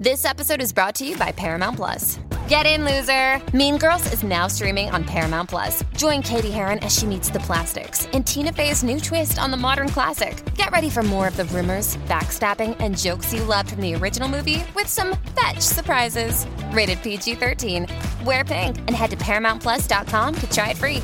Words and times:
This 0.00 0.24
episode 0.24 0.62
is 0.62 0.72
brought 0.72 0.94
to 0.94 1.06
you 1.06 1.14
by 1.18 1.30
Paramount 1.30 1.76
Plus. 1.76 2.18
Get 2.48 2.64
in, 2.64 2.86
loser! 2.86 3.38
Mean 3.54 3.76
Girls 3.76 4.10
is 4.14 4.22
now 4.22 4.46
streaming 4.46 4.88
on 4.88 5.04
Paramount 5.04 5.50
Plus. 5.50 5.84
Join 5.94 6.22
Cady 6.22 6.50
Heron 6.50 6.78
as 6.78 6.96
she 6.96 7.04
meets 7.04 7.28
the 7.28 7.40
plastics 7.40 8.06
in 8.14 8.24
Tina 8.24 8.50
Fey's 8.50 8.82
new 8.82 8.98
twist 8.98 9.38
on 9.38 9.50
the 9.50 9.58
modern 9.58 9.90
classic. 9.90 10.42
Get 10.54 10.70
ready 10.70 10.88
for 10.88 11.02
more 11.02 11.28
of 11.28 11.36
the 11.36 11.44
rumors, 11.44 11.98
backstabbing, 12.08 12.78
and 12.80 12.96
jokes 12.96 13.34
you 13.34 13.44
loved 13.44 13.72
from 13.72 13.82
the 13.82 13.94
original 13.94 14.26
movie 14.26 14.64
with 14.74 14.86
some 14.86 15.18
fetch 15.38 15.60
surprises. 15.60 16.46
Rated 16.72 17.02
PG 17.02 17.34
13. 17.34 17.86
Wear 18.24 18.42
pink 18.42 18.78
and 18.78 18.92
head 18.92 19.10
to 19.10 19.18
ParamountPlus.com 19.18 20.34
to 20.34 20.50
try 20.50 20.70
it 20.70 20.78
free. 20.78 21.02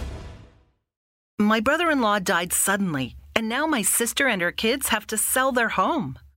My 1.38 1.60
brother 1.60 1.90
in 1.90 2.00
law 2.00 2.18
died 2.18 2.54
suddenly, 2.54 3.14
and 3.34 3.46
now 3.46 3.66
my 3.66 3.82
sister 3.82 4.26
and 4.26 4.40
her 4.40 4.52
kids 4.52 4.88
have 4.88 5.06
to 5.08 5.18
sell 5.18 5.52
their 5.52 5.68
home. 5.68 6.18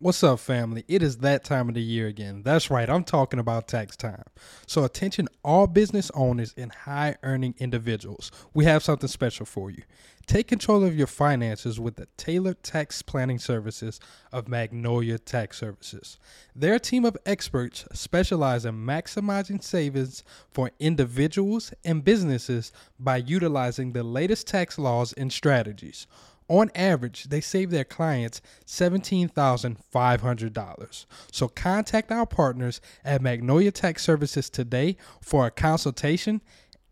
What's 0.00 0.24
up, 0.24 0.40
family? 0.40 0.84
It 0.88 1.04
is 1.04 1.18
that 1.18 1.44
time 1.44 1.68
of 1.68 1.76
the 1.76 1.80
year 1.80 2.08
again. 2.08 2.42
That's 2.42 2.68
right, 2.68 2.90
I'm 2.90 3.04
talking 3.04 3.38
about 3.38 3.68
tax 3.68 3.96
time. 3.96 4.24
So, 4.66 4.82
attention, 4.82 5.28
all 5.44 5.68
business 5.68 6.10
owners 6.14 6.52
and 6.56 6.72
high 6.72 7.14
earning 7.22 7.54
individuals. 7.58 8.32
We 8.52 8.64
have 8.64 8.82
something 8.82 9.08
special 9.08 9.46
for 9.46 9.70
you. 9.70 9.84
Take 10.26 10.48
control 10.48 10.84
of 10.84 10.96
your 10.96 11.06
finances 11.06 11.78
with 11.78 11.94
the 11.94 12.08
tailored 12.16 12.62
tax 12.64 13.02
planning 13.02 13.38
services 13.38 14.00
of 14.32 14.48
Magnolia 14.48 15.18
Tax 15.18 15.58
Services. 15.58 16.18
Their 16.56 16.80
team 16.80 17.04
of 17.04 17.16
experts 17.24 17.86
specialize 17.92 18.64
in 18.64 18.74
maximizing 18.74 19.62
savings 19.62 20.24
for 20.50 20.72
individuals 20.80 21.72
and 21.84 22.02
businesses 22.02 22.72
by 22.98 23.18
utilizing 23.18 23.92
the 23.92 24.02
latest 24.02 24.48
tax 24.48 24.76
laws 24.76 25.12
and 25.12 25.32
strategies. 25.32 26.08
On 26.48 26.70
average, 26.74 27.24
they 27.24 27.40
save 27.40 27.70
their 27.70 27.84
clients 27.84 28.40
$17,500. 28.66 31.06
So 31.32 31.48
contact 31.48 32.12
our 32.12 32.26
partners 32.26 32.82
at 33.04 33.22
Magnolia 33.22 33.70
Tax 33.70 34.02
Services 34.02 34.50
today 34.50 34.96
for 35.20 35.46
a 35.46 35.50
consultation 35.50 36.42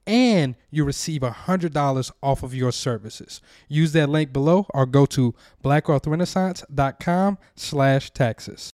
and 0.07 0.57
you 0.71 0.85
receive 0.85 1.23
$100 1.23 2.13
off 2.23 2.43
of 2.43 2.55
your 2.55 2.73
services. 2.73 3.41
Use 3.69 3.93
that 3.93 4.09
link 4.09 4.33
below 4.33 4.67
or 4.71 4.87
go 4.87 5.07
to 5.07 5.35
blackwealthrenaissance.com 5.63 7.39
slash 7.55 8.11
taxes. 8.11 8.73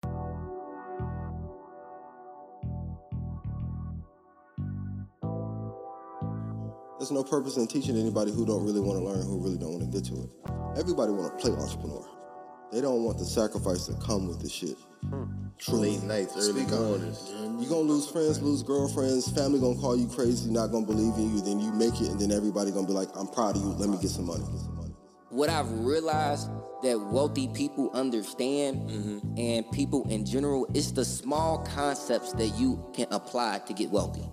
There's 6.99 7.13
no 7.13 7.23
purpose 7.23 7.57
in 7.57 7.69
teaching 7.69 7.97
anybody 7.97 8.33
who 8.33 8.45
don't 8.45 8.65
really 8.65 8.81
want 8.81 8.99
to 8.99 9.05
learn, 9.05 9.23
who 9.23 9.39
really 9.39 9.57
don't 9.57 9.79
want 9.79 9.85
to 9.85 9.99
get 9.99 10.05
to 10.11 10.23
it. 10.23 10.31
Everybody 10.77 11.13
want 11.13 11.39
to 11.39 11.43
play 11.43 11.57
entrepreneur. 11.57 12.05
They 12.73 12.81
don't 12.81 13.05
want 13.05 13.19
the 13.19 13.25
sacrifice 13.25 13.87
that 13.87 14.01
come 14.01 14.27
with 14.27 14.43
this 14.43 14.53
shit. 14.53 14.77
Hmm. 15.09 15.25
Truly. 15.59 15.91
Late 15.91 16.03
nights, 16.03 16.35
early 16.37 16.67
mornings. 16.67 17.31
You 17.31 17.69
gonna 17.69 17.81
lose 17.81 18.11
friends, 18.11 18.43
lose 18.43 18.63
girlfriends, 18.63 19.31
family 19.31 19.61
gonna 19.61 19.79
call 19.79 19.97
you 19.97 20.07
crazy, 20.09 20.51
not 20.51 20.69
gonna 20.69 20.87
believe 20.87 21.15
in 21.15 21.35
you, 21.35 21.41
then 21.41 21.61
you 21.61 21.73
make 21.73 22.01
it, 22.01 22.09
and 22.09 22.21
then 22.21 22.31
everybody 22.31 22.71
gonna 22.71 22.87
be 22.87 22.93
like, 22.93 23.09
I'm 23.17 23.27
proud 23.29 23.57
of 23.57 23.63
you, 23.63 23.69
let 23.71 23.89
me 23.89 23.99
get 24.01 24.11
some 24.11 24.27
money. 24.27 24.45
what 25.31 25.51
I've 25.51 25.71
realized 25.71 26.49
that 26.83 26.99
wealthy 26.99 27.49
people 27.49 27.91
understand 27.93 28.89
mm-hmm. 28.89 29.39
and 29.39 29.71
people 29.73 30.07
in 30.11 30.25
general, 30.25 30.69
it's 30.75 30.93
the 30.93 31.05
small 31.05 31.65
concepts 31.65 32.33
that 32.35 32.49
you 32.57 32.85
can 32.95 33.07
apply 33.11 33.61
to 33.67 33.73
get 33.73 33.91
wealthy. 33.91 34.29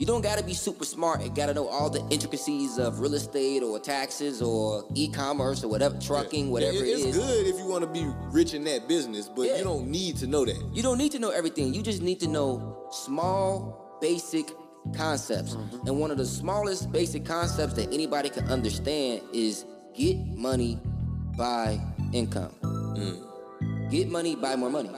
You 0.00 0.06
don't 0.06 0.22
gotta 0.22 0.42
be 0.42 0.54
super 0.54 0.86
smart 0.86 1.20
and 1.20 1.34
gotta 1.36 1.52
know 1.52 1.68
all 1.68 1.90
the 1.90 2.00
intricacies 2.08 2.78
of 2.78 3.00
real 3.00 3.12
estate 3.12 3.62
or 3.62 3.78
taxes 3.78 4.40
or 4.40 4.82
e-commerce 4.94 5.62
or 5.62 5.68
whatever, 5.68 5.98
trucking, 5.98 6.50
whatever 6.50 6.78
It- 6.78 6.88
it's 6.88 7.02
it 7.04 7.08
is. 7.10 7.16
good 7.18 7.46
if 7.46 7.58
you 7.58 7.66
want 7.66 7.82
to 7.84 7.90
be 7.90 8.06
rich 8.32 8.54
in 8.54 8.64
that 8.64 8.88
business, 8.88 9.28
but 9.28 9.42
Yeah. 9.42 9.58
you 9.58 9.64
don't 9.64 9.88
need 9.88 10.16
to 10.16 10.26
know 10.26 10.46
that. 10.46 10.56
You 10.72 10.82
don't 10.82 10.96
need 10.96 11.12
to 11.12 11.18
know 11.18 11.28
everything. 11.28 11.74
You 11.74 11.82
just 11.82 12.00
need 12.00 12.18
to 12.20 12.28
know 12.28 12.78
small, 12.90 13.98
basic 14.00 14.50
concepts. 14.96 15.54
Mm-hmm. 15.54 15.86
And 15.88 16.00
one 16.00 16.10
of 16.10 16.16
the 16.16 16.24
smallest 16.24 16.90
basic 16.90 17.26
concepts 17.26 17.74
that 17.74 17.92
anybody 17.92 18.30
can 18.30 18.46
understand 18.48 19.20
is 19.34 19.66
get 19.94 20.16
money 20.34 20.80
by 21.36 21.78
income. 22.14 22.54
Mm. 22.62 23.90
Get 23.90 24.08
money 24.08 24.34
by 24.34 24.56
more 24.56 24.70
money. 24.70 24.88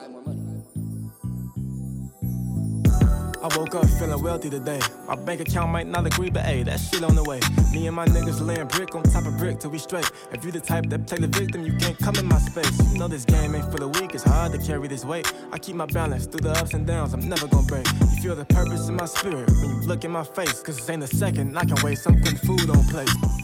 I 3.42 3.48
woke 3.58 3.75
up 3.75 3.86
feeling 3.98 4.22
wealthy 4.22 4.48
today. 4.50 4.78
My 5.08 5.16
bank 5.16 5.41
account 5.41 5.72
might 5.72 5.88
not 5.88 6.06
agree, 6.06 6.30
but 6.30 6.44
hey, 6.44 6.62
that 6.62 6.78
shit 6.78 7.03
on 7.03 7.16
the 7.16 7.25
way. 7.25 7.41
Me 7.72 7.88
and 7.88 7.97
my 7.97 8.06
niggas 8.06 8.41
laying 8.47 8.69
brick 8.69 8.94
on 8.94 9.03
top 9.03 9.26
of 9.26 9.36
brick 9.36 9.58
till 9.58 9.70
we 9.70 9.78
straight. 9.78 10.08
If 10.30 10.44
you 10.44 10.53
the 10.53 10.60
type 10.60 10.88
that 10.91 11.08
play 11.08 11.19
the 11.19 11.26
victim, 11.26 11.64
you 11.64 11.72
can't 11.76 11.98
come 11.98 12.14
in 12.16 12.26
my 12.26 12.38
space. 12.38 12.92
You 12.92 13.00
know 13.00 13.08
this 13.08 13.25
game 13.25 13.56
ain't 13.56 13.70
for 13.72 13.78
the 13.78 13.88
weak, 13.88 14.14
it's 14.14 14.22
hard 14.22 14.53
to 14.53 14.58
carry 14.58 14.86
this 14.86 15.04
weight. 15.04 15.32
I 15.53 15.58
keep 15.58 15.75
my 15.75 15.86
balance 15.86 16.26
through 16.26 16.42
the 16.42 16.53
ups 16.53 16.72
and 16.75 16.86
downs, 16.86 17.14
I'm 17.14 17.28
never 17.28 17.48
gonna 17.48 17.66
break. 17.66 17.86
You 18.00 18.22
feel 18.22 18.36
the 18.36 18.44
purpose 18.44 18.88
in 18.88 18.94
my 18.94 19.06
spirit 19.06 19.50
when 19.50 19.70
you 19.70 19.88
look 19.88 20.04
in 20.04 20.12
my 20.12 20.22
face. 20.22 20.62
Cause 20.62 20.76
this 20.76 20.88
ain't 20.88 21.03
a 21.03 21.09
second 21.09 21.59
I 21.59 21.64
can 21.64 21.82
waste, 21.82 22.06
I'm 22.06 22.22
food 22.22 22.70
on 22.70 22.84
plate. 22.84 23.41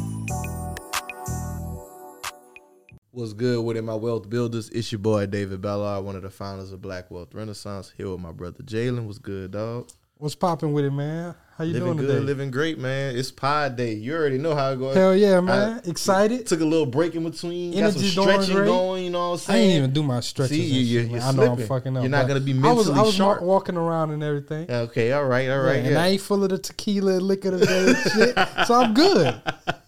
What's 3.19 3.33
good 3.33 3.65
with 3.65 3.77
it, 3.77 3.83
my 3.83 3.97
wealth 3.97 4.31
builders? 4.31 4.69
It's 4.69 4.93
your 4.93 5.01
boy 5.01 5.27
David 5.27 5.61
Bellard, 5.61 6.05
one 6.05 6.15
of 6.15 6.23
the 6.23 6.31
founders 6.31 6.71
of 6.71 6.81
Black 6.81 7.11
Wealth 7.11 7.35
Renaissance. 7.35 7.93
Here 7.97 8.09
with 8.09 8.21
my 8.21 8.31
brother 8.31 8.63
Jalen. 8.63 9.07
What's 9.07 9.19
good, 9.19 9.51
dog? 9.51 9.91
What's 10.19 10.37
popping 10.37 10.73
with 10.73 10.85
it, 10.85 10.93
man? 10.93 11.35
How 11.57 11.65
you 11.65 11.73
living 11.73 11.87
doing 11.87 11.99
good, 11.99 12.07
today? 12.07 12.21
living 12.21 12.53
great, 12.53 12.79
man. 12.79 13.17
It's 13.17 13.33
Pod 13.33 13.75
Day. 13.75 13.95
You 13.95 14.15
already 14.15 14.39
know 14.39 14.55
how 14.55 14.71
it 14.71 14.77
goes. 14.77 14.95
Hell 14.95 15.17
yeah, 15.17 15.41
man. 15.41 15.81
I 15.85 15.91
Excited? 15.91 16.47
took 16.47 16.61
a 16.61 16.65
little 16.65 16.87
break 16.87 17.17
in 17.17 17.29
between. 17.29 17.75
Energy 17.75 17.81
got 17.81 18.13
some 18.13 18.25
going 18.25 18.35
stretching 18.37 18.55
great. 18.55 18.67
going. 18.67 19.05
You 19.07 19.11
know 19.11 19.31
what 19.31 19.33
I'm 19.33 19.39
saying? 19.39 19.59
I 19.59 19.63
ain't 19.65 19.79
even 19.79 19.93
do 19.93 20.05
my 20.05 20.21
stretches. 20.21 20.57
See, 20.57 20.63
you, 20.63 21.01
you, 21.01 21.09
you're. 21.09 21.21
I 21.21 21.33
know 21.33 21.55
I'm 21.55 21.67
fucking 21.67 21.97
up. 21.97 22.05
You're 22.05 22.11
not 22.11 22.29
gonna 22.29 22.39
be 22.39 22.53
I 22.53 22.73
was, 22.73 22.87
mentally 22.87 23.01
I 23.01 23.03
was 23.03 23.15
sharp. 23.17 23.43
walking 23.43 23.77
around 23.77 24.13
and 24.13 24.23
everything. 24.23 24.71
Okay, 24.71 25.11
all 25.11 25.25
right, 25.25 25.51
all 25.51 25.59
right. 25.59 25.79
Yeah, 25.79 25.81
right. 25.81 25.87
and 25.87 25.99
I 25.99 26.07
ain't 26.11 26.21
full 26.21 26.45
of 26.45 26.51
the 26.51 26.59
tequila 26.59 27.15
and 27.15 27.23
liquor 27.23 27.51
today 27.51 27.89
and 27.89 27.97
shit. 28.13 28.67
So 28.69 28.75
I'm 28.75 28.95
good. 28.95 29.43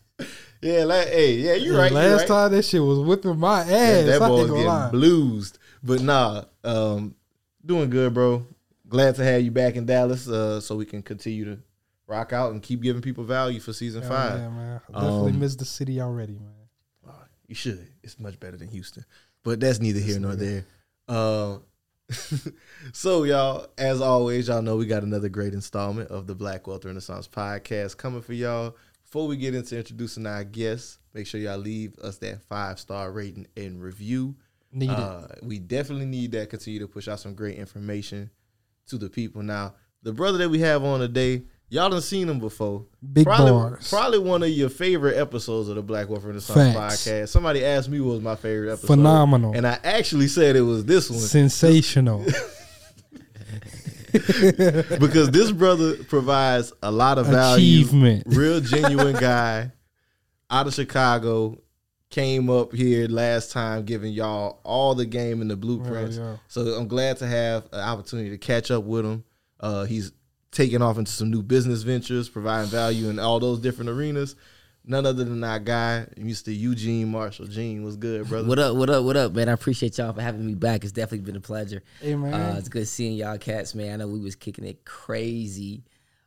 yeah, 0.63 0.85
like, 0.85 1.09
hey, 1.09 1.33
yeah, 1.35 1.55
you're 1.55 1.77
right. 1.79 1.91
Last 1.93 2.09
you're 2.09 2.17
right. 2.19 2.27
time 2.29 2.53
that 2.53 2.63
shit 2.65 2.83
was 2.83 2.99
whipping 2.99 3.39
my 3.39 3.61
ass. 3.61 3.69
Yeah, 3.71 4.03
that 4.03 4.23
I 4.23 4.29
boy's 4.29 4.51
getting 4.51 4.67
lie. 4.67 4.91
bluesed. 4.93 5.59
But 5.83 6.03
nah, 6.03 6.45
um, 6.65 7.15
doing 7.65 7.91
good, 7.91 8.13
bro. 8.15 8.47
Glad 8.89 9.15
to 9.17 9.25
have 9.25 9.41
you 9.43 9.51
back 9.51 9.77
in 9.77 9.87
Dallas, 9.87 10.29
uh, 10.29 10.61
so 10.61 10.77
we 10.77 10.85
can 10.85 11.03
continue 11.03 11.45
to 11.45 11.59
rock 12.07 12.33
out 12.33 12.53
and 12.53 12.63
keep 12.63 12.83
giving 12.83 13.01
people 13.03 13.25
value 13.25 13.61
for 13.61 13.73
season 13.73 14.03
five. 14.03 14.39
Yeah, 14.39 14.49
man. 14.49 14.81
I 14.93 15.01
definitely 15.01 15.33
Um, 15.33 15.39
miss 15.41 15.55
the 15.57 15.65
city 15.65 16.01
already, 16.01 16.35
man. 16.35 16.55
You 17.47 17.55
should. 17.55 17.87
It's 18.03 18.19
much 18.21 18.39
better 18.39 18.57
than 18.57 18.69
Houston, 18.69 19.05
but 19.43 19.59
that's 19.59 19.81
neither 19.81 19.99
here 19.99 20.21
nor 20.21 20.37
there. 20.37 20.65
Uh, 21.09 21.59
so 22.93 23.25
y'all, 23.25 23.67
as 23.79 24.01
always, 24.01 24.49
y'all 24.49 24.63
know 24.63 24.77
we 24.77 24.87
got 24.87 25.03
another 25.03 25.29
great 25.29 25.53
installment 25.55 26.11
of 26.11 26.27
the 26.27 26.35
Black 26.35 26.67
Wealth 26.67 26.85
Renaissance 26.85 27.29
podcast 27.29 27.97
coming 27.97 28.23
for 28.23 28.33
y'all. 28.35 28.77
Before 29.11 29.27
we 29.27 29.37
get 29.37 29.57
into 29.57 29.77
introducing 29.77 30.25
our 30.25 30.45
guests, 30.45 31.01
make 31.15 31.27
sure 31.27 31.41
y'all 31.41 31.59
leave 31.59 31.99
us 31.99 32.19
that 32.19 32.43
five 32.43 32.79
star 32.79 33.11
rating 33.11 33.49
and 33.57 33.83
review. 33.83 34.37
Need 34.71 34.91
it. 34.91 34.97
uh, 34.97 35.27
We 35.43 35.59
definitely 35.59 36.07
need 36.07 36.31
that. 36.31 36.49
Continue 36.49 36.79
to 36.79 36.87
push 36.87 37.09
out 37.09 37.19
some 37.19 37.35
great 37.35 37.57
information 37.59 38.31
to 38.87 38.99
the 38.99 39.09
people. 39.11 39.43
Now, 39.43 39.75
the 40.05 40.13
brother 40.13 40.39
that 40.39 40.49
we 40.49 40.61
have 40.61 40.85
on 40.85 41.01
today, 41.01 41.43
y'all 41.71 41.91
done 41.91 42.03
seen 42.03 42.29
him 42.29 42.39
before. 42.39 42.87
Big 43.13 43.25
probably, 43.25 43.51
bars. 43.51 43.91
Probably 43.91 44.21
one 44.21 44.45
of 44.45 44.49
your 44.51 44.69
favorite 44.69 45.17
episodes 45.17 45.69
of 45.69 45.75
the 45.75 45.83
Black 45.83 46.09
Wolf 46.09 46.23
Wealth 46.23 46.27
Renaissance 46.27 46.75
Facts. 46.77 47.05
podcast. 47.09 47.29
Somebody 47.31 47.65
asked 47.65 47.89
me 47.89 47.99
what 47.99 48.13
was 48.13 48.23
my 48.23 48.37
favorite 48.37 48.71
episode. 48.75 48.87
Phenomenal. 48.87 49.57
And 49.57 49.67
I 49.67 49.81
actually 49.83 50.29
said 50.29 50.55
it 50.55 50.61
was 50.61 50.85
this 50.85 51.11
one. 51.11 51.19
Sensational. 51.19 52.25
because 54.99 55.31
this 55.31 55.51
brother 55.53 55.97
provides 56.05 56.73
a 56.83 56.91
lot 56.91 57.19
of 57.19 57.27
value. 57.27 57.85
Real 58.27 58.61
genuine 58.61 59.17
guy 59.17 59.71
out 60.51 60.67
of 60.67 60.75
Chicago. 60.75 61.61
Came 62.11 62.51
up 62.51 62.75
here 62.75 63.07
last 63.07 63.53
time 63.53 63.85
giving 63.85 64.13
y'all 64.13 64.59
all 64.65 64.97
the 64.97 65.07
game 65.07 65.41
and 65.43 65.49
the 65.49 65.57
blueprints. 65.57 66.17
yeah. 66.17 66.39
So 66.49 66.63
I'm 66.63 66.89
glad 66.89 67.19
to 67.19 67.27
have 67.29 67.69
an 67.73 67.79
opportunity 67.79 68.31
to 68.31 68.39
catch 68.39 68.73
up 68.73 68.83
with 68.83 69.05
him. 69.05 69.23
Uh, 69.61 69.85
he's 69.85 70.11
taking 70.51 70.83
off 70.83 70.99
into 70.99 71.13
some 71.13 71.31
new 71.31 71.41
business 71.41 71.83
ventures, 71.83 72.29
providing 72.29 72.69
value 72.69 73.09
in 73.11 73.21
all 73.21 73.39
those 73.39 73.61
different 73.61 73.91
arenas. 73.91 74.35
None 74.85 75.05
other 75.07 75.25
than 75.25 75.45
our 75.45 75.59
guy, 75.59 76.07
Mr. 76.17 76.57
Eugene 76.57 77.11
Marshall. 77.11 77.47
Gene, 77.47 77.85
what's 77.85 77.97
good, 77.97 78.27
brother? 78.29 78.49
What 78.49 78.59
up? 78.59 78.77
What 78.77 78.91
up? 78.91 79.05
What 79.05 79.17
up, 79.17 79.33
man? 79.33 79.49
I 79.49 79.53
appreciate 79.53 79.99
y'all 79.99 80.13
for 80.13 80.23
having 80.23 80.45
me 80.47 80.55
back. 80.55 80.85
It's 80.85 80.93
definitely 80.93 81.27
been 81.27 81.37
a 81.37 81.41
pleasure. 81.41 81.83
Hey, 82.01 82.15
man. 82.17 82.33
Uh, 82.33 82.57
it's 82.59 82.69
good 82.69 82.89
seeing 82.89 83.13
y'all 83.13 83.39
cats, 83.39 83.75
man. 83.75 83.93
I 83.93 83.97
know 83.97 84.09
we 84.09 84.21
was 84.21 84.35
kicking 84.37 84.65
it 84.65 84.85
crazy 84.85 85.85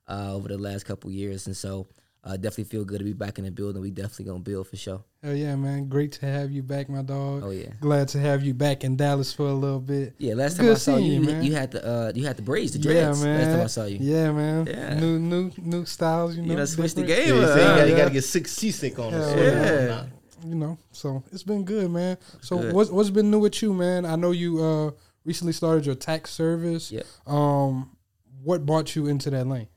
uh, 0.08 0.34
over 0.36 0.48
the 0.48 0.58
last 0.58 0.86
couple 0.86 1.12
years, 1.12 1.48
and 1.48 1.58
so 1.58 1.88
uh, 2.26 2.38
definitely 2.38 2.64
feel 2.66 2.86
good 2.86 3.00
to 3.00 3.04
be 3.04 3.14
back 3.14 3.38
in 3.38 3.46
the 3.46 3.52
building. 3.52 3.82
We 3.82 3.92
definitely 3.92 4.26
gonna 4.26 4.40
build 4.40 4.68
for 4.68 4.78
sure. 4.78 5.04
Hell 5.22 5.36
yeah, 5.36 5.56
man. 5.56 5.90
Great 5.90 6.14
to 6.14 6.26
have 6.26 6.52
you 6.52 6.64
back, 6.64 6.88
my 6.90 7.02
dog. 7.02 7.44
Oh 7.44 7.50
yeah. 7.50 7.70
Glad 7.82 8.08
to 8.10 8.20
have 8.20 8.44
you 8.44 8.54
back 8.54 8.84
in 8.84 8.96
Dallas 8.96 9.34
for 9.34 9.48
a 9.48 9.54
little 9.54 9.80
bit. 9.80 10.14
Yeah, 10.18 10.36
last 10.36 10.58
time 10.58 10.68
Good 10.68 10.76
I 10.76 10.80
saw 10.80 10.98
you, 10.98 11.06
you, 11.06 11.14
you, 11.14 11.22
man. 11.22 11.44
you 11.44 11.54
had 11.54 11.72
the 11.72 11.86
uh, 11.86 12.12
you 12.16 12.26
had 12.26 12.38
the 12.38 12.42
braids, 12.44 12.78
the 12.78 12.80
Yeah, 12.94 13.12
man. 13.14 13.40
Last 13.40 13.48
time 13.56 13.62
I 13.62 13.68
saw 13.68 13.86
you. 13.86 13.98
Yeah, 14.00 14.32
man. 14.32 14.66
Yeah. 14.68 15.00
New, 15.00 15.20
new, 15.20 15.52
new 15.58 15.86
styles. 15.86 16.36
You 16.36 16.44
know, 16.44 16.50
You 16.52 16.56
know, 16.58 16.66
switch 16.66 16.96
the 16.96 17.04
game 17.04 17.20
Yeah, 17.20 17.26
he 17.26 17.32
up. 17.32 17.58
you 17.58 17.64
gotta, 17.64 17.90
you 17.90 17.96
gotta 17.98 18.12
get 18.12 18.24
sick 18.24 18.48
seasick 18.48 18.98
on 19.00 19.14
us. 19.14 19.36
Yeah. 19.38 20.06
You 20.46 20.56
know, 20.56 20.78
so 20.92 21.24
it's 21.32 21.44
been 21.44 21.64
good, 21.64 21.90
man. 21.90 22.18
So 22.42 22.58
Good. 22.58 22.74
what's 22.74 22.90
what's 22.90 23.10
been 23.10 23.32
new 23.32 23.40
with 23.40 23.62
you, 23.62 23.74
man? 23.74 24.06
I 24.06 24.16
know 24.18 24.32
you 24.32 24.62
uh 24.62 24.92
recently 25.26 25.54
started 25.54 25.86
your 25.86 25.96
tax 25.96 26.32
service. 26.32 26.92
Yep. 26.92 27.06
Um, 27.28 27.96
what 28.44 28.66
brought 28.66 28.94
you 28.96 29.08
into 29.08 29.30
that 29.30 29.46
lane? 29.48 29.68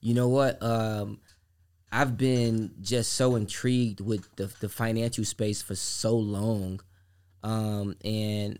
You 0.00 0.14
know 0.14 0.28
what? 0.28 0.62
Um, 0.62 1.18
I've 1.96 2.18
been 2.18 2.72
just 2.82 3.12
so 3.14 3.36
intrigued 3.36 4.00
with 4.00 4.28
the, 4.36 4.52
the 4.60 4.68
financial 4.68 5.24
space 5.24 5.62
for 5.62 5.74
so 5.74 6.14
long. 6.16 6.80
Um, 7.42 7.96
and 8.04 8.58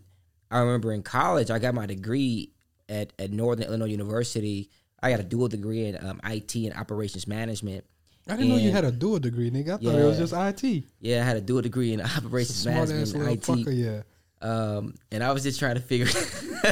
I 0.49 0.59
remember 0.59 0.91
in 0.91 1.03
college, 1.03 1.51
I 1.51 1.59
got 1.59 1.75
my 1.75 1.85
degree 1.85 2.51
at, 2.89 3.13
at 3.19 3.31
Northern 3.31 3.67
Illinois 3.67 3.85
University. 3.89 4.69
I 5.03 5.11
got 5.11 5.19
a 5.19 5.23
dual 5.23 5.49
degree 5.49 5.85
in 5.85 6.03
um, 6.03 6.19
IT 6.23 6.55
and 6.55 6.73
operations 6.73 7.27
management. 7.27 7.85
I 8.27 8.35
didn't 8.37 8.49
know 8.49 8.57
you 8.57 8.71
had 8.71 8.85
a 8.85 8.91
dual 8.91 9.19
degree, 9.19 9.51
nigga. 9.51 9.73
I 9.75 9.77
thought 9.77 9.95
it 9.99 10.03
was 10.03 10.17
Yeah. 10.19 10.25
just 10.49 10.63
IT. 10.63 10.83
Yeah, 10.99 11.21
I 11.21 11.25
had 11.25 11.37
a 11.37 11.41
dual 11.41 11.61
degree 11.61 11.93
in 11.93 12.01
operations 12.17 12.65
management 12.65 13.13
and 13.13 13.27
IT. 13.29 13.41
fucker, 13.43 13.77
yeah. 13.77 14.01
Um, 14.41 14.95
and 15.11 15.23
I 15.23 15.31
was 15.31 15.43
just 15.43 15.59
trying 15.59 15.75
to 15.75 15.81
figure, 15.81 16.07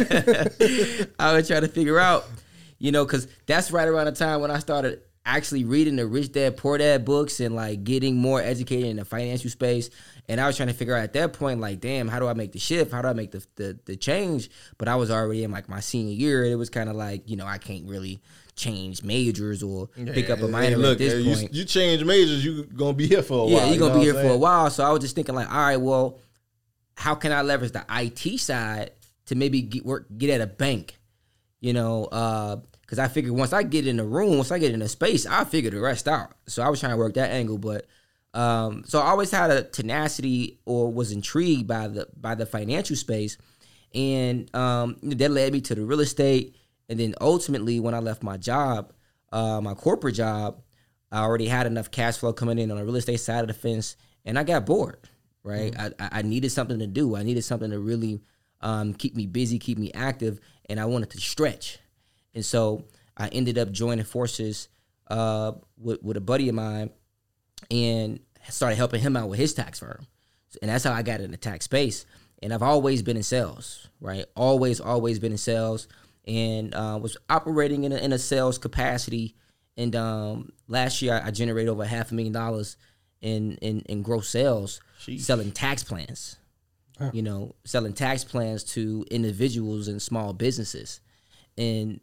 I 1.19 1.33
was 1.33 1.47
trying 1.47 1.61
to 1.61 1.68
figure 1.68 2.00
out, 2.00 2.25
you 2.79 2.91
know, 2.91 3.06
because 3.06 3.27
that's 3.45 3.71
right 3.71 3.88
around 3.88 4.06
the 4.06 4.11
time 4.13 4.41
when 4.41 4.51
I 4.51 4.59
started 4.59 5.01
actually 5.25 5.66
reading 5.66 5.95
the 5.95 6.06
Rich 6.06 6.31
Dad 6.33 6.56
Poor 6.57 6.77
Dad 6.77 7.04
books 7.04 7.39
and 7.39 7.56
like 7.56 7.83
getting 7.83 8.16
more 8.16 8.42
educated 8.42 8.86
in 8.88 8.98
the 8.98 9.06
financial 9.06 9.50
space. 9.50 9.89
And 10.27 10.39
I 10.42 10.48
was 10.48 10.56
trying 10.57 10.69
to 10.69 10.74
figure 10.74 10.95
out 10.95 11.04
at 11.04 11.13
that 11.13 11.33
point, 11.33 11.60
like, 11.60 11.80
damn, 11.80 12.07
how 12.07 12.19
do 12.19 12.27
I 12.27 12.33
make 12.33 12.51
the 12.51 12.60
shift? 12.60 12.92
How 12.92 13.01
do 13.01 13.07
I 13.07 13.13
make 13.13 13.31
the 13.31 13.45
the, 13.56 13.80
the 13.86 13.95
change? 13.95 14.50
But 14.77 14.88
I 14.88 14.95
was 14.95 15.10
already 15.12 15.44
in 15.44 15.51
like 15.51 15.68
my 15.69 15.80
senior 15.80 16.13
year. 16.13 16.45
It 16.45 16.56
was 16.56 16.69
kind 16.69 16.89
of 16.89 16.95
like, 16.95 17.30
you 17.30 17.36
know, 17.36 17.45
I 17.45 17.57
can't 17.57 17.86
really 17.88 18.22
change 18.56 19.04
majors 19.04 19.62
or 19.62 19.88
pick 19.88 20.30
up 20.30 20.39
a 20.39 20.44
Hey, 20.45 20.48
minor 20.48 20.77
look, 20.77 20.94
at 20.94 20.98
this 21.00 21.13
hey, 21.13 21.24
point. 21.36 21.54
you, 21.54 21.60
you 21.60 21.66
change 21.66 22.04
majors, 22.06 22.44
you 22.45 22.63
gonna 22.63 22.94
be 22.94 23.06
here 23.07 23.21
for 23.21 23.45
a 23.45 23.50
Yeah, 23.50 23.57
while. 23.57 23.66
you're 23.66 23.74
you 23.74 23.80
gonna 23.80 23.94
know 23.95 24.00
be 24.00 24.06
here 24.06 24.13
what 24.13 24.24
for 24.24 24.30
a 24.30 24.38
while. 24.38 24.69
So 24.69 24.83
I 24.86 24.92
was 24.92 25.01
just 25.01 25.13
thinking 25.16 25.36
like, 25.36 25.51
all 25.51 25.57
right, 25.57 25.78
well, 25.78 26.19
how 26.95 27.16
can 27.16 27.31
I 27.33 27.42
leverage 27.42 27.71
the 27.74 27.86
IT 27.89 28.39
side 28.39 28.92
to 29.25 29.36
maybe 29.36 29.62
get 29.62 29.86
work 29.86 30.06
get 30.18 30.30
at 30.30 30.39
a 30.42 30.48
bank? 30.48 30.95
You 31.60 31.74
know, 31.74 32.06
uh, 32.06 32.57
because 32.85 32.99
I 32.99 33.07
figured 33.07 33.35
once 33.35 33.51
I 33.53 33.63
get 33.63 33.87
in 33.87 33.97
the 33.97 34.03
room, 34.03 34.37
once 34.37 34.51
I 34.51 34.59
get 34.59 34.73
in 34.73 34.79
the 34.79 34.87
space, 34.87 35.25
I 35.25 35.43
figure 35.43 35.71
the 35.71 35.79
rest 35.79 36.07
out. 36.07 36.33
So 36.47 36.61
I 36.61 36.69
was 36.69 36.79
trying 36.79 36.91
to 36.91 36.97
work 36.97 37.15
that 37.15 37.31
angle, 37.31 37.57
but 37.57 37.87
um, 38.35 38.83
so 38.85 38.99
I 38.99 39.07
always 39.07 39.31
had 39.31 39.49
a 39.49 39.63
tenacity 39.63 40.59
or 40.65 40.91
was 40.91 41.11
intrigued 41.11 41.67
by 41.67 41.87
the 41.87 42.07
by 42.15 42.35
the 42.35 42.45
financial 42.45 42.95
space, 42.95 43.37
and 43.93 44.53
um, 44.55 44.97
that 45.03 45.31
led 45.31 45.53
me 45.53 45.61
to 45.61 45.75
the 45.75 45.85
real 45.85 46.01
estate. 46.01 46.55
And 46.87 46.99
then 46.99 47.15
ultimately, 47.19 47.79
when 47.79 47.95
I 47.95 47.99
left 47.99 48.21
my 48.21 48.37
job, 48.37 48.93
uh, 49.31 49.59
my 49.59 49.73
corporate 49.73 50.15
job, 50.15 50.61
I 51.11 51.21
already 51.21 51.47
had 51.47 51.65
enough 51.65 51.89
cash 51.89 52.17
flow 52.17 52.33
coming 52.33 52.59
in 52.59 52.69
on 52.69 52.77
the 52.77 52.85
real 52.85 52.97
estate 52.97 53.19
side 53.19 53.41
of 53.41 53.47
the 53.47 53.53
fence, 53.53 53.95
and 54.25 54.37
I 54.37 54.43
got 54.43 54.65
bored. 54.65 54.99
Right, 55.41 55.73
I, 55.79 55.91
I 55.99 56.09
I 56.11 56.21
needed 56.23 56.51
something 56.51 56.79
to 56.79 56.87
do. 56.87 57.15
I 57.15 57.23
needed 57.23 57.43
something 57.43 57.71
to 57.71 57.79
really 57.79 58.21
um, 58.61 58.93
keep 58.93 59.15
me 59.15 59.27
busy, 59.27 59.59
keep 59.59 59.77
me 59.77 59.91
active, 59.93 60.39
and 60.69 60.79
I 60.79 60.85
wanted 60.85 61.11
to 61.11 61.19
stretch. 61.19 61.79
And 62.35 62.45
so 62.45 62.83
I 63.17 63.29
ended 63.29 63.57
up 63.57 63.71
joining 63.71 64.05
forces 64.05 64.67
uh, 65.07 65.53
with 65.77 66.03
with 66.03 66.17
a 66.17 66.21
buddy 66.21 66.49
of 66.49 66.55
mine, 66.55 66.91
and 67.71 68.19
started 68.49 68.75
helping 68.75 69.01
him 69.01 69.17
out 69.17 69.29
with 69.29 69.39
his 69.39 69.53
tax 69.53 69.79
firm. 69.79 70.05
And 70.61 70.69
that's 70.69 70.83
how 70.83 70.93
I 70.93 71.01
got 71.01 71.21
in 71.21 71.31
the 71.31 71.37
tax 71.37 71.65
space. 71.65 72.05
And 72.43 72.53
I've 72.53 72.61
always 72.61 73.01
been 73.01 73.17
in 73.17 73.23
sales, 73.23 73.89
right? 73.99 74.25
Always, 74.35 74.79
always 74.79 75.19
been 75.19 75.31
in 75.31 75.37
sales, 75.37 75.87
and 76.25 76.75
uh, 76.75 76.99
was 77.01 77.17
operating 77.29 77.85
in 77.85 77.91
a, 77.91 77.97
in 77.97 78.13
a 78.13 78.19
sales 78.19 78.57
capacity. 78.57 79.35
And 79.77 79.95
um, 79.95 80.51
last 80.67 81.01
year, 81.01 81.21
I 81.23 81.31
generated 81.31 81.69
over 81.69 81.85
half 81.85 82.11
a 82.11 82.15
million 82.15 82.33
dollars 82.33 82.77
in 83.21 83.53
in, 83.55 83.81
in 83.81 84.01
gross 84.03 84.29
sales 84.29 84.81
selling 85.17 85.51
tax 85.51 85.83
plans. 85.83 86.37
You 87.11 87.23
know, 87.23 87.55
selling 87.65 87.93
tax 87.93 88.23
plans 88.23 88.63
to 88.75 89.05
individuals 89.11 89.89
and 89.89 90.01
small 90.01 90.31
businesses, 90.31 91.01
and 91.57 91.99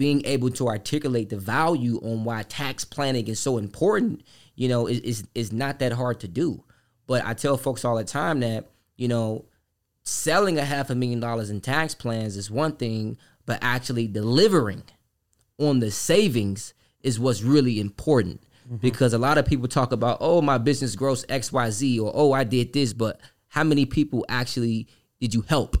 being 0.00 0.24
able 0.24 0.48
to 0.48 0.66
articulate 0.66 1.28
the 1.28 1.36
value 1.36 2.00
on 2.02 2.24
why 2.24 2.42
tax 2.42 2.86
planning 2.86 3.28
is 3.28 3.38
so 3.38 3.58
important, 3.58 4.22
you 4.54 4.66
know, 4.66 4.86
is, 4.86 5.00
is 5.00 5.24
is 5.34 5.52
not 5.52 5.78
that 5.78 5.92
hard 5.92 6.18
to 6.20 6.26
do. 6.26 6.64
But 7.06 7.22
I 7.26 7.34
tell 7.34 7.58
folks 7.58 7.84
all 7.84 7.98
the 7.98 8.04
time 8.04 8.40
that, 8.40 8.70
you 8.96 9.08
know, 9.08 9.44
selling 10.02 10.56
a 10.56 10.64
half 10.64 10.88
a 10.88 10.94
million 10.94 11.20
dollars 11.20 11.50
in 11.50 11.60
tax 11.60 11.94
plans 11.94 12.38
is 12.38 12.50
one 12.50 12.76
thing, 12.76 13.18
but 13.44 13.58
actually 13.60 14.06
delivering 14.06 14.84
on 15.58 15.80
the 15.80 15.90
savings 15.90 16.72
is 17.02 17.20
what's 17.20 17.42
really 17.42 17.78
important. 17.78 18.42
Mm-hmm. 18.64 18.76
Because 18.76 19.12
a 19.12 19.18
lot 19.18 19.36
of 19.36 19.44
people 19.44 19.68
talk 19.68 19.92
about, 19.92 20.16
oh, 20.22 20.40
my 20.40 20.56
business 20.56 20.96
grows 20.96 21.26
XYZ 21.26 22.00
or 22.00 22.10
oh, 22.14 22.32
I 22.32 22.44
did 22.44 22.72
this, 22.72 22.94
but 22.94 23.20
how 23.48 23.64
many 23.64 23.84
people 23.84 24.24
actually 24.30 24.88
did 25.20 25.34
you 25.34 25.42
help? 25.42 25.76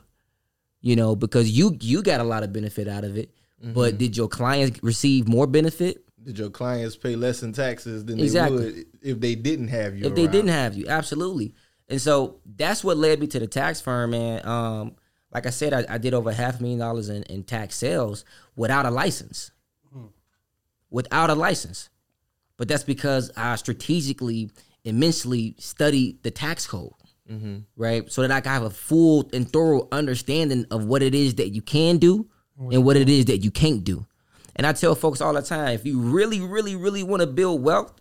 You 0.82 0.94
know, 0.94 1.16
because 1.16 1.50
you 1.50 1.78
you 1.80 2.02
got 2.02 2.20
a 2.20 2.24
lot 2.24 2.42
of 2.42 2.52
benefit 2.52 2.86
out 2.86 3.04
of 3.04 3.16
it, 3.16 3.30
but 3.60 3.90
mm-hmm. 3.90 3.96
did 3.98 4.16
your 4.16 4.28
clients 4.28 4.82
receive 4.82 5.28
more 5.28 5.46
benefit? 5.46 6.04
Did 6.22 6.38
your 6.38 6.50
clients 6.50 6.96
pay 6.96 7.16
less 7.16 7.42
in 7.42 7.52
taxes 7.52 8.04
than 8.04 8.18
Exactly. 8.20 8.58
they 8.58 8.64
would 8.64 8.86
if 9.02 9.20
they 9.20 9.34
didn't 9.34 9.68
have 9.68 9.96
you? 9.96 10.06
if 10.06 10.14
they 10.14 10.26
didn't 10.26 10.50
have 10.50 10.74
you 10.74 10.86
absolutely. 10.88 11.54
And 11.88 12.00
so 12.00 12.40
that's 12.44 12.84
what 12.84 12.96
led 12.96 13.20
me 13.20 13.26
to 13.28 13.38
the 13.38 13.46
tax 13.46 13.80
firm 13.80 14.14
And 14.14 14.44
um 14.46 14.96
like 15.32 15.46
i 15.46 15.50
said 15.50 15.72
i, 15.72 15.94
I 15.94 15.98
did 15.98 16.14
over 16.14 16.32
half 16.32 16.58
a 16.58 16.62
million 16.62 16.78
dollars 16.78 17.08
in, 17.08 17.22
in 17.24 17.42
tax 17.42 17.76
sales 17.76 18.24
without 18.56 18.86
a 18.86 18.90
license. 18.90 19.50
Hmm. 19.92 20.06
Without 20.90 21.30
a 21.30 21.34
license. 21.34 21.90
But 22.56 22.68
that's 22.68 22.84
because 22.84 23.30
i 23.36 23.56
strategically 23.56 24.50
immensely 24.84 25.54
studied 25.58 26.22
the 26.22 26.30
tax 26.30 26.66
code 26.66 26.92
mm-hmm. 27.30 27.58
right? 27.76 28.10
So 28.10 28.22
that 28.22 28.30
i 28.30 28.40
can 28.40 28.52
have 28.52 28.62
a 28.62 28.70
full 28.70 29.28
and 29.32 29.50
thorough 29.50 29.88
understanding 29.92 30.66
of 30.70 30.84
what 30.84 31.02
it 31.02 31.14
is 31.14 31.36
that 31.36 31.50
you 31.50 31.62
can 31.62 31.98
do 31.98 32.28
and 32.60 32.84
what 32.84 32.96
it 32.96 33.08
is 33.08 33.26
that 33.26 33.38
you 33.38 33.50
can't 33.50 33.84
do. 33.84 34.06
And 34.56 34.66
i 34.66 34.72
tell 34.72 34.94
folks 34.94 35.20
all 35.20 35.32
the 35.32 35.42
time 35.42 35.70
if 35.74 35.86
you 35.86 36.00
really 36.00 36.40
really 36.40 36.76
really 36.76 37.02
want 37.02 37.20
to 37.20 37.26
build 37.26 37.62
wealth 37.62 38.00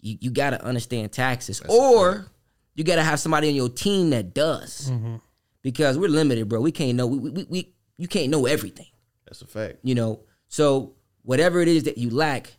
you, 0.00 0.18
you 0.20 0.30
got 0.30 0.50
to 0.50 0.64
understand 0.64 1.12
taxes. 1.12 1.60
Or 1.68 2.26
you 2.74 2.84
got 2.84 2.96
to 2.96 3.02
have 3.02 3.20
somebody 3.20 3.48
on 3.48 3.54
your 3.54 3.68
team 3.68 4.10
that 4.10 4.34
does. 4.34 4.90
Mm-hmm. 4.90 5.16
Because 5.62 5.98
we're 5.98 6.08
limited 6.08 6.48
bro. 6.48 6.60
We 6.60 6.72
can't 6.72 6.96
know 6.96 7.06
we, 7.06 7.18
we, 7.18 7.44
we 7.48 7.74
you 7.96 8.08
can't 8.08 8.30
know 8.30 8.46
everything. 8.46 8.86
That's 9.26 9.42
a 9.42 9.46
fact. 9.46 9.78
you 9.82 9.94
know? 9.94 10.20
So 10.48 10.94
whatever 11.22 11.60
it 11.60 11.68
is 11.68 11.84
that 11.84 11.98
you 11.98 12.10
lack 12.10 12.56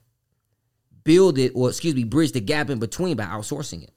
build 1.04 1.40
it 1.40 1.54
or 1.56 1.70
excuse 1.70 1.96
me 1.96 2.04
bridge 2.04 2.34
the 2.34 2.42
gap 2.42 2.70
in 2.70 2.78
between 2.78 3.16
by 3.18 3.24
outsourcing 3.24 3.84
it. 3.84 3.94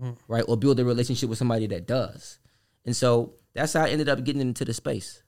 Mm-hmm. 0.00 0.12
Right? 0.28 0.44
Or 0.46 0.56
build 0.56 0.78
a 0.80 0.84
relationship 0.84 1.28
with 1.28 1.38
somebody 1.38 1.66
that 1.68 1.86
does. 1.86 2.38
And 2.84 2.94
so 2.94 3.34
that's 3.54 3.72
how 3.74 3.84
i 3.84 3.90
ended 3.90 4.08
up 4.08 4.22
getting 4.24 4.40
into 4.40 4.64
the 4.64 4.74
space 4.74 5.22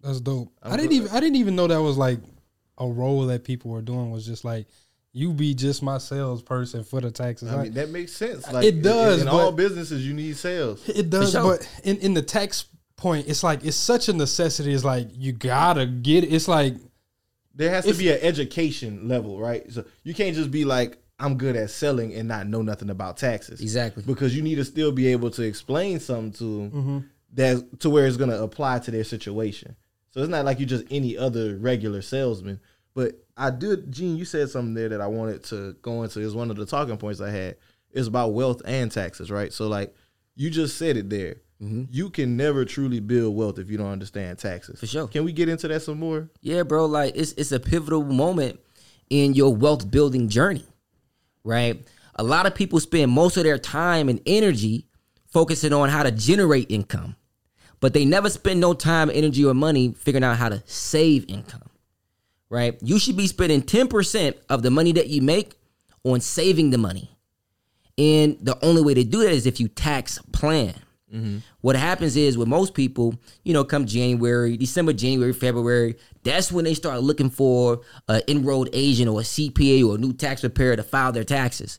That's 0.00 0.20
dope. 0.20 0.52
I 0.62 0.76
didn't 0.76 0.92
even 0.92 1.08
I 1.10 1.20
didn't 1.20 1.36
even 1.36 1.56
know 1.56 1.66
that 1.66 1.80
was 1.82 1.96
like 1.96 2.18
a 2.78 2.86
role 2.86 3.26
that 3.26 3.44
people 3.44 3.70
were 3.70 3.82
doing 3.82 4.10
was 4.10 4.26
just 4.26 4.44
like 4.44 4.66
you 5.12 5.32
be 5.32 5.54
just 5.54 5.82
my 5.82 5.96
salesperson 5.98 6.84
for 6.84 7.00
the 7.00 7.10
taxes. 7.10 7.48
I 7.50 7.54
Like, 7.54 7.62
mean, 7.64 7.72
that 7.74 7.88
makes 7.90 8.12
sense. 8.12 8.50
Like 8.52 8.66
It 8.66 8.82
does, 8.82 9.22
In, 9.22 9.28
all 9.28 9.50
businesses, 9.50 10.06
you 10.06 10.12
need 10.12 10.36
sales. 10.36 10.86
It 10.86 11.08
does, 11.08 11.32
sure. 11.32 11.42
but 11.56 11.68
in, 11.84 11.96
in 11.98 12.12
the 12.12 12.20
tax 12.20 12.66
point, 12.96 13.26
it's 13.26 13.42
like 13.42 13.64
it's 13.64 13.78
such 13.78 14.10
a 14.10 14.12
necessity. 14.12 14.74
It's 14.74 14.84
like 14.84 15.08
you 15.12 15.32
gotta 15.32 15.86
get 15.86 16.24
it. 16.24 16.28
It's 16.34 16.48
like 16.48 16.74
There 17.54 17.70
has 17.70 17.86
to 17.86 17.94
be 17.94 18.10
an 18.12 18.18
education 18.20 19.08
level, 19.08 19.40
right? 19.40 19.70
So 19.72 19.84
you 20.04 20.12
can't 20.12 20.36
just 20.36 20.50
be 20.50 20.66
like, 20.66 20.98
I'm 21.18 21.38
good 21.38 21.56
at 21.56 21.70
selling 21.70 22.12
and 22.12 22.28
not 22.28 22.46
know 22.46 22.60
nothing 22.60 22.90
about 22.90 23.16
taxes. 23.16 23.62
Exactly. 23.62 24.02
Because 24.06 24.36
you 24.36 24.42
need 24.42 24.56
to 24.56 24.64
still 24.66 24.92
be 24.92 25.06
able 25.08 25.30
to 25.30 25.42
explain 25.42 25.98
something 25.98 26.32
to 26.32 26.44
them 26.44 26.70
Mm-hmm. 26.70 26.98
that 27.34 27.80
to 27.80 27.88
where 27.88 28.06
it's 28.06 28.18
gonna 28.18 28.42
apply 28.42 28.80
to 28.80 28.90
their 28.90 29.04
situation. 29.04 29.76
So 30.16 30.22
it's 30.22 30.30
not 30.30 30.46
like 30.46 30.58
you're 30.58 30.66
just 30.66 30.86
any 30.90 31.14
other 31.14 31.58
regular 31.58 32.00
salesman. 32.00 32.58
But 32.94 33.22
I 33.36 33.50
did, 33.50 33.92
Gene, 33.92 34.16
you 34.16 34.24
said 34.24 34.48
something 34.48 34.72
there 34.72 34.88
that 34.88 35.02
I 35.02 35.06
wanted 35.06 35.44
to 35.44 35.74
go 35.82 36.02
into. 36.02 36.20
Is 36.20 36.34
one 36.34 36.50
of 36.50 36.56
the 36.56 36.64
talking 36.64 36.96
points 36.96 37.20
I 37.20 37.28
had. 37.28 37.56
Is 37.92 38.06
about 38.06 38.32
wealth 38.32 38.62
and 38.64 38.90
taxes, 38.90 39.30
right? 39.30 39.52
So 39.52 39.68
like 39.68 39.94
you 40.34 40.48
just 40.48 40.78
said 40.78 40.96
it 40.96 41.10
there. 41.10 41.36
Mm-hmm. 41.62 41.84
You 41.90 42.08
can 42.08 42.34
never 42.34 42.64
truly 42.64 42.98
build 42.98 43.36
wealth 43.36 43.58
if 43.58 43.70
you 43.70 43.76
don't 43.76 43.90
understand 43.90 44.38
taxes. 44.38 44.80
For 44.80 44.86
sure. 44.86 45.06
Can 45.06 45.24
we 45.24 45.32
get 45.32 45.50
into 45.50 45.68
that 45.68 45.82
some 45.82 45.98
more? 45.98 46.30
Yeah, 46.40 46.62
bro. 46.62 46.86
Like 46.86 47.14
it's 47.14 47.32
it's 47.32 47.52
a 47.52 47.60
pivotal 47.60 48.02
moment 48.02 48.58
in 49.10 49.34
your 49.34 49.54
wealth 49.54 49.90
building 49.90 50.30
journey, 50.30 50.64
right? 51.44 51.86
A 52.14 52.22
lot 52.22 52.46
of 52.46 52.54
people 52.54 52.80
spend 52.80 53.12
most 53.12 53.36
of 53.36 53.44
their 53.44 53.58
time 53.58 54.08
and 54.08 54.20
energy 54.24 54.86
focusing 55.26 55.74
on 55.74 55.90
how 55.90 56.02
to 56.02 56.10
generate 56.10 56.70
income, 56.70 57.16
but 57.80 57.92
they 57.92 58.04
never 58.04 58.30
spend 58.30 58.60
no 58.60 58.74
time, 58.74 59.10
energy, 59.12 59.44
or 59.44 59.54
money 59.54 59.94
figuring 59.98 60.24
out 60.24 60.36
how 60.36 60.48
to 60.48 60.62
save 60.66 61.28
income, 61.28 61.68
right? 62.50 62.78
You 62.82 62.98
should 62.98 63.16
be 63.16 63.26
spending 63.26 63.62
10% 63.62 64.34
of 64.48 64.62
the 64.62 64.70
money 64.70 64.92
that 64.92 65.08
you 65.08 65.22
make 65.22 65.54
on 66.04 66.20
saving 66.20 66.70
the 66.70 66.78
money. 66.78 67.16
And 67.98 68.38
the 68.40 68.62
only 68.64 68.82
way 68.82 68.94
to 68.94 69.04
do 69.04 69.22
that 69.22 69.32
is 69.32 69.46
if 69.46 69.58
you 69.60 69.68
tax 69.68 70.18
plan. 70.32 70.74
Mm-hmm. 71.12 71.38
What 71.60 71.76
happens 71.76 72.16
is 72.16 72.36
with 72.36 72.48
most 72.48 72.74
people, 72.74 73.14
you 73.44 73.52
know, 73.52 73.64
come 73.64 73.86
January, 73.86 74.56
December, 74.56 74.92
January, 74.92 75.32
February, 75.32 75.96
that's 76.24 76.50
when 76.50 76.64
they 76.64 76.74
start 76.74 77.00
looking 77.02 77.30
for 77.30 77.80
an 78.08 78.22
enrolled 78.28 78.68
agent 78.72 79.08
or 79.08 79.20
a 79.20 79.24
CPA 79.24 79.86
or 79.86 79.94
a 79.94 79.98
new 79.98 80.12
tax 80.12 80.40
preparer 80.40 80.76
to 80.76 80.82
file 80.82 81.12
their 81.12 81.24
taxes. 81.24 81.78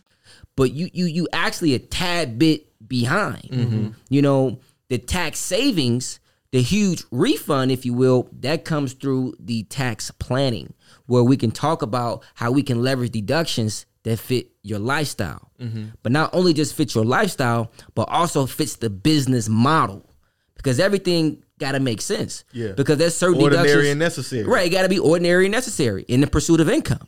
But 0.61 0.73
you 0.73 0.91
you 0.93 1.05
you 1.05 1.27
actually 1.33 1.73
a 1.73 1.79
tad 1.79 2.37
bit 2.37 2.67
behind. 2.87 3.49
Mm-hmm. 3.49 3.87
You 4.09 4.21
know, 4.21 4.59
the 4.89 4.99
tax 4.99 5.39
savings, 5.39 6.19
the 6.51 6.61
huge 6.61 7.03
refund, 7.09 7.71
if 7.71 7.83
you 7.83 7.95
will, 7.95 8.29
that 8.41 8.63
comes 8.63 8.93
through 8.93 9.33
the 9.39 9.63
tax 9.63 10.11
planning, 10.11 10.75
where 11.07 11.23
we 11.23 11.35
can 11.35 11.49
talk 11.49 11.81
about 11.81 12.23
how 12.35 12.51
we 12.51 12.61
can 12.61 12.79
leverage 12.79 13.09
deductions 13.09 13.87
that 14.03 14.17
fit 14.17 14.51
your 14.61 14.77
lifestyle. 14.77 15.49
Mm-hmm. 15.59 15.85
But 16.03 16.11
not 16.11 16.29
only 16.31 16.53
just 16.53 16.75
fit 16.75 16.93
your 16.93 17.05
lifestyle, 17.05 17.71
but 17.95 18.03
also 18.03 18.45
fits 18.45 18.75
the 18.75 18.91
business 18.91 19.49
model. 19.49 20.07
Because 20.53 20.79
everything 20.79 21.43
gotta 21.57 21.79
make 21.79 22.01
sense. 22.01 22.43
Yeah. 22.51 22.73
Because 22.73 22.99
there's 22.99 23.15
certain 23.15 23.41
Ordinary 23.41 23.65
deductions. 23.65 23.89
and 23.89 23.99
necessary. 23.99 24.43
Right. 24.43 24.67
It 24.67 24.69
gotta 24.69 24.89
be 24.89 24.99
ordinary 24.99 25.45
and 25.45 25.51
necessary 25.51 26.03
in 26.07 26.21
the 26.21 26.27
pursuit 26.27 26.59
of 26.61 26.69
income 26.69 27.07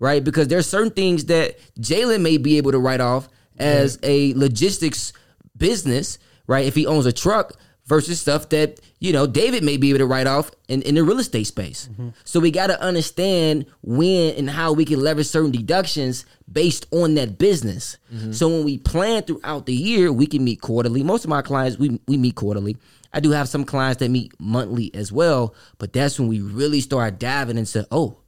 right? 0.00 0.24
Because 0.24 0.48
there's 0.48 0.66
certain 0.66 0.90
things 0.90 1.26
that 1.26 1.60
Jalen 1.78 2.22
may 2.22 2.38
be 2.38 2.56
able 2.56 2.72
to 2.72 2.78
write 2.78 3.00
off 3.00 3.28
as 3.58 3.98
a 4.02 4.32
logistics 4.34 5.12
business, 5.56 6.18
right? 6.46 6.64
If 6.64 6.74
he 6.74 6.86
owns 6.86 7.06
a 7.06 7.12
truck 7.12 7.52
versus 7.84 8.20
stuff 8.20 8.48
that, 8.48 8.80
you 9.00 9.12
know, 9.12 9.26
David 9.26 9.62
may 9.62 9.76
be 9.76 9.90
able 9.90 9.98
to 9.98 10.06
write 10.06 10.26
off 10.26 10.50
in, 10.68 10.80
in 10.82 10.94
the 10.94 11.04
real 11.04 11.18
estate 11.18 11.46
space. 11.46 11.88
Mm-hmm. 11.92 12.08
So 12.24 12.40
we 12.40 12.50
got 12.50 12.68
to 12.68 12.80
understand 12.80 13.66
when 13.82 14.34
and 14.36 14.48
how 14.48 14.72
we 14.72 14.84
can 14.84 15.00
leverage 15.00 15.26
certain 15.26 15.50
deductions 15.50 16.24
based 16.50 16.86
on 16.92 17.14
that 17.14 17.36
business. 17.36 17.98
Mm-hmm. 18.12 18.32
So 18.32 18.48
when 18.48 18.64
we 18.64 18.78
plan 18.78 19.22
throughout 19.24 19.66
the 19.66 19.74
year, 19.74 20.10
we 20.12 20.26
can 20.26 20.42
meet 20.42 20.62
quarterly. 20.62 21.02
Most 21.02 21.24
of 21.24 21.30
my 21.30 21.42
clients, 21.42 21.78
we, 21.78 22.00
we 22.08 22.16
meet 22.16 22.36
quarterly. 22.36 22.76
I 23.12 23.20
do 23.20 23.32
have 23.32 23.48
some 23.48 23.64
clients 23.64 23.98
that 23.98 24.08
meet 24.08 24.32
monthly 24.38 24.94
as 24.94 25.12
well, 25.12 25.54
but 25.78 25.92
that's 25.92 26.18
when 26.18 26.28
we 26.28 26.40
really 26.40 26.80
start 26.80 27.18
diving 27.18 27.58
into, 27.58 27.86
oh, 27.90 28.20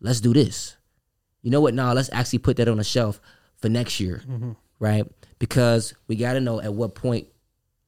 let's 0.00 0.20
do 0.20 0.34
this 0.34 0.76
you 1.42 1.50
know 1.50 1.60
what? 1.60 1.74
Nah, 1.74 1.92
let's 1.92 2.10
actually 2.12 2.40
put 2.40 2.56
that 2.56 2.68
on 2.68 2.78
the 2.78 2.84
shelf 2.84 3.20
for 3.56 3.68
next 3.68 4.00
year, 4.00 4.22
mm-hmm. 4.26 4.52
right? 4.78 5.06
Because 5.38 5.94
we 6.06 6.16
got 6.16 6.34
to 6.34 6.40
know 6.40 6.60
at 6.60 6.74
what 6.74 6.94
point 6.94 7.28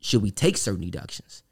should 0.00 0.22
we 0.22 0.30
take 0.30 0.56
certain 0.56 0.82
deductions. 0.82 1.42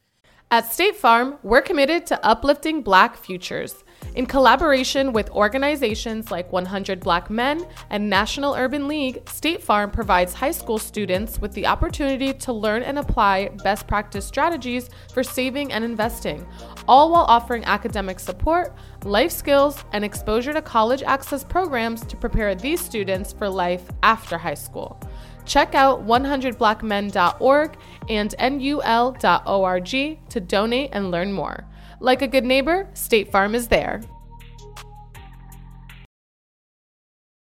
At 0.53 0.67
State 0.73 0.97
Farm, 0.97 1.39
we're 1.45 1.63
committed 1.63 2.07
to 2.07 2.27
uplifting 2.27 2.83
Black 2.83 3.17
futures. 3.17 3.85
In 4.17 4.27
collaboration 4.27 5.13
with 5.13 5.31
organizations 5.31 6.33
like 6.33 6.51
100 6.51 6.99
Black 6.99 7.31
Men 7.31 7.65
and 7.89 8.11
National 8.11 8.57
Urban 8.57 8.89
League, 8.89 9.29
State 9.29 9.63
Farm 9.63 9.93
provides 9.93 10.35
high 10.35 10.51
school 10.51 10.79
students 10.79 11.39
with 11.39 11.53
the 11.53 11.69
opportunity 11.69 12.33
to 12.33 12.53
learn 12.53 12.83
and 12.83 12.99
apply 12.99 13.51
best 13.63 13.87
practice 13.87 14.27
strategies 14.27 14.91
for 15.15 15.23
saving 15.23 15.71
and 15.71 15.85
investing, 15.85 16.45
all 16.89 17.13
while 17.13 17.27
offering 17.29 17.65
academic 17.67 18.19
support, 18.19 18.75
life 19.05 19.31
skills, 19.31 19.85
and 19.93 20.05
exposure 20.05 20.53
to 20.53 20.63
college 20.63 21.03
access 21.03 21.45
programs 21.45 22.05
to 22.07 22.17
prepare 22.17 22.55
these 22.55 22.81
students 22.81 23.33
for 23.33 23.49
life 23.49 23.91
after 24.03 24.39
high 24.39 24.55
school. 24.55 25.01
Check 25.45 25.75
out 25.75 26.07
100blackmen.org 26.07 27.77
and 28.09 28.35
nul.org 28.39 29.89
to 30.29 30.41
donate 30.41 30.91
and 30.93 31.11
learn 31.11 31.33
more. 31.33 31.67
Like 32.01 32.23
a 32.23 32.29
good 32.29 32.45
neighbor, 32.45 32.89
State 32.95 33.31
Farm 33.31 33.55
is 33.55 33.69
there. 33.69 34.01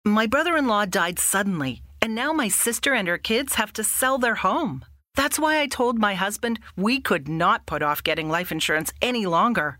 My 0.06 0.28
brother 0.28 0.56
in 0.56 0.68
law 0.68 0.86
died 0.86 1.18
suddenly, 1.18 1.82
and 2.02 2.14
now 2.14 2.32
my 2.32 2.48
sister 2.48 2.94
and 2.94 3.08
her 3.08 3.18
kids 3.18 3.56
have 3.56 3.74
to 3.74 3.84
sell 3.84 4.18
their 4.18 4.36
home. 4.36 4.86
That's 5.16 5.40
why 5.40 5.60
I 5.60 5.68
told 5.68 5.98
my 5.98 6.14
husband 6.14 6.60
we 6.76 7.00
could 7.00 7.28
not 7.28 7.66
put 7.66 7.82
off 7.82 8.04
getting 8.04 8.30
life 8.30 8.52
insurance 8.52 8.94
any 9.02 9.26
longer. 9.26 9.80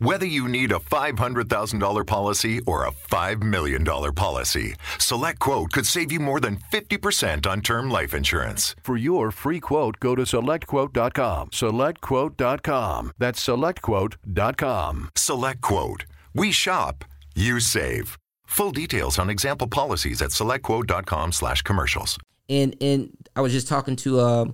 Whether 0.00 0.26
you 0.26 0.48
need 0.48 0.72
a 0.72 0.80
$500,000 0.80 2.04
policy 2.04 2.60
or 2.66 2.84
a 2.84 2.90
$5 2.90 3.42
million 3.44 3.84
policy, 3.84 4.74
Select 4.98 5.38
Quote 5.38 5.70
could 5.70 5.86
save 5.86 6.10
you 6.10 6.18
more 6.18 6.40
than 6.40 6.56
50% 6.72 7.46
on 7.46 7.60
term 7.60 7.88
life 7.88 8.12
insurance. 8.12 8.74
For 8.82 8.96
your 8.96 9.30
free 9.30 9.60
quote, 9.60 10.00
go 10.00 10.16
to 10.16 10.22
selectquote.com. 10.22 11.50
Selectquote.com. 11.50 13.12
That's 13.18 13.46
selectquote.com. 13.46 15.10
Select 15.14 15.60
Quote. 15.60 16.04
We 16.34 16.50
shop, 16.50 17.04
you 17.36 17.60
save. 17.60 18.18
Full 18.46 18.72
details 18.72 19.16
on 19.20 19.30
example 19.30 19.68
policies 19.68 20.20
at 20.20 20.30
selectquote.com 20.30 21.30
slash 21.30 21.62
commercials. 21.62 22.18
And 22.48 22.76
and 22.80 23.16
I 23.36 23.42
was 23.42 23.52
just 23.52 23.68
talking 23.68 23.94
to 23.96 24.18
uh, 24.18 24.44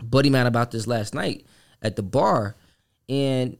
buddy 0.00 0.30
man 0.30 0.46
about 0.46 0.70
this 0.70 0.86
last 0.86 1.12
night 1.12 1.44
at 1.82 1.96
the 1.96 2.02
bar, 2.04 2.54
and 3.08 3.56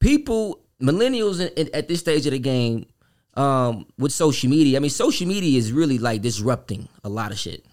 people, 0.00 0.60
millennials 0.82 1.40
in, 1.40 1.48
in- 1.56 1.74
at 1.74 1.88
this 1.88 2.00
stage 2.00 2.26
of 2.26 2.32
the 2.32 2.38
game, 2.38 2.86
um, 3.34 3.86
with 3.96 4.12
social 4.12 4.50
media. 4.50 4.76
I 4.76 4.80
mean, 4.80 4.90
social 4.90 5.26
media 5.26 5.56
is 5.56 5.72
really 5.72 5.98
like 5.98 6.20
disrupting 6.22 6.88
a 7.04 7.08
lot 7.08 7.30
of 7.30 7.38
shit. 7.38 7.64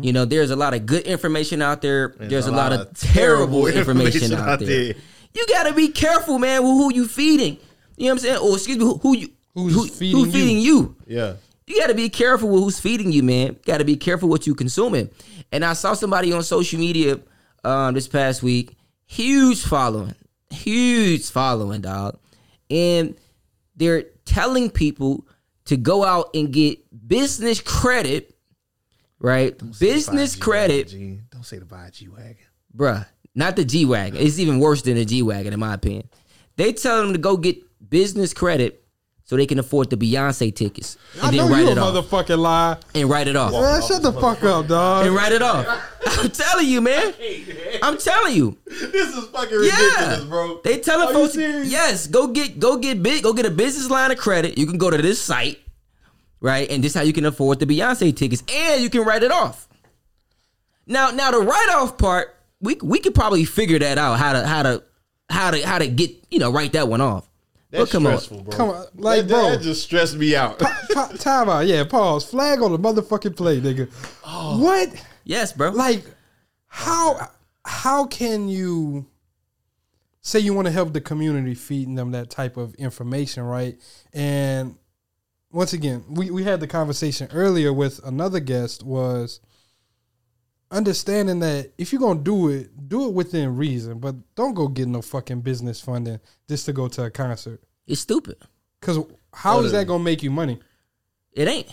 You 0.00 0.12
know, 0.12 0.26
there's 0.26 0.50
a 0.50 0.56
lot 0.56 0.74
of 0.74 0.84
good 0.84 1.04
information 1.04 1.62
out 1.62 1.80
there. 1.80 2.14
There's, 2.18 2.46
a, 2.46 2.52
lot, 2.52 2.72
of 2.72 2.92
terrible, 2.98 3.66
information, 3.66 4.34
out 4.34 4.60
there. 4.60 4.94
You 5.32 5.46
got 5.48 5.64
to 5.64 5.72
be 5.72 5.88
careful, 5.88 6.38
man, 6.38 6.62
with 6.62 6.72
who 6.72 6.92
you 6.92 7.06
feeding. 7.06 7.56
You 7.96 8.06
know 8.06 8.06
what 8.06 8.12
I'm 8.12 8.18
saying? 8.18 8.36
Or 8.38 8.56
excuse 8.56 8.76
me, 8.76 8.84
who, 8.84 8.98
who 8.98 9.16
you 9.16 9.28
Who's 9.54 9.74
who, 9.74 9.86
feeding 9.86 10.18
who 10.18 10.26
you? 10.26 10.32
feeding 10.32 10.58
you? 10.58 10.96
Yeah. 11.06 11.34
You 11.66 11.80
got 11.80 11.86
to 11.86 11.94
be 11.94 12.10
careful 12.10 12.50
with 12.50 12.62
who's 12.62 12.78
feeding 12.78 13.10
you, 13.10 13.22
man. 13.22 13.48
You 13.48 13.56
Got 13.64 13.78
to 13.78 13.84
be 13.84 13.96
careful 13.96 14.28
what 14.28 14.46
you 14.46 14.54
consuming. 14.54 15.08
And 15.50 15.64
I 15.64 15.72
saw 15.72 15.94
somebody 15.94 16.32
on 16.32 16.42
social 16.42 16.78
media 16.78 17.20
um, 17.64 17.94
this 17.94 18.06
past 18.06 18.42
week, 18.42 18.76
huge 19.06 19.62
following, 19.64 20.14
huge 20.50 21.30
following, 21.30 21.80
dog, 21.80 22.18
and 22.70 23.16
they're 23.76 24.04
telling 24.24 24.70
people 24.70 25.26
to 25.66 25.76
go 25.76 26.04
out 26.04 26.30
and 26.34 26.52
get 26.52 26.78
business 27.08 27.60
credit, 27.60 28.34
right? 29.18 29.56
Business 29.78 30.36
credit, 30.36 30.88
G. 30.88 31.20
Don't 31.30 31.44
say 31.44 31.58
the 31.58 31.64
buy 31.64 31.90
G 31.92 32.08
wagon. 32.08 32.36
bruh. 32.74 33.06
Not 33.34 33.56
the 33.56 33.66
G 33.66 33.84
wagon. 33.84 34.18
It's 34.18 34.38
even 34.38 34.60
worse 34.60 34.80
than 34.80 34.94
the 34.94 35.04
G 35.04 35.20
wagon, 35.22 35.52
in 35.52 35.60
my 35.60 35.74
opinion. 35.74 36.08
They 36.56 36.72
tell 36.72 37.02
them 37.02 37.12
to 37.12 37.18
go 37.18 37.36
get 37.36 37.58
business 37.90 38.32
credit 38.32 38.85
so 39.28 39.36
they 39.36 39.44
can 39.44 39.58
afford 39.58 39.90
the 39.90 39.96
Beyonce 39.96 40.54
tickets 40.54 40.96
and 41.14 41.22
I 41.24 41.30
then 41.30 41.36
know 41.38 41.48
write 41.48 41.60
you 41.62 41.68
a 41.68 41.72
it 41.72 41.78
off 41.78 41.94
motherfucking 41.94 42.38
lie. 42.38 42.76
and 42.94 43.10
write 43.10 43.26
it 43.28 43.34
off. 43.36 43.50
Man, 43.52 43.82
shut 43.82 44.00
the 44.02 44.12
fuck 44.12 44.42
up, 44.44 44.68
dog. 44.68 45.04
and 45.04 45.14
write 45.14 45.32
it 45.32 45.42
off. 45.42 45.66
I'm 46.06 46.30
telling 46.30 46.66
you, 46.68 46.80
man. 46.80 47.12
I'm 47.82 47.98
telling 47.98 48.34
you. 48.36 48.56
This 48.66 49.14
is 49.16 49.26
fucking 49.26 49.58
ridiculous, 49.58 50.24
bro. 50.24 50.60
They 50.62 50.78
telling 50.78 51.08
Are 51.08 51.12
you 51.12 51.18
folks, 51.18 51.34
serious? 51.34 51.68
yes, 51.70 52.06
go 52.06 52.28
get 52.28 52.58
go 52.60 52.76
get 52.78 53.02
big, 53.02 53.22
go 53.24 53.32
get 53.32 53.44
a 53.46 53.50
business 53.50 53.90
line 53.90 54.12
of 54.12 54.18
credit. 54.18 54.56
You 54.56 54.66
can 54.66 54.78
go 54.78 54.90
to 54.90 54.96
this 54.98 55.20
site, 55.20 55.58
right? 56.40 56.70
And 56.70 56.82
this 56.82 56.92
is 56.92 56.96
how 56.96 57.02
you 57.02 57.12
can 57.12 57.24
afford 57.26 57.58
the 57.58 57.66
Beyonce 57.66 58.16
tickets, 58.16 58.42
and 58.48 58.80
you 58.80 58.88
can 58.88 59.02
write 59.02 59.22
it 59.24 59.32
off. 59.32 59.68
Now, 60.86 61.10
now 61.10 61.32
the 61.32 61.38
write 61.38 61.68
off 61.74 61.98
part, 61.98 62.36
we 62.60 62.76
we 62.82 63.00
could 63.00 63.14
probably 63.14 63.44
figure 63.44 63.80
that 63.80 63.98
out 63.98 64.18
how 64.20 64.32
to 64.34 64.46
how 64.46 64.62
to 64.62 64.82
how 65.28 65.50
to 65.50 65.66
how 65.66 65.78
to 65.80 65.88
get 65.88 66.12
you 66.30 66.38
know 66.38 66.52
write 66.52 66.72
that 66.74 66.86
one 66.86 67.00
off. 67.00 67.28
That's 67.70 67.84
but 67.84 67.90
come 67.90 68.04
stressful, 68.04 68.38
on, 68.38 68.44
bro. 68.44 68.56
Come 68.56 68.68
on, 68.70 68.86
like, 68.94 69.22
that, 69.22 69.28
bro. 69.28 69.50
that 69.50 69.60
just 69.60 69.82
stressed 69.82 70.16
me 70.16 70.36
out. 70.36 70.58
Pa- 70.58 71.12
time 71.18 71.48
out. 71.48 71.66
Yeah, 71.66 71.84
pause. 71.84 72.24
Flag 72.24 72.62
on 72.62 72.72
the 72.72 72.78
motherfucking 72.78 73.36
play, 73.36 73.60
nigga. 73.60 73.90
Oh. 74.24 74.62
What? 74.62 74.90
Yes, 75.24 75.52
bro. 75.52 75.70
Like, 75.70 76.04
how 76.68 77.30
how 77.64 78.06
can 78.06 78.48
you 78.48 79.06
say 80.20 80.38
you 80.38 80.54
want 80.54 80.66
to 80.66 80.72
help 80.72 80.92
the 80.92 81.00
community 81.00 81.54
feeding 81.54 81.94
them 81.94 82.12
that 82.12 82.30
type 82.30 82.56
of 82.56 82.74
information, 82.74 83.42
right? 83.44 83.76
And 84.12 84.76
once 85.52 85.72
again, 85.72 86.04
we, 86.08 86.30
we 86.30 86.44
had 86.44 86.60
the 86.60 86.66
conversation 86.66 87.28
earlier 87.32 87.72
with 87.72 88.04
another 88.04 88.40
guest 88.40 88.82
was 88.84 89.40
understanding 90.70 91.40
that 91.40 91.72
if 91.78 91.92
you're 91.92 92.00
gonna 92.00 92.20
do 92.20 92.48
it, 92.48 92.88
do 92.88 93.06
it 93.06 93.12
within 93.12 93.56
reason, 93.56 93.98
but 93.98 94.14
don't 94.34 94.54
go 94.54 94.68
get 94.68 94.88
no 94.88 95.02
fucking 95.02 95.40
business 95.40 95.80
funding 95.80 96.20
just 96.48 96.66
to 96.66 96.72
go 96.72 96.88
to 96.88 97.04
a 97.04 97.10
concert. 97.10 97.60
It's 97.86 98.00
stupid. 98.00 98.36
Cause 98.80 98.96
how 99.32 99.58
is 99.58 99.66
Totally. 99.66 99.72
that 99.72 99.84
gonna 99.86 100.04
make 100.04 100.22
you 100.22 100.30
money? 100.30 100.58
It 101.32 101.48
ain't. 101.48 101.68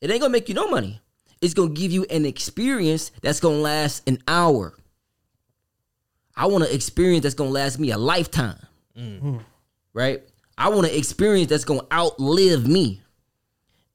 It 0.00 0.10
ain't 0.10 0.20
gonna 0.20 0.32
make 0.32 0.48
you 0.48 0.54
no 0.54 0.68
money. 0.68 1.00
It's 1.40 1.54
gonna 1.54 1.70
give 1.70 1.92
you 1.92 2.04
an 2.10 2.24
experience 2.26 3.10
that's 3.22 3.40
gonna 3.40 3.56
last 3.56 4.08
an 4.08 4.18
hour. 4.28 4.74
I 6.36 6.46
want 6.46 6.64
an 6.64 6.74
experience 6.74 7.22
that's 7.22 7.34
gonna 7.34 7.50
last 7.50 7.78
me 7.78 7.90
a 7.90 7.98
lifetime. 7.98 8.58
Mm-hmm. 8.96 9.38
Right? 9.92 10.22
I 10.56 10.68
want 10.68 10.86
an 10.86 10.94
experience 10.94 11.48
that's 11.48 11.64
gonna 11.64 11.86
outlive 11.92 12.68
me. 12.68 13.02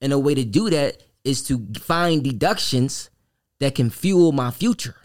And 0.01 0.13
a 0.13 0.19
way 0.19 0.33
to 0.35 0.45
do 0.45 0.69
that 0.69 1.03
is 1.23 1.43
to 1.43 1.65
find 1.79 2.23
deductions 2.23 3.09
that 3.59 3.75
can 3.75 3.89
fuel 3.89 4.31
my 4.31 4.51
future. 4.51 4.95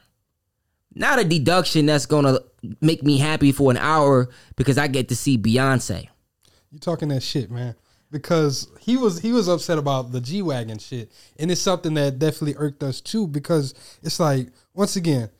Not 0.94 1.18
a 1.18 1.24
deduction 1.24 1.86
that's 1.86 2.06
gonna 2.06 2.38
make 2.80 3.02
me 3.02 3.18
happy 3.18 3.50
for 3.52 3.70
an 3.70 3.76
hour 3.76 4.28
because 4.56 4.78
I 4.78 4.86
get 4.86 5.08
to 5.08 5.16
see 5.16 5.36
Beyonce. 5.36 6.08
You 6.70 6.78
talking 6.78 7.08
that 7.08 7.22
shit, 7.22 7.50
man. 7.50 7.74
Because 8.12 8.68
he 8.78 8.96
was 8.96 9.18
he 9.20 9.32
was 9.32 9.48
upset 9.48 9.76
about 9.76 10.12
the 10.12 10.20
G 10.20 10.40
Wagon 10.40 10.78
shit. 10.78 11.10
And 11.38 11.50
it's 11.50 11.60
something 11.60 11.94
that 11.94 12.20
definitely 12.20 12.54
irked 12.56 12.82
us 12.84 13.00
too, 13.00 13.26
because 13.26 13.74
it's 14.04 14.20
like, 14.20 14.50
once 14.72 14.94
again, 14.94 15.30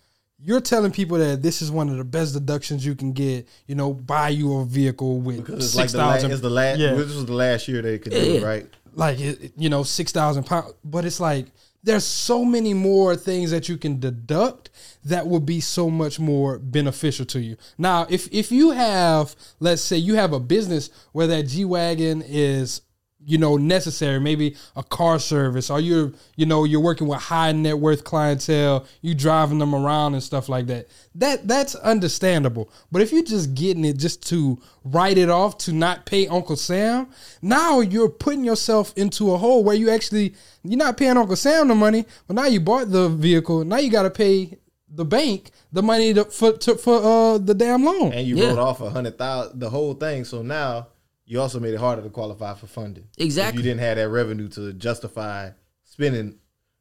you're 0.41 0.61
telling 0.61 0.91
people 0.91 1.19
that 1.19 1.41
this 1.41 1.63
is 1.63 1.71
one 1.71 1.89
of 1.89 1.99
the 1.99 2.05
best 2.05 2.35
deductions 2.35 2.85
you 2.85 2.97
can 2.97 3.13
get, 3.13 3.47
you 3.69 3.77
know, 3.77 3.95
buy 3.95 4.31
you 4.31 4.57
a 4.59 4.65
vehicle 4.65 5.21
with 5.21 5.37
Because 5.37 5.65
it's 5.67 5.75
like 5.77 5.85
six 5.85 5.93
the, 5.93 5.99
la- 5.99 6.15
it's 6.15 6.41
the 6.41 6.51
last. 6.51 6.81
yeah, 6.81 6.95
This 6.95 7.15
was 7.15 7.27
the 7.27 7.33
last 7.33 7.69
year 7.69 7.81
they 7.81 7.99
could 8.01 8.13
do 8.13 8.19
it, 8.19 8.43
right? 8.43 8.67
like 8.95 9.21
it, 9.21 9.41
it- 9.41 9.53
you 9.57 9.69
know, 9.69 9.85
six 9.85 10.11
thousand 10.11 10.45
pounds. 10.45 10.73
But 10.85 11.05
it's 11.05 11.21
like 11.21 11.47
there's 11.85 12.05
so 12.05 12.45
many 12.45 12.73
more 12.75 13.15
things 13.15 13.51
that 13.51 13.69
you 13.69 13.77
can 13.77 14.01
deduct 14.01 14.71
that 15.05 15.27
would 15.27 15.45
be 15.45 15.61
so 15.61 15.91
much 15.91 16.19
more 16.19 16.59
beneficial 16.59 17.27
to 17.27 17.41
you. 17.41 17.57
Now, 17.77 18.07
if 18.09 18.27
if 18.33 18.51
you 18.51 18.71
have, 18.71 19.37
let's 19.61 19.83
say, 19.83 19.99
you 19.99 20.15
have 20.15 20.33
a 20.33 20.41
business 20.41 20.91
where 21.13 21.27
that 21.27 21.43
G 21.43 21.65
wagon 21.65 22.23
is 22.27 22.81
you 23.27 23.39
know 23.39 23.57
necessary 23.57 24.21
maybe 24.21 24.57
a 24.77 24.83
car 24.83 25.19
service 25.19 25.71
or 25.71 25.81
you're 25.81 26.13
you 26.37 26.47
know 26.47 26.65
you're 26.65 26.81
working 26.81 27.07
with 27.07 27.21
high 27.21 27.53
net 27.53 27.79
worth 27.79 28.05
clientele 28.05 28.87
you 29.01 29.15
driving 29.15 29.59
them 29.59 29.75
around 29.75 30.15
and 30.15 30.23
stuff 30.23 30.49
like 30.49 30.67
that. 30.67 30.89
That 31.15 31.47
that's 31.49 31.75
understandable. 31.77 32.71
But 32.91 33.03
if 33.03 33.13
you're 33.13 33.23
just 33.23 33.55
getting 33.55 33.85
it 33.85 33.99
just 33.99 34.27
to 34.29 34.61
write 34.85 35.19
it 35.19 35.31
off 35.31 35.59
to 35.59 35.73
not 35.73 36.07
pay 36.07 36.27
uncle 36.29 36.57
sam 36.57 37.09
now 37.41 37.81
you're 37.81 38.09
putting 38.09 38.45
yourself 38.45 38.93
into 38.97 39.33
a 39.33 39.39
hole 39.39 39.65
where 39.65 39.77
you 39.77 39.91
actually 39.91 40.35
you're 40.63 40.79
not 40.79 40.97
paying 40.97 41.17
uncle 41.17 41.37
sam 41.37 41.69
the 41.69 41.75
money 41.75 42.05
but 42.27 42.37
now 42.37 42.47
you 42.47 42.61
bought 42.61 42.91
the 42.91 43.09
vehicle. 43.09 43.65
Now 43.65 43.79
you 43.79 43.91
got 43.91 44.03
to 44.03 44.11
pay 44.11 44.59
the 44.89 45.05
bank 45.05 45.51
the 45.73 45.83
money 45.83 46.15
to, 46.15 46.25
for 46.25 46.53
to, 46.53 46.77
for 46.77 47.03
uh 47.03 47.39
the 47.39 47.55
damn 47.55 47.85
loan. 47.85 48.13
And 48.13 48.27
you 48.27 48.41
wrote 48.41 48.59
off 48.59 48.81
a 48.81 48.91
hundred 48.91 49.19
thousand, 49.19 49.59
the 49.59 49.71
whole 49.71 49.95
thing. 49.95 50.25
So 50.25 50.43
now 50.43 50.89
you 51.27 51.41
also 51.41 51.61
made 51.61 51.75
it 51.75 51.81
harder 51.81 52.03
to 52.03 52.11
qualify 52.11 52.55
for 52.55 52.67
funding. 52.67 53.09
Exactly. 53.19 53.61
If 53.61 53.65
you 53.65 53.71
didn't 53.71 53.81
have 53.81 53.97
that 53.97 54.09
revenue 54.09 54.49
to 54.51 54.73
justify 54.73 55.51
spending 55.85 56.39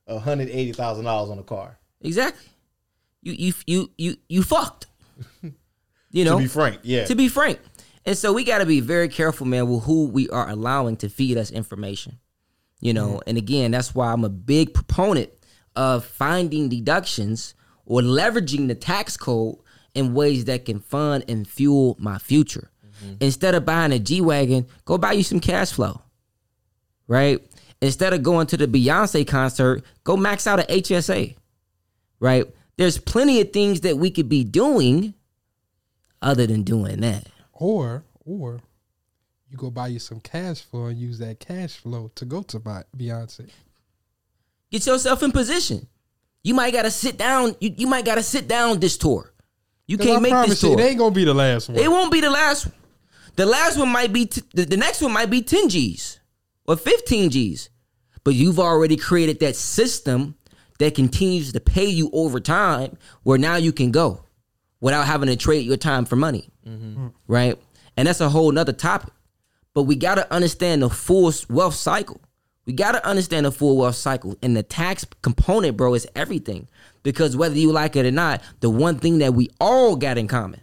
a 0.07 0.19
hundred 0.19 0.49
eighty 0.49 0.73
thousand 0.73 1.05
dollars 1.05 1.29
on 1.29 1.39
a 1.39 1.43
car. 1.43 1.77
Exactly. 2.01 2.49
You 3.21 3.33
you 3.33 3.53
you 3.65 3.91
you 3.97 4.17
you 4.27 4.43
fucked. 4.43 4.87
You 6.13 6.25
know. 6.25 6.37
To 6.37 6.43
be 6.43 6.47
frank, 6.47 6.79
yeah. 6.83 7.05
To 7.05 7.15
be 7.15 7.27
frank. 7.27 7.59
And 8.05 8.17
so 8.17 8.31
we 8.31 8.43
got 8.43 8.59
to 8.59 8.65
be 8.65 8.79
very 8.79 9.09
careful, 9.09 9.47
man, 9.47 9.67
with 9.67 9.83
who 9.83 10.05
we 10.05 10.29
are 10.29 10.47
allowing 10.47 10.95
to 10.97 11.09
feed 11.09 11.37
us 11.37 11.51
information. 11.51 12.19
You 12.79 12.93
know, 12.93 13.09
mm-hmm. 13.11 13.29
and 13.29 13.37
again, 13.37 13.71
that's 13.71 13.95
why 13.95 14.11
I'm 14.11 14.23
a 14.23 14.29
big 14.29 14.73
proponent 14.73 15.31
of 15.75 16.05
finding 16.05 16.69
deductions 16.69 17.55
or 17.85 18.01
leveraging 18.01 18.67
the 18.67 18.75
tax 18.75 19.17
code 19.17 19.55
in 19.95 20.13
ways 20.13 20.45
that 20.45 20.65
can 20.65 20.79
fund 20.79 21.23
and 21.27 21.47
fuel 21.47 21.95
my 21.97 22.17
future. 22.17 22.69
Mm-hmm. 23.03 23.15
Instead 23.19 23.55
of 23.55 23.65
buying 23.65 23.91
a 23.91 23.99
G 23.99 24.21
Wagon, 24.21 24.65
go 24.85 24.97
buy 24.97 25.13
you 25.13 25.23
some 25.23 25.39
cash 25.39 25.71
flow. 25.71 26.01
Right? 27.07 27.39
Instead 27.81 28.13
of 28.13 28.23
going 28.23 28.47
to 28.47 28.57
the 28.57 28.67
Beyonce 28.67 29.27
concert, 29.27 29.83
go 30.03 30.15
max 30.15 30.47
out 30.47 30.59
a 30.59 30.63
HSA. 30.63 31.35
Right? 32.19 32.45
There's 32.77 32.97
plenty 32.97 33.41
of 33.41 33.51
things 33.51 33.81
that 33.81 33.97
we 33.97 34.09
could 34.09 34.29
be 34.29 34.43
doing 34.43 35.13
other 36.21 36.47
than 36.47 36.63
doing 36.63 37.01
that. 37.01 37.27
Or 37.51 38.03
or 38.25 38.61
you 39.49 39.57
go 39.57 39.69
buy 39.69 39.87
you 39.87 39.99
some 39.99 40.19
cash 40.19 40.61
flow 40.61 40.85
and 40.85 40.97
use 40.97 41.19
that 41.19 41.39
cash 41.39 41.75
flow 41.75 42.11
to 42.15 42.25
go 42.25 42.41
to 42.43 42.59
buy 42.59 42.83
Beyonce. 42.97 43.49
Get 44.71 44.87
yourself 44.87 45.21
in 45.21 45.31
position. 45.31 45.87
You 46.41 46.55
might 46.55 46.73
gotta 46.73 46.89
sit 46.89 47.17
down. 47.17 47.55
You, 47.59 47.73
you 47.77 47.87
might 47.87 48.05
gotta 48.05 48.23
sit 48.23 48.47
down 48.47 48.79
this 48.79 48.97
tour. 48.97 49.31
You 49.85 49.97
can't 49.97 50.17
I 50.17 50.19
make 50.19 50.47
this 50.47 50.63
you, 50.63 50.69
tour. 50.69 50.79
it 50.79 50.83
ain't 50.83 50.97
gonna 50.97 51.13
be 51.13 51.25
the 51.25 51.33
last 51.33 51.69
one. 51.69 51.77
It 51.77 51.89
won't 51.89 52.11
be 52.11 52.21
the 52.21 52.29
last 52.29 52.65
one. 52.65 52.75
The 53.35 53.45
last 53.45 53.77
one 53.77 53.89
might 53.89 54.13
be 54.13 54.27
t- 54.27 54.43
the, 54.53 54.77
next 54.77 55.01
one 55.01 55.11
might 55.11 55.29
be 55.29 55.41
10 55.41 55.69
G's 55.69 56.19
or 56.67 56.75
15 56.75 57.29
G's. 57.29 57.69
But 58.23 58.35
you've 58.35 58.59
already 58.59 58.95
created 58.95 59.39
that 59.39 59.55
system 59.55 60.35
that 60.79 60.95
continues 60.95 61.51
to 61.53 61.59
pay 61.59 61.85
you 61.85 62.09
over 62.13 62.39
time 62.39 62.97
where 63.23 63.37
now 63.37 63.55
you 63.55 63.71
can 63.73 63.91
go 63.91 64.23
without 64.79 65.05
having 65.05 65.27
to 65.27 65.35
trade 65.35 65.65
your 65.65 65.77
time 65.77 66.05
for 66.05 66.15
money. 66.15 66.49
Mm-hmm. 66.65 67.07
Right? 67.27 67.59
And 67.97 68.07
that's 68.07 68.21
a 68.21 68.29
whole 68.29 68.51
nother 68.51 68.73
topic. 68.73 69.13
But 69.73 69.83
we 69.83 69.95
gotta 69.95 70.31
understand 70.31 70.83
the 70.83 70.89
full 70.89 71.33
wealth 71.49 71.75
cycle. 71.75 72.21
We 72.65 72.73
gotta 72.73 73.05
understand 73.05 73.45
the 73.45 73.51
full 73.51 73.77
wealth 73.77 73.95
cycle. 73.95 74.37
And 74.41 74.55
the 74.55 74.63
tax 74.63 75.05
component, 75.21 75.75
bro, 75.75 75.95
is 75.95 76.07
everything. 76.15 76.67
Because 77.01 77.35
whether 77.35 77.55
you 77.55 77.71
like 77.71 77.95
it 77.95 78.05
or 78.05 78.11
not, 78.11 78.41
the 78.61 78.69
one 78.69 78.99
thing 78.99 79.17
that 79.17 79.33
we 79.33 79.49
all 79.59 79.95
got 79.95 80.17
in 80.17 80.27
common 80.27 80.61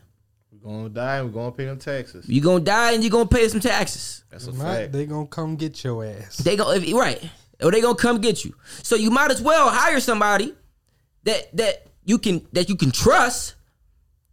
We're 0.63 0.73
gonna 0.77 0.89
die 0.91 1.17
and 1.19 1.27
we're 1.29 1.41
gonna 1.41 1.53
pay 1.53 1.65
them 1.67 1.79
taxes. 1.79 2.29
you're 2.29 2.45
gonna 2.45 2.65
die 2.65 2.93
and 2.93 3.03
you're 3.03 3.11
gonna 3.11 3.27
pay 3.27 3.49
some 3.49 3.61
taxes. 3.61 4.25
That's 4.31 4.47
a 4.47 4.53
Not, 4.53 4.59
fact. 4.63 4.93
they 4.93 5.07
gonna 5.07 5.27
come 5.27 5.57
get 5.57 5.83
your 5.83 6.05
ass. 6.05 6.37
They 6.39 6.57
go 6.57 6.71
if, 6.73 6.93
right, 6.93 7.23
or 7.63 7.71
they 7.71 7.81
gonna 7.81 7.95
come 7.97 8.21
get 8.21 8.45
you. 8.45 8.55
So 8.83 8.97
you 8.97 9.11
might 9.11 9.31
as 9.31 9.41
well 9.41 9.71
hire 9.71 10.01
somebody 10.01 10.55
that 11.25 11.57
that 11.57 11.87
you 12.05 12.19
can 12.19 12.47
that 12.53 12.69
you 12.69 12.77
can 12.77 12.91
trust, 12.91 13.55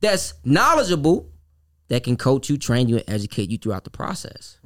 that's 0.01 0.33
knowledgeable, 0.43 1.29
that 1.87 2.03
can 2.03 2.17
coach 2.17 2.49
you, 2.49 2.57
train 2.57 2.89
you, 2.89 2.97
and 2.97 3.05
educate 3.09 3.49
you 3.49 3.57
throughout 3.57 3.83
the 3.85 3.89
process. 3.89 4.57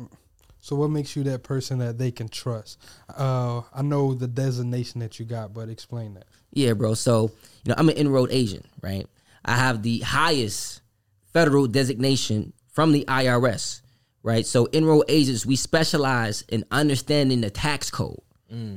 So 0.63 0.75
what 0.75 0.89
makes 0.91 1.15
you 1.15 1.23
that 1.23 1.41
person 1.43 1.79
that 1.79 1.97
they 1.97 2.11
can 2.11 2.27
trust? 2.29 2.79
Uh, 3.15 3.61
I 3.73 3.81
know 3.81 4.13
the 4.13 4.27
designation 4.27 4.99
that 5.01 5.19
you 5.19 5.25
got, 5.25 5.53
but 5.53 5.69
explain 5.69 6.13
that. 6.15 6.25
Yeah, 6.53 6.73
bro. 6.73 6.93
So 6.93 7.31
you 7.63 7.69
know 7.69 7.75
I'm 7.77 7.89
an 7.89 7.97
enrolled 7.97 8.31
agent, 8.31 8.65
right? 8.81 9.05
I 9.45 9.55
have 9.55 9.81
the 9.81 9.99
highest 9.99 10.80
federal 11.33 11.67
designation 11.67 12.53
from 12.73 12.91
the 12.91 13.05
IRS, 13.07 13.81
right? 14.23 14.45
So 14.45 14.67
enrolled 14.73 15.05
agents, 15.07 15.45
we 15.45 15.55
specialize 15.55 16.43
in 16.49 16.63
understanding 16.71 17.41
the 17.41 17.49
tax 17.49 17.89
code. 17.91 18.19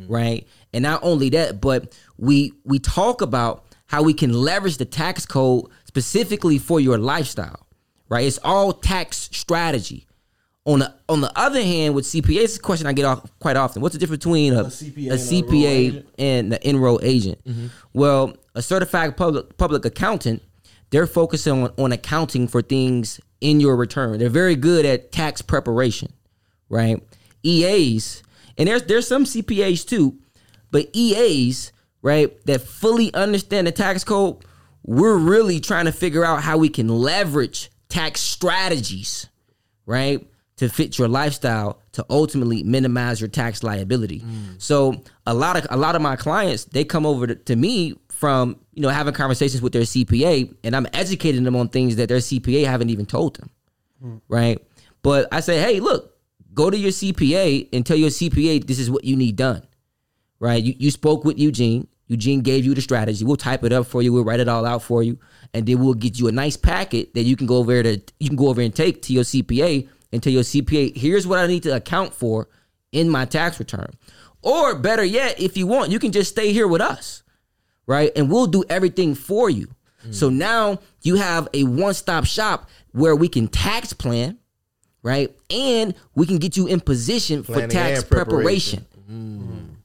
right? 0.08 0.46
And 0.72 0.82
not 0.84 1.00
only 1.02 1.30
that, 1.30 1.60
but 1.60 1.92
we 2.16 2.52
we 2.64 2.78
talk 2.78 3.22
about 3.22 3.64
how 3.86 4.02
we 4.04 4.14
can 4.14 4.32
leverage 4.32 4.76
the 4.78 4.84
tax 4.84 5.26
code 5.26 5.66
specifically 5.84 6.58
for 6.58 6.78
your 6.80 6.96
lifestyle, 6.98 7.66
right? 8.08 8.24
It's 8.26 8.38
all 8.44 8.72
tax 8.72 9.28
strategy. 9.32 10.06
On 10.66 10.78
the 10.78 10.94
on 11.08 11.20
the 11.20 11.30
other 11.38 11.60
hand, 11.62 11.94
with 11.94 12.04
CPA, 12.06 12.42
it's 12.44 12.56
a 12.56 12.60
question 12.60 12.86
I 12.86 12.92
get 12.92 13.04
off 13.04 13.20
quite 13.40 13.56
often. 13.56 13.82
What's 13.82 13.94
the 13.94 13.98
difference 13.98 14.20
between 14.24 14.52
a, 14.54 14.60
a 14.62 14.64
CPA 14.66 15.12
CPA, 15.12 15.34
and 15.36 15.44
a 15.52 15.58
enrolled 15.58 15.64
agent? 15.84 16.08
and 16.18 16.52
the 16.52 16.68
enroll 16.68 17.00
agent? 17.02 17.44
Mhm. 17.44 17.70
Well, 17.92 18.36
a 18.54 18.62
certified 18.62 19.16
public 19.16 19.56
public 19.58 19.84
accountant, 19.84 20.40
they're 20.94 21.08
focusing 21.08 21.64
on, 21.64 21.72
on 21.76 21.90
accounting 21.90 22.46
for 22.46 22.62
things 22.62 23.20
in 23.40 23.58
your 23.58 23.74
return. 23.74 24.16
They're 24.20 24.28
very 24.28 24.54
good 24.54 24.86
at 24.86 25.10
tax 25.10 25.42
preparation, 25.42 26.12
right? 26.68 27.02
EAs, 27.42 28.22
and 28.56 28.68
there's 28.68 28.84
there's 28.84 29.08
some 29.08 29.24
CPAs 29.24 29.84
too, 29.84 30.16
but 30.70 30.88
EAs, 30.92 31.72
right, 32.00 32.40
that 32.46 32.60
fully 32.60 33.12
understand 33.12 33.66
the 33.66 33.72
tax 33.72 34.04
code, 34.04 34.44
we're 34.84 35.16
really 35.16 35.58
trying 35.58 35.86
to 35.86 35.92
figure 35.92 36.24
out 36.24 36.44
how 36.44 36.58
we 36.58 36.68
can 36.68 36.86
leverage 36.86 37.72
tax 37.88 38.20
strategies, 38.20 39.28
right? 39.86 40.24
To 40.58 40.68
fit 40.68 40.96
your 40.96 41.08
lifestyle 41.08 41.80
to 41.94 42.06
ultimately 42.08 42.62
minimize 42.62 43.20
your 43.20 43.28
tax 43.28 43.64
liability. 43.64 44.20
Mm. 44.20 44.62
So 44.62 45.02
a 45.26 45.34
lot 45.34 45.56
of 45.56 45.66
a 45.70 45.76
lot 45.76 45.96
of 45.96 46.02
my 46.02 46.14
clients 46.14 46.66
they 46.66 46.84
come 46.84 47.04
over 47.04 47.26
to, 47.26 47.34
to 47.34 47.56
me 47.56 47.94
from 48.24 48.56
you 48.72 48.80
know 48.80 48.88
having 48.88 49.12
conversations 49.12 49.60
with 49.62 49.74
their 49.74 49.82
CPA, 49.82 50.54
and 50.64 50.74
I'm 50.74 50.86
educating 50.94 51.44
them 51.44 51.56
on 51.56 51.68
things 51.68 51.96
that 51.96 52.08
their 52.08 52.18
CPA 52.18 52.64
haven't 52.64 52.88
even 52.88 53.04
told 53.04 53.36
them, 53.36 53.50
Mm. 54.02 54.20
right? 54.28 54.58
But 55.02 55.28
I 55.30 55.40
say, 55.40 55.60
hey, 55.60 55.80
look, 55.80 56.16
go 56.54 56.70
to 56.70 56.76
your 56.78 56.90
CPA 56.90 57.68
and 57.74 57.84
tell 57.84 57.98
your 57.98 58.08
CPA 58.08 58.66
this 58.66 58.78
is 58.78 58.90
what 58.90 59.04
you 59.04 59.14
need 59.16 59.36
done, 59.36 59.62
right? 60.40 60.62
You 60.62 60.74
you 60.78 60.90
spoke 60.90 61.24
with 61.24 61.38
Eugene. 61.38 61.86
Eugene 62.06 62.40
gave 62.40 62.64
you 62.64 62.74
the 62.74 62.80
strategy. 62.80 63.24
We'll 63.24 63.36
type 63.36 63.62
it 63.64 63.72
up 63.72 63.86
for 63.86 64.00
you. 64.02 64.12
We'll 64.12 64.24
write 64.24 64.40
it 64.40 64.48
all 64.48 64.64
out 64.64 64.82
for 64.82 65.02
you, 65.02 65.18
and 65.52 65.66
then 65.66 65.82
we'll 65.84 65.94
get 65.94 66.18
you 66.18 66.28
a 66.28 66.32
nice 66.32 66.56
packet 66.56 67.12
that 67.14 67.22
you 67.24 67.36
can 67.36 67.46
go 67.46 67.56
over 67.58 67.82
to 67.82 68.00
you 68.20 68.28
can 68.28 68.36
go 68.36 68.48
over 68.48 68.62
and 68.62 68.74
take 68.74 69.02
to 69.02 69.12
your 69.12 69.24
CPA 69.24 69.86
and 70.12 70.22
tell 70.22 70.32
your 70.32 70.44
CPA, 70.44 70.96
here's 70.96 71.26
what 71.26 71.40
I 71.40 71.46
need 71.46 71.64
to 71.64 71.74
account 71.74 72.14
for 72.14 72.48
in 72.92 73.10
my 73.10 73.24
tax 73.24 73.58
return. 73.58 73.90
Or 74.42 74.76
better 74.76 75.02
yet, 75.04 75.40
if 75.40 75.56
you 75.56 75.66
want, 75.66 75.90
you 75.90 75.98
can 75.98 76.12
just 76.12 76.30
stay 76.30 76.52
here 76.52 76.68
with 76.68 76.80
us, 76.80 77.23
right? 77.86 78.10
And 78.16 78.30
we'll 78.30 78.46
do 78.46 78.64
everything 78.68 79.14
for 79.14 79.50
you. 79.50 79.68
Mm. 80.06 80.14
So 80.14 80.30
now 80.30 80.80
you 81.02 81.16
have 81.16 81.48
a 81.54 81.64
one-stop 81.64 82.24
shop 82.24 82.68
where 82.92 83.16
we 83.16 83.28
can 83.28 83.48
tax 83.48 83.92
plan, 83.92 84.38
right? 85.02 85.34
And 85.50 85.94
we 86.14 86.26
can 86.26 86.38
get 86.38 86.56
you 86.56 86.66
in 86.66 86.80
position 86.80 87.42
for 87.42 87.66
tax 87.66 88.04
preparation. 88.04 88.86
preparation. 88.86 88.86
Mm. 89.10 89.76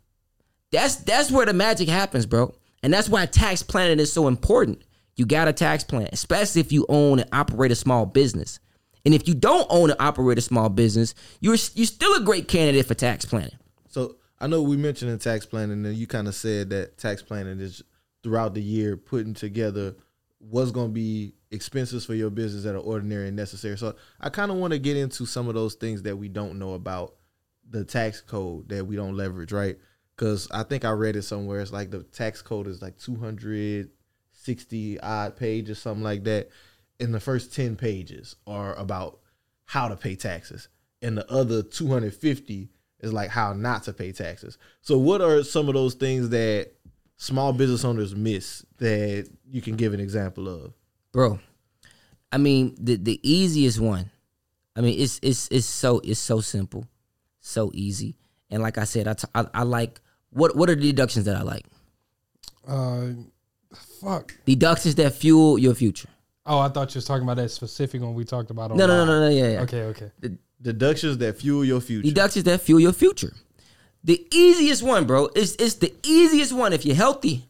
That's 0.72 0.98
that's 0.98 1.32
where 1.32 1.46
the 1.46 1.54
magic 1.54 1.90
happens, 1.90 2.26
bro. 2.26 2.54
And 2.84 2.94
that's 2.94 3.10
why 3.10 3.26
tax 3.26 3.64
planning 3.64 4.00
is 4.00 4.12
so 4.14 4.28
important. 4.28 4.84
You 5.16 5.26
got 5.26 5.48
a 5.48 5.54
tax 5.54 5.84
plan, 5.84 6.08
especially 6.14 6.62
if 6.62 6.72
you 6.72 6.86
own 6.88 7.20
and 7.20 7.30
operate 7.34 7.72
a 7.72 7.76
small 7.76 8.06
business. 8.06 8.60
And 9.06 9.14
if 9.14 9.28
you 9.28 9.34
don't 9.34 9.68
own 9.70 9.90
and 9.90 10.00
operate 10.00 10.38
a 10.38 10.42
small 10.42 10.70
business, 10.70 11.14
you're 11.40 11.58
you're 11.74 11.86
still 11.86 12.16
a 12.16 12.22
great 12.22 12.48
candidate 12.48 12.86
for 12.86 12.94
tax 12.94 13.26
planning. 13.26 13.58
So 13.88 14.16
I 14.40 14.48
know 14.48 14.62
we 14.62 14.78
mentioned 14.78 15.12
in 15.12 15.20
tax 15.20 15.46
planning, 15.46 15.86
and 15.86 15.96
you 15.96 16.08
kind 16.08 16.28
of 16.28 16.36
said 16.36 16.70
that 16.70 16.98
tax 16.98 17.22
planning 17.22 17.60
is 17.60 17.84
throughout 18.24 18.54
the 18.54 18.62
year 18.62 18.98
putting 18.98 19.34
together 19.34 19.96
what's 20.40 20.72
going 20.72 20.88
to 20.88 20.94
be 20.94 21.34
expenses 21.52 22.06
for 22.06 22.14
your 22.14 22.30
business 22.30 22.64
that 22.64 22.76
are 22.76 22.80
ordinary 22.80 23.28
and 23.28 23.36
necessary. 23.36 23.78
So 23.78 23.96
I 24.20 24.30
kind 24.30 24.52
of 24.52 24.58
want 24.58 24.74
to 24.74 24.80
get 24.80 24.98
into 24.98 25.26
some 25.26 25.48
of 25.48 25.54
those 25.54 25.76
things 25.76 26.04
that 26.04 26.18
we 26.18 26.30
don't 26.30 26.60
know 26.60 26.74
about 26.74 27.16
the 27.70 27.84
tax 27.84 28.22
code 28.22 28.70
that 28.70 28.86
we 28.86 28.96
don't 28.96 29.18
leverage, 29.18 29.52
right? 29.52 29.78
Because 30.16 30.48
I 30.52 30.64
think 30.64 30.86
I 30.86 30.92
read 30.92 31.16
it 31.16 31.24
somewhere. 31.24 31.62
It's 31.62 31.72
like 31.72 31.92
the 31.92 32.04
tax 32.04 32.42
code 32.42 32.68
is 32.68 32.82
like 32.82 32.98
260 32.98 35.00
odd 35.00 35.36
pages, 35.36 35.80
something 35.80 36.04
like 36.04 36.24
that. 36.26 36.50
And 37.00 37.14
the 37.14 37.20
first 37.20 37.54
10 37.54 37.76
pages 37.76 38.36
are 38.46 38.76
about 38.76 39.20
how 39.66 39.88
to 39.88 39.96
pay 39.96 40.16
taxes. 40.16 40.68
And 41.02 41.18
the 41.18 41.32
other 41.32 41.64
250 41.64 42.70
is 43.02 43.14
like 43.14 43.30
how 43.30 43.54
not 43.54 43.84
to 43.84 43.94
pay 43.94 44.12
taxes. 44.12 44.58
So 44.82 44.98
what 44.98 45.22
are 45.22 45.44
some 45.44 45.70
of 45.70 45.76
those 45.76 45.94
things 45.94 46.30
that 46.30 46.74
small 47.20 47.54
business 47.54 47.86
owners 47.86 48.16
miss 48.16 48.66
that 48.78 49.30
you 49.52 49.62
can 49.62 49.76
give 49.76 49.94
an 49.94 50.00
example 50.00 50.48
of? 50.48 50.74
bro. 51.12 51.40
I 52.32 52.38
mean, 52.38 52.76
the 52.80 52.96
the 52.96 53.20
easiest 53.24 53.80
one. 53.80 54.12
I 54.76 54.82
mean, 54.82 55.00
it's 55.00 55.20
it's 55.22 55.48
it's 55.50 55.66
so 55.66 56.00
it's 56.04 56.20
so 56.20 56.42
simple, 56.42 56.86
so 57.40 57.72
easy. 57.74 58.16
And 58.52 58.62
like 58.64 58.78
I 58.78 58.84
said, 58.86 59.08
I, 59.08 59.14
t- 59.14 59.28
I, 59.36 59.46
I 59.54 59.64
like 59.64 60.00
what 60.30 60.56
what 60.56 60.70
are 60.70 60.76
the 60.76 60.82
deductions 60.82 61.26
that 61.26 61.36
I 61.36 61.42
like? 61.42 61.66
Uh, 62.68 63.08
fuck. 64.00 64.36
Deductions 64.46 64.96
that 64.96 65.14
fuel 65.14 65.58
your 65.58 65.74
future. 65.74 66.10
Oh, 66.46 66.60
I 66.60 66.70
thought 66.70 66.94
you 66.94 67.00
was 67.00 67.06
talking 67.06 67.24
about 67.24 67.38
that 67.38 67.50
specific 67.50 68.02
one 68.02 68.14
we 68.14 68.26
talked 68.26 68.52
about. 68.52 68.76
No, 68.76 68.88
no, 68.88 69.06
no, 69.06 69.06
no, 69.06 69.20
no, 69.22 69.30
yeah, 69.30 69.52
yeah. 69.54 69.62
Okay, 69.62 69.82
okay. 69.84 70.12
Deductions 70.62 71.18
that 71.20 71.38
fuel 71.38 71.66
your 71.66 71.82
future. 71.82 72.08
Deductions 72.08 72.46
that 72.46 72.62
fuel 72.62 72.80
your 72.80 72.94
future. 72.94 73.34
The 74.10 74.26
easiest 74.36 74.82
one, 74.82 75.06
bro, 75.06 75.30
is 75.36 75.56
it's 75.60 75.76
the 75.76 75.94
easiest 76.02 76.52
one 76.52 76.74
if 76.74 76.84
you're 76.84 76.96
healthy, 76.96 77.48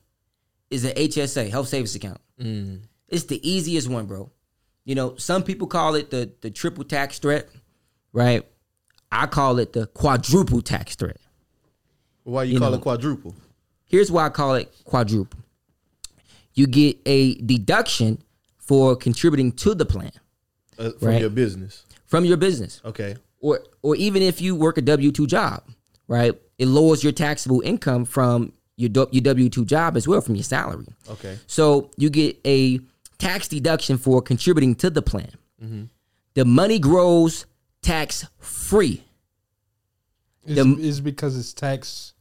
is 0.70 0.84
an 0.84 0.92
HSA, 0.92 1.50
health 1.50 1.70
savings 1.70 1.96
account. 1.96 2.20
Mm. 2.38 2.82
It's 3.08 3.24
the 3.24 3.40
easiest 3.50 3.88
one, 3.88 4.08
bro. 4.08 4.30
You 4.84 4.94
know, 4.96 5.16
some 5.16 5.42
people 5.44 5.68
call 5.68 5.96
it 5.96 6.12
the 6.12 6.30
the 6.42 6.52
triple 6.52 6.84
tax 6.84 7.18
threat, 7.18 7.48
right? 8.12 8.46
I 9.10 9.26
call 9.28 9.60
it 9.60 9.72
the 9.72 9.88
quadruple 9.88 10.62
tax 10.62 10.98
threat. 10.98 11.16
Why 12.24 12.44
you, 12.44 12.56
You 12.56 12.60
call 12.60 12.72
know, 12.72 12.76
it 12.76 12.82
quadruple? 12.82 13.36
Here's 13.86 14.12
why 14.12 14.26
I 14.26 14.30
call 14.30 14.56
it 14.56 14.70
quadruple. 14.84 15.40
You 16.56 16.68
get 16.68 16.98
a 17.06 17.36
deduction 17.36 18.22
for 18.58 18.98
contributing 18.98 19.54
to 19.54 19.74
the 19.74 19.86
plan 19.86 20.12
Uh, 20.78 20.90
from 21.00 21.08
Right. 21.08 21.22
your 21.22 21.30
business. 21.30 21.86
from 22.06 22.26
your 22.26 22.36
business. 22.36 22.82
Okay. 22.84 23.16
Or 23.40 23.62
or 23.82 23.96
even 23.96 24.22
if 24.22 24.42
you 24.42 24.56
work 24.58 24.78
a 24.78 24.82
W 24.82 25.14
two 25.14 25.26
job, 25.26 25.64
right? 26.10 26.38
It 26.60 26.68
lowers 26.68 27.04
your 27.04 27.12
taxable 27.14 27.62
income 27.62 28.06
from 28.06 28.54
your 28.78 28.92
your 29.12 29.22
W 29.24 29.50
two 29.50 29.66
job 29.66 29.98
as 29.98 30.08
well 30.08 30.22
from 30.22 30.36
your 30.36 30.44
salary. 30.44 30.86
Okay. 31.10 31.38
So 31.48 31.90
you 31.98 32.10
get 32.12 32.38
a 32.46 32.80
tax 33.18 33.48
deduction 33.48 33.98
for 33.98 34.22
contributing 34.22 34.76
to 34.76 34.90
the 34.92 35.02
plan. 35.02 35.32
Mm-hmm. 35.64 35.84
The 36.36 36.46
money 36.46 36.78
grows 36.80 37.46
tax 37.82 38.26
free. 38.40 39.04
It's, 40.46 40.56
The- 40.56 40.78
it's 40.88 41.00
because 41.00 41.38
it's 41.38 41.54
taxed 41.54 42.14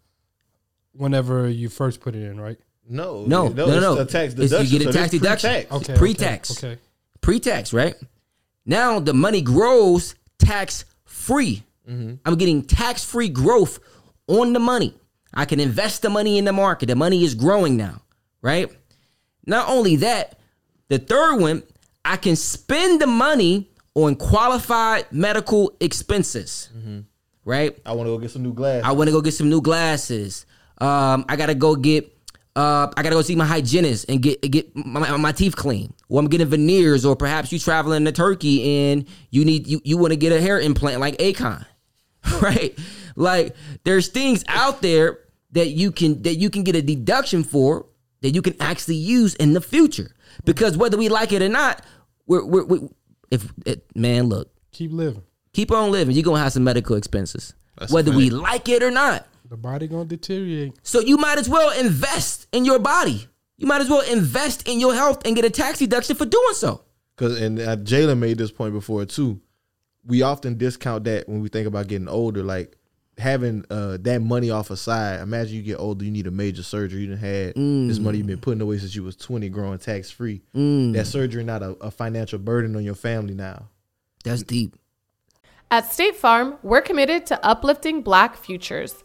whenever 0.93 1.49
you 1.49 1.69
first 1.69 2.01
put 2.01 2.15
it 2.15 2.23
in, 2.23 2.41
right? 2.41 2.59
No, 2.89 3.25
No, 3.27 3.49
no, 3.49 3.67
no, 3.67 3.73
it's 3.73 3.81
no. 3.83 3.99
a 3.99 4.05
tax 4.07 4.35
It's- 4.35 4.71
You 4.73 4.79
get 4.79 4.89
a 4.89 4.93
so 4.93 4.99
tax 4.99 5.11
this 5.13 5.21
deduction. 5.21 5.51
pre-tax. 5.51 5.73
Okay, 5.73 5.93
It's 5.93 5.99
pre-tax. 6.01 6.51
okay, 6.59 6.67
okay. 6.73 6.81
Pre-tax, 7.21 7.73
right? 7.73 7.95
Now 8.65 8.99
the 8.99 9.13
money 9.15 9.43
grows 9.43 10.15
tax 10.39 10.85
free. 11.05 11.63
Mm-hmm. 11.89 12.15
I'm 12.25 12.37
getting 12.37 12.63
tax 12.63 13.05
free 13.05 13.29
growth 13.29 13.79
on 14.29 14.53
the 14.53 14.61
money. 14.61 14.95
I 15.35 15.45
can 15.45 15.61
invest 15.61 16.03
the 16.03 16.11
money 16.11 16.39
in 16.39 16.45
the 16.45 16.53
market. 16.53 16.87
The 16.87 16.95
money 16.97 17.25
is 17.25 17.35
growing 17.35 17.77
now, 17.77 18.03
right? 18.41 18.71
Not 19.47 19.69
only 19.69 19.97
that, 19.97 20.39
the 20.89 20.99
third 20.99 21.37
one, 21.37 21.63
I 22.05 22.17
can 22.17 22.37
spend 22.37 23.01
the 23.01 23.07
money 23.07 23.69
on 23.95 24.15
qualified 24.15 25.07
medical 25.11 25.73
expenses, 25.81 26.71
right? 27.45 27.77
I 27.85 27.93
want 27.93 28.07
to 28.07 28.13
go 28.13 28.19
get 28.19 28.31
some 28.31 28.43
new 28.43 28.53
glasses. 28.55 28.85
I 28.87 28.93
want 28.93 29.09
to 29.09 29.13
go 29.13 29.21
get 29.21 29.35
some 29.35 29.51
new 29.51 29.61
glasses. 29.61 30.47
Um, 30.79 31.25
I 31.29 31.37
gotta 31.37 31.55
go 31.55 31.75
get. 31.75 32.15
Uh, 32.57 32.91
I 32.97 33.03
gotta 33.03 33.15
go 33.15 33.23
see 33.23 33.37
my 33.37 33.45
hygienist 33.47 34.07
and 34.09 34.23
get 34.23 34.41
get 34.43 34.75
my, 34.75 35.17
my 35.17 35.33
teeth 35.33 35.57
clean. 35.57 35.93
Or 36.09 36.21
I'm 36.21 36.29
getting 36.29 36.47
veneers, 36.47 37.05
or 37.05 37.17
perhaps 37.17 37.53
you 37.53 37.59
traveling 37.59 38.05
to 38.05 38.13
Turkey 38.13 38.91
and 38.91 39.05
you 39.31 39.45
need 39.45 39.67
you 39.67 39.81
you 39.85 39.99
want 39.99 40.13
to 40.13 40.17
get 40.17 40.33
a 40.33 40.41
hair 40.41 40.59
implant 40.61 41.01
like 41.01 41.19
Akon, 41.19 41.65
right? 42.43 42.79
Like 43.17 43.55
there's 43.85 44.09
things 44.09 44.45
out 44.49 44.83
there 44.83 45.21
that 45.53 45.71
you 45.71 45.93
can 45.93 46.23
that 46.23 46.35
you 46.35 46.51
can 46.51 46.63
get 46.63 46.77
a 46.77 46.83
deduction 46.83 47.45
for 47.45 47.87
that 48.21 48.31
you 48.31 48.43
can 48.43 48.55
actually 48.61 48.97
use 48.97 49.35
in 49.37 49.53
the 49.53 49.61
future. 49.61 50.11
Because 50.45 50.77
whether 50.77 50.97
we 50.97 51.09
like 51.09 51.33
it 51.33 51.43
or 51.43 51.49
not, 51.49 51.85
we're 52.27 52.45
we're, 52.45 52.65
we 52.65 52.89
if 53.31 53.53
it, 53.67 53.85
man 53.95 54.29
look 54.29 54.51
Keep 54.73 54.93
living. 54.93 55.23
keep 55.53 55.71
on 55.73 55.91
living. 55.91 56.15
You're 56.15 56.25
gonna 56.25 56.43
have 56.43 56.53
some 56.53 56.65
medical 56.65 56.97
expenses, 56.97 57.55
That's 57.79 57.93
whether 57.93 58.13
we 58.13 58.31
like 58.31 58.69
it 58.69 58.83
or 58.83 58.91
not. 58.91 59.27
The 59.49 59.57
body 59.57 59.89
gonna 59.89 60.05
deteriorate. 60.05 60.75
So 60.83 61.01
you 61.01 61.17
might 61.17 61.39
as 61.39 61.49
well 61.49 61.77
invest 61.79 62.47
in 62.53 62.65
your 62.65 62.79
body. 62.79 63.27
You 63.57 63.67
might 63.67 63.81
as 63.81 63.91
well 63.91 64.03
invest 64.03 64.69
in 64.69 64.79
your 64.79 64.95
health 64.95 65.23
and 65.27 65.35
get 65.35 65.45
a 65.45 65.51
tax 65.51 65.79
deduction 65.81 66.15
for 66.15 66.27
doing 66.27 66.55
so. 66.55 66.85
Because 67.17 67.41
and 67.41 67.59
uh, 67.59 67.77
Jalen 67.77 68.19
made 68.19 68.39
this 68.39 68.53
point 68.53 68.73
before 68.73 69.05
too. 69.05 69.41
We 70.09 70.23
often 70.23 70.59
discount 70.59 71.05
that 71.05 71.29
when 71.29 71.41
we 71.41 71.49
think 71.49 71.69
about 71.69 71.87
getting 71.87 72.09
older, 72.09 72.43
like 72.43 72.77
having 73.19 73.65
uh, 73.69 73.99
that 74.01 74.21
money 74.21 74.51
off 74.51 74.71
aside. 74.71 75.21
Imagine 75.21 75.57
you 75.57 75.63
get 75.63 75.79
older, 75.79 76.05
you 76.05 76.11
need 76.11 76.27
a 76.27 76.31
major 76.31 76.63
surgery. 76.63 77.03
You 77.03 77.09
done 77.09 77.19
had 77.19 77.55
this 77.55 77.99
money 77.99 78.19
you've 78.19 78.27
been 78.27 78.41
putting 78.41 78.61
away 78.61 78.79
since 78.79 78.95
you 78.95 79.03
was 79.03 79.17
twenty, 79.17 79.49
growing 79.49 79.79
tax 79.79 80.11
free. 80.11 80.43
Mm. 80.55 80.95
That 80.95 81.07
surgery 81.07 81.45
not 81.45 81.63
a, 81.63 81.71
a 81.81 81.91
financial 81.91 82.39
burden 82.39 82.75
on 82.77 82.85
your 82.85 82.95
family 82.95 83.35
now. 83.35 83.69
That's 84.25 84.43
deep. 84.43 84.77
At 85.71 85.93
State 85.93 86.17
Farm, 86.17 86.57
we're 86.63 86.81
committed 86.81 87.27
to 87.27 87.45
uplifting 87.45 88.03
Black 88.03 88.37
futures. 88.37 89.05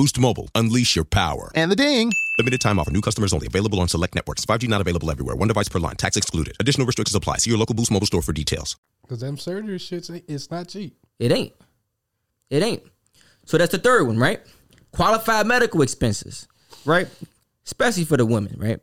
Boost 0.00 0.18
Mobile, 0.18 0.48
unleash 0.54 0.96
your 0.96 1.04
power. 1.04 1.50
And 1.54 1.70
the 1.70 1.76
ding. 1.76 2.10
Limited 2.38 2.62
time 2.62 2.78
offer. 2.78 2.90
New 2.90 3.02
customers 3.02 3.34
only. 3.34 3.46
Available 3.48 3.78
on 3.80 3.86
select 3.86 4.14
networks. 4.14 4.46
5G 4.46 4.66
not 4.66 4.80
available 4.80 5.10
everywhere. 5.10 5.36
One 5.36 5.48
device 5.48 5.68
per 5.68 5.78
line. 5.78 5.96
Tax 5.96 6.16
excluded. 6.16 6.56
Additional 6.58 6.86
restrictions 6.86 7.14
apply. 7.14 7.36
See 7.36 7.50
your 7.50 7.58
local 7.58 7.74
Boost 7.74 7.90
Mobile 7.90 8.06
store 8.06 8.22
for 8.22 8.32
details. 8.32 8.78
Because 9.02 9.20
them 9.20 9.36
surgery 9.36 9.76
shits, 9.78 10.08
it's 10.26 10.50
not 10.50 10.68
cheap. 10.68 10.96
It 11.18 11.32
ain't. 11.32 11.52
It 12.48 12.62
ain't. 12.62 12.82
So 13.44 13.58
that's 13.58 13.72
the 13.72 13.78
third 13.78 14.06
one, 14.06 14.16
right? 14.16 14.40
Qualified 14.90 15.46
medical 15.46 15.82
expenses, 15.82 16.48
right? 16.86 17.06
Especially 17.66 18.06
for 18.06 18.16
the 18.16 18.24
women, 18.24 18.56
right? 18.56 18.80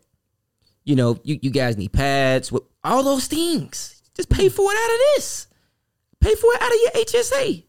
You 0.83 0.97
know, 0.97 1.19
you, 1.23 1.39
you 1.41 1.49
guys 1.49 1.77
need 1.77 1.93
pads, 1.93 2.51
with 2.51 2.61
all 2.83 3.01
those 3.01 3.25
things. 3.25 4.03
Just 4.13 4.29
pay 4.29 4.49
for 4.49 4.71
it 4.71 4.77
out 4.77 4.93
of 4.93 4.99
this. 5.15 5.47
Pay 6.19 6.35
for 6.35 6.53
it 6.53 6.61
out 6.61 6.71
of 6.71 6.77
your 6.79 7.23
HSA. 7.23 7.63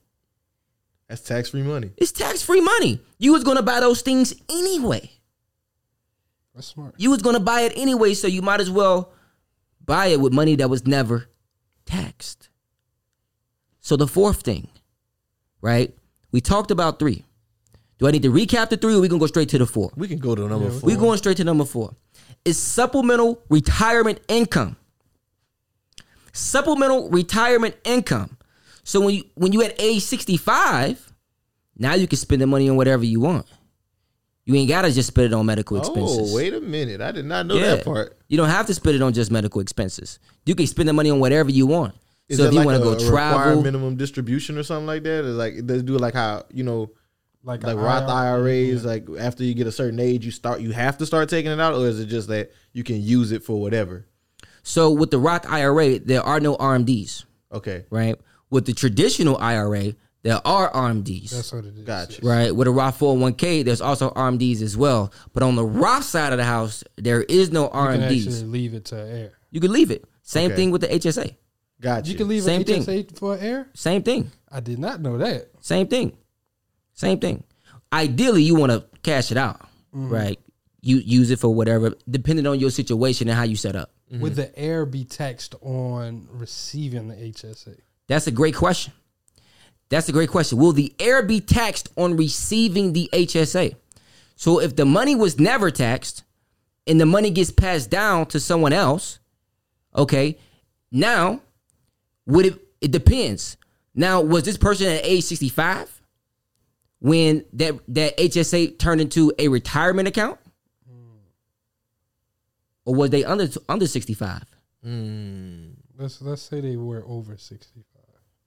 That's 1.09 1.23
tax 1.23 1.49
free 1.49 1.63
money. 1.63 1.93
It's 1.97 2.13
tax 2.13 2.43
free 2.43 2.61
money. 2.61 3.01
You 3.19 3.33
was 3.33 3.45
gonna 3.45 3.63
buy 3.63 3.81
those 3.81 4.03
things 4.03 4.35
anyway. 4.49 5.11
That's 6.55 6.69
smart. 6.69 6.95
You 6.97 7.11
was 7.11 7.23
gonna 7.23 7.41
buy 7.41 7.63
it 7.63 7.73
anyway, 7.77 8.15
so 8.15 8.27
you 8.27 8.43
might 8.43 8.61
as 8.61 8.71
well 8.71 9.13
buy 9.85 10.07
it 10.07 10.21
with 10.21 10.33
money 10.33 10.57
that 10.57 10.71
was 10.71 10.87
never 10.87 11.29
taxed. 11.85 12.49
So 13.81 13.97
the 13.97 14.07
fourth 14.07 14.43
thing, 14.43 14.69
right? 15.61 15.95
We 16.31 16.41
talked 16.41 16.71
about 16.71 16.99
three. 16.99 17.25
Do 17.99 18.07
I 18.07 18.13
need 18.13 18.23
to 18.23 18.31
recap 18.31 18.69
the 18.71 18.77
three 18.77 18.95
or 18.95 19.01
we 19.01 19.09
gonna 19.09 19.19
go 19.19 19.27
straight 19.27 19.49
to 19.51 19.59
the 19.59 19.67
four? 19.67 19.91
We 19.97 20.07
can 20.07 20.19
go 20.19 20.35
to 20.35 20.47
number 20.49 20.71
four. 20.71 20.87
We 20.87 20.95
going 20.95 21.19
straight 21.19 21.37
to 21.39 21.45
number 21.45 21.65
four. 21.65 21.97
Is 22.45 22.57
supplemental 22.57 23.43
retirement 23.49 24.21
income. 24.29 24.77
Supplemental 26.33 27.11
retirement 27.11 27.77
income. 27.85 28.37
So 28.85 29.01
when 29.01 29.15
you 29.17 29.25
when 29.35 29.53
you 29.53 29.63
at 29.63 29.75
age 29.81 30.03
65, 30.03 31.08
now 31.79 31.95
you 31.95 32.07
can 32.07 32.19
spend 32.19 32.43
the 32.43 32.47
money 32.47 32.69
on 32.69 32.77
whatever 32.77 33.05
you 33.05 33.21
want. 33.21 33.47
You 34.45 34.55
ain't 34.55 34.69
gotta 34.69 34.91
just 34.91 35.09
spend 35.09 35.27
it 35.27 35.33
on 35.35 35.45
medical 35.45 35.77
oh, 35.77 35.81
expenses. 35.81 36.33
Oh, 36.33 36.37
wait 36.37 36.55
a 36.55 36.61
minute. 36.61 37.01
I 37.01 37.13
did 37.13 37.27
not 37.27 37.47
know 37.47 37.57
Yeah. 37.57 37.77
that 37.77 37.85
part. 37.85 38.17
You 38.29 38.39
don't 38.39 38.49
have 38.49 38.67
to 38.67 38.75
spend 38.75 38.97
it 38.97 39.03
on 39.03 39.13
just 39.13 39.31
medical 39.31 39.61
expenses. 39.61 40.19
You 40.47 40.55
can 40.55 40.67
spend 40.67 40.89
the 40.89 40.95
money 40.95 41.11
on 41.11 41.21
whatever 41.21 41.51
you 41.51 41.67
want. 41.67 41.95
Is 42.29 42.39
so 42.39 42.45
that 42.45 42.49
if 42.49 42.55
you 42.55 42.59
like 42.61 42.67
want 42.67 42.83
to 42.83 42.89
a 42.89 42.95
go 42.97 43.11
travel, 43.11 43.63
minimum 43.63 43.97
distribution 43.97 44.59
or 44.59 44.63
something 44.63 44.87
like 44.87 45.03
that? 45.03 45.25
Is 45.25 45.37
like 45.37 45.67
they 45.67 45.83
do 45.83 45.97
it 45.97 46.01
like 46.01 46.15
how 46.15 46.45
you 46.53 46.65
know, 46.65 46.91
like 47.43 47.63
like 47.63 47.75
a 47.75 47.79
Roth 47.79 48.09
IRA, 48.09 48.41
IRAs. 48.41 48.85
Like 48.85 49.07
after 49.19 49.45
you 49.45 49.55
get 49.55 49.67
a 49.67 49.73
certain 49.73 49.99
age, 50.01 50.25
you 50.25 50.31
start 50.31 50.61
you 50.61 50.73
have 50.73 50.99
to 50.99 51.07
start 51.07 51.29
taking 51.29 51.51
it 51.51 51.61
out, 51.61 51.75
or 51.75 51.87
is 51.87 52.01
it 52.01 52.07
just 52.07 52.29
that 52.29 52.51
you 52.73 52.85
can 52.85 53.03
use 53.03 53.33
it 53.33 53.45
for 53.45 53.61
whatever? 53.61 54.07
So 54.63 54.91
with 54.91 55.11
the 55.11 55.19
Roth 55.19 55.47
IRA, 55.47 55.99
there 55.99 56.23
are 56.23 56.41
no 56.41 56.57
RMDs. 56.57 57.25
Okay. 57.53 57.85
Right. 57.91 58.17
With 58.51 58.67
the 58.67 58.75
traditional 58.75 59.39
IRA, 59.39 59.95
there 60.23 60.41
are 60.47 60.71
RMDs. 60.73 61.31
That's 61.31 61.53
what 61.53 61.65
it 61.65 61.77
is. 61.77 61.85
Gotcha. 61.85 62.21
Right. 62.23 62.55
With 62.55 62.67
a 62.69 62.71
Roth 62.71 62.99
401k, 62.99 63.65
there's 63.65 63.81
also 63.81 64.11
RMDs 64.11 64.63
as 64.63 64.77
well. 64.77 65.13
But 65.33 65.43
on 65.43 65.57
the 65.57 65.65
Roth 65.65 66.05
side 66.05 66.33
of 66.33 66.39
the 66.39 66.45
house, 66.45 66.83
there 66.97 67.23
is 67.23 67.51
no 67.53 67.65
You 67.65 67.69
can 67.71 67.79
RMDs. 68.01 68.27
actually 68.27 68.49
leave 68.49 68.75
it 68.75 68.85
to 68.87 68.97
heir. 68.97 69.33
You 69.51 69.61
can 69.61 69.73
leave 69.73 69.91
it. 69.91 70.05
Same 70.23 70.47
Okay. 70.51 70.57
thing 70.57 70.71
with 70.71 70.81
the 70.83 70.93
HSA. 70.93 71.37
Gotcha. 71.81 72.11
You 72.11 72.17
can 72.17 72.29
leave 72.29 72.43
Same 72.43 72.61
an 72.63 72.67
thing. 72.67 72.83
HSA 72.83 73.17
for 73.17 73.37
heir. 73.39 73.69
Same 73.75 74.03
thing. 74.03 74.31
I 74.51 74.61
did 74.61 74.79
not 74.79 75.01
know 75.01 75.19
that. 75.19 75.51
Same 75.61 75.87
thing. 75.87 76.13
Same 76.95 77.19
thing. 77.21 77.45
Ideally, 77.93 78.43
you 78.43 78.55
want 78.57 78.73
to 78.73 78.85
cash 79.03 79.31
it 79.31 79.37
out, 79.39 79.61
Mhm. 79.95 80.11
right? 80.11 80.39
You 80.83 80.97
use 80.99 81.31
it 81.31 81.39
for 81.39 81.55
whatever, 81.55 81.95
depending 82.11 82.47
on 82.47 82.59
your 82.61 82.71
situation 82.71 83.29
and 83.29 83.37
how 83.37 83.45
you 83.45 83.57
set 83.57 83.77
up. 83.77 83.93
Would 84.11 84.37
the 84.37 84.57
heir 84.59 84.85
be 84.87 85.05
taxed 85.05 85.55
on 85.61 86.27
receiving 86.33 87.09
the 87.09 87.15
HSA? 87.23 87.77
That's 88.09 88.27
a 88.27 88.31
great 88.31 88.55
question. 88.55 88.93
That's 89.89 90.09
a 90.09 90.13
great 90.13 90.31
question. 90.31 90.59
Will 90.59 90.73
the 90.73 90.95
heir 90.99 91.23
be 91.23 91.41
taxed 91.41 91.89
on 91.97 92.17
receiving 92.17 92.93
the 92.93 93.09
HSA? 93.13 93.75
So 94.37 94.61
if 94.61 94.77
the 94.77 94.85
money 94.85 95.15
was 95.15 95.41
never 95.41 95.71
taxed 95.71 96.25
and 96.87 97.01
the 97.01 97.07
money 97.07 97.31
gets 97.31 97.51
passed 97.51 97.91
down 97.91 98.27
to 98.27 98.41
someone 98.41 98.73
else, 98.73 99.19
okay, 99.97 100.39
now 100.93 101.41
would 102.27 102.47
it 102.47 102.61
it 102.81 102.91
depends. 102.93 103.57
Now, 103.95 104.21
was 104.21 104.45
this 104.45 104.57
person 104.57 104.87
at 104.87 105.05
age 105.05 105.25
65 105.25 106.01
when 107.01 107.45
that 107.55 107.75
that 107.89 108.17
HSA 108.17 108.79
turned 108.79 109.01
into 109.01 109.33
a 109.39 109.49
retirement 109.49 110.07
account? 110.07 110.39
Or 112.85 112.95
was 112.95 113.11
they 113.11 113.25
under 113.25 113.49
under 113.69 113.87
65? 113.87 114.45
Hmm. 114.83 115.71
Let's 115.99 116.23
let's 116.23 116.43
say 116.43 116.61
they 116.61 116.77
were 116.77 117.05
over 117.07 117.37
sixty. 117.37 117.85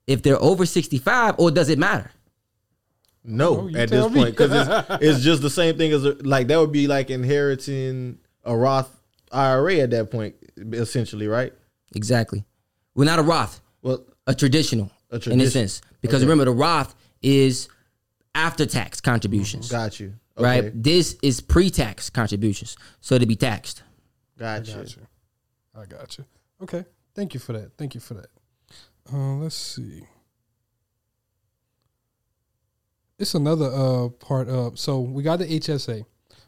If 0.06 0.22
they're 0.22 0.42
over 0.42 0.66
65 0.66 1.36
or 1.38 1.50
does 1.50 1.68
it 1.68 1.78
matter? 1.78 2.10
No, 3.24 3.70
Oh, 3.72 3.76
at 3.76 3.88
this 3.88 4.10
me. 4.10 4.20
point, 4.22 4.36
because 4.36 4.50
it's, 4.52 4.86
it's 5.02 5.20
just 5.24 5.42
the 5.42 5.50
same 5.50 5.78
thing 5.78 5.92
as 5.92 6.02
like 6.22 6.48
that 6.48 6.58
would 6.58 6.72
be 6.72 6.88
like 6.88 7.08
inheriting 7.10 8.18
a 8.44 8.56
Roth 8.56 9.00
IRA 9.30 9.76
at 9.76 9.90
that 9.90 10.10
point, 10.10 10.34
essentially, 10.72 11.28
right? 11.28 11.52
Exactly. 11.94 12.44
Well, 12.94 13.06
not 13.06 13.20
a 13.20 13.22
Roth. 13.22 13.60
Well, 13.80 14.04
a 14.26 14.34
traditional, 14.34 14.90
A 15.10 15.20
in 15.30 15.40
a 15.40 15.46
sense, 15.48 15.82
because 16.00 16.16
okay. 16.16 16.24
remember 16.24 16.46
the 16.46 16.50
Roth 16.56 16.94
is 17.22 17.68
after 18.34 18.66
tax 18.66 19.00
contributions. 19.00 19.70
Got 19.70 20.00
you. 20.00 20.14
Right. 20.36 20.70
This 20.82 21.16
is 21.22 21.40
pre-tax 21.40 22.10
contributions, 22.10 22.76
so 23.00 23.18
to 23.18 23.26
be 23.26 23.36
taxed. 23.36 23.82
Got 24.38 24.66
I 24.66 24.70
you. 24.70 24.74
got 24.76 24.96
you. 24.96 25.02
I 25.76 25.84
got 25.86 26.18
you. 26.18 26.24
Okay. 26.62 26.84
Thank 27.14 27.34
you 27.34 27.40
for 27.40 27.52
that. 27.52 27.76
Thank 27.76 27.94
you 27.94 28.00
for 28.00 28.14
that. 28.14 28.26
Uh, 29.10 29.36
let's 29.36 29.54
see. 29.54 30.02
It's 33.18 33.34
another 33.34 33.66
uh 33.66 34.08
part 34.08 34.48
of 34.48 34.78
so 34.78 35.00
we 35.00 35.22
got 35.22 35.38
the 35.38 35.46
HSA. 35.46 36.04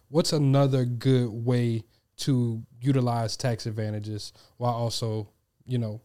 What's 0.09 0.33
another 0.33 0.85
good 0.85 1.31
way 1.31 1.85
to 2.19 2.63
utilize 2.81 3.37
tax 3.37 3.67
advantages 3.67 4.33
while 4.57 4.73
also, 4.73 5.29
you 5.67 5.79
know, 5.79 6.01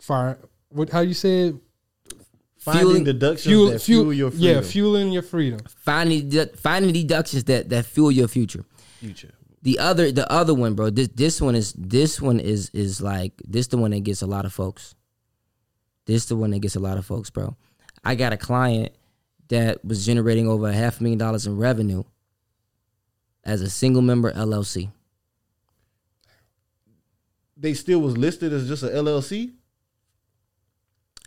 fire 0.00 0.38
what 0.70 0.90
how 0.90 1.00
you 1.00 1.14
said 1.14 1.58
Finding 2.58 3.04
deductions 3.04 3.70
that 3.70 3.80
fuel 3.80 4.12
your 4.12 4.30
Yeah, 4.34 4.60
fueling 4.62 5.12
your 5.12 5.22
freedom. 5.22 5.60
Finding 5.68 6.28
dedu- 6.28 6.58
finding 6.58 6.92
deductions 6.92 7.44
that 7.44 7.68
that 7.68 7.86
fuel 7.86 8.10
your 8.10 8.26
future. 8.26 8.64
Future. 8.98 9.32
The 9.62 9.78
other 9.78 10.10
the 10.10 10.30
other 10.30 10.54
one, 10.54 10.74
bro. 10.74 10.90
This 10.90 11.08
this 11.08 11.40
one 11.40 11.54
is 11.54 11.72
this 11.74 12.20
one 12.20 12.40
is 12.40 12.70
is 12.70 13.00
like 13.00 13.32
this 13.46 13.68
the 13.68 13.76
one 13.76 13.92
that 13.92 14.00
gets 14.00 14.22
a 14.22 14.26
lot 14.26 14.44
of 14.44 14.52
folks. 14.52 14.94
This 16.08 16.22
is 16.22 16.28
the 16.30 16.36
one 16.36 16.50
that 16.52 16.60
gets 16.60 16.74
a 16.74 16.80
lot 16.80 16.96
of 16.96 17.04
folks, 17.04 17.28
bro. 17.28 17.54
I 18.02 18.14
got 18.14 18.32
a 18.32 18.38
client 18.38 18.92
that 19.48 19.84
was 19.84 20.06
generating 20.06 20.48
over 20.48 20.66
a 20.66 20.72
half 20.72 21.00
a 21.00 21.02
million 21.02 21.18
dollars 21.18 21.46
in 21.46 21.58
revenue 21.58 22.02
as 23.44 23.60
a 23.60 23.68
single 23.68 24.00
member 24.00 24.32
LLC. 24.32 24.90
They 27.58 27.74
still 27.74 28.00
was 28.00 28.16
listed 28.16 28.52
as 28.54 28.66
just 28.68 28.82
a 28.82 28.86
LLC. 28.88 29.52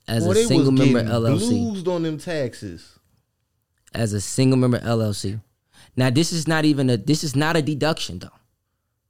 As 0.08 0.26
Boy, 0.26 0.32
a 0.32 0.36
single 0.46 0.72
member 0.72 1.04
LLC. 1.04 1.52
Bluesed 1.74 1.88
on 1.88 2.04
them 2.04 2.18
taxes. 2.18 2.98
As 3.94 4.14
a 4.14 4.22
single 4.22 4.58
member 4.58 4.80
LLC. 4.80 5.40
Now 5.96 6.10
this 6.10 6.34
is 6.34 6.48
not 6.48 6.66
even 6.66 6.90
a 6.90 6.98
this 6.98 7.24
is 7.24 7.36
not 7.36 7.56
a 7.56 7.62
deduction 7.62 8.18
though. 8.20 8.30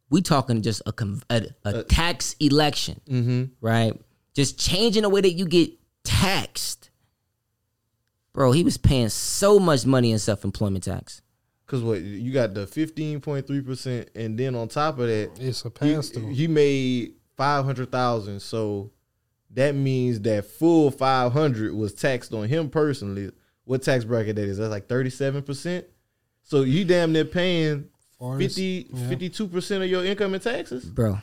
We 0.10 0.21
talking 0.21 0.62
just 0.62 0.81
a 0.86 0.93
a, 1.29 1.43
a 1.63 1.84
tax 1.84 2.36
election, 2.41 2.99
Mm-hmm. 3.07 3.43
right? 3.62 3.93
Just 4.34 4.60
changing 4.60 5.04
the 5.04 5.10
way 5.10 5.22
that 5.22 5.32
you 5.32 5.46
get 5.46 5.72
taxed. 6.04 6.89
Bro, 8.34 8.54
he 8.54 8.63
was 8.63 8.78
paying 8.78 9.10
so 9.10 9.60
much 9.60 9.86
money 9.86 10.12
in 10.12 10.20
self-employment 10.20 10.84
tax. 10.86 11.22
Cause 11.67 11.82
what 11.82 12.02
you 12.02 12.34
got 12.34 12.54
the 12.54 12.67
fifteen 12.67 13.22
point 13.22 13.48
three 13.48 13.62
percent, 13.62 14.10
and 14.13 14.38
then 14.38 14.56
on 14.56 14.67
top 14.67 15.00
of 15.00 15.08
that, 15.08 15.32
It's 15.39 15.63
a 15.63 15.70
he, 15.70 15.94
pass 15.96 16.10
through. 16.10 16.28
he 16.34 16.48
made 16.48 17.13
five 17.38 17.63
hundred 17.63 17.89
thousand. 17.91 18.41
So 18.41 18.91
that 19.52 19.74
means 19.74 20.20
that 20.22 20.46
full 20.46 20.91
five 20.91 21.32
hundred 21.32 21.74
was 21.74 21.94
taxed 21.94 22.34
on 22.34 22.50
him 22.50 22.70
personally. 22.70 23.32
What 23.63 23.84
tax 23.84 24.04
bracket 24.04 24.36
that 24.36 24.44
is? 24.50 24.58
That's 24.58 24.70
like 24.70 24.89
thirty 24.89 25.10
seven 25.10 25.44
percent. 25.44 25.86
So 26.44 26.63
you 26.63 26.84
damn 26.84 27.13
near 27.13 27.24
paying 27.24 27.88
Far 28.20 28.36
as- 28.36 28.41
50, 28.56 28.89
yeah. 28.94 29.08
52 29.10 29.48
percent 29.48 29.84
of 29.84 29.89
your 29.89 30.04
income 30.04 30.34
in 30.36 30.41
taxes. 30.41 30.84
Bro. 30.84 31.20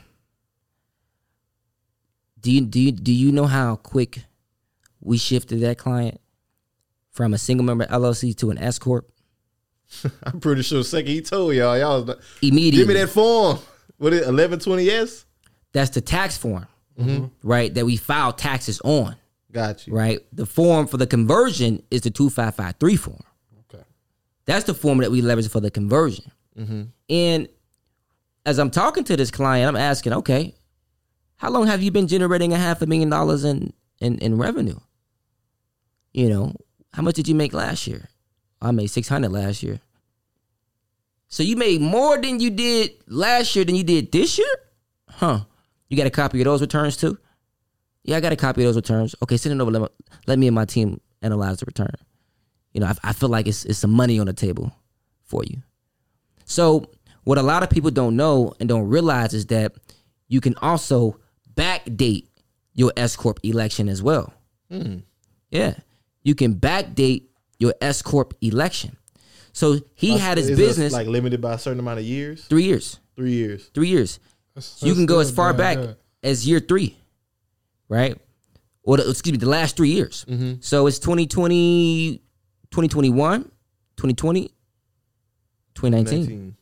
Do 2.41 2.51
you 2.51 2.61
do 2.61 2.79
you 2.79 2.91
do 2.91 3.11
you 3.13 3.31
know 3.31 3.45
how 3.45 3.75
quick 3.75 4.23
we 5.01 5.17
shifted 5.17 5.61
that 5.61 5.77
client 5.77 6.19
from 7.11 7.33
a 7.33 7.37
single 7.37 7.65
member 7.65 7.85
LLC 7.85 8.35
to 8.37 8.49
an 8.51 8.57
S 8.57 8.79
corp? 8.79 9.09
I'm 10.23 10.39
pretty 10.39 10.61
sure 10.61 10.83
second 10.83 11.07
he 11.11 11.21
told 11.21 11.55
y'all 11.55 11.77
y'all 11.77 11.99
was 11.99 12.07
like, 12.09 12.19
Immediately. 12.41 12.77
Give 12.79 12.87
me 12.87 12.93
that 12.95 13.09
form. 13.09 13.59
What 13.97 14.13
is 14.13 14.25
eleven 14.27 14.59
twenty 14.59 14.89
S? 14.89 15.25
That's 15.73 15.89
the 15.91 16.01
tax 16.01 16.37
form, 16.37 16.65
Mhm. 16.99 17.31
right? 17.43 17.73
That 17.73 17.85
we 17.85 17.95
file 17.97 18.33
taxes 18.33 18.79
on, 18.83 19.15
Got 19.51 19.85
you. 19.87 19.93
right? 19.93 20.19
The 20.33 20.45
form 20.45 20.87
for 20.87 20.97
the 20.97 21.05
conversion 21.07 21.83
is 21.91 22.01
the 22.01 22.09
2553 22.09 22.95
form. 22.95 23.19
Okay. 23.71 23.83
That's 24.45 24.65
the 24.65 24.73
form 24.73 24.97
that 24.99 25.11
we 25.11 25.21
leverage 25.21 25.47
for 25.49 25.59
the 25.59 25.69
conversion. 25.69 26.31
Mm-hmm. 26.57 26.83
And 27.09 27.49
as 28.47 28.57
I'm 28.57 28.71
talking 28.71 29.03
to 29.03 29.15
this 29.17 29.29
client, 29.29 29.67
I'm 29.67 29.75
asking, 29.75 30.13
okay, 30.13 30.55
how 31.39 31.49
long 31.49 31.67
have 31.67 31.81
you 31.81 31.89
been 31.89 32.07
generating 32.07 32.51
a 32.51 32.57
half 32.57 32.81
a 32.81 32.85
million 32.85 33.09
dollars 33.09 33.43
in 33.45 33.73
in, 33.99 34.17
in 34.19 34.37
revenue? 34.37 34.79
You 36.13 36.29
know, 36.29 36.53
how 36.93 37.01
much 37.01 37.15
did 37.15 37.27
you 37.27 37.35
make 37.35 37.53
last 37.53 37.87
year? 37.87 38.09
I 38.61 38.71
made 38.71 38.87
six 38.87 39.07
hundred 39.07 39.31
last 39.31 39.63
year. 39.63 39.79
So 41.29 41.43
you 41.43 41.55
made 41.55 41.79
more 41.79 42.21
than 42.21 42.39
you 42.39 42.49
did 42.49 42.91
last 43.07 43.55
year 43.55 43.63
than 43.63 43.75
you 43.75 43.83
did 43.83 44.11
this 44.11 44.37
year? 44.37 44.55
Huh. 45.07 45.41
You 45.87 45.95
got 45.95 46.07
a 46.07 46.11
copy 46.11 46.41
of 46.41 46.45
those 46.45 46.61
returns 46.61 46.97
too? 46.97 47.17
Yeah, 48.03 48.17
I 48.17 48.19
got 48.19 48.33
a 48.33 48.35
copy 48.35 48.63
of 48.63 48.67
those 48.67 48.75
returns. 48.75 49.15
Okay, 49.23 49.37
send 49.37 49.59
it 49.59 49.61
over. 49.61 49.71
Let, 49.71 49.81
me, 49.81 49.87
let 50.27 50.39
me 50.39 50.47
and 50.47 50.55
my 50.55 50.65
team 50.65 50.99
analyze 51.21 51.59
the 51.59 51.67
return. 51.67 51.93
You 52.73 52.81
know, 52.81 52.87
I, 52.87 52.95
I 53.09 53.13
feel 53.13 53.29
like 53.29 53.47
it's, 53.47 53.63
it's 53.63 53.79
some 53.79 53.91
money 53.91 54.19
on 54.19 54.25
the 54.25 54.33
table 54.33 54.75
for 55.23 55.43
you. 55.45 55.61
So, 56.45 56.91
what 57.23 57.37
a 57.37 57.43
lot 57.43 57.63
of 57.63 57.69
people 57.69 57.91
don't 57.91 58.15
know 58.15 58.53
and 58.59 58.67
don't 58.67 58.89
realize 58.89 59.33
is 59.33 59.45
that 59.47 59.73
you 60.27 60.41
can 60.41 60.55
also 60.61 61.18
backdate 61.59 62.27
your 62.73 62.93
S 62.95 63.15
Corp 63.15 63.39
election 63.43 63.89
as 63.89 64.01
well. 64.01 64.33
Mm. 64.71 65.03
Yeah. 65.51 65.75
You 66.23 66.35
can 66.35 66.55
backdate 66.55 67.23
your 67.59 67.73
S 67.81 68.01
Corp 68.01 68.33
election. 68.41 68.95
So 69.51 69.79
he 69.95 70.09
That's- 70.09 70.21
had 70.21 70.37
his 70.37 70.49
is 70.51 70.57
business 70.57 70.93
like 70.93 71.07
limited 71.07 71.41
by 71.41 71.53
a 71.53 71.57
certain 71.59 71.79
amount 71.79 71.99
of 71.99 72.05
years. 72.05 72.45
three 72.45 72.63
years. 72.63 72.99
Three 73.15 73.33
years. 73.33 73.69
Three 73.73 73.89
years. 73.89 74.19
That's- 74.55 74.81
you 74.81 74.93
can 74.93 75.05
go 75.05 75.19
as 75.19 75.31
far 75.31 75.53
back 75.53 75.77
good. 75.77 75.95
as 76.23 76.47
year 76.47 76.59
three, 76.59 76.97
right? 77.89 78.15
Or 78.83 78.97
the, 78.97 79.09
excuse 79.09 79.33
me, 79.33 79.37
the 79.37 79.49
last 79.49 79.75
three 79.75 79.89
years. 79.91 80.23
Mhm. 80.29 80.63
So 80.63 80.87
it's 80.87 80.99
2020, 80.99 82.21
2021, 82.71 83.43
2020, 83.97 84.51
2019, 85.75 86.19
19. 86.21 86.55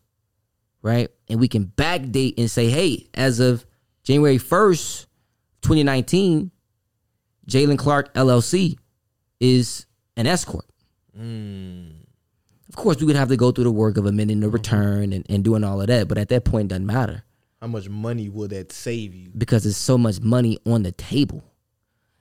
right? 0.82 1.10
And 1.30 1.40
we 1.40 1.48
can 1.48 1.66
backdate 1.78 2.36
and 2.38 2.50
say, 2.50 2.70
hey, 2.70 3.08
as 3.14 3.40
of 3.40 3.66
January 4.08 4.38
1st, 4.38 5.06
2019, 5.63 6.50
Jalen 7.46 7.78
Clark 7.78 8.13
LLC 8.13 8.78
is 9.41 9.86
an 10.15 10.26
S 10.26 10.46
Corp. 10.46 10.63
Mm. 11.20 11.91
Of 12.70 12.76
course, 12.78 13.02
we 13.02 13.06
would 13.06 13.17
have 13.17 13.28
to 13.28 13.36
go 13.36 13.52
through 13.52 13.65
the 13.65 13.72
work 13.72 13.98
of 13.98 14.06
amending 14.06 14.39
the 14.39 14.50
return 14.50 15.12
and, 15.12 15.26
and 15.30 15.43
doing 15.43 15.65
all 15.65 15.82
of 15.82 15.88
that, 15.88 16.08
but 16.08 16.17
at 16.17 16.30
that 16.30 16.46
point, 16.46 16.67
it 16.67 16.70
doesn't 16.70 16.86
matter 16.86 17.26
How 17.60 17.67
much 17.67 17.89
money 17.89 18.30
will 18.30 18.48
that 18.48 18.72
save 18.72 19.13
you? 19.13 19.30
because 19.38 19.63
there's 19.63 19.76
so 19.76 19.98
much 19.98 20.22
money 20.22 20.58
on 20.65 20.84
the 20.84 20.93
table. 20.93 21.43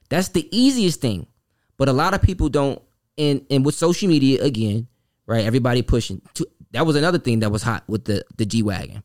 That's 0.09 0.31
the 0.31 0.49
easiest 0.51 1.01
thing. 1.01 1.29
But 1.77 1.89
a 1.89 1.93
lot 1.93 2.15
of 2.15 2.23
people 2.23 2.49
don't 2.49 2.83
and 3.17 3.47
and 3.49 3.65
with 3.65 3.77
social 3.77 4.09
media 4.09 4.43
again, 4.43 4.89
right? 5.25 5.45
Everybody 5.45 5.83
pushing. 5.83 6.21
To, 6.35 6.49
that 6.73 6.85
was 6.85 6.97
another 6.97 7.19
thing 7.21 7.41
that 7.41 7.53
was 7.53 7.63
hot 7.63 7.85
with 7.87 8.07
the 8.07 8.25
the 8.39 8.45
G 8.45 8.65
Wagon. 8.65 9.05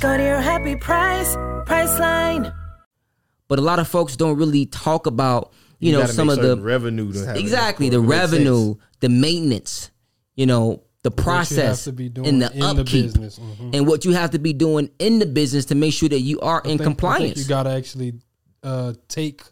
Go 0.00 0.16
to 0.16 0.22
your 0.22 0.40
happy 0.40 0.76
price, 0.76 1.36
Priceline. 1.66 2.54
But 3.48 3.58
a 3.58 3.62
lot 3.62 3.78
of 3.78 3.86
folks 3.88 4.16
don't 4.16 4.36
really 4.38 4.64
talk 4.66 5.06
about, 5.06 5.52
you, 5.78 5.90
You 5.92 5.98
know, 5.98 6.06
some 6.06 6.28
make 6.28 6.38
of 6.38 6.42
the 6.42 6.56
revenue 6.56 7.12
to 7.12 7.26
have 7.26 7.36
exactly 7.36 7.90
the 7.90 8.00
makes 8.00 8.10
revenue, 8.10 8.76
the 9.00 9.08
maintenance, 9.10 9.90
you 10.36 10.46
know, 10.46 10.82
the 11.02 11.10
What 11.10 11.18
you 11.18 11.24
have 11.24 11.24
process 11.24 11.84
to 11.84 11.92
be 11.92 12.08
doing 12.08 12.28
and 12.28 12.42
the 12.42 12.52
in 12.52 12.60
the 12.60 12.66
upkeep, 12.82 13.04
business. 13.06 13.38
Mhm. 13.38 13.74
and 13.74 13.86
what 13.86 14.04
you 14.06 14.12
have 14.12 14.30
to 14.30 14.38
be 14.38 14.52
doing 14.54 14.90
in 14.98 15.18
the 15.18 15.26
business 15.26 15.66
to 15.66 15.74
make 15.74 15.92
sure 15.92 16.08
that 16.08 16.20
you 16.20 16.40
are 16.40 16.62
I 16.64 16.68
in 16.70 16.78
think- 16.78 16.80
I 16.80 16.84
think 16.84 16.84
compliance. 16.98 17.38
you 17.38 17.44
gotta 17.48 17.70
actually 17.70 18.14
uh, 18.62 18.92
take. 19.08 19.42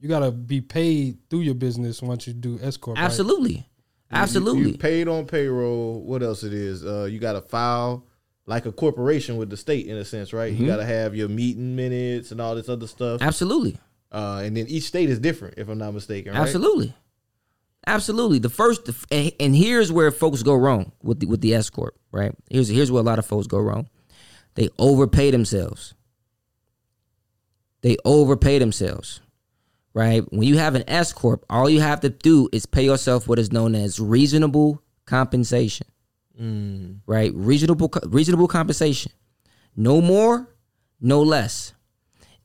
You 0.00 0.08
gotta 0.08 0.30
be 0.32 0.60
paid 0.60 1.18
through 1.30 1.40
your 1.40 1.54
business 1.54 2.02
once 2.02 2.26
you 2.26 2.32
do 2.34 2.58
S 2.62 2.76
corp. 2.78 2.96
right? 2.98 3.04
Absolutely, 3.04 3.52
You- 3.54 3.62
absolutely. 4.10 4.70
You, 4.72 4.78
paid 4.78 5.08
on 5.08 5.24
payroll. 5.26 6.02
What 6.02 6.22
else 6.22 6.42
it 6.44 6.52
is? 6.54 6.84
Uh, 6.84 7.04
you 7.10 7.18
got 7.18 7.34
to 7.34 7.40
file 7.42 8.04
like 8.46 8.66
a 8.66 8.72
corporation 8.72 9.36
with 9.36 9.48
the 9.50 9.56
state 9.56 9.86
in 9.86 9.96
a 9.96 10.04
sense, 10.04 10.32
right? 10.32 10.52
Mhm. 10.54 10.58
You 10.60 10.66
got 10.66 10.76
to 10.76 10.84
have 10.84 11.14
your 11.14 11.28
meeting 11.28 11.74
minutes 11.76 12.30
and 12.30 12.40
all 12.40 12.54
this 12.54 12.68
other 12.68 12.86
stuff. 12.86 13.22
Absolutely. 13.22 13.78
Uh, 14.12 14.42
and 14.44 14.56
then 14.56 14.66
each 14.68 14.84
state 14.84 15.08
is 15.10 15.18
different, 15.18 15.54
if 15.58 15.68
I'm 15.68 15.78
not 15.78 15.92
mistaken. 15.94 16.32
Right? 16.32 16.40
Absolutely, 16.42 16.94
absolutely. 17.86 18.38
The 18.38 18.50
first, 18.50 18.88
and, 19.10 19.32
and 19.40 19.56
here's 19.56 19.90
where 19.90 20.10
folks 20.12 20.42
go 20.42 20.54
wrong 20.54 20.92
with 21.02 21.20
the, 21.20 21.26
with 21.26 21.40
the 21.40 21.54
S 21.54 21.68
corp. 21.70 21.96
Right 22.12 22.32
here's 22.48 22.68
here's 22.68 22.92
where 22.92 23.00
a 23.00 23.04
lot 23.04 23.18
of 23.18 23.26
folks 23.26 23.46
go 23.48 23.58
wrong. 23.58 23.88
They 24.54 24.68
overpay 24.78 25.32
themselves. 25.32 25.94
They 27.82 27.96
overpay 28.04 28.58
themselves. 28.60 29.20
Right 29.94 30.22
when 30.32 30.42
you 30.48 30.58
have 30.58 30.74
an 30.74 30.84
S 30.88 31.12
corp, 31.12 31.44
all 31.50 31.68
you 31.70 31.80
have 31.80 32.00
to 32.00 32.08
do 32.10 32.48
is 32.52 32.66
pay 32.66 32.84
yourself 32.84 33.26
what 33.28 33.38
is 33.38 33.52
known 33.52 33.74
as 33.74 33.98
reasonable 34.00 34.82
compensation. 35.06 35.86
Mm. 36.40 36.98
Right, 37.06 37.32
reasonable 37.34 37.90
reasonable 38.06 38.48
compensation. 38.48 39.12
No 39.76 40.00
more, 40.00 40.48
no 41.00 41.22
less. 41.22 41.72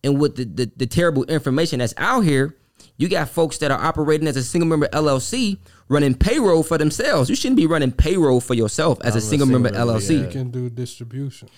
And 0.03 0.19
with 0.19 0.35
the, 0.35 0.45
the, 0.45 0.71
the 0.77 0.85
terrible 0.87 1.23
information 1.25 1.79
that's 1.79 1.93
out 1.97 2.21
here, 2.21 2.55
you 2.97 3.09
got 3.09 3.29
folks 3.29 3.57
that 3.59 3.71
are 3.71 3.79
operating 3.79 4.27
as 4.27 4.37
a 4.37 4.43
single 4.43 4.67
member 4.67 4.87
LLC 4.87 5.57
running 5.89 6.13
payroll 6.15 6.63
for 6.63 6.77
themselves. 6.77 7.29
You 7.29 7.35
shouldn't 7.35 7.57
be 7.57 7.65
running 7.65 7.91
payroll 7.91 8.39
for 8.41 8.53
yourself 8.53 8.99
as 9.03 9.15
a 9.15 9.21
single 9.21 9.47
member 9.47 9.69
single 9.69 9.85
member, 9.87 9.99
LLC. 10.01 10.21
You 10.21 10.27
can 10.31 10.51
do 10.51 10.69
distribution. 10.69 11.49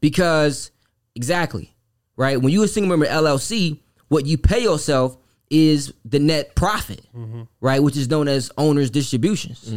Because 0.00 0.70
exactly, 1.14 1.74
right? 2.16 2.40
When 2.40 2.52
you 2.52 2.62
a 2.62 2.68
single 2.68 2.90
member 2.90 3.06
LLC, 3.06 3.78
what 4.08 4.26
you 4.26 4.36
pay 4.38 4.62
yourself 4.62 5.16
is 5.50 5.92
the 6.04 6.18
net 6.18 6.54
profit, 6.54 7.06
Mhm. 7.16 7.46
right? 7.60 7.82
Which 7.82 7.96
is 7.96 8.08
known 8.08 8.28
as 8.28 8.50
owner's 8.58 8.90
distributions, 8.90 9.72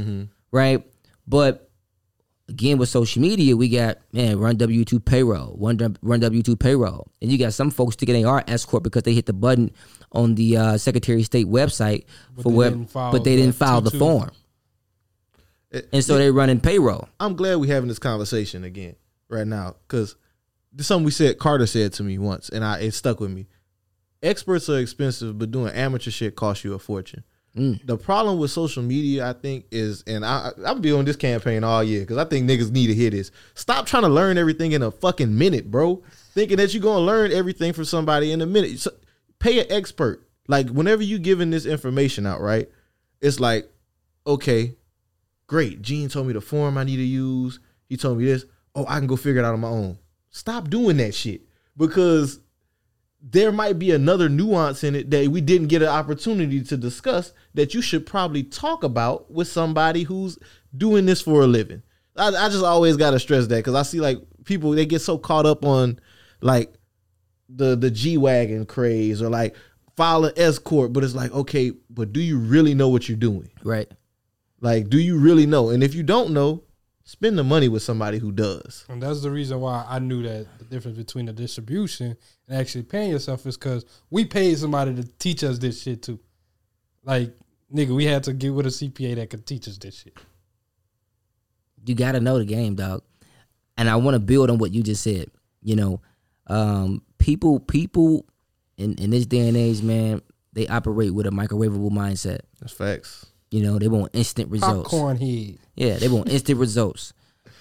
right? 0.51 0.85
But 1.27 1.68
again, 2.49 2.77
with 2.77 2.89
social 2.89 3.21
media, 3.21 3.55
we 3.55 3.69
got 3.69 3.99
man 4.11 4.39
run 4.39 4.57
W 4.57 4.83
two 4.83 4.99
payroll, 4.99 5.55
run 5.59 5.97
run 6.01 6.19
W 6.19 6.41
two 6.43 6.55
payroll, 6.55 7.07
and 7.21 7.31
you 7.31 7.37
got 7.37 7.53
some 7.53 7.69
folks 7.71 7.95
thinking 7.95 8.13
they 8.15 8.23
are 8.23 8.43
S 8.47 8.65
corp 8.65 8.83
because 8.83 9.03
they 9.03 9.13
hit 9.13 9.25
the 9.25 9.33
button 9.33 9.71
on 10.11 10.35
the 10.35 10.57
uh, 10.57 10.77
Secretary 10.77 11.19
of 11.19 11.25
State 11.25 11.47
website 11.47 12.05
But 12.35 12.43
for 12.43 12.49
they 12.49 12.57
web, 12.57 12.73
didn't 12.73 12.89
file 12.91 13.11
but 13.11 13.23
they 13.23 13.35
didn't 13.35 13.51
the 13.53 13.57
file 13.65 13.81
the 13.81 13.91
T2. 13.91 13.99
form, 13.99 14.31
and 15.93 16.03
so 16.03 16.17
they're 16.17 16.33
running 16.33 16.59
payroll. 16.59 17.07
I'm 17.19 17.35
glad 17.35 17.55
we're 17.55 17.73
having 17.73 17.89
this 17.89 17.99
conversation 17.99 18.63
again 18.63 18.95
right 19.29 19.47
now 19.47 19.75
because 19.87 20.15
this 20.73 20.83
is 20.83 20.87
something 20.87 21.05
we 21.05 21.11
said 21.11 21.37
Carter 21.39 21.67
said 21.67 21.93
to 21.93 22.03
me 22.03 22.17
once, 22.17 22.49
and 22.49 22.65
I 22.65 22.79
it 22.79 22.91
stuck 22.93 23.19
with 23.19 23.31
me. 23.31 23.47
Experts 24.21 24.67
are 24.69 24.79
expensive, 24.79 25.37
but 25.39 25.51
doing 25.51 25.73
amateur 25.73 26.11
shit 26.11 26.35
costs 26.35 26.65
you 26.65 26.73
a 26.73 26.79
fortune. 26.79 27.23
Mm. 27.57 27.85
The 27.85 27.97
problem 27.97 28.37
with 28.37 28.51
social 28.51 28.83
media, 28.83 29.27
I 29.27 29.33
think, 29.33 29.65
is, 29.71 30.03
and 30.05 30.25
I 30.25 30.51
I've 30.65 30.81
been 30.81 30.93
on 30.93 31.05
this 31.05 31.15
campaign 31.15 31.63
all 31.63 31.83
year 31.83 32.01
because 32.01 32.17
I 32.17 32.25
think 32.25 32.49
niggas 32.49 32.71
need 32.71 32.87
to 32.87 32.93
hear 32.93 33.09
this. 33.09 33.31
Stop 33.55 33.85
trying 33.85 34.03
to 34.03 34.09
learn 34.09 34.37
everything 34.37 34.73
in 34.73 34.83
a 34.83 34.91
fucking 34.91 35.35
minute, 35.35 35.69
bro. 35.69 36.03
Thinking 36.33 36.57
that 36.57 36.73
you're 36.73 36.83
gonna 36.83 37.05
learn 37.05 37.31
everything 37.31 37.73
from 37.73 37.85
somebody 37.85 38.31
in 38.31 38.41
a 38.41 38.45
minute. 38.45 38.79
So, 38.79 38.91
pay 39.39 39.59
an 39.59 39.65
expert. 39.69 40.27
Like 40.47 40.69
whenever 40.69 41.03
you 41.03 41.19
giving 41.19 41.49
this 41.49 41.65
information 41.65 42.25
out, 42.25 42.41
right? 42.41 42.69
It's 43.21 43.39
like, 43.39 43.69
okay, 44.25 44.75
great. 45.47 45.81
Gene 45.81 46.09
told 46.09 46.27
me 46.27 46.33
the 46.33 46.41
form 46.41 46.77
I 46.77 46.83
need 46.83 46.97
to 46.97 47.03
use. 47.03 47.59
He 47.87 47.97
told 47.97 48.19
me 48.19 48.25
this. 48.25 48.45
Oh, 48.75 48.85
I 48.87 48.99
can 48.99 49.07
go 49.07 49.15
figure 49.15 49.41
it 49.41 49.45
out 49.45 49.53
on 49.53 49.59
my 49.59 49.67
own. 49.67 49.97
Stop 50.29 50.69
doing 50.69 50.97
that 50.97 51.15
shit 51.15 51.41
because 51.75 52.39
there 53.21 53.51
might 53.51 53.77
be 53.77 53.91
another 53.91 54.29
nuance 54.29 54.83
in 54.83 54.95
it 54.95 55.09
that 55.11 55.27
we 55.27 55.41
didn't 55.41 55.67
get 55.67 55.81
an 55.81 55.89
opportunity 55.89 56.61
to 56.63 56.77
discuss 56.77 57.33
that 57.53 57.73
you 57.73 57.81
should 57.81 58.05
probably 58.05 58.43
talk 58.43 58.83
about 58.83 59.29
with 59.31 59.47
somebody 59.47 60.03
who's 60.03 60.37
doing 60.75 61.05
this 61.05 61.21
for 61.21 61.41
a 61.41 61.47
living. 61.47 61.83
I, 62.15 62.27
I 62.29 62.49
just 62.49 62.63
always 62.63 62.97
got 62.97 63.11
to 63.11 63.19
stress 63.19 63.47
that 63.47 63.57
because 63.57 63.75
I 63.75 63.83
see 63.83 63.99
like 63.99 64.19
people 64.45 64.71
they 64.71 64.85
get 64.85 65.01
so 65.01 65.17
caught 65.17 65.45
up 65.45 65.65
on 65.65 65.99
like 66.41 66.73
the 67.49 67.75
the 67.75 67.91
G 67.91 68.17
wagon 68.17 68.65
craze 68.65 69.21
or 69.21 69.29
like 69.29 69.55
file 69.97 70.25
an 70.25 70.33
S 70.37 70.59
but 70.59 71.03
it's 71.03 71.15
like 71.15 71.31
okay, 71.31 71.71
but 71.89 72.13
do 72.13 72.21
you 72.21 72.37
really 72.37 72.73
know 72.73 72.89
what 72.89 73.09
you're 73.09 73.17
doing? 73.17 73.49
Right. 73.63 73.91
Like, 74.61 74.89
do 74.89 74.99
you 74.99 75.17
really 75.17 75.45
know? 75.45 75.69
And 75.69 75.83
if 75.83 75.95
you 75.95 76.03
don't 76.03 76.31
know, 76.31 76.63
spend 77.09 77.39
the 77.39 77.43
money 77.43 77.67
with 77.67 77.81
somebody 77.81 78.19
who 78.19 78.31
does. 78.31 78.85
And 78.87 79.01
that's 79.01 79.23
the 79.23 79.31
reason 79.31 79.59
why 79.59 79.83
I 79.89 79.97
knew 79.97 80.21
that 80.21 80.45
the 80.59 80.65
difference 80.65 80.95
between 80.95 81.25
the 81.25 81.33
distribution 81.33 82.15
and 82.47 82.57
actually 82.57 82.83
paying 82.83 83.09
yourself 83.09 83.47
is 83.47 83.57
because 83.57 83.83
we 84.11 84.25
paid 84.25 84.59
somebody 84.59 84.93
to 84.93 85.03
teach 85.17 85.43
us 85.43 85.57
this 85.57 85.81
shit 85.81 86.03
too. 86.03 86.19
Like, 87.03 87.35
nigga, 87.73 87.95
we 87.95 88.05
had 88.05 88.23
to 88.25 88.33
get 88.33 88.53
with 88.53 88.67
a 88.67 88.69
CPA 88.69 89.15
that 89.15 89.31
could 89.31 89.47
teach 89.47 89.67
us 89.67 89.79
this 89.79 89.95
shit. 89.95 90.15
You 91.83 91.95
got 91.95 92.11
to 92.11 92.19
know 92.19 92.37
the 92.37 92.45
game, 92.45 92.75
dog. 92.75 93.01
And 93.75 93.89
I 93.89 93.95
want 93.95 94.13
to 94.13 94.19
build 94.19 94.51
on 94.51 94.59
what 94.59 94.71
you 94.71 94.83
just 94.83 95.01
said. 95.01 95.31
You 95.63 95.77
know, 95.77 96.01
um, 96.45 97.01
people 97.17 97.59
people 97.59 98.27
in 98.77 98.93
in 98.99 99.09
this 99.09 99.25
day 99.25 99.47
and 99.47 99.57
age, 99.57 99.81
man, 99.81 100.21
they 100.53 100.67
operate 100.67 101.15
with 101.15 101.25
a 101.25 101.31
microwavable 101.31 101.89
mindset. 101.89 102.41
That's 102.59 102.73
facts. 102.73 103.25
You 103.51 103.63
know, 103.63 103.79
they 103.79 103.87
want 103.87 104.11
instant 104.13 104.51
results. 104.51 104.89
Popcorn 104.89 105.17
head. 105.17 105.57
Yeah, 105.75 105.97
they 105.97 106.07
want 106.07 106.29
instant 106.29 106.59
results. 106.59 107.13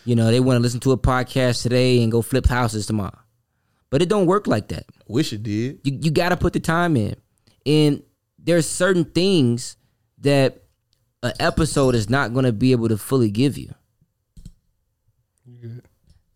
You 0.04 0.16
know, 0.16 0.30
they 0.30 0.40
want 0.40 0.56
to 0.56 0.60
listen 0.60 0.80
to 0.80 0.92
a 0.92 0.98
podcast 0.98 1.62
today 1.62 2.02
and 2.02 2.12
go 2.12 2.22
flip 2.22 2.46
houses 2.46 2.86
tomorrow. 2.86 3.18
But 3.90 4.02
it 4.02 4.08
don't 4.08 4.26
work 4.26 4.46
like 4.46 4.68
that. 4.68 4.84
Wish 5.06 5.32
it 5.32 5.42
did. 5.42 5.80
You 5.84 5.98
you 6.02 6.10
got 6.10 6.28
to 6.30 6.36
put 6.36 6.52
the 6.52 6.60
time 6.60 6.96
in. 6.96 7.16
And 7.64 8.02
there's 8.38 8.68
certain 8.68 9.04
things 9.04 9.76
that 10.18 10.62
an 11.22 11.32
episode 11.40 11.94
is 11.94 12.08
not 12.08 12.32
going 12.32 12.44
to 12.44 12.52
be 12.52 12.72
able 12.72 12.88
to 12.88 12.98
fully 12.98 13.30
give 13.30 13.58
you. 13.58 13.74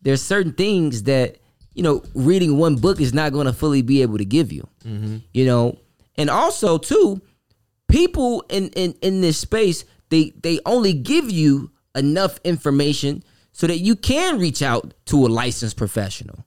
There's 0.01 0.23
certain 0.23 0.53
things 0.53 1.05
that 1.05 1.39
you 1.75 1.83
know 1.83 2.03
reading 2.15 2.59
one 2.59 2.77
book 2.77 3.01
is 3.01 3.15
not 3.15 3.33
going 3.33 3.47
to 3.47 3.53
fully 3.53 3.83
be 3.83 4.03
able 4.03 4.19
to 4.19 4.25
give 4.25 4.53
you. 4.53 4.67
Mm-hmm. 4.85 5.19
You 5.33 5.47
know, 5.47 5.79
and 6.17 6.29
also 6.29 6.79
too, 6.79 7.21
people 7.93 8.43
in 8.49 8.71
in 8.71 8.95
in 9.03 9.21
this 9.21 9.39
space 9.39 9.85
they 10.09 10.33
they 10.43 10.59
only 10.65 10.95
give 10.95 11.31
you 11.31 11.71
enough 11.95 12.39
information 12.43 13.23
so 13.53 13.67
that 13.67 13.79
you 13.79 13.95
can 13.95 14.39
reach 14.39 14.63
out 14.63 14.95
to 15.05 15.27
a 15.27 15.29
licensed 15.29 15.77
professional. 15.77 16.47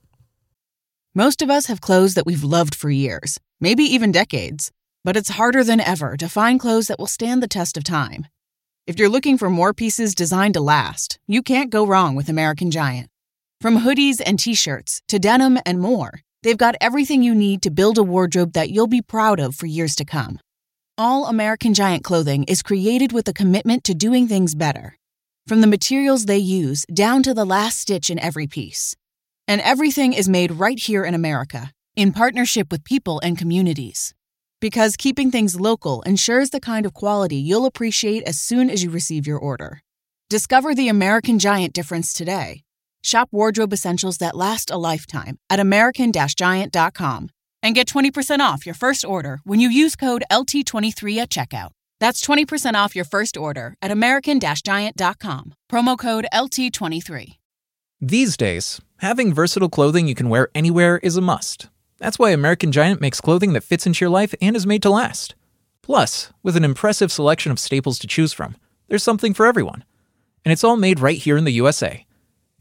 Most 1.13 1.41
of 1.43 1.49
us 1.49 1.67
have 1.67 1.81
clothes 1.81 2.15
that 2.15 2.25
we've 2.25 2.43
loved 2.43 2.73
for 2.73 2.89
years, 2.89 3.39
maybe 3.61 3.83
even 3.83 4.11
decades, 4.11 4.71
but 5.03 5.15
it's 5.15 5.29
harder 5.29 5.63
than 5.63 5.79
ever 5.79 6.17
to 6.17 6.27
find 6.27 6.59
clothes 6.59 6.87
that 6.87 6.97
will 6.97 7.07
stand 7.07 7.43
the 7.43 7.47
test 7.47 7.77
of 7.77 7.83
time. 7.83 8.25
If 8.87 8.97
you're 8.97 9.15
looking 9.15 9.37
for 9.37 9.49
more 9.49 9.73
pieces 9.73 10.15
designed 10.15 10.55
to 10.55 10.61
last, 10.61 11.19
you 11.27 11.41
can't 11.43 11.69
go 11.69 11.85
wrong 11.85 12.15
with 12.15 12.27
American 12.27 12.71
Giant. 12.71 13.09
From 13.61 13.79
hoodies 13.79 14.19
and 14.25 14.39
t 14.39 14.55
shirts 14.55 15.01
to 15.07 15.19
denim 15.19 15.59
and 15.65 15.79
more, 15.79 16.21
they've 16.41 16.57
got 16.65 16.75
everything 16.81 17.21
you 17.21 17.35
need 17.35 17.61
to 17.61 17.71
build 17.71 17.97
a 17.99 18.03
wardrobe 18.03 18.53
that 18.53 18.71
you'll 18.71 18.87
be 18.87 19.01
proud 19.01 19.39
of 19.39 19.55
for 19.55 19.67
years 19.67 19.95
to 19.95 20.05
come. 20.05 20.39
All 20.97 21.25
American 21.25 21.73
Giant 21.73 22.05
clothing 22.05 22.45
is 22.45 22.63
created 22.63 23.11
with 23.11 23.27
a 23.27 23.33
commitment 23.33 23.83
to 23.83 23.93
doing 23.93 24.29
things 24.29 24.55
better. 24.55 24.97
From 25.45 25.59
the 25.59 25.67
materials 25.67 26.23
they 26.25 26.37
use 26.37 26.85
down 26.85 27.21
to 27.23 27.33
the 27.33 27.43
last 27.43 27.79
stitch 27.79 28.09
in 28.09 28.17
every 28.17 28.47
piece. 28.47 28.95
And 29.45 29.59
everything 29.59 30.13
is 30.13 30.29
made 30.29 30.53
right 30.53 30.79
here 30.79 31.03
in 31.03 31.13
America, 31.13 31.73
in 31.97 32.13
partnership 32.13 32.71
with 32.71 32.85
people 32.85 33.19
and 33.19 33.37
communities. 33.37 34.13
Because 34.61 34.95
keeping 34.95 35.31
things 35.31 35.59
local 35.59 36.01
ensures 36.03 36.51
the 36.51 36.61
kind 36.61 36.85
of 36.85 36.93
quality 36.93 37.35
you'll 37.35 37.65
appreciate 37.65 38.23
as 38.23 38.39
soon 38.39 38.69
as 38.69 38.81
you 38.81 38.89
receive 38.89 39.27
your 39.27 39.37
order. 39.37 39.81
Discover 40.29 40.75
the 40.75 40.87
American 40.87 41.39
Giant 41.39 41.73
difference 41.73 42.13
today. 42.13 42.63
Shop 43.03 43.27
wardrobe 43.33 43.73
essentials 43.73 44.19
that 44.19 44.37
last 44.37 44.71
a 44.71 44.77
lifetime 44.77 45.39
at 45.49 45.59
American 45.59 46.13
Giant.com 46.13 47.31
and 47.66 47.74
get 47.74 47.88
20% 47.88 48.39
off 48.39 48.63
your 48.63 48.76
first 48.76 49.03
order 49.03 49.39
when 49.43 49.59
you 49.59 49.70
use 49.70 49.95
code 49.95 50.24
LT23 50.32 51.18
at 51.18 51.32
checkout. 51.32 51.72
That's 51.99 52.24
20% 52.24 52.76
off 52.76 52.95
your 52.95 53.05
first 53.05 53.36
order 53.36 53.74
at 53.82 53.89
American 53.89 54.39
Giant.com. 54.39 55.53
Promo 55.70 55.97
code 55.97 56.28
LT23. 56.32 57.38
These 57.99 58.38
days, 58.38 58.80
having 58.97 59.34
versatile 59.34 59.70
clothing 59.70 60.07
you 60.07 60.13
can 60.13 60.30
wear 60.30 60.49
anywhere 60.53 60.99
is 61.01 61.18
a 61.18 61.22
must. 61.22 61.70
That's 61.97 62.20
why 62.20 62.30
American 62.30 62.72
Giant 62.72 63.01
makes 63.01 63.20
clothing 63.20 63.53
that 63.53 63.63
fits 63.63 63.88
into 63.88 64.05
your 64.05 64.11
life 64.11 64.36
and 64.39 64.55
is 64.55 64.68
made 64.68 64.84
to 64.84 64.91
last. 64.91 65.34
Plus, 65.82 66.32
with 66.43 66.55
an 66.55 66.63
impressive 66.63 67.11
selection 67.11 67.51
of 67.51 67.57
staples 67.57 67.97
to 67.97 68.05
choose 68.07 68.32
from, 68.32 68.57
there's 68.89 69.01
something 69.01 69.34
for 69.34 69.47
everyone. 69.47 69.84
And 70.43 70.51
it's 70.51 70.63
all 70.63 70.78
made 70.78 70.99
right 70.99 71.18
here 71.18 71.36
in 71.36 71.45
the 71.45 71.51
USA. 71.53 72.05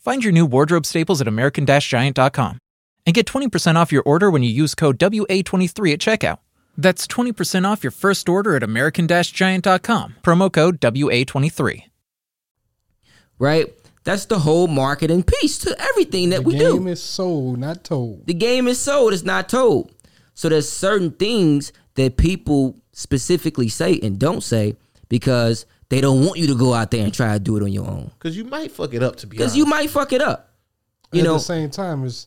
Find 0.00 0.24
your 0.24 0.32
new 0.32 0.46
wardrobe 0.46 0.86
staples 0.86 1.20
at 1.20 1.28
American 1.28 1.66
Giant.com 1.66 2.58
and 3.06 3.14
get 3.14 3.26
20% 3.26 3.76
off 3.76 3.92
your 3.92 4.02
order 4.04 4.30
when 4.30 4.42
you 4.42 4.50
use 4.50 4.74
code 4.74 4.98
WA23 4.98 5.92
at 5.92 5.98
checkout. 5.98 6.38
That's 6.76 7.06
20% 7.06 7.66
off 7.66 7.84
your 7.84 7.90
first 7.90 8.28
order 8.28 8.56
at 8.56 8.62
American 8.62 9.06
Giant.com, 9.06 10.16
promo 10.22 10.52
code 10.52 10.80
WA23. 10.80 11.84
Right? 13.38 13.72
That's 14.04 14.26
the 14.26 14.40
whole 14.40 14.66
marketing 14.66 15.22
piece 15.22 15.58
to 15.58 15.74
everything 15.80 16.30
that 16.30 16.38
The 16.42 16.42
we 16.42 16.58
do. 16.58 16.74
game 16.78 16.88
is 16.88 17.02
sold, 17.02 17.58
not 17.58 17.84
told. 17.84 18.26
The 18.26 18.34
game 18.34 18.68
is 18.68 18.78
sold, 18.78 19.12
it's 19.12 19.22
not 19.22 19.48
told. 19.48 19.92
So 20.34 20.48
there's 20.48 20.70
certain 20.70 21.12
things 21.12 21.72
that 21.94 22.16
people 22.16 22.76
specifically 22.92 23.68
say 23.68 23.98
and 24.02 24.18
don't 24.18 24.42
say 24.42 24.76
because 25.08 25.64
they 25.88 26.00
don't 26.00 26.24
want 26.26 26.38
you 26.38 26.46
to 26.48 26.54
go 26.56 26.74
out 26.74 26.90
there 26.90 27.04
and 27.04 27.14
try 27.14 27.32
to 27.34 27.38
do 27.38 27.56
it 27.56 27.62
on 27.62 27.72
your 27.72 27.86
own. 27.86 28.10
Because 28.18 28.36
you 28.36 28.44
might 28.44 28.72
fuck 28.72 28.92
it 28.94 29.02
up, 29.02 29.16
to 29.16 29.26
be 29.26 29.36
Because 29.36 29.56
you 29.56 29.64
might 29.64 29.90
fuck 29.90 30.12
it 30.12 30.20
up. 30.20 30.50
You 31.12 31.20
At 31.20 31.24
know, 31.24 31.34
the 31.34 31.38
same 31.40 31.70
time, 31.70 32.04
is 32.04 32.26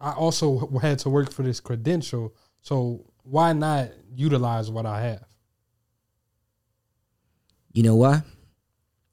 I 0.00 0.12
also 0.12 0.66
had 0.80 0.98
to 1.00 1.10
work 1.10 1.30
for 1.30 1.42
this 1.42 1.60
credential, 1.60 2.34
so 2.62 3.04
why 3.22 3.52
not 3.52 3.90
utilize 4.14 4.70
what 4.70 4.86
I 4.86 5.00
have? 5.02 5.24
you 7.72 7.82
know 7.82 7.94
why? 7.96 8.22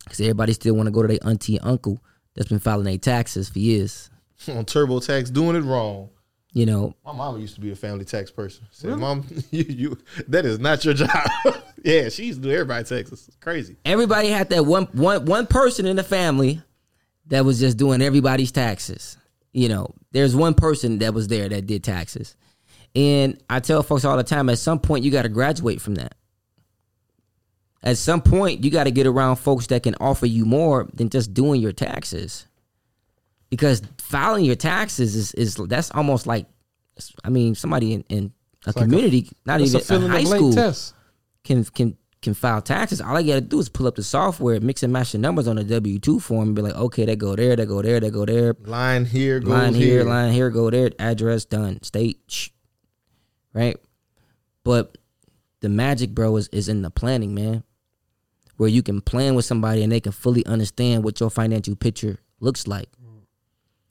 Because 0.04 0.20
everybody 0.22 0.54
still 0.54 0.76
want 0.76 0.88
to 0.88 0.92
go 0.92 1.02
to 1.04 1.08
their 1.08 1.20
auntie 1.24 1.58
and 1.58 1.66
uncle 1.68 2.02
that's 2.34 2.50
been 2.50 2.60
filing 2.60 2.86
their 2.86 2.98
taxes 2.98 3.50
for 3.50 3.60
years. 3.60 4.10
on 4.48 4.66
TurboTax 4.66 5.32
doing 5.34 5.56
it 5.56 5.62
wrong. 5.62 6.10
You 6.54 6.66
know, 6.66 6.96
My 7.06 7.12
mama 7.12 7.38
used 7.40 7.54
to 7.56 7.62
be 7.62 7.70
a 7.72 7.76
family 7.76 8.04
tax 8.06 8.32
person. 8.32 8.66
Said, 8.72 8.88
Really? 8.88 9.02
"Mom, 9.02 9.28
you, 9.52 9.64
you 9.68 9.98
that 10.30 10.44
is 10.46 10.58
not 10.60 10.84
your 10.86 10.94
job." 10.96 11.10
yeah, 11.84 12.10
she 12.10 12.26
used 12.26 12.42
to 12.42 12.48
do 12.48 12.54
everybody 12.54 12.84
taxes. 12.84 13.26
It's 13.28 13.36
crazy. 13.38 13.76
everybody 13.86 14.30
had 14.30 14.50
that 14.50 14.66
one 14.66 14.86
one 14.94 15.26
one 15.26 15.46
person 15.46 15.86
in 15.86 15.98
the 15.98 16.04
family 16.04 16.62
that 17.28 17.46
was 17.46 17.60
just 17.60 17.78
doing 17.78 18.02
everybody's 18.02 18.52
taxes. 18.52 19.18
You 19.58 19.70
know, 19.70 19.96
there's 20.12 20.36
one 20.36 20.54
person 20.54 21.00
that 21.00 21.16
was 21.16 21.28
there 21.30 21.50
that 21.50 21.66
did 21.66 21.84
taxes. 21.84 22.36
And 22.96 23.42
I 23.50 23.60
tell 23.60 23.82
folks 23.82 24.06
all 24.06 24.16
the 24.16 24.24
time 24.24 24.50
at 24.50 24.60
some 24.60 24.78
point 24.80 25.04
you 25.04 25.10
got 25.10 25.24
to 25.24 25.30
graduate 25.30 25.82
from 25.82 25.96
that. 25.96 26.14
At 27.82 27.98
some 27.98 28.22
point 28.22 28.64
you 28.64 28.70
got 28.70 28.84
to 28.84 28.92
get 28.92 29.08
around 29.08 29.38
folks 29.38 29.66
that 29.68 29.82
can 29.82 29.96
offer 30.00 30.28
you 30.28 30.46
more 30.46 30.88
than 30.94 31.10
just 31.10 31.34
doing 31.34 31.60
your 31.60 31.72
taxes. 31.72 32.46
Because 33.50 33.82
filing 33.98 34.46
your 34.46 34.56
taxes 34.56 35.16
is 35.16 35.34
is 35.34 35.56
that's 35.56 35.90
almost 35.90 36.28
like 36.28 36.46
I 37.24 37.30
mean 37.30 37.56
somebody 37.56 37.94
in, 37.94 38.04
in 38.10 38.26
a 38.66 38.70
It's 38.70 38.78
like 38.78 38.78
a- 38.78 38.80
community, 38.82 39.30
not 39.44 39.60
even 39.62 39.82
a 39.82 40.08
high 40.08 40.24
school 40.24 40.54
test. 40.54 40.94
can 41.44 41.64
can 41.64 41.98
can 42.28 42.34
file 42.34 42.62
taxes. 42.62 43.00
All 43.00 43.16
I 43.16 43.24
gotta 43.24 43.42
do 43.42 43.60
is 43.60 43.70
pull 43.70 43.88
up 43.88 43.96
the 43.96 44.04
software, 44.04 44.60
mix 44.60 44.84
and 44.84 44.92
match 44.92 45.14
the 45.14 45.18
numbers 45.18 45.48
on 45.48 45.58
a 45.58 45.64
W 45.64 45.98
two 45.98 46.20
form, 46.20 46.50
and 46.50 46.56
be 46.56 46.62
like, 46.62 46.76
okay, 46.76 47.06
that 47.06 47.16
go 47.16 47.36
there, 47.36 47.56
that 47.56 47.66
go 47.66 47.82
there, 47.82 48.00
that 48.00 48.12
go 48.12 48.26
there. 48.26 48.54
Line 48.66 49.06
here, 49.06 49.40
line 49.40 49.74
here, 49.74 49.86
here. 49.86 50.04
line 50.04 50.34
here, 50.34 50.50
go 50.50 50.70
there. 50.70 50.92
Address 51.00 51.46
done. 51.46 51.82
State, 51.84 52.20
shh. 52.28 52.50
right? 53.54 53.78
But 54.66 54.98
the 55.62 55.70
magic, 55.70 56.12
bro, 56.12 56.36
is 56.36 56.50
is 56.50 56.68
in 56.68 56.82
the 56.82 56.90
planning, 56.90 57.34
man. 57.34 57.64
Where 58.58 58.70
you 58.70 58.84
can 58.84 59.02
plan 59.02 59.36
with 59.36 59.46
somebody 59.46 59.84
and 59.84 59.92
they 59.92 60.00
can 60.00 60.12
fully 60.12 60.46
understand 60.46 61.04
what 61.04 61.20
your 61.20 61.30
financial 61.30 61.76
picture 61.76 62.18
looks 62.40 62.68
like. 62.68 62.90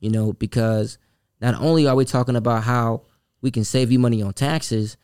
You 0.01 0.11
know, 0.11 0.35
because 0.35 0.99
not 1.41 1.55
only 1.55 1.87
are 1.87 1.97
we 1.97 2.05
talking 2.05 2.37
about 2.37 2.65
how 2.65 3.03
we 3.41 3.51
can 3.51 3.65
save 3.65 3.91
you 3.91 3.99
money 3.99 4.23
on 4.23 4.35
taxes, 4.35 4.99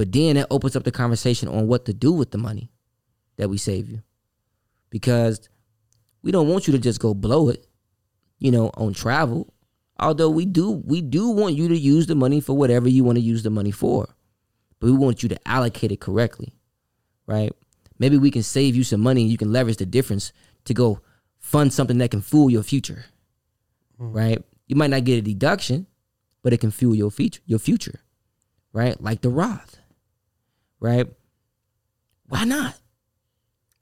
but 0.00 0.12
then 0.12 0.38
it 0.38 0.46
opens 0.50 0.76
up 0.76 0.84
the 0.84 0.90
conversation 0.90 1.46
on 1.46 1.66
what 1.66 1.84
to 1.84 1.92
do 1.92 2.10
with 2.10 2.30
the 2.30 2.38
money 2.38 2.70
that 3.36 3.50
we 3.50 3.58
save 3.58 3.86
you. 3.86 4.02
Because 4.88 5.46
we 6.22 6.32
don't 6.32 6.48
want 6.48 6.66
you 6.66 6.72
to 6.72 6.78
just 6.78 7.00
go 7.00 7.12
blow 7.12 7.50
it, 7.50 7.66
you 8.38 8.50
know, 8.50 8.70
on 8.78 8.94
travel. 8.94 9.52
Although 9.98 10.30
we 10.30 10.46
do 10.46 10.70
we 10.70 11.02
do 11.02 11.28
want 11.28 11.54
you 11.54 11.68
to 11.68 11.76
use 11.76 12.06
the 12.06 12.14
money 12.14 12.40
for 12.40 12.54
whatever 12.56 12.88
you 12.88 13.04
want 13.04 13.16
to 13.16 13.22
use 13.22 13.42
the 13.42 13.50
money 13.50 13.70
for. 13.72 14.16
But 14.78 14.86
we 14.86 14.96
want 14.96 15.22
you 15.22 15.28
to 15.28 15.38
allocate 15.46 15.92
it 15.92 16.00
correctly. 16.00 16.54
Right? 17.26 17.52
Maybe 17.98 18.16
we 18.16 18.30
can 18.30 18.42
save 18.42 18.74
you 18.74 18.84
some 18.84 19.02
money 19.02 19.20
and 19.20 19.30
you 19.30 19.36
can 19.36 19.52
leverage 19.52 19.76
the 19.76 19.84
difference 19.84 20.32
to 20.64 20.72
go 20.72 21.02
fund 21.40 21.74
something 21.74 21.98
that 21.98 22.10
can 22.10 22.22
fuel 22.22 22.48
your 22.48 22.62
future. 22.62 23.04
Mm. 24.00 24.16
Right? 24.16 24.44
You 24.66 24.76
might 24.76 24.88
not 24.88 25.04
get 25.04 25.18
a 25.18 25.20
deduction, 25.20 25.88
but 26.42 26.54
it 26.54 26.60
can 26.60 26.70
fuel 26.70 26.94
your 26.94 27.10
future, 27.10 27.42
your 27.44 27.58
future. 27.58 28.00
Right? 28.72 28.98
Like 28.98 29.20
the 29.20 29.28
Roth. 29.28 29.69
Right? 30.80 31.06
Why 32.28 32.44
not? 32.44 32.76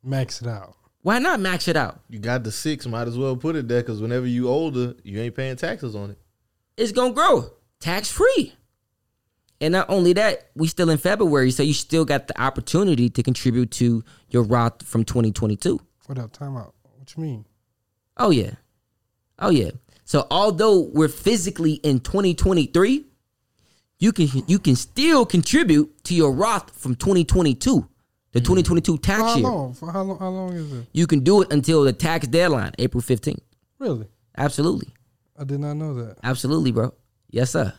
Max 0.02 0.42
it 0.42 0.48
out. 0.48 0.74
Why 1.02 1.18
not 1.18 1.40
max 1.40 1.68
it 1.68 1.76
out? 1.76 2.00
You 2.08 2.18
got 2.18 2.44
the 2.44 2.50
six, 2.50 2.86
might 2.86 3.08
as 3.08 3.16
well 3.16 3.36
put 3.36 3.56
it 3.56 3.68
there 3.68 3.80
because 3.80 4.02
whenever 4.02 4.26
you 4.26 4.48
older, 4.48 4.94
you 5.04 5.20
ain't 5.20 5.34
paying 5.34 5.56
taxes 5.56 5.94
on 5.94 6.10
it. 6.10 6.18
It's 6.76 6.92
gonna 6.92 7.14
grow 7.14 7.50
tax 7.80 8.10
free. 8.10 8.54
And 9.60 9.72
not 9.72 9.90
only 9.90 10.12
that, 10.12 10.50
we 10.54 10.68
still 10.68 10.90
in 10.90 10.98
February, 10.98 11.50
so 11.50 11.62
you 11.62 11.74
still 11.74 12.04
got 12.04 12.28
the 12.28 12.40
opportunity 12.40 13.08
to 13.10 13.22
contribute 13.22 13.70
to 13.72 14.04
your 14.28 14.44
Roth 14.44 14.84
from 14.84 15.04
2022. 15.04 15.80
What 16.06 16.18
up? 16.18 16.32
Time 16.32 16.56
out. 16.56 16.74
What 16.96 17.16
you 17.16 17.22
mean? 17.22 17.44
Oh 18.16 18.30
yeah. 18.30 18.52
Oh 19.38 19.50
yeah. 19.50 19.70
So 20.04 20.26
although 20.30 20.80
we're 20.80 21.08
physically 21.08 21.74
in 21.74 22.00
2023, 22.00 23.04
you 23.98 24.12
can 24.12 24.28
you 24.46 24.58
can 24.58 24.76
still 24.76 25.26
contribute 25.26 26.04
to 26.04 26.14
your 26.14 26.32
Roth 26.32 26.70
from 26.78 26.94
2022, 26.94 27.88
the 28.32 28.40
mm-hmm. 28.40 28.44
2022 28.44 28.96
For 28.96 29.02
tax 29.02 29.20
how 29.20 29.34
year. 29.36 29.44
long? 29.44 29.74
For 29.74 29.92
how 29.92 30.02
long? 30.02 30.18
How 30.18 30.28
long 30.28 30.52
is 30.52 30.72
it? 30.72 30.86
You 30.92 31.06
can 31.06 31.20
do 31.20 31.42
it 31.42 31.52
until 31.52 31.82
the 31.82 31.92
tax 31.92 32.26
deadline, 32.26 32.72
April 32.78 33.02
15th. 33.02 33.40
Really? 33.78 34.06
Absolutely. 34.36 34.88
I 35.38 35.44
did 35.44 35.60
not 35.60 35.74
know 35.74 35.94
that. 35.94 36.18
Absolutely, 36.22 36.72
bro. 36.72 36.94
Yes, 37.30 37.50
sir. 37.50 37.72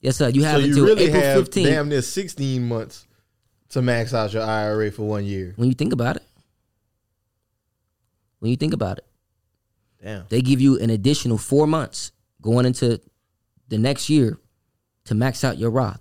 Yes, 0.00 0.16
sir. 0.16 0.28
You 0.28 0.44
have 0.44 0.60
so 0.60 0.66
you 0.66 0.66
until 0.66 0.84
really 0.84 1.04
April 1.04 1.22
have 1.22 1.44
15th. 1.48 1.64
damn 1.64 1.88
near 1.88 2.02
16 2.02 2.68
months 2.68 3.06
to 3.70 3.82
max 3.82 4.14
out 4.14 4.32
your 4.32 4.42
IRA 4.42 4.90
for 4.90 5.02
one 5.06 5.24
year. 5.24 5.52
When 5.56 5.68
you 5.68 5.74
think 5.74 5.92
about 5.92 6.16
it. 6.16 6.22
When 8.38 8.50
you 8.50 8.56
think 8.56 8.72
about 8.72 8.98
it. 8.98 9.04
Damn. 10.02 10.24
They 10.28 10.40
give 10.40 10.60
you 10.60 10.78
an 10.78 10.90
additional 10.90 11.36
four 11.36 11.66
months 11.66 12.12
going 12.40 12.64
into 12.64 13.00
the 13.68 13.78
next 13.78 14.08
year 14.08 14.38
to 15.04 15.14
max 15.14 15.44
out 15.44 15.58
your 15.58 15.70
Roth. 15.70 16.00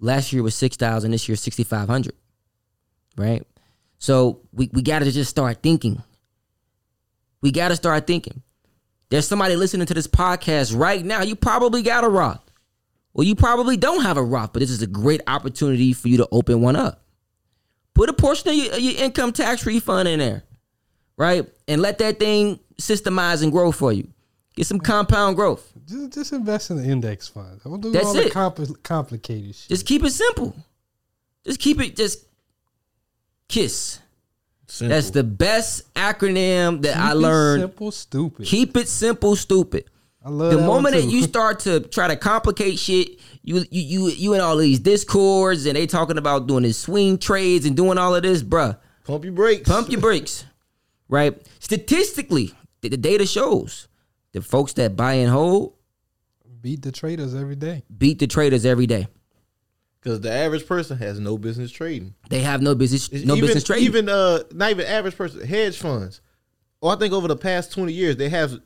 Last 0.00 0.32
year 0.32 0.42
was 0.42 0.54
six 0.54 0.76
thousand. 0.76 1.10
This 1.10 1.28
year 1.28 1.36
sixty 1.36 1.64
five 1.64 1.88
hundred. 1.88 2.14
Right. 3.16 3.46
So 3.98 4.40
we 4.52 4.70
we 4.72 4.82
got 4.82 5.00
to 5.00 5.10
just 5.10 5.30
start 5.30 5.62
thinking. 5.62 6.02
We 7.40 7.50
got 7.50 7.68
to 7.68 7.76
start 7.76 8.06
thinking. 8.06 8.42
There's 9.10 9.26
somebody 9.26 9.56
listening 9.56 9.86
to 9.86 9.94
this 9.94 10.06
podcast 10.06 10.78
right 10.78 11.04
now. 11.04 11.22
You 11.22 11.34
probably 11.34 11.82
got 11.82 12.04
a 12.04 12.08
Roth. 12.08 12.44
Well, 13.14 13.26
you 13.26 13.34
probably 13.34 13.76
don't 13.76 14.02
have 14.02 14.16
a 14.16 14.22
Roth, 14.22 14.52
but 14.52 14.60
this 14.60 14.70
is 14.70 14.82
a 14.82 14.86
great 14.86 15.22
opportunity 15.26 15.92
for 15.92 16.08
you 16.08 16.18
to 16.18 16.28
open 16.30 16.60
one 16.60 16.76
up. 16.76 17.02
Put 17.94 18.08
a 18.08 18.12
portion 18.12 18.50
of 18.50 18.54
your, 18.54 18.74
of 18.74 18.78
your 18.78 19.02
income 19.02 19.32
tax 19.32 19.66
refund 19.66 20.08
in 20.08 20.20
there, 20.20 20.44
right? 21.16 21.44
And 21.66 21.82
let 21.82 21.98
that 21.98 22.20
thing 22.20 22.60
systemize 22.80 23.42
and 23.42 23.50
grow 23.50 23.72
for 23.72 23.92
you. 23.92 24.06
Get 24.58 24.66
some 24.66 24.80
compound 24.80 25.36
growth. 25.36 25.72
Just, 25.86 26.12
just 26.14 26.32
invest 26.32 26.70
in 26.72 26.78
the 26.78 26.82
index 26.84 27.28
fund. 27.28 27.60
Don't 27.62 27.80
do 27.80 27.92
That's 27.92 28.06
all 28.06 28.14
the 28.14 28.26
it. 28.26 28.32
compli- 28.32 28.82
complicated 28.82 29.54
shit. 29.54 29.68
Just 29.68 29.86
keep 29.86 30.02
it 30.02 30.10
simple. 30.10 30.52
Just 31.46 31.60
keep 31.60 31.80
it 31.80 31.94
just 31.94 32.26
KISS. 33.48 34.00
Simple. 34.66 34.96
That's 34.96 35.10
the 35.10 35.22
best 35.22 35.94
acronym 35.94 36.82
that 36.82 36.94
Keep 36.94 37.02
I 37.04 37.12
it 37.12 37.14
learned. 37.14 37.62
simple, 37.62 37.92
stupid. 37.92 38.46
Keep 38.46 38.76
it 38.78 38.88
simple, 38.88 39.36
stupid. 39.36 39.84
I 40.24 40.30
love 40.30 40.50
the 40.50 40.56
that 40.56 40.66
moment 40.66 40.96
one 40.96 41.06
that 41.06 41.12
you 41.12 41.22
start 41.22 41.60
to 41.60 41.78
try 41.78 42.08
to 42.08 42.16
complicate 42.16 42.80
shit, 42.80 43.20
you 43.44 43.64
you 43.70 43.80
you 43.80 44.08
you 44.08 44.34
in 44.34 44.40
all 44.40 44.56
these 44.56 44.80
discords 44.80 45.66
and 45.66 45.76
they 45.76 45.86
talking 45.86 46.18
about 46.18 46.48
doing 46.48 46.64
this 46.64 46.78
swing 46.78 47.16
trades 47.16 47.64
and 47.64 47.76
doing 47.76 47.96
all 47.96 48.12
of 48.12 48.24
this, 48.24 48.42
bruh. 48.42 48.76
Pump 49.04 49.22
your 49.22 49.34
brakes. 49.34 49.68
Pump 49.68 49.88
your 49.88 50.00
brakes. 50.00 50.44
Right? 51.08 51.40
Statistically, 51.60 52.52
the, 52.80 52.88
the 52.88 52.96
data 52.96 53.24
shows 53.24 53.86
the 54.32 54.42
folks 54.42 54.74
that 54.74 54.96
buy 54.96 55.14
and 55.14 55.30
hold 55.30 55.74
beat 56.60 56.82
the 56.82 56.92
traders 56.92 57.34
every 57.34 57.56
day. 57.56 57.82
beat 57.96 58.18
the 58.18 58.26
traders 58.26 58.64
every 58.64 58.86
day. 58.86 59.08
Because 60.00 60.20
the 60.20 60.30
average 60.30 60.66
person 60.66 60.96
has 60.98 61.18
no 61.18 61.36
business 61.36 61.70
trading. 61.70 62.14
They 62.30 62.40
have 62.40 62.62
no 62.62 62.74
business 62.74 63.12
no 63.12 63.34
even, 63.34 63.46
business 63.46 63.64
trading. 63.64 63.84
Even 63.84 64.08
uh, 64.08 64.40
not 64.52 64.70
even 64.70 64.86
average 64.86 65.16
person, 65.16 65.46
hedge 65.46 65.76
funds. 65.76 66.20
Oh, 66.80 66.88
I 66.88 66.96
think 66.96 67.12
over 67.12 67.26
the 67.26 67.36
past 67.36 67.72
twenty 67.72 67.92
years, 67.92 68.16
they 68.16 68.28
have 68.28 68.60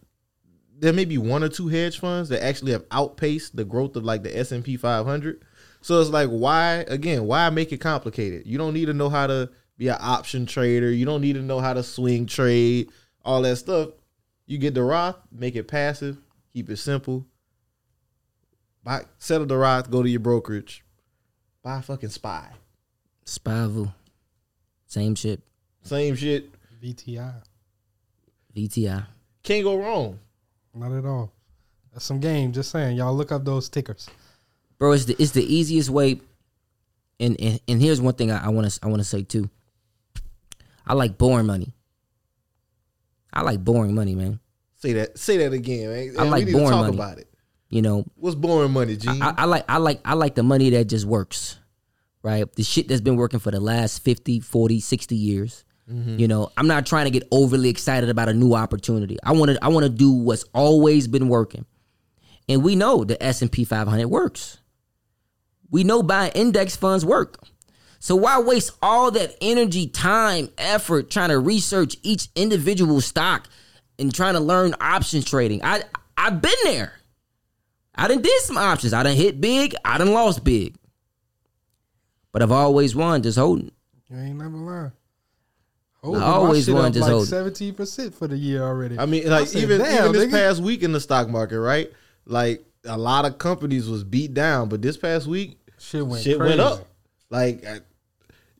there 0.83 0.93
may 0.93 1.05
be 1.05 1.17
one 1.17 1.45
or 1.45 1.49
two 1.49 1.69
hedge 1.69 1.99
funds 1.99 2.29
that 2.29 2.45
actually 2.45 2.73
have 2.73 2.85
outpaced 2.91 3.57
the 3.57 3.65
growth 3.65 3.95
of 3.97 4.05
like 4.05 4.25
the 4.25 4.37
S 4.37 4.51
and 4.53 4.65
P 4.65 4.77
500. 4.77 5.43
So 5.81 6.01
it's 6.01 6.11
like, 6.11 6.29
why 6.29 6.85
again? 6.89 7.25
Why 7.25 7.49
make 7.51 7.73
it 7.73 7.79
complicated? 7.79 8.47
You 8.47 8.59
don't 8.59 8.75
need 8.75 8.87
to 8.87 8.93
know 8.93 9.09
how 9.09 9.29
to 9.29 9.51
be 9.79 9.89
an 9.89 9.97
option 10.01 10.45
trader. 10.45 10.91
You 10.91 11.07
don't 11.07 11.21
need 11.21 11.35
to 11.35 11.43
know 11.43 11.61
how 11.61 11.73
to 11.73 11.83
swing 11.83 12.27
trade. 12.27 12.91
All 13.25 13.43
that 13.43 13.57
stuff. 13.57 13.91
You 14.47 14.59
get 14.59 14.74
the 14.74 14.82
Roth, 14.82 15.16
make 15.30 15.57
it 15.57 15.68
passive, 15.68 16.18
keep 16.53 16.68
it 16.68 16.76
simple. 16.76 17.26
Buy, 18.84 19.03
settle 19.18 19.47
the 19.47 19.57
Roth, 19.57 19.90
go 19.90 20.03
to 20.03 20.09
your 20.09 20.20
brokerage, 20.20 20.84
buy 21.62 21.78
a 21.78 21.82
fucking 21.82 22.11
spy. 22.11 22.49
Spavu. 23.24 23.93
Same 24.86 25.14
shit. 25.14 25.40
Same 25.82 26.16
shit. 26.16 26.51
VTI. 26.82 27.34
VTI. 28.57 29.07
Can't 29.43 29.64
go 29.64 29.76
wrong. 29.76 30.18
Not 30.74 30.93
at 30.93 31.05
all. 31.05 31.32
That's 31.93 32.05
some 32.05 32.20
game. 32.20 32.53
Just 32.53 32.70
saying. 32.70 32.97
Y'all 32.97 33.14
look 33.14 33.32
up 33.32 33.45
those 33.45 33.68
tickers. 33.68 34.09
bro. 34.78 34.93
It's 34.93 35.05
the 35.05 35.16
it's 35.18 35.32
the 35.32 35.45
easiest 35.45 35.90
way. 35.90 36.20
And 37.20 37.40
and, 37.40 37.61
and 37.68 37.80
here's 37.80 38.01
one 38.01 38.14
thing 38.14 38.30
I 38.32 38.49
want 38.49 38.70
to 38.70 38.78
I 38.82 38.88
want 38.88 39.01
to 39.01 39.05
say 39.05 39.22
too. 39.22 39.49
I 40.86 40.95
like 40.95 41.18
boring 41.18 41.47
money. 41.47 41.74
I 43.33 43.43
like 43.43 43.64
boring 43.64 43.95
money, 43.95 44.14
man. 44.14 44.41
Say 44.76 44.93
that. 44.95 45.18
Say 45.18 45.37
that 45.39 45.53
again, 45.53 45.91
man. 45.91 46.14
I 46.18 46.24
like 46.28 46.41
we 46.41 46.45
need 46.47 46.53
boring 46.53 46.66
to 46.68 46.72
talk 46.72 46.80
money. 46.87 46.97
about 46.97 47.18
it. 47.18 47.28
You 47.70 47.80
know, 47.83 48.05
What's 48.16 48.35
boring 48.37 48.72
money, 48.72 48.97
G? 48.97 49.09
I, 49.09 49.35
I 49.39 49.45
like 49.47 49.64
I 49.68 49.78
like 49.78 50.01
I 50.05 50.14
like 50.14 50.35
the 50.35 50.43
money 50.43 50.70
that 50.70 50.85
just 50.85 51.07
works. 51.07 51.59
Right? 52.22 52.51
The 52.55 52.62
shit 52.62 52.87
that's 52.89 53.01
been 53.01 53.16
working 53.16 53.41
for 53.41 53.51
the 53.51 53.59
last 53.61 54.05
50, 54.05 54.41
40, 54.41 54.78
60 54.80 55.16
years. 55.16 55.64
Mhm. 55.91 56.18
You 56.20 56.28
know, 56.28 56.51
I'm 56.57 56.68
not 56.68 56.87
trying 56.87 57.07
to 57.07 57.11
get 57.11 57.26
overly 57.33 57.68
excited 57.68 58.09
about 58.09 58.28
a 58.28 58.33
new 58.35 58.55
opportunity. 58.55 59.16
I 59.24 59.33
want 59.33 59.51
to 59.51 59.59
I 59.64 59.68
want 59.68 59.85
to 59.85 59.91
do 59.91 60.12
what's 60.12 60.45
always 60.55 61.09
been 61.09 61.28
working. 61.28 61.64
And 62.49 62.62
we 62.62 62.76
know 62.76 63.05
the 63.05 63.20
S&P 63.22 63.64
500 63.64 64.07
works. 64.09 64.59
We 65.70 65.85
know 65.85 66.03
buying 66.03 66.33
index 66.35 66.76
funds 66.76 67.05
work. 67.05 67.39
So 68.03 68.16
why 68.16 68.40
waste 68.40 68.72
all 68.82 69.12
that 69.12 69.36
energy, 69.40 69.86
time, 69.86 70.48
effort 70.59 71.09
trying 71.09 71.28
to 71.28 71.38
research 71.38 71.96
each 72.03 72.26
individual 72.34 73.00
stock 73.00 73.48
and 73.96 74.12
trying 74.12 74.34
to 74.34 74.40
learn 74.40 74.74
options 74.80 75.24
trading? 75.24 75.61
I 75.62 75.84
I've 76.16 76.42
been 76.42 76.50
there. 76.64 76.94
I 77.94 78.09
done 78.09 78.20
did 78.20 78.40
some 78.42 78.59
options. 78.59 78.92
I 78.92 79.05
done 79.05 79.14
hit 79.14 79.40
big. 79.40 79.76
I 79.84 79.98
done 79.98 80.12
lost 80.12 80.42
big. 80.42 80.74
But 82.32 82.42
I've 82.42 82.50
always 82.50 82.96
won 82.96 83.22
just 83.22 83.38
holding. 83.38 83.70
You 84.11 84.18
ain't 84.18 84.36
never 84.36 84.57
lying. 84.57 84.92
I 86.03 86.09
always 86.09 86.68
won 86.68 86.82
won 86.82 86.92
just 86.92 87.03
like 87.03 87.12
holding. 87.12 87.28
seventeen 87.28 87.74
percent 87.74 88.16
for 88.16 88.26
the 88.26 88.36
year 88.36 88.64
already. 88.64 88.98
I 88.98 89.07
mean, 89.07 89.30
like 89.30 89.46
said, 89.46 89.62
even 89.62 89.78
"Damn, 89.78 90.09
even 90.09 90.12
this 90.12 90.24
nigga." 90.24 90.48
past 90.48 90.61
week 90.61 90.82
in 90.82 90.90
the 90.90 90.98
stock 90.98 91.28
market, 91.28 91.61
right? 91.61 91.88
Like 92.26 92.64
a 92.84 92.98
lot 92.98 93.26
of 93.26 93.38
companies 93.38 93.88
was 93.88 94.03
beat 94.03 94.34
down, 94.34 94.68
but 94.68 94.82
this 94.82 94.96
past 94.96 95.28
week, 95.28 95.61
shit 95.78 96.05
went 96.05 96.24
shit 96.24 96.40
went 96.40 96.59
up. 96.59 96.88
Like 97.30 97.64
I- 97.64 97.78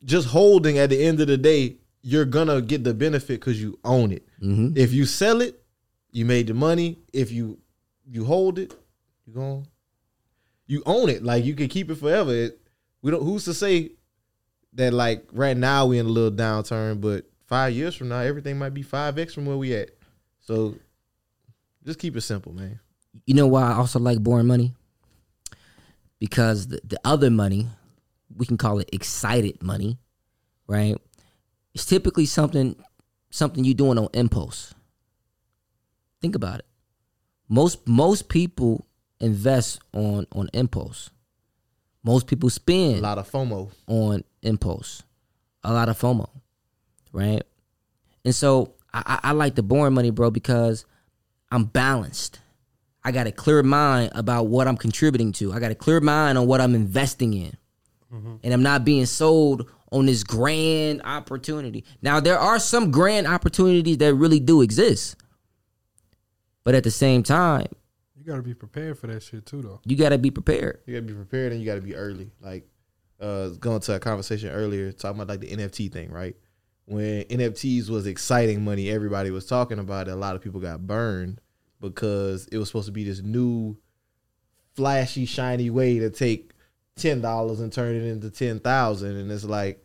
just 0.05 0.27
holding 0.27 0.77
at 0.77 0.89
the 0.89 1.03
end 1.03 1.19
of 1.21 1.27
the 1.27 1.37
day, 1.37 1.77
you're 2.01 2.25
gonna 2.25 2.61
get 2.61 2.83
the 2.83 2.93
benefit 2.93 3.39
because 3.39 3.61
you 3.61 3.79
own 3.83 4.11
it. 4.11 4.27
Mm-hmm. 4.41 4.77
If 4.77 4.93
you 4.93 5.05
sell 5.05 5.41
it, 5.41 5.61
you 6.11 6.25
made 6.25 6.47
the 6.47 6.53
money. 6.53 6.99
If 7.13 7.31
you 7.31 7.59
you 8.05 8.25
hold 8.25 8.59
it, 8.59 8.73
you 9.25 9.33
going 9.33 9.67
you 10.67 10.83
own 10.85 11.09
it. 11.09 11.23
Like 11.23 11.45
you 11.45 11.55
can 11.55 11.67
keep 11.67 11.89
it 11.89 11.95
forever. 11.95 12.33
It, 12.33 12.59
we 13.01 13.11
don't. 13.11 13.23
Who's 13.23 13.45
to 13.45 13.53
say 13.53 13.91
that? 14.73 14.93
Like 14.93 15.25
right 15.31 15.55
now 15.57 15.85
we 15.85 15.99
in 15.99 16.05
a 16.05 16.09
little 16.09 16.31
downturn, 16.31 16.99
but 17.01 17.25
five 17.45 17.73
years 17.73 17.95
from 17.95 18.09
now 18.09 18.19
everything 18.19 18.57
might 18.57 18.73
be 18.73 18.81
five 18.81 19.17
x 19.17 19.33
from 19.33 19.45
where 19.45 19.57
we 19.57 19.73
at. 19.75 19.91
So 20.41 20.75
just 21.85 21.99
keep 21.99 22.15
it 22.15 22.21
simple, 22.21 22.53
man. 22.53 22.79
You 23.25 23.35
know 23.35 23.47
why 23.47 23.71
I 23.71 23.73
also 23.75 23.99
like 23.99 24.19
boring 24.19 24.47
money? 24.47 24.73
Because 26.19 26.67
the, 26.67 26.79
the 26.83 26.99
other 27.03 27.29
money, 27.29 27.67
we 28.37 28.45
can 28.45 28.57
call 28.57 28.79
it 28.79 28.89
excited 28.93 29.61
money, 29.61 29.99
right? 30.67 30.95
It's 31.73 31.85
typically 31.85 32.25
something 32.25 32.75
something 33.29 33.63
you 33.63 33.73
doing 33.73 33.97
on 33.97 34.09
impulse. 34.13 34.73
Think 36.21 36.35
about 36.35 36.59
it. 36.59 36.65
Most 37.49 37.87
most 37.87 38.29
people 38.29 38.85
invest 39.19 39.79
on 39.93 40.27
on 40.31 40.49
impulse. 40.53 41.09
Most 42.03 42.27
people 42.27 42.49
spend 42.49 42.97
A 42.97 43.01
lot 43.01 43.17
of 43.17 43.31
FOMO. 43.31 43.71
on 43.87 44.23
impulse, 44.41 45.03
a 45.63 45.71
lot 45.71 45.87
of 45.87 45.97
FOMO, 45.97 46.29
right? 47.13 47.41
And 48.25 48.35
so 48.35 48.73
I, 48.93 49.19
I, 49.23 49.29
I 49.29 49.31
like 49.31 49.55
the 49.55 49.63
boring 49.63 49.93
money, 49.93 50.09
bro, 50.09 50.29
because 50.29 50.85
I'm 51.49 51.63
balanced. 51.65 52.39
I 53.05 53.11
got 53.11 53.27
a 53.27 53.31
clear 53.31 53.63
mind 53.63 54.11
about 54.15 54.47
what 54.47 54.67
I'm 54.67 54.77
contributing 54.77 55.31
to. 55.33 55.53
I 55.53 55.59
got 55.59 55.71
a 55.71 55.75
clear 55.75 55.99
mind 56.01 56.37
on 56.37 56.47
what 56.47 56.61
I'm 56.61 56.75
investing 56.75 57.33
in. 57.33 57.55
And 58.43 58.53
I'm 58.53 58.61
not 58.63 58.85
being 58.85 59.05
sold 59.07 59.67
on 59.91 60.05
this 60.05 60.23
grand 60.23 61.01
opportunity. 61.03 61.83
Now, 62.01 62.19
there 62.19 62.37
are 62.37 62.59
some 62.59 62.91
grand 62.91 63.25
opportunities 63.27 63.97
that 63.97 64.13
really 64.13 64.39
do 64.39 64.61
exist. 64.61 65.15
But 66.63 66.75
at 66.75 66.83
the 66.83 66.91
same 66.91 67.23
time, 67.23 67.67
You 68.17 68.23
gotta 68.23 68.41
be 68.43 68.53
prepared 68.53 68.97
for 68.97 69.07
that 69.07 69.21
shit 69.23 69.45
too, 69.45 69.61
though. 69.61 69.81
you 69.85 69.97
got 69.97 70.09
to 70.09 70.17
be 70.17 70.31
prepared. 70.31 70.79
You 70.85 70.93
gotta 70.93 71.05
be 71.07 71.13
prepared 71.13 71.51
and 71.51 71.59
you 71.61 71.65
gotta 71.67 71.81
be 71.81 71.95
early. 71.95 72.31
Like 72.39 72.67
uh 73.19 73.49
going 73.59 73.79
to 73.81 73.95
a 73.95 73.99
conversation 73.99 74.49
earlier 74.49 74.91
talking 74.91 75.19
about 75.21 75.27
like 75.29 75.41
the 75.41 75.55
NFT 75.55 75.91
thing, 75.91 76.09
right? 76.11 76.35
When 76.85 77.23
NFTs 77.23 77.89
was 77.89 78.05
exciting 78.07 78.63
money, 78.63 78.89
everybody 78.89 79.29
was 79.31 79.45
talking 79.45 79.79
about 79.79 80.07
it. 80.07 80.11
A 80.11 80.15
lot 80.15 80.35
of 80.35 80.41
people 80.41 80.59
got 80.61 80.85
burned 80.87 81.39
because 81.81 82.47
it 82.47 82.57
was 82.57 82.67
supposed 82.69 82.85
to 82.87 82.91
be 82.93 83.03
this 83.03 83.21
new 83.21 83.77
flashy, 84.75 85.25
shiny 85.25 85.69
way 85.69 85.99
to 85.99 86.09
take 86.09 86.51
ten 86.95 87.21
dollars 87.21 87.59
and 87.59 87.71
turn 87.71 87.95
it 87.95 88.03
into 88.03 88.29
ten 88.29 88.59
thousand. 88.59 89.17
And 89.17 89.31
it's 89.31 89.43
like 89.43 89.83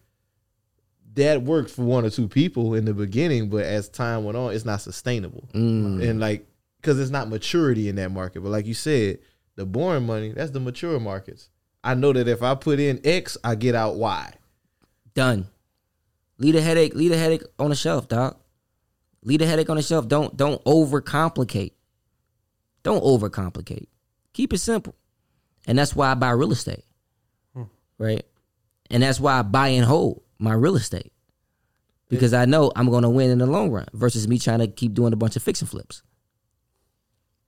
that 1.15 1.43
worked 1.43 1.71
for 1.71 1.83
one 1.83 2.05
or 2.05 2.11
two 2.11 2.29
people 2.29 2.75
in 2.75 2.85
the 2.85 2.95
beginning, 2.95 3.49
but 3.49 3.65
as 3.65 3.89
time 3.89 4.25
went 4.25 4.37
on, 4.37 4.53
it's 4.53 4.65
not 4.65 4.81
sustainable. 4.81 5.49
Mm. 5.53 6.09
And 6.09 6.21
like 6.21 6.47
because 6.81 6.99
it's 7.01 7.11
not 7.11 7.29
maturity 7.29 7.89
in 7.89 7.97
that 7.97 8.11
market. 8.11 8.41
But 8.41 8.51
like 8.51 8.67
you 8.67 8.75
said, 8.75 9.19
the 9.57 9.67
boring 9.67 10.07
money, 10.07 10.33
that's 10.33 10.53
the 10.53 10.61
mature 10.61 11.01
markets. 11.01 11.51
I 11.83 11.95
know 11.95 12.13
that 12.13 12.29
if 12.29 12.43
I 12.43 12.55
put 12.55 12.81
in 12.81 13.01
X, 13.05 13.37
I 13.43 13.55
get 13.55 13.75
out 13.75 13.97
Y. 13.97 14.33
Done. 15.15 15.49
Leave 16.39 16.55
a 16.55 16.61
headache. 16.61 16.95
Leave 16.95 17.13
a 17.13 17.17
headache 17.17 17.43
on 17.59 17.71
the 17.71 17.77
shelf, 17.77 18.09
dog. 18.09 18.37
Leave 19.25 19.41
a 19.43 19.47
headache 19.47 19.69
on 19.69 19.77
the 19.77 19.83
shelf. 19.83 20.07
Don't 20.07 20.37
don't 20.37 20.63
overcomplicate. 20.65 21.73
Don't 22.83 23.03
overcomplicate. 23.03 23.87
Keep 24.33 24.53
it 24.53 24.59
simple. 24.59 24.95
And 25.67 25.79
that's 25.79 25.97
why 25.97 26.11
I 26.11 26.15
buy 26.15 26.31
real 26.31 26.53
estate. 26.53 26.85
Right? 27.99 28.25
And 28.91 29.03
that's 29.03 29.21
why 29.21 29.39
I 29.39 29.43
buy 29.43 29.69
and 29.69 29.85
hold 29.85 30.23
my 30.39 30.53
real 30.55 30.77
estate. 30.77 31.13
Because 32.09 32.33
I 32.33 32.47
know 32.47 32.73
I'm 32.75 32.91
gonna 32.91 33.11
win 33.11 33.31
in 33.31 33.39
the 33.39 33.47
long 33.47 33.71
run 33.71 33.87
versus 33.93 34.27
me 34.27 34.39
trying 34.39 34.61
to 34.61 34.67
keep 34.69 34.95
doing 34.95 35.13
a 35.13 35.17
bunch 35.17 35.37
of 35.37 35.43
fix 35.43 35.61
and 35.61 35.69
flips. 35.69 36.03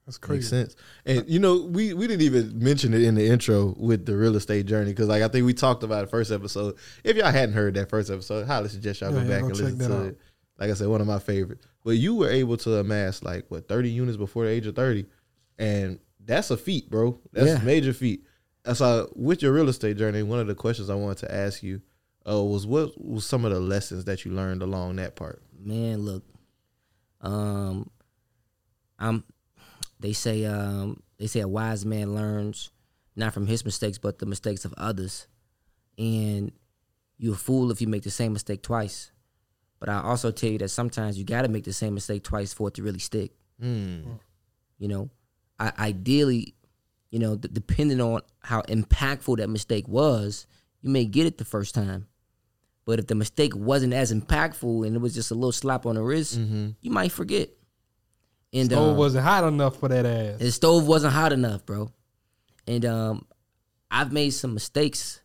That's 0.07 0.18
Makes 0.18 0.26
crazy. 0.26 0.48
sense. 0.48 0.76
And 1.07 1.28
you 1.28 1.38
know, 1.38 1.62
we 1.66 1.94
we 1.94 2.07
didn't 2.07 2.22
even 2.22 2.59
mention 2.59 2.92
it 2.92 3.03
in 3.03 3.14
the 3.14 3.26
intro 3.26 3.74
with 3.78 4.07
the 4.07 4.16
real 4.16 4.36
estate 4.36 4.66
journey 4.66 4.90
because 4.90 5.09
like 5.09 5.22
I 5.22 5.28
think 5.28 5.46
we 5.46 5.55
talked 5.55 5.82
about 5.82 6.05
it 6.05 6.11
first 6.11 6.30
episode. 6.32 6.76
If 7.05 7.16
y'all 7.16 7.30
hadn't 7.30 7.55
heard 7.55 7.74
that 7.74 7.88
first 7.88 8.11
episode, 8.11 8.46
highly 8.46 8.68
suggest 8.68 9.01
y'all 9.01 9.11
Yeah, 9.12 9.16
go 9.16 9.22
yeah, 9.22 9.28
back 9.28 9.42
and 9.42 9.57
listen 9.57 9.78
to 9.78 9.96
out. 9.96 10.07
it. 10.07 10.18
Like 10.59 10.70
I 10.70 10.74
said, 10.74 10.88
one 10.88 11.01
of 11.01 11.07
my 11.07 11.20
favorites. 11.20 11.66
But 11.84 11.92
you 11.92 12.14
were 12.16 12.28
able 12.28 12.57
to 12.59 12.76
amass 12.78 13.22
like 13.22 13.46
what 13.51 13.68
thirty 13.68 13.88
units 13.90 14.16
before 14.18 14.44
the 14.44 14.51
age 14.51 14.66
of 14.66 14.74
thirty, 14.76 15.07
and 15.59 15.98
that's 16.22 16.51
a 16.51 16.57
feat, 16.57 16.90
bro. 16.90 17.18
That's 17.32 17.46
Yeah. 17.46 17.62
a 17.62 17.64
major 17.64 17.92
feat. 17.94 18.26
So 18.72 19.11
with 19.16 19.42
your 19.42 19.52
real 19.52 19.68
estate 19.68 19.96
journey, 19.96 20.22
one 20.22 20.38
of 20.38 20.46
the 20.46 20.54
questions 20.54 20.90
I 20.90 20.94
wanted 20.94 21.18
to 21.18 21.34
ask 21.34 21.62
you 21.62 21.80
uh, 22.28 22.42
was 22.42 22.66
what 22.66 23.02
was 23.02 23.24
some 23.24 23.44
of 23.44 23.52
the 23.52 23.61
lessons 23.61 24.04
that 24.04 24.24
you 24.24 24.32
learned 24.32 24.62
along 24.62 24.96
that 24.96 25.16
part. 25.16 25.42
Man, 25.58 26.02
look. 26.02 26.24
Um 27.20 27.90
I'm 28.98 29.24
they 29.98 30.12
say 30.12 30.44
um 30.46 31.02
they 31.18 31.26
say 31.26 31.40
a 31.40 31.48
wise 31.48 31.84
man 31.84 32.14
learns 32.14 32.70
not 33.16 33.34
from 33.34 33.46
his 33.46 33.64
mistakes 33.64 33.98
but 33.98 34.18
the 34.18 34.26
mistakes 34.26 34.64
of 34.64 34.72
others. 34.76 35.26
And 35.98 36.52
you're 37.18 37.34
a 37.34 37.38
fool 37.38 37.70
if 37.70 37.82
you 37.82 37.86
make 37.86 38.02
the 38.02 38.11
same 38.11 38.32
mistake 38.32 38.62
twice. 38.62 39.12
But 39.78 39.88
I 39.88 40.00
also 40.00 40.30
tell 40.30 40.50
you 40.50 40.58
that 40.58 40.68
sometimes 40.68 41.18
you 41.18 41.24
got 41.24 41.42
to 41.42 41.48
make 41.48 41.64
the 41.64 41.72
same 41.72 41.94
mistake 41.94 42.22
twice 42.22 42.52
for 42.52 42.68
it 42.68 42.74
to 42.74 42.82
really 42.82 42.98
stick. 42.98 43.32
Mm. 43.62 44.18
You 44.78 44.88
know, 44.88 45.11
I, 45.58 45.72
ideally, 45.78 46.54
you 47.11 47.18
know, 47.18 47.36
d- 47.36 47.48
depending 47.52 48.00
on 48.00 48.20
how 48.40 48.62
impactful 48.62 49.36
that 49.38 49.48
mistake 49.48 49.86
was, 49.88 50.46
you 50.80 50.90
may 50.90 51.04
get 51.04 51.26
it 51.26 51.38
the 51.38 51.44
first 51.44 51.74
time. 51.74 52.06
But 52.86 52.98
if 52.98 53.06
the 53.06 53.14
mistake 53.14 53.54
wasn't 53.54 53.92
as 53.92 54.12
impactful 54.12 54.86
and 54.86 54.96
it 54.96 54.98
was 55.00 55.14
just 55.14 55.30
a 55.30 55.34
little 55.34 55.52
slap 55.52 55.86
on 55.86 55.94
the 55.96 56.02
wrist, 56.02 56.36
you 56.36 56.90
might 56.90 57.12
forget. 57.12 57.50
And 58.52 58.66
Stove 58.70 58.92
um, 58.92 58.96
wasn't 58.96 59.24
hot 59.24 59.44
enough 59.44 59.76
for 59.78 59.88
that 59.88 60.04
ass. 60.06 60.38
the 60.40 60.50
stove 60.50 60.86
wasn't 60.88 61.12
hot 61.12 61.32
enough, 61.32 61.64
bro. 61.64 61.90
And 62.66 62.84
um, 62.84 63.26
I've 63.90 64.12
made 64.12 64.30
some 64.30 64.54
mistakes 64.54 65.20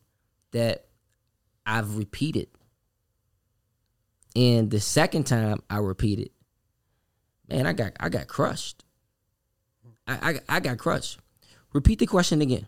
that 0.52 0.86
I've 1.66 1.98
repeated. 1.98 2.50
And 4.36 4.70
the 4.70 4.80
second 4.80 5.24
time 5.26 5.64
I 5.70 5.78
repeated, 5.78 6.30
man, 7.50 7.66
I 7.66 7.74
got 7.74 7.94
I 8.00 8.10
got 8.10 8.28
crushed. 8.28 8.84
I 10.08 10.40
I, 10.50 10.58
I 10.58 10.60
got 10.60 10.78
crushed. 10.78 11.20
Repeat 11.76 12.00
the 12.00 12.06
question 12.06 12.42
again. 12.42 12.68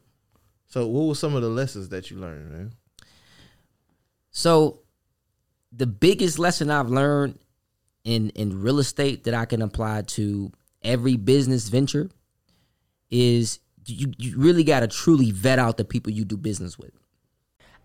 So 0.66 0.86
what 0.86 1.08
were 1.08 1.16
some 1.16 1.34
of 1.34 1.41
the 1.41 1.47
lessons 1.47 1.88
that 1.89 2.12
you 2.12 2.18
learned, 2.18 2.51
man? 2.51 2.74
So 4.32 4.82
the 5.72 5.88
biggest 5.88 6.38
lesson 6.38 6.70
I've 6.70 6.89
learned 6.89 7.39
in 8.03 8.32
in 8.32 8.62
real 8.62 8.80
estate 8.80 9.24
that 9.24 9.34
I 9.34 9.45
can 9.45 9.62
apply 9.62 10.01
to 10.01 10.51
every 10.82 11.16
business 11.16 11.70
venture 11.70 12.10
is 13.10 13.60
you 13.86 14.12
you 14.18 14.38
really 14.38 14.66
got 14.66 14.82
to 14.82 14.89
truly 14.89 15.32
vet 15.32 15.58
out 15.58 15.78
the 15.78 15.86
people 15.86 16.12
you 16.12 16.26
do 16.26 16.36
business 16.36 16.78
with. 16.78 16.91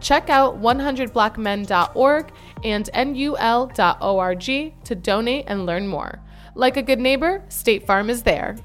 Check 0.00 0.30
out 0.30 0.60
100blackmen.org 0.60 2.32
and 2.64 2.90
nul.org 2.94 4.44
to 4.84 4.94
donate 4.94 5.44
and 5.48 5.66
learn 5.66 5.88
more. 5.88 6.20
Like 6.54 6.76
a 6.76 6.82
good 6.82 7.00
neighbor, 7.00 7.44
State 7.48 7.86
Farm 7.86 8.08
is 8.08 8.22
there. 8.22 8.56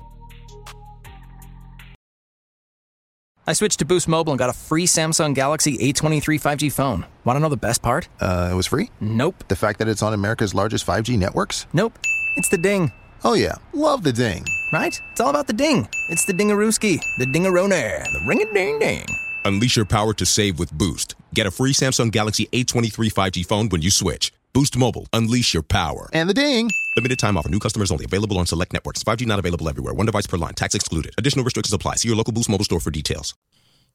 I 3.48 3.54
switched 3.54 3.80
to 3.80 3.86
Boost 3.86 4.08
Mobile 4.08 4.34
and 4.34 4.40
got 4.40 4.50
a 4.50 4.54
free 4.54 4.86
Samsung 4.86 5.34
Galaxy 5.34 5.78
A23 5.80 6.22
5G 6.40 6.72
phone. 6.72 7.06
Want 7.26 7.36
to 7.38 7.42
know 7.42 7.50
the 7.50 7.58
best 7.58 7.82
part? 7.82 8.08
Uh, 8.20 8.50
it 8.52 8.56
was 8.56 8.68
free? 8.68 8.92
Nope. 9.02 9.44
The 9.48 9.56
fact 9.56 9.80
that 9.80 9.88
it's 9.88 10.04
on 10.04 10.14
America's 10.14 10.54
largest 10.54 10.86
5G 10.86 11.18
networks? 11.18 11.66
Nope. 11.74 11.98
It's 12.38 12.50
the 12.50 12.58
ding. 12.58 12.92
Oh, 13.24 13.34
yeah. 13.34 13.56
Love 13.74 14.04
the 14.04 14.14
ding. 14.14 14.46
Right? 14.72 14.98
It's 15.12 15.20
all 15.20 15.32
about 15.32 15.48
the 15.48 15.54
ding. 15.54 15.90
It's 16.10 16.24
the 16.26 16.34
dingarooski, 16.34 17.02
the 17.18 17.26
dingarona, 17.26 18.04
the 18.04 18.22
ring 18.26 18.42
a 18.42 18.54
ding 18.54 18.80
ding. 18.80 19.06
Unleash 19.46 19.76
your 19.76 19.86
power 19.86 20.14
to 20.14 20.26
save 20.26 20.60
with 20.60 20.72
Boost. 20.74 21.16
Get 21.34 21.48
a 21.48 21.52
free 21.52 21.74
Samsung 21.74 22.12
Galaxy 22.12 22.48
A23 22.54 23.12
5G 23.12 23.46
phone 23.46 23.70
when 23.70 23.82
you 23.82 23.89
switch. 23.89 24.32
Boost 24.54 24.78
Mobile. 24.78 25.08
Unleash 25.14 25.54
your 25.54 25.64
power. 25.64 26.10
And 26.14 26.30
the 26.30 26.34
ding. 26.34 26.70
Limited 26.96 27.20
time 27.20 27.38
offer. 27.38 27.50
New 27.50 27.60
customers 27.60 27.92
only. 27.92 28.06
Available 28.06 28.38
on 28.38 28.46
select 28.46 28.74
networks. 28.74 29.04
5G 29.04 29.26
not 29.26 29.39
available 29.39 29.68
everywhere. 29.70 29.94
One 29.94 30.06
device 30.06 30.28
per 30.28 30.38
line. 30.38 30.54
Tax 30.54 30.76
excluded. 30.76 31.14
Additional 31.18 31.46
restrictions 31.46 31.74
apply. 31.74 31.96
See 31.96 32.10
your 32.10 32.18
local 32.18 32.34
Boost 32.34 32.50
Mobile 32.50 32.66
store 32.66 32.80
for 32.80 32.92
details. 32.92 33.34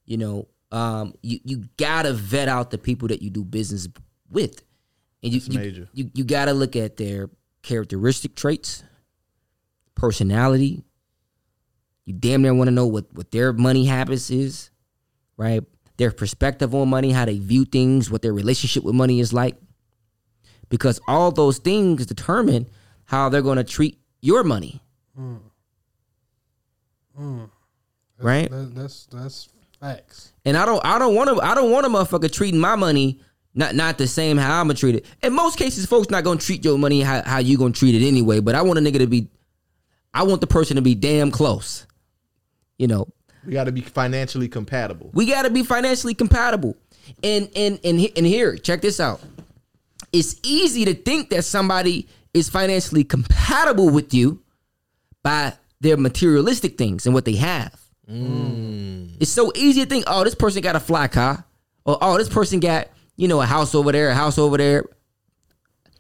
You 0.07 0.17
know, 0.17 0.49
um, 0.71 1.15
you 1.23 1.41
you 1.45 1.65
gotta 1.77 2.13
vet 2.13 2.49
out 2.49 2.71
the 2.71 2.79
people 2.79 3.09
that 3.09 3.23
you 3.23 3.31
do 3.31 3.45
business 3.45 3.89
with, 4.31 4.63
and 5.23 5.33
you 5.33 5.41
That's 5.41 5.77
you, 5.77 5.87
you 5.93 6.11
you 6.15 6.25
gotta 6.25 6.53
look 6.53 6.77
at 6.77 6.97
their 6.97 7.29
characteristic 7.63 8.37
traits, 8.37 8.85
personality. 9.97 10.85
You 12.05 12.15
damn 12.15 12.43
near 12.43 12.55
want 12.55 12.69
to 12.69 12.73
know 12.73 12.87
what 12.87 13.13
what 13.15 13.33
their 13.33 13.53
money 13.53 13.85
habits 13.85 14.31
is, 14.31 14.71
right? 15.37 15.63
Their 15.97 16.11
perspective 16.13 16.75
on 16.75 16.89
money, 16.89 17.11
how 17.13 17.25
they 17.25 17.39
view 17.39 17.65
things, 17.65 18.11
what 18.11 18.23
their 18.23 18.33
relationship 18.33 18.85
with 18.85 18.95
money 18.95 19.21
is 19.21 19.33
like, 19.33 19.57
because 20.69 21.01
all 21.09 21.31
those 21.33 21.59
things 21.59 22.07
determine 22.07 22.67
how 23.05 23.29
they're 23.29 23.43
going 23.43 23.57
to 23.59 23.65
treat 23.65 23.99
your 24.21 24.43
money, 24.45 24.81
Mm. 25.19 25.39
Mm. 27.19 27.37
That's- 27.39 27.51
right? 28.19 28.51
that- 28.51 28.75
that's 28.75 29.07
that's 29.07 29.49
facts. 29.81 30.33
And 30.45 30.57
I 30.57 30.67
don't 30.67 30.85
I 30.85 30.99
don't 30.99 31.15
want 31.15 31.31
to 31.31 31.41
I 31.41 31.55
don't 31.55 31.71
want 31.71 31.87
a 31.87 31.89
motherfucker 31.89 32.31
treating 32.31 32.61
my 32.61 32.75
money 32.77 33.21
not 33.55 33.75
not 33.75 33.97
the 33.99 34.07
same 34.07 34.37
how 34.37 34.61
I'ma 34.61 34.75
treat 34.75 34.97
it. 34.97 35.07
In 35.23 35.33
most 35.33 35.57
cases, 35.59 35.87
folks 35.87 36.11
not 36.11 36.25
gonna 36.25 36.39
treat 36.41 36.65
your 36.65 36.77
money 36.79 37.01
how, 37.01 37.23
how 37.23 37.39
you 37.39 37.57
gonna 37.57 37.73
treat 37.73 37.95
it 37.95 38.07
anyway. 38.07 38.41
But 38.41 38.55
I 38.55 38.63
want 38.63 38.79
a 38.79 38.83
nigga 38.83 38.99
to 38.99 39.07
be 39.07 39.31
I 40.13 40.25
want 40.25 40.41
the 40.43 40.47
person 40.47 40.77
to 40.77 40.83
be 40.83 40.95
damn 40.95 41.31
close. 41.31 41.87
You 42.79 42.87
know, 42.89 43.09
We 43.47 43.53
got 43.53 43.65
to 43.65 43.73
be 43.73 43.81
financially 43.81 44.49
compatible. 44.49 45.11
we 45.13 45.27
gotta 45.27 45.51
be 45.51 45.63
financially 45.63 46.15
compatible. 46.15 46.77
And 47.23 47.49
and 47.55 47.79
and 47.85 48.09
and 48.17 48.27
here, 48.27 48.57
check 48.57 48.83
this 48.83 48.99
out. 48.99 49.21
It's 50.13 50.41
easy 50.43 50.85
to 50.87 50.95
think 50.95 51.31
that 51.31 51.45
somebody 51.45 52.09
is 52.35 52.49
financially 52.49 53.05
compatible 53.05 53.91
with 53.91 54.13
you 54.13 54.43
by 55.23 55.55
their 55.81 55.97
materialistic 55.97 56.79
things 56.79 57.07
and 57.07 57.15
what 57.15 57.25
they 57.25 57.37
have. 57.37 57.81
Mm. 58.11 59.17
It's 59.21 59.31
so 59.31 59.53
easy 59.55 59.83
to 59.83 59.87
think, 59.87 60.05
oh, 60.07 60.25
this 60.25 60.35
person 60.35 60.63
got 60.63 60.77
a 60.77 60.81
fly 60.81 61.09
car, 61.09 61.45
or 61.85 61.99
oh, 62.01 62.19
this 62.19 62.29
person 62.29 62.61
got 62.61 62.89
you 63.17 63.29
know 63.29 63.41
a 63.41 63.47
house 63.47 63.75
over 63.75 63.93
there, 63.93 64.11
a 64.11 64.15
house 64.15 64.39
over 64.39 64.57
there. 64.57 64.85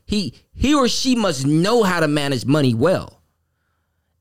He 0.05 0.34
he 0.55 0.74
or 0.74 0.88
she 0.88 1.14
must 1.14 1.47
know 1.47 1.82
how 1.82 2.01
to 2.01 2.09
manage 2.09 2.44
money 2.44 2.74
well, 2.74 3.22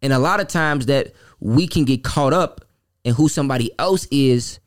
and 0.01 0.13
a 0.13 0.19
lot 0.19 0.39
of 0.39 0.47
times 0.47 0.87
that 0.87 1.13
we 1.39 1.67
can 1.67 1.85
get 1.85 2.03
caught 2.03 2.33
up 2.33 2.64
in 3.05 3.13
who 3.13 3.29
somebody 3.29 3.71
else 3.79 4.07
is, 4.11 4.59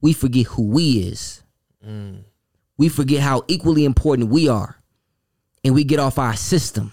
we 0.00 0.12
forget 0.12 0.46
who 0.46 0.62
we 0.68 0.98
is. 0.98 1.42
Mm. 1.84 2.22
We 2.76 2.88
forget 2.88 3.20
how 3.20 3.42
equally 3.48 3.84
important 3.84 4.28
we 4.30 4.48
are, 4.48 4.76
and 5.64 5.74
we 5.74 5.82
get 5.82 5.98
off 5.98 6.18
our 6.18 6.36
system. 6.36 6.92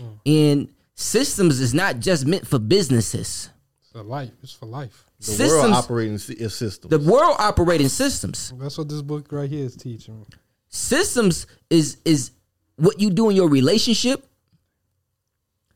Mm. 0.00 0.18
And 0.26 0.68
systems 0.94 1.60
is 1.60 1.74
not 1.74 1.98
just 1.98 2.24
meant 2.24 2.46
for 2.46 2.58
businesses. 2.58 3.50
It's 3.80 3.90
for 3.92 4.02
life. 4.02 4.30
It's 4.42 4.52
for 4.52 4.66
life. 4.66 5.04
The 5.18 5.24
Systems- 5.26 5.50
world 5.52 5.72
operating 5.74 6.18
sy- 6.18 6.34
is 6.34 6.54
system. 6.54 6.90
The 6.90 6.98
world 6.98 7.36
operating 7.38 7.88
systems. 7.88 8.52
That's 8.58 8.78
what 8.78 8.88
this 8.88 9.02
book 9.02 9.30
right 9.32 9.50
here 9.50 9.64
is 9.64 9.74
teaching. 9.76 10.24
Systems 10.68 11.46
is 11.70 11.98
is 12.04 12.30
what 12.76 13.00
you 13.00 13.10
do 13.10 13.30
in 13.30 13.36
your 13.36 13.48
relationship. 13.48 14.26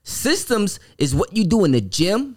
Systems 0.03 0.81
is 0.99 1.15
what 1.15 1.37
you 1.37 1.45
do 1.45 1.65
in 1.65 1.73
the 1.73 1.81
gym. 1.81 2.37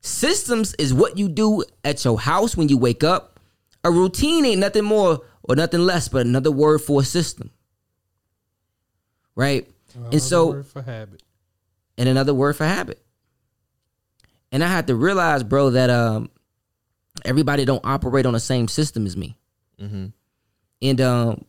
Systems 0.00 0.74
is 0.74 0.94
what 0.94 1.18
you 1.18 1.28
do 1.28 1.62
at 1.84 2.04
your 2.04 2.18
house 2.18 2.56
when 2.56 2.68
you 2.68 2.78
wake 2.78 3.04
up. 3.04 3.38
A 3.84 3.90
routine 3.90 4.44
ain't 4.46 4.60
nothing 4.60 4.84
more 4.84 5.20
or 5.42 5.56
nothing 5.56 5.80
less 5.80 6.08
but 6.08 6.26
another 6.26 6.50
word 6.50 6.80
for 6.80 7.00
a 7.00 7.04
system. 7.04 7.50
Right? 9.34 9.70
Another 9.94 10.10
and 10.12 10.22
so 10.22 10.46
word 10.52 10.66
for 10.66 10.82
habit. 10.82 11.22
and 11.98 12.08
another 12.08 12.34
word 12.34 12.56
for 12.56 12.64
habit. 12.64 13.02
And 14.52 14.64
I 14.64 14.68
had 14.68 14.86
to 14.88 14.94
realize, 14.94 15.42
bro, 15.42 15.70
that 15.70 15.90
um 15.90 16.30
everybody 17.24 17.64
don't 17.64 17.84
operate 17.84 18.26
on 18.26 18.32
the 18.32 18.40
same 18.40 18.68
system 18.68 19.06
as 19.06 19.16
me. 19.16 19.36
Mm-hmm. 19.80 20.06
And 20.82 21.00
um, 21.00 21.44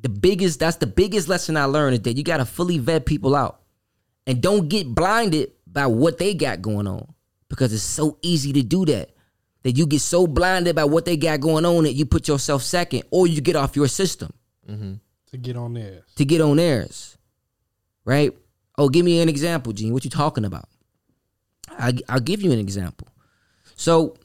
the 0.00 0.08
biggest 0.08 0.60
that's 0.60 0.76
the 0.76 0.86
biggest 0.86 1.28
lesson 1.28 1.56
I 1.56 1.64
learned 1.64 1.94
is 1.94 2.00
that 2.02 2.16
you 2.16 2.22
gotta 2.22 2.44
fully 2.44 2.78
vet 2.78 3.06
people 3.06 3.34
out, 3.34 3.60
and 4.26 4.40
don't 4.40 4.68
get 4.68 4.94
blinded 4.94 5.52
by 5.66 5.86
what 5.86 6.18
they 6.18 6.34
got 6.34 6.62
going 6.62 6.86
on 6.86 7.11
because 7.52 7.70
it's 7.74 7.82
so 7.82 8.16
easy 8.22 8.50
to 8.54 8.62
do 8.62 8.86
that. 8.86 9.10
That 9.62 9.72
you 9.76 9.86
get 9.86 10.00
so 10.00 10.26
blinded 10.26 10.74
by 10.74 10.84
what 10.84 11.04
they 11.04 11.18
got 11.18 11.40
going 11.40 11.66
on 11.66 11.84
that 11.84 11.92
you 11.92 12.06
put 12.06 12.26
yourself 12.26 12.62
second, 12.62 13.02
or 13.10 13.26
you 13.26 13.42
get 13.42 13.56
off 13.56 13.76
your 13.76 13.88
system 13.88 14.32
Mm-hmm. 14.68 14.94
To 15.32 15.36
get 15.36 15.56
on 15.56 15.74
there. 15.74 16.02
to 16.16 16.24
get 16.24 16.40
on 16.40 16.56
theirs, 16.56 17.18
right? 18.06 18.32
Oh, 18.78 18.88
give 18.88 19.04
me 19.04 19.20
an 19.20 19.28
example, 19.28 19.72
Gene. 19.72 19.92
What 19.92 20.02
you 20.04 20.10
talking 20.10 20.44
about? 20.46 20.66
I, 21.68 21.92
I'll 22.08 22.20
give 22.20 22.40
you 22.42 22.52
an 22.52 22.58
example. 22.58 23.08
So, 23.76 24.16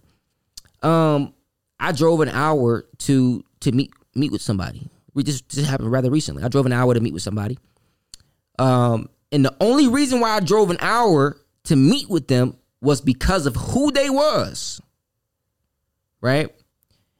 um, 0.84 1.34
I 1.80 1.92
drove 1.92 2.22
an 2.22 2.30
hour 2.30 2.86
to 3.00 3.44
to 3.62 3.72
meet 3.72 3.92
meet 4.16 4.32
with 4.32 4.42
somebody. 4.42 4.90
We 5.14 5.24
just 5.24 5.50
just 5.50 5.68
happened 5.68 5.92
rather 5.92 6.10
recently. 6.10 6.44
I 6.44 6.48
drove 6.48 6.66
an 6.66 6.74
hour 6.74 6.94
to 6.94 7.00
meet 7.00 7.14
with 7.14 7.24
somebody. 7.24 7.58
Um, 8.60 9.10
and 9.32 9.44
the 9.44 9.56
only 9.60 9.88
reason 9.88 10.20
why 10.20 10.32
I 10.32 10.40
drove 10.40 10.70
an 10.72 10.78
hour 10.80 11.38
to 11.66 11.76
meet 11.76 12.10
with 12.10 12.28
them 12.28 12.56
was 12.82 13.02
because 13.02 13.46
of 13.46 13.56
who 13.56 13.92
they 13.92 14.10
was. 14.10 14.82
Right? 16.22 16.50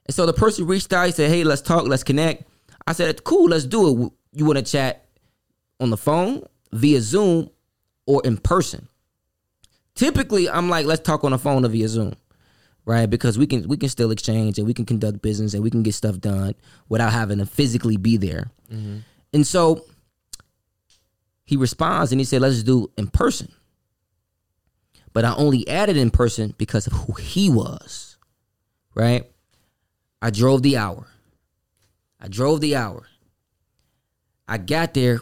And 0.06 0.16
so 0.16 0.26
the 0.26 0.34
person 0.34 0.66
reached 0.66 0.94
out, 0.94 1.06
he 1.06 1.12
said, 1.12 1.30
Hey, 1.30 1.44
let's 1.44 1.62
talk, 1.62 1.88
let's 1.88 2.04
connect. 2.04 2.44
I 2.86 2.94
said, 2.94 3.24
Cool, 3.24 3.50
let's 3.50 3.66
do 3.66 4.06
it. 4.06 4.12
You 4.34 4.46
want 4.46 4.58
to 4.58 4.64
chat 4.64 5.06
on 5.80 5.90
the 5.90 5.98
phone, 5.98 6.44
via 6.72 7.02
Zoom, 7.02 7.50
or 8.06 8.22
in 8.24 8.38
person? 8.38 8.88
Typically, 9.96 10.50
I'm 10.50 10.70
like, 10.70 10.86
let's 10.86 11.02
talk 11.02 11.24
on 11.24 11.32
the 11.32 11.40
phone 11.40 11.66
or 11.66 11.70
via 11.70 11.88
Zoom. 11.88 12.14
Right? 12.86 13.08
Because 13.08 13.38
we 13.38 13.48
can 13.48 13.68
we 13.68 13.76
can 13.76 13.90
still 13.90 14.12
exchange 14.12 14.58
and 14.58 14.66
we 14.66 14.74
can 14.74 14.86
conduct 14.86 15.22
business 15.22 15.54
and 15.54 15.62
we 15.62 15.70
can 15.70 15.84
get 15.84 15.94
stuff 15.94 16.20
done 16.20 16.56
without 16.88 17.12
having 17.12 17.40
to 17.40 17.46
physically 17.46 17.98
be 17.98 18.16
there. 18.16 18.50
Mm-hmm. 18.72 19.00
And 19.34 19.46
so 19.46 19.86
he 21.44 21.58
responds 21.58 22.12
and 22.12 22.22
he 22.22 22.26
said, 22.26 22.42
let's 22.42 22.64
do 22.64 22.92
in 22.98 23.08
person. 23.08 23.52
But 25.18 25.26
I 25.26 25.34
only 25.34 25.68
added 25.68 25.98
in 25.98 26.12
person 26.12 26.54
because 26.60 26.86
of 26.86 26.94
who 26.94 27.14
he 27.14 27.50
was. 27.50 28.18
Right? 28.94 29.26
I 30.22 30.30
drove 30.30 30.62
the 30.62 30.78
hour. 30.78 31.08
I 32.22 32.28
drove 32.28 32.62
the 32.62 32.76
hour. 32.76 33.04
I 34.48 34.60
got 34.60 34.94
there. 34.94 35.22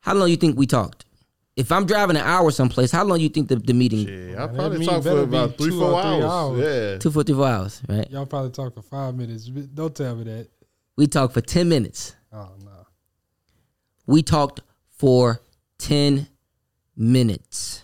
How 0.00 0.14
long 0.14 0.30
you 0.30 0.36
think 0.38 0.56
we 0.56 0.66
talked? 0.66 1.04
If 1.54 1.70
I'm 1.70 1.84
driving 1.84 2.16
an 2.16 2.22
hour 2.22 2.50
someplace, 2.50 2.90
how 2.90 3.04
long 3.04 3.20
you 3.20 3.28
think 3.28 3.48
the, 3.48 3.56
the 3.56 3.74
meeting? 3.74 4.08
Yeah, 4.08 4.44
I 4.44 4.46
probably 4.46 4.86
talked 4.86 5.04
for 5.04 5.16
be 5.16 5.22
about 5.24 5.58
three, 5.58 5.68
two 5.68 5.78
four 5.78 5.92
or 5.92 6.02
three 6.02 6.10
hours. 6.10 6.24
hours. 6.24 6.60
Yeah. 6.60 6.98
Two, 6.98 7.10
four, 7.10 7.24
three, 7.24 7.34
four 7.34 7.46
hours, 7.48 7.82
right? 7.86 8.10
Y'all 8.10 8.24
probably 8.24 8.52
talk 8.52 8.72
for 8.72 8.80
five 8.80 9.14
minutes. 9.14 9.48
Don't 9.48 9.94
tell 9.94 10.16
me 10.16 10.24
that. 10.24 10.48
We 10.96 11.08
talked 11.08 11.34
for 11.34 11.42
10 11.42 11.68
minutes. 11.68 12.16
Oh 12.32 12.52
no. 12.64 12.86
We 14.06 14.22
talked 14.22 14.62
for 14.96 15.42
10 15.76 16.26
minutes. 16.96 17.82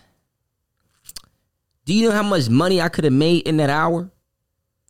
Do 1.85 1.93
you 1.93 2.07
know 2.07 2.15
how 2.15 2.23
much 2.23 2.49
money 2.49 2.81
I 2.81 2.89
could 2.89 3.03
have 3.03 3.13
made 3.13 3.47
in 3.47 3.57
that 3.57 3.69
hour? 3.69 4.09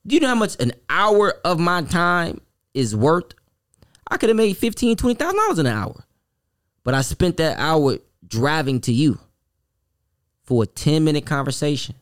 Do 0.06 0.16
you 0.16 0.22
know 0.22 0.28
how 0.28 0.36
much 0.36 0.60
an 0.60 0.74
hour 0.90 1.34
of 1.44 1.60
my 1.60 1.82
time 1.84 2.42
is 2.74 2.96
worth? 2.96 3.34
I 4.10 4.18
could 4.18 4.30
have 4.30 4.38
made 4.38 4.58
fifteen, 4.58 4.96
twenty 4.96 5.16
thousand 5.16 5.38
dollars 5.38 5.60
in 5.60 5.66
an 5.66 5.74
hour. 5.74 6.04
But 6.84 6.94
I 6.94 7.02
spent 7.02 7.38
that 7.38 7.58
hour 7.58 7.98
driving 8.28 8.82
to 8.82 8.92
you 8.92 9.20
for 10.44 10.64
a 10.64 10.66
10 10.66 11.04
minute 11.04 11.26
conversation. 11.26 11.96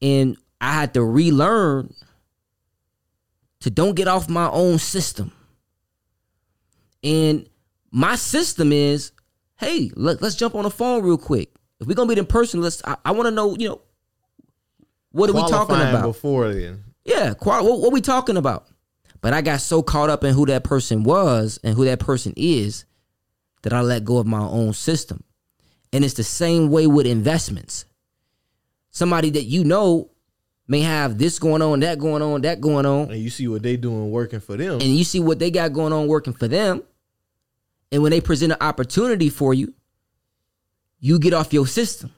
And 0.00 0.36
I 0.60 0.72
had 0.72 0.94
to 0.94 1.04
relearn 1.04 1.94
to 3.60 3.70
don't 3.70 3.94
get 3.94 4.08
off 4.08 4.28
my 4.28 4.48
own 4.48 4.78
system. 4.78 5.32
And 7.02 7.48
my 7.90 8.16
system 8.16 8.72
is, 8.72 9.12
hey, 9.56 9.90
let, 9.96 10.22
us 10.22 10.36
jump 10.36 10.54
on 10.54 10.64
the 10.64 10.70
phone 10.70 11.02
real 11.02 11.18
quick. 11.18 11.52
If 11.82 11.88
we're 11.88 11.94
gonna 11.94 12.08
meet 12.08 12.18
in 12.18 12.26
person, 12.26 12.60
let's. 12.60 12.80
I, 12.84 12.96
I 13.04 13.10
want 13.10 13.26
to 13.26 13.30
know, 13.32 13.56
you 13.56 13.68
know, 13.68 13.80
what 15.10 15.28
are 15.28 15.32
we 15.34 15.40
talking 15.48 15.74
about? 15.76 16.04
before 16.04 16.52
then? 16.54 16.84
Yeah, 17.04 17.34
qual- 17.34 17.64
what, 17.68 17.80
what 17.80 17.92
we 17.92 18.00
talking 18.00 18.36
about? 18.36 18.68
But 19.20 19.32
I 19.32 19.42
got 19.42 19.60
so 19.60 19.82
caught 19.82 20.08
up 20.08 20.22
in 20.24 20.32
who 20.34 20.46
that 20.46 20.62
person 20.64 21.02
was 21.02 21.58
and 21.64 21.74
who 21.74 21.84
that 21.84 21.98
person 21.98 22.32
is 22.36 22.84
that 23.62 23.72
I 23.72 23.80
let 23.80 24.04
go 24.04 24.18
of 24.18 24.26
my 24.26 24.40
own 24.40 24.72
system. 24.72 25.24
And 25.92 26.04
it's 26.04 26.14
the 26.14 26.24
same 26.24 26.70
way 26.70 26.86
with 26.86 27.06
investments. 27.06 27.84
Somebody 28.90 29.30
that 29.30 29.44
you 29.44 29.64
know 29.64 30.10
may 30.68 30.80
have 30.80 31.18
this 31.18 31.38
going 31.38 31.62
on, 31.62 31.80
that 31.80 31.98
going 31.98 32.22
on, 32.22 32.42
that 32.42 32.60
going 32.60 32.86
on, 32.86 33.10
And 33.10 33.20
you 33.20 33.30
see 33.30 33.48
what 33.48 33.62
they 33.62 33.76
doing 33.76 34.10
working 34.10 34.40
for 34.40 34.56
them. 34.56 34.74
and 34.74 34.82
you 34.82 35.04
see 35.04 35.20
what 35.20 35.38
they 35.40 35.50
got 35.50 35.72
going 35.72 35.92
on 35.92 36.06
working 36.06 36.32
for 36.32 36.46
them. 36.46 36.82
And 37.90 38.02
when 38.02 38.10
they 38.10 38.20
present 38.20 38.52
an 38.52 38.58
opportunity 38.60 39.28
for 39.28 39.52
you, 39.52 39.74
you 41.02 41.18
get 41.18 41.34
off 41.34 41.52
your 41.52 41.66
system. 41.66 42.14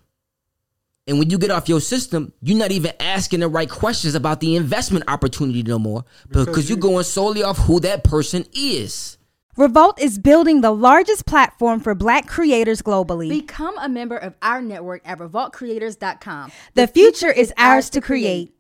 And 1.07 1.19
when 1.19 1.29
you 1.29 1.39
get 1.39 1.51
off 1.51 1.69
your 1.69 1.81
system, 1.81 2.33
you're 2.41 2.57
not 2.57 2.71
even 2.71 2.93
asking 3.01 3.41
the 3.41 3.49
right 3.49 3.69
questions 3.69 4.15
about 4.15 4.41
the 4.41 4.57
investment 4.57 5.05
opportunity 5.09 5.63
no 5.63 5.79
more 5.79 6.05
because, 6.29 6.69
you're 6.69 6.79
going 6.79 7.05
solely 7.05 7.43
off 7.43 7.59
who 7.59 7.81
that 7.81 8.05
person 8.05 8.47
is. 8.55 9.19
Revolt 9.57 10.01
is 10.01 10.19
building 10.19 10.61
the 10.61 10.71
largest 10.71 11.27
platform 11.27 11.81
for 11.81 11.95
black 11.95 12.27
creators 12.27 12.83
globally. 12.83 13.29
Become 13.29 13.79
a 13.79 13.89
member 13.89 14.17
of 14.17 14.35
our 14.43 14.61
network 14.61 15.03
at 15.05 15.19
revoltcreators.com. 15.19 16.51
The 16.75 16.87
future 16.87 17.31
is 17.31 17.53
ours 17.57 17.91
to 17.91 18.01
create. 18.01 18.55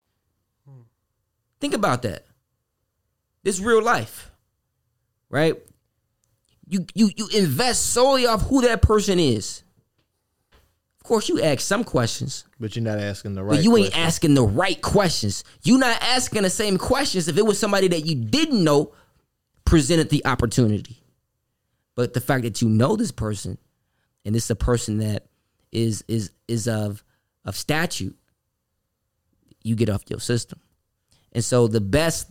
Hmm. 0.68 0.82
Think 1.60 1.74
about 1.74 2.02
that. 2.02 2.26
This 3.42 3.58
real 3.60 3.82
life, 3.82 4.30
right? 5.28 5.56
You 6.66 6.86
you 6.94 7.10
you 7.16 7.28
invest 7.34 7.86
solely 7.86 8.26
off 8.26 8.42
who 8.42 8.62
that 8.62 8.80
person 8.80 9.18
is. 9.18 9.63
Of 11.04 11.08
course, 11.08 11.28
you 11.28 11.42
ask 11.42 11.60
some 11.60 11.84
questions, 11.84 12.46
But 12.58 12.74
you're 12.74 12.82
not 12.82 12.98
asking 12.98 13.34
the 13.34 13.44
right. 13.44 13.56
but 13.56 13.62
you 13.62 13.76
ain't 13.76 13.88
question. 13.92 14.06
asking 14.06 14.34
the 14.36 14.42
right 14.46 14.80
questions. 14.80 15.44
You're 15.62 15.78
not 15.78 16.00
asking 16.00 16.44
the 16.44 16.48
same 16.50 16.78
questions 16.78 17.28
if 17.28 17.36
it 17.36 17.44
was 17.44 17.58
somebody 17.58 17.88
that 17.88 18.06
you 18.06 18.14
didn't 18.14 18.64
know 18.64 18.94
presented 19.66 20.08
the 20.08 20.24
opportunity. 20.24 21.02
But 21.94 22.14
the 22.14 22.22
fact 22.22 22.44
that 22.44 22.62
you 22.62 22.70
know 22.70 22.96
this 22.96 23.10
person, 23.12 23.58
and 24.24 24.34
this 24.34 24.44
is 24.44 24.50
a 24.52 24.56
person 24.56 24.96
that 24.98 25.26
is 25.72 26.02
is 26.08 26.30
is 26.48 26.66
of 26.66 27.04
of 27.44 27.54
statute, 27.54 28.16
you 29.62 29.76
get 29.76 29.90
off 29.90 30.04
your 30.08 30.20
system. 30.20 30.58
And 31.32 31.44
so 31.44 31.68
the 31.68 31.82
best 31.82 32.30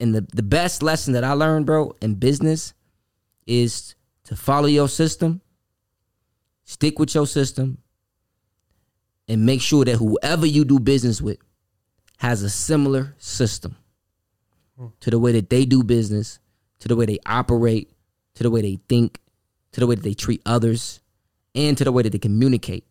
and 0.00 0.14
the, 0.14 0.22
the 0.32 0.42
best 0.42 0.82
lesson 0.82 1.12
that 1.12 1.24
I 1.24 1.32
learned, 1.32 1.66
bro, 1.66 1.94
in 2.00 2.14
business 2.14 2.72
is 3.46 3.94
to 4.24 4.34
follow 4.34 4.66
your 4.66 4.88
system, 4.88 5.42
stick 6.64 6.98
with 6.98 7.14
your 7.14 7.26
system, 7.26 7.76
and 9.28 9.46
make 9.46 9.60
sure 9.60 9.84
that 9.84 9.96
whoever 9.96 10.46
you 10.46 10.64
do 10.64 10.78
business 10.78 11.20
with 11.20 11.38
has 12.18 12.42
a 12.42 12.50
similar 12.50 13.14
system 13.18 13.76
hmm. 14.78 14.86
to 15.00 15.10
the 15.10 15.18
way 15.18 15.32
that 15.32 15.50
they 15.50 15.64
do 15.64 15.82
business, 15.82 16.38
to 16.80 16.88
the 16.88 16.96
way 16.96 17.06
they 17.06 17.18
operate, 17.26 17.90
to 18.34 18.42
the 18.42 18.50
way 18.50 18.62
they 18.62 18.78
think, 18.88 19.18
to 19.72 19.80
the 19.80 19.86
way 19.86 19.94
that 19.94 20.04
they 20.04 20.14
treat 20.14 20.42
others, 20.46 21.00
and 21.54 21.76
to 21.78 21.84
the 21.84 21.92
way 21.92 22.02
that 22.02 22.10
they 22.10 22.18
communicate. 22.18 22.84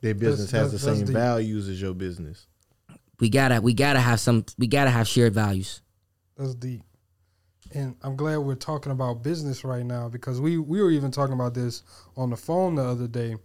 Their 0.00 0.14
business 0.14 0.50
That's- 0.50 0.72
has 0.72 0.72
the 0.72 0.78
that's- 0.78 0.84
that's 0.84 0.98
same 0.98 1.06
deep. 1.06 1.14
values 1.14 1.68
as 1.68 1.80
your 1.80 1.94
business. 1.94 2.46
We 3.20 3.30
gotta 3.30 3.60
we 3.60 3.74
gotta 3.74 3.98
have 3.98 4.20
some 4.20 4.44
we 4.58 4.68
gotta 4.68 4.90
have 4.90 5.08
shared 5.08 5.34
values. 5.34 5.82
That's 6.36 6.54
deep. 6.54 6.82
And 7.74 7.96
I'm 8.02 8.16
glad 8.16 8.38
we're 8.38 8.54
talking 8.54 8.92
about 8.92 9.22
business 9.22 9.64
right 9.64 9.84
now 9.84 10.08
because 10.08 10.40
we, 10.40 10.56
we 10.56 10.80
were 10.80 10.90
even 10.90 11.10
talking 11.10 11.34
about 11.34 11.52
this 11.52 11.82
on 12.16 12.30
the 12.30 12.36
phone 12.36 12.76
the 12.76 12.82
other 12.82 13.06
day 13.08 13.36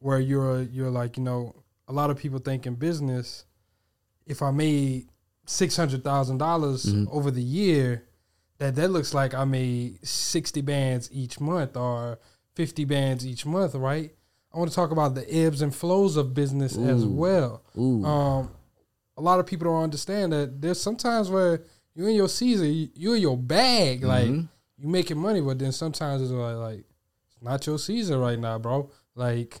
where 0.00 0.18
you're 0.20 0.62
you're 0.62 0.90
like, 0.90 1.16
you 1.16 1.22
know, 1.22 1.54
a 1.88 1.92
lot 1.92 2.10
of 2.10 2.18
people 2.18 2.38
think 2.38 2.66
in 2.66 2.74
business, 2.74 3.44
if 4.26 4.42
I 4.42 4.50
made 4.50 5.08
six 5.46 5.76
hundred 5.76 6.04
thousand 6.04 6.38
dollars 6.38 6.92
over 7.10 7.30
the 7.30 7.42
year, 7.42 8.04
that 8.58 8.74
that 8.76 8.88
looks 8.90 9.14
like 9.14 9.32
I 9.34 9.44
made 9.44 10.06
sixty 10.06 10.60
bands 10.60 11.08
each 11.12 11.40
month 11.40 11.76
or 11.76 12.18
fifty 12.54 12.84
bands 12.84 13.26
each 13.26 13.46
month, 13.46 13.74
right? 13.74 14.12
I 14.52 14.58
want 14.58 14.68
to 14.70 14.74
talk 14.74 14.90
about 14.90 15.14
the 15.14 15.32
ebbs 15.32 15.62
and 15.62 15.72
flows 15.74 16.16
of 16.16 16.34
business 16.34 16.76
as 16.76 17.04
well. 17.06 17.62
Ooh. 17.78 18.04
Um, 18.04 18.50
a 19.16 19.22
lot 19.22 19.38
of 19.38 19.46
people 19.46 19.66
don't 19.72 19.84
understand 19.84 20.32
that 20.32 20.60
there's 20.60 20.80
sometimes 20.80 21.30
where 21.30 21.62
you're 21.94 22.08
in 22.08 22.16
your 22.16 22.28
season, 22.28 22.90
you're 22.96 23.14
in 23.16 23.22
your 23.22 23.36
bag, 23.36 24.02
like 24.02 24.28
Mhm. 24.28 24.48
you 24.78 24.88
making 24.88 25.18
money, 25.18 25.40
but 25.40 25.58
then 25.58 25.70
sometimes 25.72 26.20
it's 26.22 26.30
like, 26.32 26.56
like 26.56 26.84
it's 27.26 27.42
not 27.42 27.64
your 27.66 27.78
season 27.78 28.18
right 28.18 28.38
now, 28.38 28.58
bro. 28.58 28.90
Like 29.14 29.60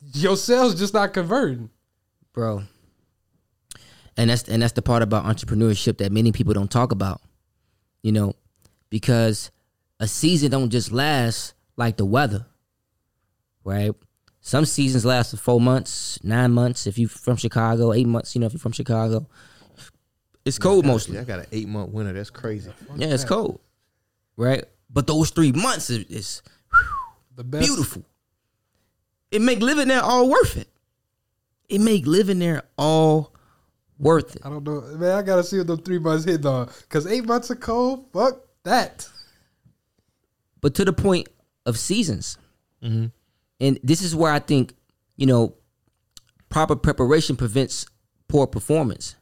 your 0.00 0.36
sales 0.36 0.74
just 0.74 0.94
not 0.94 1.12
converting. 1.12 1.70
bro. 2.32 2.62
And 4.16 4.30
that's 4.30 4.48
and 4.48 4.62
that's 4.62 4.72
the 4.72 4.82
part 4.82 5.02
about 5.02 5.24
entrepreneurship 5.24 5.98
that 5.98 6.10
many 6.12 6.32
people 6.32 6.52
don't 6.52 6.70
talk 6.70 6.90
about. 6.92 7.20
You 8.02 8.12
know, 8.12 8.34
because 8.90 9.50
a 10.00 10.08
season 10.08 10.50
don't 10.50 10.70
just 10.70 10.90
last 10.92 11.54
like 11.76 11.96
the 11.96 12.04
weather. 12.04 12.46
Right? 13.64 13.92
Some 14.40 14.64
seasons 14.64 15.04
last 15.04 15.30
for 15.32 15.36
four 15.36 15.60
months, 15.60 16.18
nine 16.24 16.52
months 16.52 16.86
if 16.86 16.98
you're 16.98 17.08
from 17.08 17.36
Chicago, 17.36 17.92
eight 17.92 18.06
months, 18.06 18.34
you 18.34 18.40
know, 18.40 18.46
if 18.46 18.52
you're 18.52 18.60
from 18.60 18.72
Chicago. 18.72 19.28
It's 20.44 20.58
cold 20.58 20.84
I 20.84 20.88
got- 20.88 20.92
mostly. 20.94 21.18
I 21.18 21.24
got 21.24 21.40
an 21.40 21.46
eight 21.52 21.68
month 21.68 21.90
winter. 21.90 22.12
That's 22.12 22.30
crazy. 22.30 22.70
Yeah, 22.96 23.08
it's 23.08 23.24
cold, 23.24 23.60
right? 24.36 24.64
But 24.90 25.06
those 25.06 25.30
three 25.30 25.52
months 25.52 25.90
is, 25.90 26.04
is 26.06 26.42
The 27.36 27.44
best. 27.44 27.66
beautiful. 27.66 28.02
It 29.30 29.42
make 29.42 29.60
living 29.60 29.88
there 29.88 30.02
all 30.02 30.28
worth 30.28 30.56
it. 30.56 30.68
It 31.68 31.80
make 31.80 32.06
living 32.06 32.38
there 32.38 32.62
all 32.78 33.34
worth 33.98 34.36
it. 34.36 34.42
I 34.44 34.48
don't 34.48 34.64
know, 34.64 34.80
man. 34.96 35.12
I 35.12 35.22
gotta 35.22 35.44
see 35.44 35.58
what 35.58 35.66
them 35.66 35.78
three 35.82 35.98
months 35.98 36.24
hit 36.24 36.44
on. 36.46 36.70
Cause 36.88 37.06
eight 37.06 37.26
months 37.26 37.50
of 37.50 37.60
cold, 37.60 38.06
fuck 38.12 38.40
that. 38.64 39.06
But 40.60 40.74
to 40.76 40.84
the 40.84 40.92
point 40.92 41.28
of 41.66 41.78
seasons, 41.78 42.38
Mhm. 42.82 43.12
and 43.60 43.78
this 43.82 44.02
is 44.02 44.14
where 44.14 44.32
I 44.32 44.38
think 44.38 44.74
you 45.16 45.26
know 45.26 45.54
proper 46.48 46.74
preparation 46.76 47.36
prevents 47.36 47.84
poor 48.28 48.46
performance. 48.46 49.16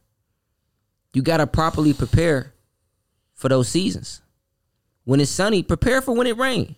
You 1.13 1.21
got 1.21 1.37
to 1.37 1.47
properly 1.47 1.93
prepare 1.93 2.53
for 3.33 3.49
those 3.49 3.67
seasons. 3.67 4.21
When 5.03 5.19
it's 5.19 5.31
sunny, 5.31 5.63
prepare 5.63 6.01
for 6.01 6.13
when 6.13 6.27
it 6.27 6.37
rains. 6.37 6.75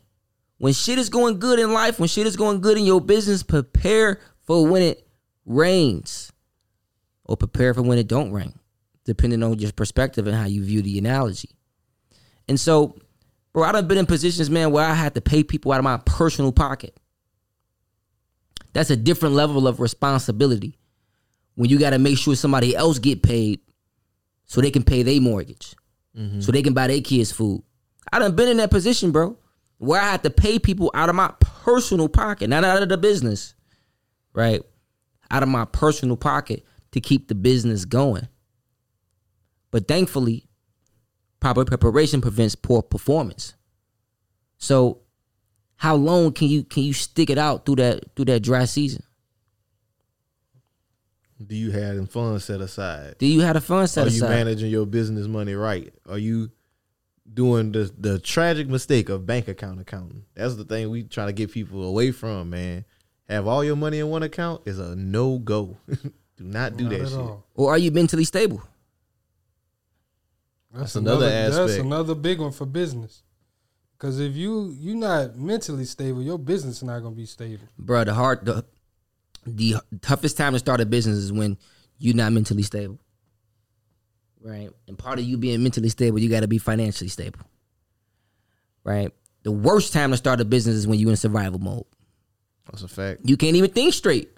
When 0.60 0.74
shit 0.74 0.99
is 0.99 1.10
going 1.10 1.39
good 1.39 1.57
in 1.57 1.74
life, 1.74 1.99
when 1.99 2.10
shit 2.10 2.28
is 2.28 2.36
going 2.36 2.62
good 2.62 2.78
in 2.78 2.86
your 2.86 3.01
business, 3.01 3.43
prepare 3.43 4.20
for 4.45 4.68
when 4.68 4.84
it 4.84 5.07
rains. 5.45 6.32
Or 7.26 7.38
prepare 7.38 7.74
for 7.74 7.82
when 7.82 7.97
it 7.97 8.07
don't 8.07 8.32
rain, 8.32 8.57
depending 9.05 9.41
on 9.41 9.57
your 9.57 9.72
perspective 9.72 10.28
and 10.28 10.36
how 10.36 10.45
you 10.45 10.64
view 10.64 10.82
the 10.82 10.97
analogy. 10.97 11.49
And 12.47 12.60
so, 12.60 12.97
bro, 13.53 13.64
I 13.64 13.72
done 13.72 13.88
been 13.88 13.99
in 13.99 14.05
positions, 14.05 14.49
man, 14.49 14.72
where 14.72 14.86
I 14.86 14.93
had 14.93 15.16
to 15.16 15.22
pay 15.22 15.43
people 15.43 15.72
out 15.72 15.78
of 15.78 15.84
my 15.84 15.97
personal 16.05 16.51
pocket. 16.51 16.97
That's 18.74 18.89
a 18.89 18.97
different 18.97 19.36
level 19.36 19.68
of 19.68 19.80
responsibility 19.80 20.78
when 21.55 21.70
you 21.70 21.80
got 21.80 21.91
to 21.91 21.99
make 21.99 22.18
sure 22.18 22.36
somebody 22.36 22.76
else 22.76 22.99
get 22.99 23.22
paid 23.22 23.62
so 24.45 24.60
they 24.60 24.72
can 24.72 24.84
pay 24.84 25.03
their 25.03 25.22
mortgage, 25.22 25.76
mm-hmm. 26.18 26.41
so 26.41 26.51
they 26.51 26.64
can 26.64 26.74
buy 26.74 26.88
their 26.88 27.01
kids 27.01 27.32
food. 27.32 27.64
I 28.12 28.20
done 28.20 28.36
been 28.36 28.49
in 28.49 28.57
that 28.57 28.72
position, 28.72 29.12
bro, 29.12 29.38
where 29.80 30.01
I 30.01 30.11
had 30.11 30.23
to 30.23 30.30
pay 30.30 30.59
people 30.59 30.91
out 30.93 31.09
of 31.09 31.15
my 31.15 31.34
personal 31.39 32.09
pocket, 32.09 32.49
not 32.49 32.63
out 32.63 32.84
of 32.84 32.89
the 32.89 32.97
business, 32.97 33.55
right? 34.34 34.61
Out 35.32 35.41
of 35.41 35.49
my 35.49 35.65
personal 35.65 36.17
pocket 36.17 36.65
to 36.91 37.01
keep 37.01 37.27
the 37.27 37.36
business 37.36 37.86
going. 37.86 38.27
But 39.71 39.88
thankfully, 39.88 40.47
proper 41.39 41.63
preparation 41.63 42.21
prevents 42.21 42.55
poor 42.55 42.82
performance. 42.82 43.53
So, 44.57 44.99
how 45.77 45.95
long 45.95 46.34
can 46.34 46.49
you 46.49 46.63
can 46.63 46.84
you 46.84 46.91
stick 46.91 47.30
it 47.30 47.38
out 47.38 47.65
through 47.65 47.77
that 47.77 48.15
through 48.15 48.25
that 48.25 48.41
dry 48.41 48.65
season? 48.65 49.03
Do 51.45 51.55
you 51.55 51.71
have 51.71 52.09
funds 52.09 52.43
set 52.43 52.59
aside? 52.59 53.15
Do 53.17 53.25
you 53.25 53.39
have 53.41 53.53
the 53.53 53.61
funds 53.61 53.93
set 53.93 54.05
Are 54.05 54.07
aside? 54.07 54.25
Are 54.25 54.30
you 54.30 54.36
managing 54.45 54.71
your 54.71 54.86
business 54.86 55.27
money 55.27 55.53
right? 55.53 55.93
Are 56.05 56.17
you 56.17 56.51
doing 57.34 57.71
the 57.71 57.91
the 57.97 58.19
tragic 58.19 58.67
mistake 58.67 59.09
of 59.09 59.25
bank 59.25 59.47
account 59.47 59.80
accounting? 59.80 60.25
That's 60.36 60.55
the 60.55 60.63
thing 60.63 60.89
we 60.89 61.03
trying 61.03 61.27
to 61.27 61.34
get 61.34 61.51
people 61.51 61.84
away 61.84 62.11
from, 62.11 62.49
man. 62.51 62.86
Have 63.27 63.47
all 63.47 63.63
your 63.63 63.75
money 63.75 63.99
in 63.99 64.09
one 64.09 64.23
account 64.23 64.63
is 64.65 64.80
a 64.80 64.95
no 64.95 65.38
go. 65.38 65.77
do 65.88 66.03
not 66.39 66.77
do 66.77 66.86
Not 66.86 66.89
that 66.91 67.07
shit. 67.09 67.17
all. 67.17 67.45
Or 67.55 67.71
are 67.71 67.77
you 67.77 67.91
mentally 67.91 68.25
stable? 68.25 68.63
That's 70.73 70.95
another 70.95 71.30
That's 71.30 71.55
aspect. 71.55 71.67
That's 71.67 71.80
another 71.80 72.15
big 72.15 72.39
one 72.39 72.51
for 72.51 72.65
business. 72.65 73.23
Cause 73.97 74.19
if 74.19 74.36
you 74.36 74.73
you 74.80 74.95
not 74.95 75.36
mentally 75.38 75.84
stable, 75.84 76.21
your 76.21 76.39
business 76.39 76.77
is 76.77 76.84
not 76.84 76.99
gonna 76.99 77.15
be 77.15 77.25
stable. 77.25 77.65
Bro, 77.77 78.05
the 78.05 78.13
hard 78.13 78.45
the 78.45 78.65
the 79.45 79.75
toughest 80.01 80.38
time 80.38 80.53
to 80.53 80.59
start 80.59 80.80
a 80.80 80.86
business 80.86 81.17
is 81.17 81.34
when 81.34 81.57
you're 81.97 82.15
not 82.15 82.32
mentally 82.32 82.63
stable. 82.63 82.97
Right? 84.42 84.70
And 84.88 84.98
part 84.98 85.20
of 85.20 85.26
you 85.26 85.38
being 85.38 85.62
mentally 85.64 85.90
stable, 85.90 86.20
you 86.20 86.30
got 86.30 86.42
to 86.42 86.48
be 86.48 86.58
financially 86.58 87.10
stable. 87.10 87.40
Right? 88.84 89.12
The 89.44 89.52
worst 89.52 89.94
time 89.94 90.12
to 90.12 90.18
start 90.18 90.42
a 90.42 90.46
business 90.46 90.76
is 90.76 90.88
when 90.88 91.00
you're 91.00 91.10
in 91.12 91.16
survival 91.18 91.60
mode. 91.60 91.86
That's 92.66 92.84
a 92.84 92.88
fact. 92.88 93.22
You 93.24 93.38
can't 93.38 93.56
even 93.56 93.72
think 93.72 93.94
straight. 93.94 94.30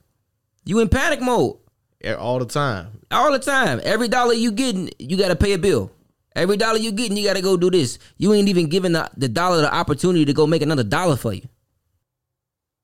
You 0.65 0.79
in 0.79 0.89
panic 0.89 1.21
mode 1.21 1.57
Yeah, 2.03 2.13
all 2.15 2.39
the 2.39 2.45
time. 2.45 3.01
all 3.11 3.31
the 3.31 3.39
time. 3.39 3.81
Every 3.83 4.07
dollar 4.07 4.33
you 4.33 4.51
getting, 4.51 4.89
you 4.99 5.17
got 5.17 5.29
to 5.29 5.35
pay 5.35 5.53
a 5.53 5.57
bill. 5.57 5.91
Every 6.35 6.55
dollar 6.55 6.77
you 6.77 6.91
getting, 6.91 7.17
you 7.17 7.25
got 7.25 7.35
to 7.35 7.41
go 7.41 7.57
do 7.57 7.69
this. 7.69 7.99
You 8.17 8.33
ain't 8.33 8.47
even 8.47 8.69
giving 8.69 8.93
the, 8.93 9.09
the 9.17 9.27
dollar 9.27 9.61
the 9.61 9.73
opportunity 9.73 10.23
to 10.25 10.33
go 10.33 10.47
make 10.47 10.61
another 10.61 10.83
dollar 10.83 11.17
for 11.17 11.33
you. 11.33 11.47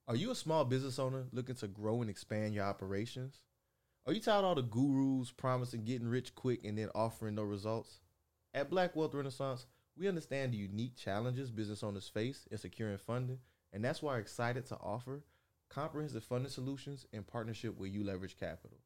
Are 0.08 0.16
you 0.16 0.32
a 0.32 0.36
small 0.36 0.66
business 0.66 1.00
owner 1.00 1.26
looking 1.32 1.56
to 1.56 1.68
grow 1.68 2.02
and 2.02 2.10
expand 2.10 2.54
your 2.56 2.66
operations? 2.66 3.36
Are 4.08 4.14
you 4.14 4.22
tired 4.22 4.40
of 4.40 4.46
all 4.46 4.56
the 4.56 4.62
gurus 4.62 5.32
promising 5.32 5.84
getting 5.84 6.08
rich 6.08 6.34
quick 6.34 6.64
and 6.64 6.78
then 6.78 6.88
offering 6.96 7.36
no 7.36 7.44
results? 7.44 8.00
At 8.54 8.70
Black 8.70 8.96
Wealth 8.96 9.14
Renaissance, 9.14 9.66
we 9.98 10.08
understand 10.08 10.54
the 10.54 10.58
unique 10.58 10.96
challenges 10.96 11.52
business 11.52 11.84
owners 11.84 12.08
face 12.08 12.48
in 12.50 12.58
securing 12.58 13.00
funding, 13.00 13.40
and 13.74 13.84
that's 13.84 14.02
why 14.02 14.14
we're 14.14 14.20
excited 14.20 14.66
to 14.68 14.78
offer 14.78 15.26
comprehensive 15.68 16.24
funding 16.24 16.50
solutions 16.50 17.06
in 17.12 17.24
partnership 17.24 17.78
with 17.78 17.94
ULeverage 17.94 18.40
Capital. 18.40 18.78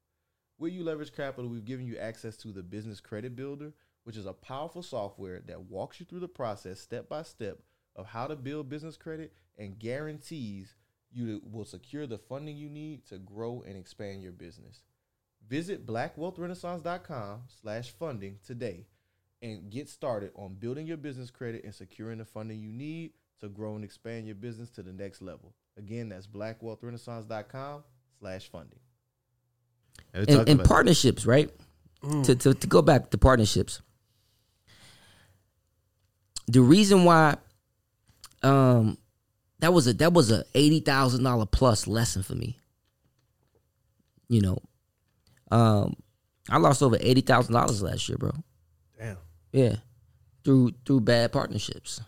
With 0.58 0.74
ULeverage 0.74 1.16
Capital, 1.16 1.52
we've 1.52 1.66
given 1.66 1.86
you 1.86 1.98
access 1.98 2.36
to 2.38 2.48
the 2.48 2.64
Business 2.64 3.00
Credit 3.00 3.36
Builder, 3.36 3.74
which 4.06 4.18
is 4.18 4.26
a 4.26 4.34
powerful 4.34 4.82
software 4.82 5.44
that 5.46 5.70
walks 5.70 6.00
you 6.00 6.08
through 6.08 6.22
the 6.22 6.28
process 6.28 6.80
step 6.80 7.08
by 7.08 7.22
step 7.22 7.60
of 7.96 8.08
how 8.08 8.26
to 8.26 8.36
build 8.36 8.70
business 8.70 8.98
credit 8.98 9.34
and 9.60 9.78
guarantees 9.78 10.74
you 11.12 11.44
will 11.44 11.66
secure 11.66 12.08
the 12.08 12.18
funding 12.18 12.58
you 12.58 12.72
need 12.72 13.06
to 13.06 13.20
grow 13.20 13.64
and 13.68 13.78
expand 13.78 14.24
your 14.24 14.32
business. 14.32 14.82
Visit 15.48 15.86
blackwealthrenaissance.com 15.86 17.42
slash 17.62 17.92
funding 17.92 18.38
today 18.46 18.86
and 19.42 19.70
get 19.70 19.90
started 19.90 20.32
on 20.36 20.54
building 20.54 20.88
your 20.88 20.98
business 20.98 21.32
credit 21.32 21.64
and 21.64 21.74
securing 21.74 22.20
the 22.20 22.26
funding 22.26 22.60
you 22.60 22.72
need 22.72 23.12
to 23.40 23.50
grow 23.50 23.76
and 23.76 23.84
expand 23.84 24.28
your 24.28 24.36
business 24.36 24.70
to 24.70 24.84
the 24.84 24.94
next 24.94 25.22
level. 25.22 25.54
Again, 25.78 26.10
that's 26.10 26.28
blackwealthrenaissance.com 26.28 27.84
slash 28.20 28.50
funding. 28.50 28.80
And 30.14 30.28
and, 30.28 30.28
talked 30.28 30.50
and 30.50 30.60
about 30.60 30.64
that. 30.64 30.74
partnerships, 30.74 31.26
right? 31.26 31.50
Mm. 32.04 32.26
To, 32.26 32.36
to 32.36 32.54
to 32.54 32.68
go 32.68 32.82
back 32.82 33.12
to 33.12 33.18
partnerships. 33.18 33.82
The 36.48 36.62
reason 36.62 37.04
why 37.04 37.38
um 38.44 38.98
that 39.60 39.72
was 39.74 39.88
a 39.88 39.94
that 39.94 40.12
was 40.14 40.32
a 40.32 40.44
eighty 40.56 40.80
thousand 40.80 41.24
dollar 41.24 41.46
plus 41.46 41.88
lesson 41.88 42.24
for 42.24 42.36
me. 42.36 42.58
You 44.28 44.42
know, 44.42 44.58
um, 45.52 45.96
I 46.50 46.58
lost 46.58 46.82
over 46.82 46.98
eighty 47.00 47.22
thousand 47.22 47.54
dollars 47.54 47.82
last 47.82 48.08
year, 48.10 48.18
bro. 48.18 48.32
Damn. 48.98 49.18
Yeah, 49.52 49.76
through 50.44 50.72
through 50.86 51.02
bad 51.02 51.32
partnerships, 51.32 52.02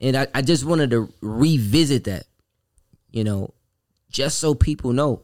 and 0.00 0.16
I, 0.16 0.26
I 0.34 0.42
just 0.42 0.64
wanted 0.64 0.90
to 0.90 1.12
revisit 1.20 2.04
that, 2.04 2.26
you 3.10 3.24
know, 3.24 3.54
just 4.10 4.38
so 4.38 4.54
people 4.54 4.92
know 4.92 5.22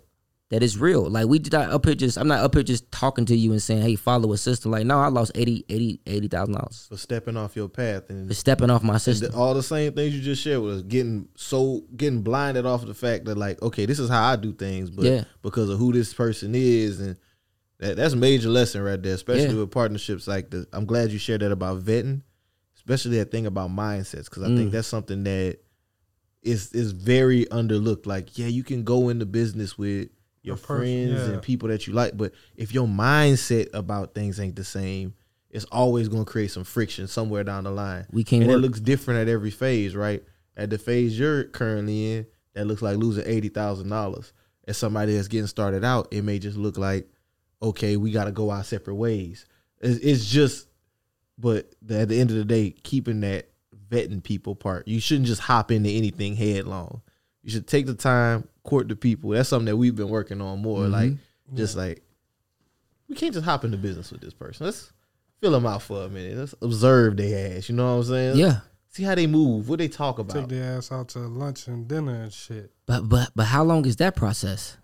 that 0.54 0.62
it's 0.62 0.76
real. 0.76 1.10
Like 1.10 1.26
we 1.26 1.38
did 1.40 1.52
not 1.52 1.70
up 1.70 1.84
here 1.84 1.94
just 1.94 2.16
I'm 2.16 2.28
not 2.28 2.40
up 2.40 2.54
here 2.54 2.62
just 2.62 2.90
talking 2.92 3.24
to 3.26 3.36
you 3.36 3.50
and 3.52 3.60
saying, 3.62 3.82
hey, 3.82 3.96
follow 3.96 4.32
a 4.32 4.38
system. 4.38 4.70
Like, 4.70 4.86
no, 4.86 4.98
I 5.00 5.08
lost 5.08 5.32
80 5.34 5.64
80 5.68 6.00
$80,000 6.06 6.88
For 6.88 6.96
stepping 6.96 7.36
off 7.36 7.56
your 7.56 7.68
path 7.68 8.08
and 8.10 8.28
for 8.28 8.34
stepping 8.34 8.70
off 8.70 8.82
my 8.82 8.98
system. 8.98 9.32
the- 9.32 9.36
all 9.36 9.52
the 9.54 9.62
same 9.62 9.92
things 9.92 10.14
you 10.14 10.20
just 10.22 10.42
shared 10.42 10.60
was 10.60 10.82
getting 10.82 11.28
so 11.36 11.82
getting 11.96 12.22
blinded 12.22 12.66
off 12.66 12.82
of 12.82 12.88
the 12.88 12.94
fact 12.94 13.24
that 13.24 13.36
like 13.36 13.60
okay 13.62 13.84
this 13.86 13.98
is 13.98 14.08
how 14.08 14.22
I 14.30 14.36
do 14.36 14.52
things 14.52 14.90
but 14.90 15.04
Yeah. 15.04 15.24
because 15.42 15.68
of 15.68 15.78
who 15.78 15.92
this 15.92 16.14
person 16.14 16.54
is 16.54 17.00
and 17.00 17.16
that 17.80 17.96
that's 17.96 18.14
a 18.14 18.16
major 18.16 18.48
lesson 18.48 18.82
right 18.82 19.02
there 19.02 19.14
especially 19.14 19.54
Yeah. 19.54 19.60
with 19.60 19.70
partnerships 19.72 20.28
like 20.28 20.50
the 20.50 20.66
I'm 20.72 20.84
glad 20.86 21.10
you 21.10 21.18
shared 21.18 21.40
that 21.40 21.50
about 21.52 21.80
vetting 21.82 22.22
especially 22.76 23.16
that 23.18 23.30
thing 23.32 23.46
about 23.46 23.70
mindsets 23.70 24.26
because 24.26 24.44
I 24.44 24.48
Mm. 24.48 24.56
think 24.56 24.72
that's 24.72 24.86
something 24.88 25.24
that 25.24 25.58
is 26.42 26.72
is 26.72 26.92
very 26.92 27.46
underlooked 27.46 28.06
like 28.06 28.36
yeah 28.38 28.46
you 28.46 28.62
can 28.62 28.84
go 28.84 29.08
into 29.08 29.24
business 29.26 29.78
with 29.78 30.08
your 30.44 30.56
person, 30.56 30.66
friends 30.76 31.28
yeah. 31.28 31.34
and 31.34 31.42
people 31.42 31.68
that 31.68 31.86
you 31.86 31.92
like 31.92 32.16
but 32.16 32.32
if 32.56 32.72
your 32.72 32.86
mindset 32.86 33.68
about 33.74 34.14
things 34.14 34.38
ain't 34.38 34.56
the 34.56 34.64
same 34.64 35.14
it's 35.50 35.64
always 35.66 36.08
going 36.08 36.24
to 36.24 36.30
create 36.30 36.50
some 36.50 36.64
friction 36.64 37.06
somewhere 37.06 37.44
down 37.44 37.62
the 37.64 37.70
line 37.70 38.06
We 38.10 38.24
can't 38.24 38.42
and 38.42 38.50
work. 38.50 38.58
it 38.58 38.60
looks 38.60 38.80
different 38.80 39.20
at 39.20 39.28
every 39.28 39.52
phase, 39.52 39.94
right? 39.94 40.22
At 40.56 40.68
the 40.70 40.78
phase 40.78 41.16
you're 41.16 41.44
currently 41.44 42.12
in, 42.12 42.26
that 42.54 42.66
looks 42.66 42.82
like 42.82 42.96
losing 42.96 43.24
eighty 43.24 43.48
thousand 43.48 43.88
dollars. 43.88 44.32
As 44.66 44.76
somebody 44.78 45.14
that's 45.14 45.28
getting 45.28 45.46
started 45.46 45.84
out, 45.84 46.08
it 46.10 46.22
may 46.22 46.40
just 46.40 46.56
look 46.56 46.76
like, 46.76 47.08
okay, 47.62 47.96
we 47.96 48.10
got 48.10 48.24
to 48.24 48.32
go 48.32 48.50
our 48.50 48.64
separate 48.64 48.96
ways. 48.96 49.46
It's, 49.80 49.98
it's 49.98 50.26
just, 50.26 50.66
but 51.38 51.72
the, 51.82 52.00
at 52.00 52.08
the 52.08 52.18
end 52.20 52.30
of 52.30 52.36
the 52.36 52.44
day, 52.44 52.70
keeping 52.70 53.20
that 53.20 53.48
vetting 53.88 54.24
people 54.24 54.56
part, 54.56 54.88
you 54.88 54.98
shouldn't 55.00 55.26
just 55.26 55.42
hop 55.42 55.70
into 55.70 55.90
anything 55.90 56.34
headlong. 56.34 57.00
You 57.42 57.50
should 57.50 57.68
take 57.68 57.86
the 57.86 57.94
time, 57.94 58.48
court 58.64 58.88
the 58.88 58.96
people. 58.96 59.30
That's 59.30 59.48
something 59.48 59.66
that 59.66 59.76
we've 59.76 59.94
been 59.94 60.08
working 60.08 60.40
on 60.40 60.60
more. 60.60 60.80
Mhm. 60.86 60.90
Like, 60.90 61.12
just 61.54 61.76
like 61.76 62.02
we 63.08 63.14
can't 63.14 63.32
just 63.32 63.44
hop 63.44 63.64
into 63.64 63.76
business 63.76 64.10
with 64.10 64.20
this 64.20 64.34
person. 64.34 64.66
Let's 64.66 64.92
fill 65.40 65.52
them 65.52 65.66
out 65.66 65.82
for 65.82 66.02
a 66.04 66.08
minute. 66.08 66.36
Let's 66.36 66.54
observe 66.62 67.16
their 67.16 67.56
ass. 67.56 67.68
You 67.68 67.76
know 67.76 67.84
what 67.98 68.04
I'm 68.04 68.08
saying? 68.08 68.36
Yeah. 68.38 68.60
See 68.88 69.02
how 69.02 69.14
they 69.14 69.26
move. 69.26 69.68
What 69.68 69.78
they 69.78 69.88
talk 69.88 70.18
about. 70.18 70.34
Take 70.34 70.48
their 70.48 70.78
ass 70.78 70.90
out 70.90 71.08
to 71.10 71.18
lunch 71.20 71.66
and 71.68 71.86
dinner 71.86 72.22
and 72.22 72.32
shit. 72.32 72.72
But 72.86 73.08
but 73.08 73.30
but 73.36 73.44
how 73.44 73.62
long 73.64 73.84
is 73.86 73.96
that 73.96 74.16
process? 74.16 74.76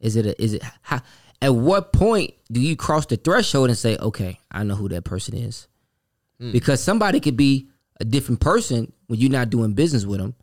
Is 0.00 0.16
it 0.16 0.26
a, 0.26 0.42
is 0.42 0.54
it 0.54 0.62
how 0.82 1.02
At 1.40 1.54
what 1.54 1.92
point 1.92 2.34
do 2.50 2.60
you 2.60 2.76
cross 2.76 3.06
the 3.06 3.16
threshold 3.16 3.68
and 3.68 3.78
say, 3.78 3.96
okay, 3.98 4.38
I 4.50 4.62
know 4.62 4.74
who 4.76 4.88
that 4.90 5.04
person 5.04 5.36
is? 5.36 5.66
Hmm. 6.38 6.52
Because 6.52 6.82
somebody 6.82 7.20
could 7.20 7.36
be 7.36 7.68
a 8.00 8.04
different 8.04 8.40
person 8.40 8.92
when 9.08 9.18
you're 9.20 9.30
not 9.30 9.50
doing 9.50 9.72
business 9.74 10.04
with 10.04 10.20
them. 10.20 10.34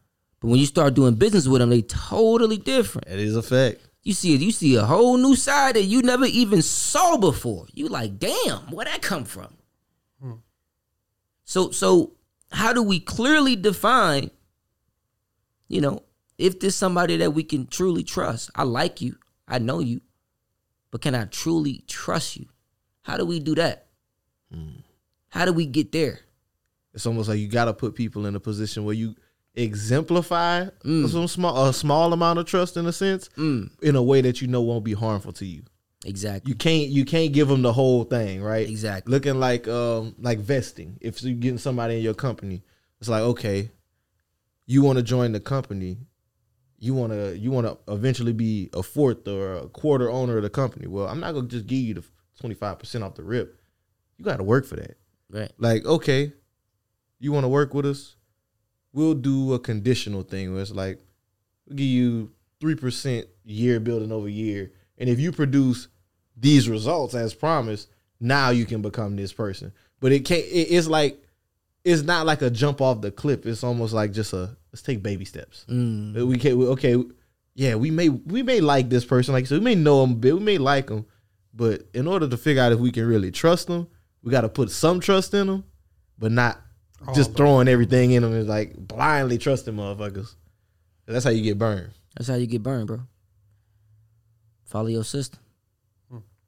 But 0.41 0.47
when 0.47 0.59
you 0.59 0.65
start 0.65 0.95
doing 0.95 1.15
business 1.15 1.47
with 1.47 1.61
them, 1.61 1.69
they 1.69 1.83
totally 1.83 2.57
different. 2.57 3.07
It 3.07 3.19
is 3.19 3.35
a 3.35 3.43
fact. 3.43 3.79
You 4.03 4.13
see 4.13 4.35
you 4.35 4.51
see 4.51 4.75
a 4.75 4.83
whole 4.83 5.17
new 5.17 5.35
side 5.35 5.75
that 5.75 5.83
you 5.83 6.01
never 6.01 6.25
even 6.25 6.63
saw 6.63 7.17
before. 7.17 7.67
You 7.73 7.87
like, 7.87 8.17
damn, 8.17 8.59
where 8.71 8.85
that 8.85 9.03
come 9.03 9.23
from? 9.23 9.53
Hmm. 10.19 10.33
So 11.45 11.69
so 11.69 12.13
how 12.51 12.73
do 12.73 12.81
we 12.81 12.99
clearly 12.99 13.55
define, 13.55 14.31
you 15.67 15.79
know, 15.81 16.01
if 16.39 16.59
there's 16.59 16.75
somebody 16.75 17.17
that 17.17 17.33
we 17.33 17.43
can 17.43 17.67
truly 17.67 18.03
trust? 18.03 18.49
I 18.55 18.63
like 18.63 19.01
you, 19.01 19.17
I 19.47 19.59
know 19.59 19.79
you, 19.79 20.01
but 20.89 21.01
can 21.01 21.13
I 21.13 21.25
truly 21.25 21.83
trust 21.87 22.37
you? 22.37 22.47
How 23.03 23.17
do 23.17 23.25
we 23.25 23.39
do 23.39 23.53
that? 23.55 23.85
How 25.29 25.45
do 25.45 25.53
we 25.53 25.67
get 25.67 25.91
there? 25.91 26.19
It's 26.93 27.05
almost 27.05 27.29
like 27.29 27.39
you 27.39 27.47
got 27.47 27.65
to 27.65 27.73
put 27.73 27.95
people 27.95 28.25
in 28.25 28.35
a 28.35 28.39
position 28.39 28.83
where 28.83 28.95
you 28.95 29.15
exemplify 29.55 30.65
Mm. 30.85 31.09
some 31.09 31.27
small 31.27 31.67
a 31.67 31.73
small 31.73 32.13
amount 32.13 32.39
of 32.39 32.45
trust 32.45 32.77
in 32.77 32.85
a 32.85 32.91
sense 32.93 33.29
in 33.37 33.69
a 33.95 34.01
way 34.03 34.21
that 34.21 34.41
you 34.41 34.47
know 34.47 34.61
won't 34.61 34.85
be 34.85 34.93
harmful 34.93 35.33
to 35.33 35.45
you. 35.45 35.63
Exactly. 36.05 36.49
You 36.49 36.55
can't 36.55 36.89
you 36.89 37.05
can't 37.05 37.31
give 37.33 37.47
them 37.47 37.61
the 37.61 37.73
whole 37.73 38.03
thing, 38.05 38.41
right? 38.41 38.67
Exactly. 38.67 39.11
Looking 39.11 39.39
like 39.39 39.67
um 39.67 40.15
like 40.19 40.39
vesting. 40.39 40.97
If 41.01 41.21
you're 41.21 41.35
getting 41.35 41.57
somebody 41.59 41.97
in 41.97 42.01
your 42.03 42.13
company, 42.15 42.63
it's 42.99 43.09
like 43.09 43.21
okay, 43.21 43.69
you 44.65 44.81
want 44.81 44.97
to 44.97 45.03
join 45.03 45.31
the 45.33 45.39
company, 45.39 45.97
you 46.79 46.93
want 46.95 47.11
to 47.13 47.37
you 47.37 47.51
want 47.51 47.67
to 47.67 47.77
eventually 47.93 48.33
be 48.33 48.69
a 48.73 48.81
fourth 48.81 49.27
or 49.27 49.53
a 49.57 49.67
quarter 49.69 50.09
owner 50.09 50.37
of 50.37 50.43
the 50.43 50.49
company. 50.49 50.87
Well, 50.87 51.07
I'm 51.07 51.19
not 51.19 51.33
gonna 51.33 51.47
just 51.47 51.67
give 51.67 51.79
you 51.79 51.93
the 51.95 52.03
25 52.39 52.79
percent 52.79 53.03
off 53.03 53.15
the 53.15 53.23
rip. 53.23 53.59
You 54.17 54.25
got 54.25 54.37
to 54.37 54.43
work 54.43 54.65
for 54.65 54.77
that. 54.77 54.97
Right. 55.29 55.51
Like 55.59 55.85
okay, 55.85 56.33
you 57.19 57.31
want 57.31 57.43
to 57.43 57.47
work 57.49 57.73
with 57.75 57.85
us? 57.85 58.15
We'll 58.93 59.13
do 59.13 59.53
a 59.53 59.59
conditional 59.59 60.23
thing 60.23 60.53
where 60.53 60.61
it's 60.61 60.71
like 60.71 60.99
we'll 61.67 61.77
give 61.77 61.87
you 61.87 62.31
three 62.59 62.75
percent 62.75 63.27
year 63.43 63.79
building 63.79 64.11
over 64.11 64.27
year, 64.29 64.71
and 64.97 65.09
if 65.09 65.19
you 65.19 65.31
produce 65.31 65.87
these 66.35 66.67
results 66.67 67.13
as 67.13 67.33
promised, 67.33 67.89
now 68.19 68.49
you 68.49 68.65
can 68.65 68.81
become 68.81 69.15
this 69.15 69.33
person. 69.33 69.71
But 69.99 70.11
it 70.11 70.25
can't. 70.25 70.43
It, 70.43 70.67
it's 70.71 70.87
like 70.87 71.21
it's 71.83 72.03
not 72.03 72.25
like 72.25 72.41
a 72.41 72.49
jump 72.49 72.81
off 72.81 73.01
the 73.01 73.11
cliff. 73.11 73.45
It's 73.45 73.63
almost 73.63 73.93
like 73.93 74.11
just 74.11 74.33
a 74.33 74.55
let's 74.71 74.81
take 74.81 75.01
baby 75.01 75.25
steps. 75.25 75.65
Mm. 75.69 76.27
We 76.27 76.37
can 76.37 76.61
okay, 76.61 77.01
yeah. 77.55 77.75
We 77.75 77.91
may 77.91 78.09
we 78.09 78.43
may 78.43 78.61
like 78.61 78.89
this 78.89 79.05
person, 79.05 79.33
like 79.33 79.47
so 79.47 79.55
we 79.55 79.61
may 79.61 79.75
know 79.75 80.03
him 80.03 80.11
a 80.11 80.15
bit, 80.15 80.33
we 80.33 80.43
may 80.43 80.57
like 80.57 80.89
him, 80.89 81.05
but 81.53 81.83
in 81.93 82.07
order 82.07 82.27
to 82.27 82.37
figure 82.37 82.61
out 82.61 82.71
if 82.71 82.79
we 82.79 82.91
can 82.91 83.05
really 83.05 83.31
trust 83.31 83.67
them, 83.67 83.87
we 84.23 84.31
got 84.31 84.41
to 84.41 84.49
put 84.49 84.71
some 84.71 84.99
trust 84.99 85.33
in 85.33 85.47
them, 85.47 85.63
but 86.17 86.31
not 86.31 86.59
All 87.07 87.13
just 87.13 87.31
of 87.31 87.35
throwing 87.37 87.67
everything 87.67 88.11
in 88.11 88.23
them 88.23 88.33
and 88.33 88.47
like 88.47 88.75
blindly 88.75 89.37
trusting 89.37 89.73
motherfuckers. 89.73 90.35
That's 91.07 91.25
how 91.25 91.31
you 91.31 91.41
get 91.41 91.57
burned. 91.57 91.91
That's 92.15 92.29
how 92.29 92.35
you 92.35 92.47
get 92.47 92.63
burned, 92.63 92.87
bro. 92.87 93.01
Follow 94.65 94.87
your 94.87 95.03
system. 95.03 95.39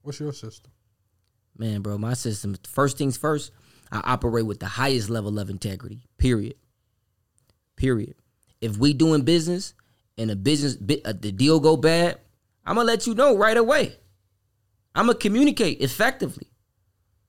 What's 0.02 0.20
your 0.20 0.34
system? 0.34 0.72
Man, 1.58 1.82
bro, 1.82 1.98
my 1.98 2.14
system, 2.14 2.56
first 2.68 2.98
things 2.98 3.16
first, 3.16 3.52
I 3.92 4.02
operate 4.04 4.46
with 4.46 4.60
the 4.60 4.68
highest 4.68 5.10
level 5.10 5.40
of 5.40 5.50
integrity. 5.50 6.06
Period. 6.18 6.56
Period. 7.76 8.16
If 8.60 8.78
we 8.78 8.94
doing 8.94 9.22
business 9.22 9.74
and 10.18 10.32
a 10.32 10.36
business 10.36 10.76
bit 10.76 11.02
uh, 11.06 11.14
the 11.14 11.32
deal 11.32 11.60
go 11.60 11.78
bad, 11.78 12.20
I'm 12.66 12.76
gonna 12.76 12.88
let 12.88 13.08
you 13.08 13.14
know 13.14 13.38
right 13.38 13.56
away. 13.56 13.96
I'm 14.96 15.08
gonna 15.08 15.18
communicate 15.18 15.82
effectively. 15.82 16.48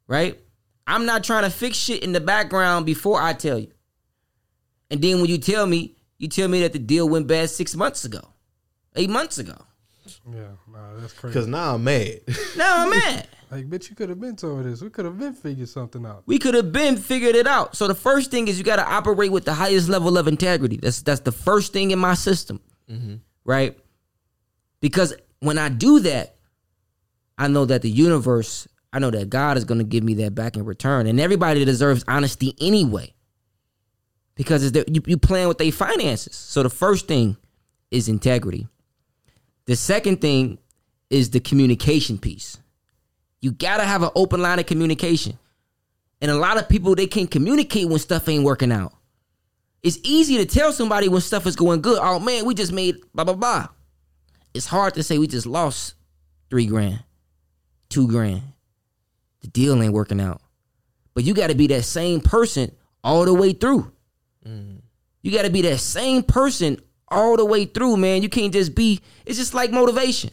Right? 0.07 0.41
I'm 0.87 1.07
not 1.07 1.25
trying 1.25 1.45
to 1.45 1.51
fix 1.51 1.77
shit 1.77 2.03
in 2.03 2.13
the 2.13 2.21
background 2.21 2.85
before 2.87 3.21
I 3.21 3.33
tell 3.33 3.59
you. 3.59 3.71
And 4.91 5.01
then 5.01 5.21
when 5.21 5.31
you 5.31 5.39
tell 5.39 5.67
me, 5.67 5.97
you 6.19 6.29
tell 6.29 6.49
me 6.49 6.61
that 6.61 6.73
the 6.73 6.79
deal 6.79 7.09
went 7.09 7.27
bad 7.27 7.51
six 7.51 7.75
months 7.75 8.05
ago, 8.05 8.21
eight 8.97 9.11
months 9.11 9.39
ago. 9.39 9.57
Yeah, 10.31 10.43
nah, 10.71 10.95
that's 10.99 11.13
crazy. 11.15 11.35
Cause 11.35 11.47
now 11.47 11.75
I'm 11.75 11.85
mad. 11.85 12.21
Now 12.57 12.83
I'm 12.85 12.91
mad. 12.91 13.27
Like, 13.51 13.69
bitch, 13.71 13.89
you 13.91 13.97
could 13.97 14.09
have 14.09 14.21
been 14.21 14.37
told 14.37 14.65
this. 14.65 14.81
We 14.83 14.91
could 14.91 15.05
have 15.05 15.19
been 15.19 15.33
figured 15.33 15.69
something 15.69 16.05
out. 16.05 16.23
We 16.27 16.39
could 16.39 16.55
have 16.55 16.73
been 16.73 16.97
figured 16.97 17.35
it 17.37 17.47
out. 17.47 17.77
So 17.77 17.87
the 17.89 17.95
first 17.95 18.31
thing 18.31 18.49
is 18.49 18.59
you 18.59 18.65
got 18.65 18.77
to 18.77 18.87
operate 18.89 19.31
with 19.33 19.45
the 19.45 19.55
highest 19.55 19.89
level 19.89 20.19
of 20.19 20.27
integrity. 20.29 20.77
That's 20.77 21.03
that's 21.03 21.21
the 21.21 21.33
first 21.33 21.73
thing 21.73 21.91
in 21.91 21.99
my 21.99 22.15
system, 22.15 22.61
Mhm. 22.91 23.21
right? 23.45 23.79
Because 24.81 25.15
when 25.41 25.57
I 25.59 25.69
do 25.69 26.01
that, 26.01 26.37
I 27.39 27.49
know 27.49 27.65
that 27.65 27.83
the 27.83 27.91
universe, 27.91 28.67
I 28.95 29.01
know 29.01 29.11
that 29.11 29.29
God 29.29 29.57
is 29.57 29.65
going 29.65 29.79
to 29.79 29.85
give 29.85 30.05
me 30.05 30.15
that 30.15 30.37
back 30.37 30.57
in 30.57 30.65
return, 30.65 31.09
and 31.09 31.19
everybody 31.19 31.65
deserves 31.65 32.05
honesty 32.07 32.55
anyway. 32.61 33.13
Because 34.37 34.71
the, 34.71 34.85
you 34.87 35.03
you 35.05 35.17
playing 35.17 35.49
with 35.49 35.59
their 35.59 35.73
finances. 35.73 36.37
So 36.37 36.63
the 36.63 36.71
first 36.71 37.09
thing 37.09 37.37
is 37.91 38.09
integrity. 38.09 38.69
The 39.67 39.75
second 39.75 40.21
thing 40.21 40.59
is 41.11 41.31
the 41.31 41.41
communication 41.41 42.19
piece. 42.19 42.57
You 43.41 43.51
gotta 43.51 43.85
have 43.85 44.05
an 44.05 44.11
open 44.15 44.41
line 44.41 44.61
of 44.61 44.67
communication. 44.67 45.39
And 46.21 46.31
a 46.31 46.37
lot 46.37 46.57
of 46.57 46.69
people 46.69 46.95
they 46.95 47.09
can't 47.09 47.31
communicate 47.31 47.89
when 47.89 47.99
stuff 47.99 48.29
ain't 48.29 48.45
working 48.45 48.71
out. 48.71 48.93
It's 49.83 49.99
easy 50.05 50.37
to 50.39 50.47
tell 50.47 50.73
somebody 50.73 51.09
when 51.09 51.21
stuff 51.21 51.47
is 51.47 51.57
going 51.57 51.83
good. 51.83 51.99
Oh 52.01 52.21
man, 52.21 52.45
we 52.45 52.55
just 52.55 52.73
made 52.73 52.97
blah 53.13 53.25
blah 53.25 53.35
blah. 53.35 53.69
It's 54.55 54.67
hard 54.67 54.95
to 54.95 55.03
say 55.03 55.19
we 55.19 55.27
just 55.27 55.47
lost 55.47 55.95
three 56.49 56.67
grand, 56.67 57.03
two 57.89 58.07
grand. 58.07 58.43
The 59.45 59.51
deal 59.51 59.81
ain't 59.83 59.93
working 59.93 60.23
out. 60.23 60.41
But 61.13 61.25
you 61.25 61.35
gotta 61.35 61.55
be 61.55 61.67
that 61.67 61.83
same 61.83 62.23
person 62.23 62.73
all 63.05 63.27
the 63.27 63.35
way 63.35 63.53
through. 63.53 63.93
You 64.47 65.31
gotta 65.31 65.51
be 65.51 65.61
that 65.63 65.79
same 65.81 66.23
person 66.23 66.79
all 67.09 67.37
the 67.37 67.45
way 67.45 67.67
through, 67.67 67.99
man. 67.99 68.23
You 68.23 68.31
can't 68.31 68.53
just 68.55 68.75
be, 68.75 69.01
it's 69.27 69.37
just 69.39 69.53
like 69.53 69.71
motivation. 69.71 70.31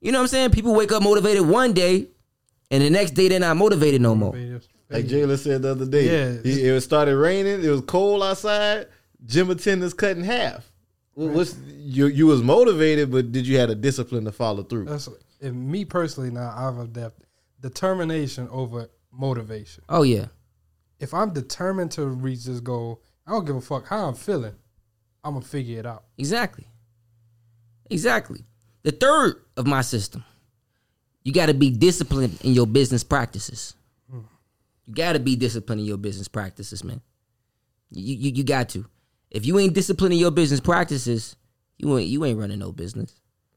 You 0.00 0.12
know 0.12 0.18
what 0.18 0.22
I'm 0.22 0.28
saying? 0.28 0.50
People 0.52 0.74
wake 0.76 0.92
up 0.92 1.02
motivated 1.02 1.44
one 1.44 1.72
day, 1.72 2.06
and 2.70 2.82
the 2.84 2.88
next 2.90 3.12
day 3.12 3.26
they're 3.28 3.40
not 3.40 3.56
motivated 3.56 4.00
no 4.00 4.14
more. 4.14 4.32
Like 4.88 5.06
Jalen 5.06 5.36
said 5.38 5.62
the 5.62 5.70
other 5.72 5.86
day, 5.86 6.04
Yeah. 6.36 6.40
he, 6.42 6.62
it 6.68 6.80
started 6.82 7.16
raining. 7.16 7.64
It 7.64 7.68
was 7.68 7.80
cold 7.82 8.22
outside. 8.22 8.86
Gym 9.26 9.50
attendance 9.50 9.92
cut 9.92 10.16
in 10.16 10.22
half. 10.22 10.70
What- 11.14 11.30
What's 11.32 11.56
you? 11.66 12.06
You 12.06 12.26
was 12.28 12.42
motivated, 12.42 13.10
but 13.10 13.32
did 13.32 13.44
you 13.46 13.58
have 13.58 13.70
a 13.70 13.74
discipline 13.74 14.24
to 14.24 14.32
follow 14.32 14.62
through? 14.62 14.84
That's 14.84 15.08
and 15.42 15.68
me 15.68 15.84
personally. 15.84 16.30
Now 16.30 16.54
I've 16.56 16.78
adapted 16.78 17.26
determination 17.60 18.48
over 18.50 18.88
motivation. 19.12 19.84
Oh 19.88 20.02
yeah. 20.02 20.26
If 20.98 21.14
I'm 21.14 21.32
determined 21.32 21.92
to 21.92 22.06
reach 22.06 22.44
this 22.44 22.60
goal, 22.60 23.02
I 23.26 23.32
don't 23.32 23.44
give 23.44 23.56
a 23.56 23.60
fuck 23.60 23.86
how 23.86 24.08
I'm 24.08 24.14
feeling. 24.14 24.54
I'm 25.24 25.34
gonna 25.34 25.44
figure 25.44 25.78
it 25.78 25.86
out. 25.86 26.04
Exactly. 26.18 26.66
Exactly. 27.90 28.44
The 28.82 28.92
third 28.92 29.42
of 29.56 29.66
my 29.66 29.82
system, 29.82 30.24
you 31.22 31.32
got 31.32 31.46
to 31.46 31.54
be 31.54 31.70
disciplined 31.70 32.38
in 32.42 32.52
your 32.52 32.66
business 32.66 33.04
practices. 33.04 33.74
Mm. 34.12 34.24
You 34.86 34.94
got 34.94 35.12
to 35.12 35.18
be 35.18 35.36
disciplined 35.36 35.80
in 35.80 35.86
your 35.86 35.98
business 35.98 36.28
practices, 36.28 36.82
man. 36.82 37.02
You, 37.90 38.14
you 38.14 38.30
you 38.36 38.44
got 38.44 38.70
to. 38.70 38.86
If 39.30 39.44
you 39.44 39.58
ain't 39.58 39.74
disciplined 39.74 40.14
in 40.14 40.18
your 40.18 40.30
business 40.30 40.60
practices, 40.60 41.36
you 41.76 41.98
ain't 41.98 42.08
you 42.08 42.24
ain't 42.24 42.38
running 42.38 42.58
no 42.58 42.72
business. 42.72 43.14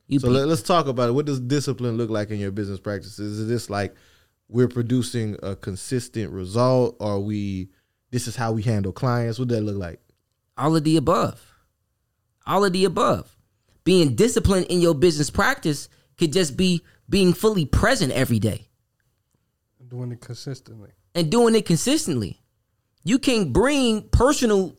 You 0.07 0.19
so 0.19 0.27
be- 0.27 0.33
let, 0.33 0.49
us 0.49 0.61
talk 0.61 0.87
about 0.87 1.09
it. 1.09 1.13
What 1.13 1.25
does 1.25 1.39
discipline 1.39 1.97
look 1.97 2.09
like 2.09 2.29
in 2.29 2.39
your 2.39 2.51
business 2.51 2.79
practices? 2.79 3.39
Is 3.39 3.47
this 3.47 3.69
like 3.69 3.95
we're 4.49 4.67
producing 4.67 5.37
a 5.41 5.55
consistent 5.55 6.31
result, 6.31 6.97
or 6.99 7.19
we? 7.19 7.69
This 8.11 8.27
is 8.27 8.35
how 8.35 8.51
we 8.51 8.61
handle 8.61 8.91
clients. 8.91 9.39
What 9.39 9.47
does 9.47 9.57
that 9.59 9.63
look 9.63 9.77
like? 9.77 9.99
all 10.55 10.75
of 10.75 10.83
the 10.83 10.97
above. 10.97 11.43
All 12.45 12.63
of 12.63 12.73
the 12.73 12.85
above. 12.85 13.35
Being 13.85 14.13
disciplined 14.15 14.67
in 14.67 14.81
your 14.81 14.93
business 14.93 15.31
practice 15.31 15.89
could 16.17 16.31
just 16.31 16.55
be 16.55 16.83
being 17.09 17.33
fully 17.33 17.65
present 17.65 18.11
every 18.11 18.37
day 18.37 18.67
Doing 19.87 20.11
it 20.11 20.21
consistently. 20.21 20.91
and 21.15 21.31
doing 21.31 21.55
it 21.55 21.65
consistently. 21.65 22.39
You 23.03 23.17
can 23.17 23.51
bring 23.51 24.03
personal 24.09 24.77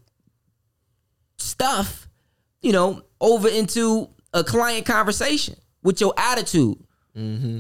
stuff, 1.39 2.09
you 2.63 2.73
know, 2.73 3.03
over 3.21 3.49
into 3.49 4.09
a 4.35 4.45
client 4.45 4.85
conversation 4.85 5.57
with 5.83 6.01
your 6.01 6.13
attitude. 6.19 6.77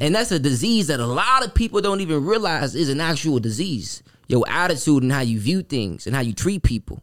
And 0.02 0.14
that's 0.14 0.32
a 0.32 0.38
disease 0.40 0.88
that 0.88 0.98
a 0.98 1.06
lot 1.06 1.46
of 1.46 1.54
people 1.54 1.80
don't 1.80 2.00
even 2.00 2.24
realize 2.24 2.74
is 2.74 2.88
an 2.88 3.00
actual 3.00 3.38
disease. 3.38 4.02
Your 4.26 4.44
attitude 4.48 5.04
and 5.04 5.12
how 5.12 5.20
you 5.20 5.38
view 5.38 5.62
things 5.62 6.06
and 6.06 6.16
how 6.16 6.22
you 6.22 6.32
treat 6.32 6.64
people. 6.64 7.02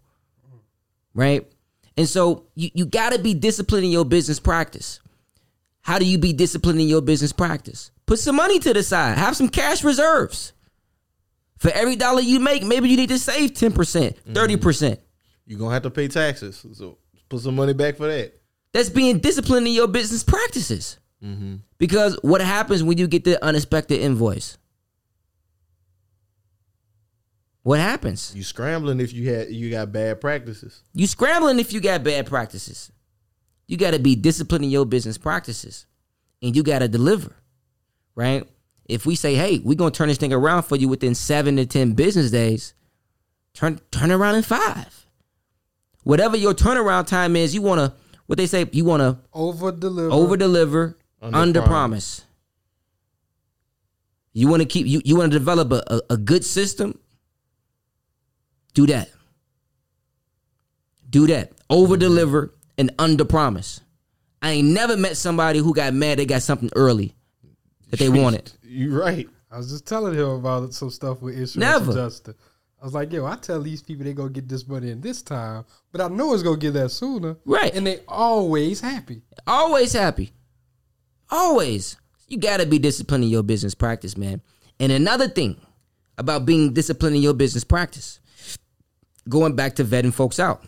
Right? 1.14 1.48
And 1.96 2.10
so 2.10 2.48
you, 2.56 2.70
you 2.74 2.86
gotta 2.86 3.20
be 3.20 3.34
disciplined 3.34 3.86
in 3.86 3.92
your 3.92 4.04
business 4.06 4.40
practice. 4.40 5.00
How 5.82 5.98
do 5.98 6.06
you 6.06 6.18
be 6.18 6.34
disciplined 6.34 6.82
in 6.82 6.88
your 6.88 7.02
business 7.02 7.32
practice? 7.32 7.92
Put 8.06 8.20
some 8.20 8.36
money 8.36 8.60
to 8.60 8.74
the 8.74 8.84
side. 8.84 9.18
Have 9.18 9.38
some 9.38 9.50
cash 9.50 9.84
reserves. 9.84 10.52
For 11.58 11.72
every 11.72 11.96
dollar 11.96 12.22
you 12.22 12.40
make, 12.40 12.64
maybe 12.64 12.90
you 12.90 12.98
need 12.98 13.10
to 13.10 13.20
save 13.20 13.52
10%, 13.52 14.16
30%. 14.26 14.98
You're 15.46 15.60
gonna 15.60 15.74
have 15.74 15.84
to 15.84 15.90
pay 15.90 16.08
taxes. 16.08 16.66
So 16.74 16.98
put 17.30 17.42
some 17.42 17.56
money 17.56 17.74
back 17.74 17.96
for 17.96 18.08
that. 18.08 18.41
That's 18.74 18.90
being 18.90 19.20
disciplined 19.20 19.68
in 19.68 19.74
your 19.74 19.88
business 19.88 20.24
practices. 20.24 20.98
Mm-hmm. 21.24 21.56
Because 21.78 22.18
what 22.22 22.42
happens 22.42 22.84
when 22.84 22.98
you 22.98 23.08
get 23.08 23.24
the 23.24 23.44
unexpected 23.44 24.00
invoice? 24.00 24.58
What 27.64 27.80
happens? 27.80 28.34
You 28.36 28.44
scrambling 28.44 29.00
if 29.00 29.14
you 29.14 29.30
had 29.32 29.52
you 29.52 29.70
got 29.70 29.92
bad 29.92 30.20
practices. 30.20 30.82
You 30.94 31.06
scrambling 31.06 31.60
if 31.60 31.74
you 31.74 31.80
got 31.80 32.04
bad 32.04 32.26
practices. 32.26 32.92
You 33.68 33.78
got 33.78 33.92
to 33.92 34.00
be 34.00 34.16
disciplined 34.16 34.66
in 34.66 34.72
your 34.72 34.86
business 34.86 35.18
practices, 35.18 35.86
and 36.42 36.56
you 36.56 36.64
got 36.64 36.80
to 36.80 36.88
deliver, 36.88 37.36
right? 38.16 38.48
If 38.86 39.06
we 39.06 39.16
say, 39.16 39.36
"Hey, 39.36 39.60
we're 39.60 39.76
gonna 39.76 39.92
turn 39.92 40.10
this 40.10 40.18
thing 40.18 40.34
around 40.34 40.64
for 40.64 40.76
you 40.76 40.88
within 40.88 41.14
seven 41.14 41.56
to 41.58 41.66
ten 41.68 41.94
business 41.94 42.32
days," 42.32 42.74
turn 43.54 43.80
turn 43.92 44.12
around 44.12 44.36
in 44.36 44.44
five. 44.44 45.06
Whatever 46.04 46.36
your 46.36 46.56
turnaround 46.56 47.06
time 47.06 47.36
is, 47.36 47.54
you 47.54 47.62
wanna 47.62 47.94
what 48.32 48.38
they 48.38 48.48
say. 48.48 48.66
You 48.72 48.86
wanna 48.86 49.20
Over 49.34 49.74
deliver. 49.74 50.10
over 50.10 50.38
deliver, 50.38 50.98
Under 51.22 51.38
under 51.38 51.60
promise. 51.62 52.22
promise. 52.22 52.26
You 54.32 54.48
want 54.48 54.62
to 54.62 54.66
keep 54.66 54.88
you 54.88 55.02
you 55.04 55.18
want 55.18 55.34
to 55.34 55.38
develop 55.38 55.70
a, 55.74 55.84
a, 55.88 56.02
a 56.12 56.18
good 56.18 56.46
system. 56.46 56.98
Do 58.74 58.88
that. 58.88 59.10
Do 61.10 61.28
that. 61.28 61.52
Over 61.70 61.98
deliver 61.98 62.54
and 62.78 62.92
under 62.98 63.26
promise. 63.26 63.82
I 64.42 64.52
ain't 64.52 64.70
never 64.70 64.96
met 64.96 65.18
somebody 65.18 65.60
who 65.60 65.74
got 65.74 65.94
mad 65.94 66.18
they 66.18 66.26
got 66.26 66.42
something 66.42 66.70
early 66.74 67.14
that 67.90 68.00
they 68.00 68.08
wanted. 68.22 68.50
You 68.64 68.98
right. 68.98 69.28
I 69.52 69.58
was 69.58 69.70
just 69.70 69.86
telling 69.86 70.14
him 70.14 70.30
about 70.30 70.74
some 70.74 70.90
stuff 70.90 71.22
with 71.22 71.34
insurance 71.34 71.58
Never. 71.58 71.92
adjuster. 71.92 72.36
I 72.82 72.86
was 72.86 72.96
like, 72.96 73.14
yo, 73.14 73.26
I 73.26 73.36
tell 73.36 73.62
these 73.62 73.84
people 73.84 74.06
they 74.06 74.14
gonna 74.14 74.32
get 74.32 74.50
this 74.50 74.68
money 74.68 74.90
in 74.90 75.02
this 75.02 75.22
time, 75.22 75.66
but 75.92 76.02
I 76.02 76.08
know 76.08 76.34
it's 76.34 76.42
gonna 76.42 76.58
get 76.58 76.74
that 76.74 76.90
sooner. 76.90 77.38
Right. 77.46 77.74
And 77.76 77.86
they 77.86 78.00
always 78.08 78.82
happy. 78.82 79.22
Always 79.46 79.94
happy. 79.94 80.32
Always. 81.30 81.98
You 82.28 82.38
got 82.38 82.60
to 82.62 82.66
be 82.66 82.80
disciplined 82.80 83.26
in 83.26 83.30
your 83.30 83.44
business 83.44 83.76
practice, 83.76 84.18
man. 84.18 84.42
And 84.80 84.92
another 84.92 85.28
thing 85.28 85.60
about 86.18 86.46
being 86.46 86.74
disciplined 86.74 87.16
in 87.16 87.22
your 87.22 87.34
business 87.34 87.64
practice, 87.64 88.20
going 89.28 89.56
back 89.56 89.76
to 89.76 89.86
vetting 89.86 90.14
folks 90.14 90.40
out. 90.40 90.64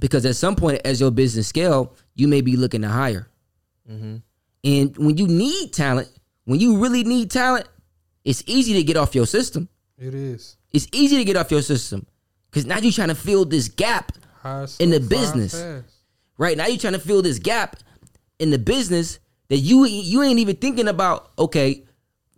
Because 0.00 0.24
at 0.24 0.36
some 0.36 0.56
point, 0.56 0.80
as 0.84 1.00
your 1.00 1.10
business 1.10 1.46
scale, 1.46 1.94
you 2.14 2.28
may 2.28 2.40
be 2.40 2.56
looking 2.56 2.82
to 2.82 2.88
hire. 2.88 3.28
Mm-hmm. 3.90 4.16
And 4.64 4.96
when 4.96 5.18
you 5.18 5.26
need 5.28 5.74
talent, 5.74 6.10
when 6.44 6.60
you 6.60 6.78
really 6.78 7.04
need 7.04 7.30
talent, 7.30 7.68
it's 8.24 8.42
easy 8.46 8.74
to 8.74 8.82
get 8.82 8.96
off 8.96 9.14
your 9.14 9.26
system. 9.26 9.68
It 9.98 10.14
is. 10.14 10.56
It's 10.72 10.86
easy 10.92 11.16
to 11.16 11.24
get 11.24 11.36
off 11.36 11.50
your 11.50 11.62
system 11.62 12.06
because 12.50 12.66
now 12.66 12.78
you're 12.78 12.92
trying 12.92 13.08
to 13.08 13.14
fill 13.14 13.44
this 13.44 13.68
gap 13.68 14.12
in 14.78 14.90
the 14.90 15.00
business. 15.00 15.62
Right 16.38 16.56
now, 16.56 16.66
you're 16.66 16.78
trying 16.78 16.94
to 16.94 16.98
fill 16.98 17.22
this 17.22 17.38
gap 17.38 17.76
in 18.38 18.50
the 18.50 18.58
business 18.58 19.18
that 19.48 19.58
you 19.58 19.84
you 19.84 20.22
ain't 20.22 20.38
even 20.38 20.56
thinking 20.56 20.88
about. 20.88 21.30
Okay, 21.38 21.84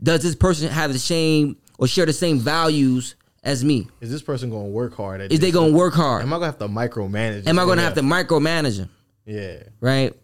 does 0.03 0.23
this 0.23 0.35
person 0.35 0.69
have 0.69 0.93
the 0.93 0.99
same 0.99 1.57
or 1.79 1.87
share 1.87 2.07
the 2.07 2.13
same 2.13 2.39
values 2.39 3.15
as 3.45 3.65
me? 3.65 3.89
Is 4.01 4.11
this 4.11 4.23
person 4.23 4.51
gonna 4.51 4.65
work 4.65 4.95
hard 4.95 5.21
at 5.21 5.33
Is 5.33 5.41
they 5.41 5.51
gonna 5.51 5.73
work 5.73 5.95
hard? 5.95 6.23
Am 6.23 6.33
I 6.33 6.37
gonna 6.37 6.47
have 6.47 6.59
to 6.59 6.69
micromanage? 6.69 7.47
Am 7.47 7.59
I 7.59 7.65
gonna 7.65 7.83
have 7.83 7.95
to 7.95 8.03
micromanage 8.03 8.79
them? 8.79 8.91
Yeah. 9.25 9.63
Right? 9.81 10.15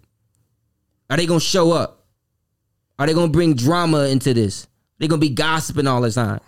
Are 1.10 1.16
they 1.16 1.26
gonna 1.26 1.40
show 1.40 1.72
up? 1.72 2.06
Are 2.98 3.06
they 3.06 3.14
gonna 3.14 3.30
bring 3.30 3.54
drama 3.54 4.04
into 4.06 4.34
this? 4.34 4.66
They 4.98 5.06
gonna 5.06 5.20
be 5.20 5.30
gossiping 5.30 5.86
all 5.86 6.00
the 6.00 6.10
time. 6.10 6.40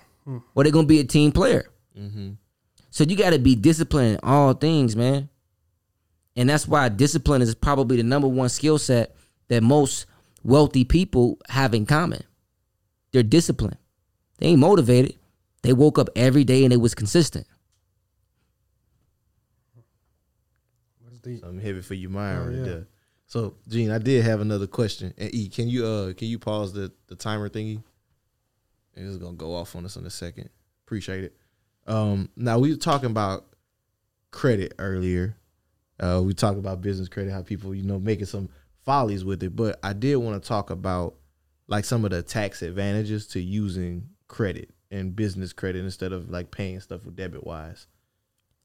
Or 0.55 0.62
they're 0.64 0.73
gonna 0.73 0.87
be 0.87 1.01
a 1.01 1.05
team 1.05 1.33
player? 1.33 1.71
Mm-hmm. 1.99 2.31
So 2.91 3.05
you 3.05 3.16
got 3.16 3.31
to 3.31 3.39
be 3.39 3.55
disciplined 3.55 4.14
in 4.14 4.21
all 4.23 4.53
things, 4.53 4.97
man. 4.97 5.29
And 6.37 6.49
that's 6.49 6.66
why 6.66 6.89
discipline 6.89 7.41
is 7.43 7.55
probably 7.55 7.97
the 7.97 8.03
number 8.03 8.27
one 8.29 8.49
skill 8.49 8.79
set 8.79 9.14
that 9.49 9.62
most 9.62 10.07
wealthy 10.43 10.85
people 10.85 11.39
have 11.49 11.73
in 11.75 11.87
common. 11.87 12.23
They're 13.12 13.23
disciplined. 13.23 13.77
They 14.39 14.47
ain't 14.49 14.61
motivated. 14.61 15.16
They 15.62 15.73
woke 15.73 15.99
up 15.99 16.09
every 16.16 16.45
day 16.45 16.64
and 16.64 16.73
it 16.73 16.79
was 16.79 16.95
consistent. 16.95 17.47
Something 21.23 21.61
heavy 21.61 21.83
for 21.83 21.95
your 21.95 22.11
mind 22.11 22.39
Oh, 22.39 22.47
right 22.47 22.57
yeah. 22.57 22.64
there. 22.64 22.87
So, 23.27 23.55
Gene, 23.68 23.91
I 23.91 23.99
did 23.99 24.25
have 24.25 24.41
another 24.41 24.66
question. 24.66 25.12
And 25.18 25.33
E, 25.35 25.49
can 25.49 25.68
you 25.68 25.85
uh 25.87 26.12
can 26.14 26.29
you 26.29 26.39
pause 26.39 26.73
the 26.73 26.91
the 27.09 27.14
timer 27.14 27.49
thingy? 27.49 27.83
And 29.01 29.09
it's 29.09 29.16
gonna 29.22 29.36
go 29.36 29.55
off 29.55 29.74
on 29.74 29.84
us 29.86 29.96
in 29.96 30.05
a 30.05 30.11
second. 30.11 30.51
Appreciate 30.86 31.24
it. 31.24 31.36
Um, 31.86 32.28
now 32.36 32.59
we 32.59 32.70
were 32.70 32.76
talking 32.76 33.11
about 33.11 33.46
credit 34.30 34.74
earlier. 34.78 35.36
Uh, 35.98 36.20
we 36.24 36.34
talked 36.34 36.59
about 36.59 36.80
business 36.82 37.09
credit, 37.09 37.32
how 37.32 37.42
people 37.42 37.74
you 37.74 37.82
know 37.82 37.98
making 37.98 38.26
some 38.26 38.48
follies 38.84 39.24
with 39.24 39.42
it. 39.42 39.57
But 39.57 39.78
I 39.82 39.92
did 39.94 40.16
want 40.16 40.42
to 40.42 40.46
talk 40.46 40.70
about 40.70 41.14
like 41.66 41.84
some 41.84 42.05
of 42.05 42.11
the 42.11 42.22
tax 42.22 42.62
advantages 42.62 43.26
to 43.28 43.40
using 43.40 44.09
credit 44.28 44.70
and 44.90 45.14
business 45.16 45.53
credit 45.53 45.84
instead 45.84 46.12
of 46.12 46.28
like 46.30 46.51
paying 46.51 46.80
stuff 46.80 47.05
with 47.05 47.16
debit 47.16 47.46
wise. 47.46 47.86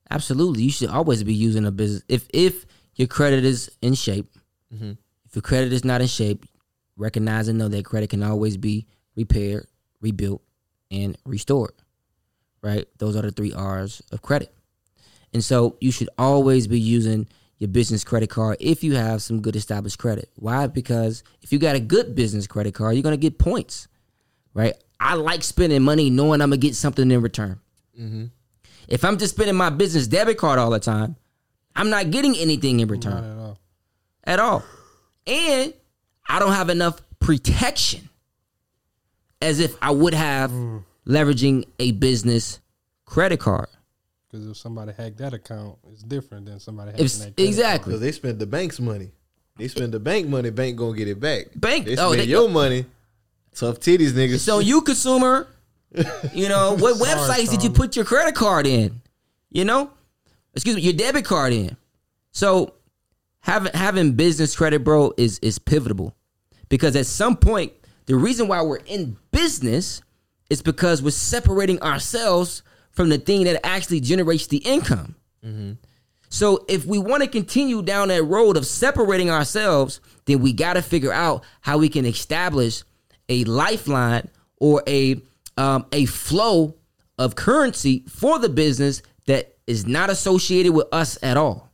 Absolutely. 0.09 0.63
You 0.63 0.71
should 0.71 0.89
always 0.89 1.23
be 1.23 1.33
using 1.33 1.65
a 1.65 1.71
business. 1.71 2.03
If 2.07 2.27
if 2.33 2.65
your 2.95 3.07
credit 3.07 3.45
is 3.45 3.71
in 3.81 3.93
shape, 3.93 4.27
Mhm. 4.73 4.97
if 5.25 5.36
your 5.36 5.41
credit 5.41 5.71
is 5.73 5.83
not 5.86 6.01
in 6.01 6.07
shape, 6.07 6.45
recognize 6.97 7.47
and 7.47 7.57
know 7.57 7.67
that 7.69 7.86
credit 7.86 8.09
can 8.09 8.23
always 8.23 8.57
be 8.57 8.86
repaired, 9.15 9.67
rebuilt, 10.01 10.41
and 10.91 11.17
restored. 11.25 11.73
Right? 12.61 12.87
Those 12.97 13.15
are 13.15 13.21
the 13.21 13.31
three 13.31 13.53
R's 13.53 14.01
of 14.11 14.21
credit. 14.21 14.53
And 15.33 15.43
so 15.43 15.77
you 15.81 15.91
should 15.91 16.09
always 16.17 16.67
be 16.67 16.79
using 16.79 17.27
your 17.59 17.67
business 17.67 18.03
credit 18.03 18.29
card 18.29 18.57
if 18.59 18.83
you 18.83 18.95
have 18.95 19.21
some 19.21 19.41
good 19.41 19.55
established 19.55 19.99
credit. 19.99 20.29
Why? 20.35 20.67
Because 20.67 21.23
if 21.41 21.53
you 21.53 21.59
got 21.59 21.75
a 21.75 21.79
good 21.79 22.15
business 22.15 22.47
credit 22.47 22.73
card, 22.73 22.95
you're 22.95 23.03
gonna 23.03 23.17
get 23.17 23.37
points. 23.37 23.87
Right? 24.53 24.73
I 24.99 25.15
like 25.15 25.43
spending 25.43 25.83
money 25.83 26.09
knowing 26.09 26.41
I'm 26.41 26.49
gonna 26.49 26.57
get 26.57 26.75
something 26.75 27.09
in 27.09 27.21
return. 27.21 27.59
Mm-hmm. 27.99 28.25
If 28.87 29.03
I'm 29.03 29.17
just 29.17 29.35
spending 29.35 29.55
my 29.55 29.69
business 29.69 30.07
debit 30.07 30.37
card 30.37 30.59
all 30.59 30.69
the 30.69 30.79
time, 30.79 31.15
I'm 31.75 31.89
not 31.89 32.11
getting 32.11 32.35
anything 32.35 32.79
in 32.79 32.87
return 32.87 33.23
at 33.23 33.37
all. 33.37 33.59
at 34.23 34.39
all. 34.39 34.63
And 35.27 35.73
I 36.27 36.39
don't 36.39 36.53
have 36.53 36.69
enough 36.69 37.01
protection 37.19 38.09
as 39.45 39.59
if 39.59 39.75
I 39.81 39.91
would 39.91 40.13
have 40.13 40.51
leveraging 41.05 41.65
a 41.79 41.91
business 41.91 42.59
credit 43.05 43.39
card. 43.39 43.67
Because 44.27 44.47
if 44.47 44.57
somebody 44.57 44.91
hacked 44.91 45.17
that 45.19 45.33
account, 45.33 45.77
it's 45.91 46.01
different 46.03 46.47
than 46.47 46.59
somebody 46.59 46.91
If- 46.97 47.13
that 47.13 47.35
credit 47.35 47.47
exactly. 47.47 47.91
Because 47.91 48.01
they 48.01 48.11
spend 48.11 48.39
the 48.39 48.47
bank's 48.47 48.79
money. 48.79 49.11
They 49.57 49.69
spend 49.69 49.93
the 49.93 49.99
bank 49.99 50.27
money, 50.27 50.49
bank 50.49 50.75
gonna 50.75 50.97
get 50.97 51.07
it 51.07 51.19
back. 51.19 51.45
Bank- 51.55 51.85
they 51.85 51.95
oh, 51.95 52.11
spend 52.11 52.21
they- 52.21 52.31
your 52.31 52.49
money. 52.49 52.85
Tough 53.53 53.79
titties, 53.79 54.11
niggas. 54.11 54.39
So 54.39 54.59
you 54.59 54.81
consumer, 54.81 55.47
you 56.33 56.49
know, 56.49 56.75
what 56.75 56.97
Sorry, 56.97 57.11
websites 57.11 57.51
did 57.51 57.63
you 57.63 57.69
put 57.69 57.95
your 57.95 58.03
credit 58.03 58.35
card 58.35 58.67
in? 58.67 59.01
You 59.49 59.63
know? 59.63 59.91
Excuse 60.53 60.76
me, 60.76 60.81
your 60.81 60.91
debit 60.93 61.23
card 61.23 61.53
in. 61.53 61.77
So 62.31 62.73
having 63.39 63.72
having 63.73 64.11
business 64.13 64.55
credit, 64.55 64.84
bro, 64.84 65.13
is 65.15 65.39
is 65.39 65.59
pivotal. 65.59 66.13
Because 66.67 66.95
at 66.97 67.05
some 67.05 67.38
point, 67.38 67.72
the 68.06 68.15
reason 68.15 68.48
why 68.48 68.61
we're 68.61 68.77
in 68.86 69.18
business 69.32 70.02
is 70.49 70.61
because 70.61 71.02
we're 71.02 71.10
separating 71.11 71.82
ourselves 71.82 72.61
from 72.91 73.10
the 73.10 73.18
thing 73.18 73.44
that 73.45 73.65
actually 73.65 73.99
generates 73.99 74.48
the 74.48 74.57
income. 74.57 75.15
So 76.30 76.65
if 76.68 76.86
we 76.86 76.98
want 76.99 77.23
to 77.23 77.30
continue 77.30 77.82
down 77.82 78.10
that 78.10 78.23
road 78.23 78.57
of 78.57 78.65
separating 78.65 79.30
ourselves, 79.30 80.02
then 80.26 80.40
we 80.41 80.53
got 80.53 80.73
to 80.73 80.82
figure 80.82 81.14
out 81.14 81.44
how 81.61 81.77
we 81.77 81.88
can 81.90 82.06
establish 82.06 82.84
a 83.30 83.44
lifeline 83.45 84.27
or 84.60 84.84
a 84.88 85.22
um, 85.57 85.86
a 85.91 86.06
flow 86.06 86.76
of 87.18 87.36
currency 87.36 88.03
for 88.10 88.40
the 88.40 88.49
business 88.49 89.02
that 89.27 89.56
is 89.68 89.88
not 89.88 90.10
associated 90.10 90.73
with 90.73 90.88
us 90.91 91.18
at 91.23 91.38
all. 91.38 91.72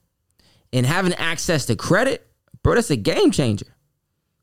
And 0.72 0.86
having 0.86 1.14
access 1.16 1.66
to 1.66 1.76
credit, 1.76 2.28
bro, 2.62 2.76
that's 2.76 2.92
a 2.92 2.96
game 2.96 3.32
changer. 3.32 3.66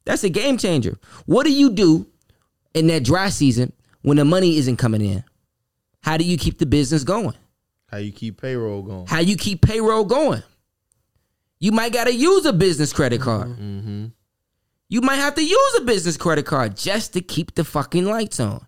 That's 0.09 0.24
a 0.24 0.30
game 0.30 0.56
changer. 0.56 0.97
What 1.26 1.44
do 1.44 1.52
you 1.52 1.68
do 1.68 2.06
in 2.72 2.86
that 2.86 3.05
dry 3.05 3.28
season 3.28 3.74
when 4.01 4.16
the 4.16 4.24
money 4.24 4.56
isn't 4.56 4.78
coming 4.78 5.02
in? 5.02 5.22
How 6.01 6.16
do 6.16 6.24
you 6.24 6.39
keep 6.39 6.56
the 6.59 6.64
business 6.64 7.05
going? 7.05 7.35
How 7.89 7.98
you 7.98 8.10
keep 8.10 8.40
payroll 8.40 8.80
going? 8.80 9.06
How 9.06 9.18
you 9.18 9.36
keep 9.36 9.60
payroll 9.60 10.06
going? 10.06 10.43
You 11.60 11.72
might 11.72 11.93
got 11.93 12.06
to 12.06 12.14
use 12.14 12.47
a 12.47 12.55
business 12.55 12.90
credit 12.90 13.20
card. 13.20 13.48
Mm-hmm. 13.48 14.06
You 14.89 15.01
might 15.02 15.16
have 15.16 15.35
to 15.35 15.44
use 15.44 15.74
a 15.76 15.82
business 15.82 16.16
credit 16.16 16.47
card 16.47 16.74
just 16.74 17.12
to 17.12 17.20
keep 17.20 17.55
the 17.55 17.62
fucking 17.62 18.06
lights 18.06 18.40
on. 18.40 18.66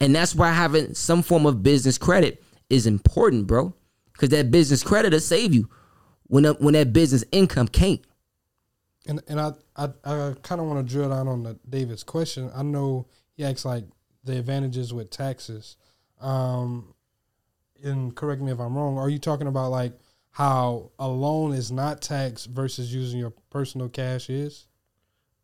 And 0.00 0.14
that's 0.16 0.34
why 0.34 0.50
having 0.50 0.94
some 0.94 1.20
form 1.20 1.44
of 1.44 1.62
business 1.62 1.98
credit 1.98 2.42
is 2.70 2.86
important, 2.86 3.46
bro. 3.46 3.74
Because 4.14 4.30
that 4.30 4.50
business 4.50 4.82
credit 4.82 5.12
will 5.12 5.20
save 5.20 5.52
you 5.52 5.68
when 6.22 6.44
when 6.44 6.72
that 6.72 6.94
business 6.94 7.22
income 7.32 7.68
can't. 7.68 8.00
And 9.08 9.20
and 9.26 9.40
I 9.40 9.52
I, 9.74 9.88
I 10.04 10.34
kind 10.42 10.60
of 10.60 10.68
want 10.68 10.86
to 10.86 10.92
drill 10.92 11.08
down 11.08 11.26
on 11.26 11.42
the 11.42 11.58
David's 11.68 12.04
question. 12.04 12.50
I 12.54 12.62
know 12.62 13.06
he 13.34 13.44
asks 13.44 13.64
like 13.64 13.84
the 14.24 14.38
advantages 14.38 14.92
with 14.94 15.10
taxes. 15.10 15.76
Um, 16.20 16.94
and 17.82 18.14
correct 18.14 18.42
me 18.42 18.52
if 18.52 18.60
I'm 18.60 18.76
wrong. 18.76 18.98
Are 18.98 19.08
you 19.08 19.18
talking 19.18 19.46
about 19.46 19.70
like 19.70 19.92
how 20.30 20.90
a 20.98 21.08
loan 21.08 21.52
is 21.52 21.72
not 21.72 22.02
taxed 22.02 22.48
versus 22.50 22.92
using 22.94 23.18
your 23.18 23.32
personal 23.50 23.88
cash 23.88 24.28
is? 24.28 24.66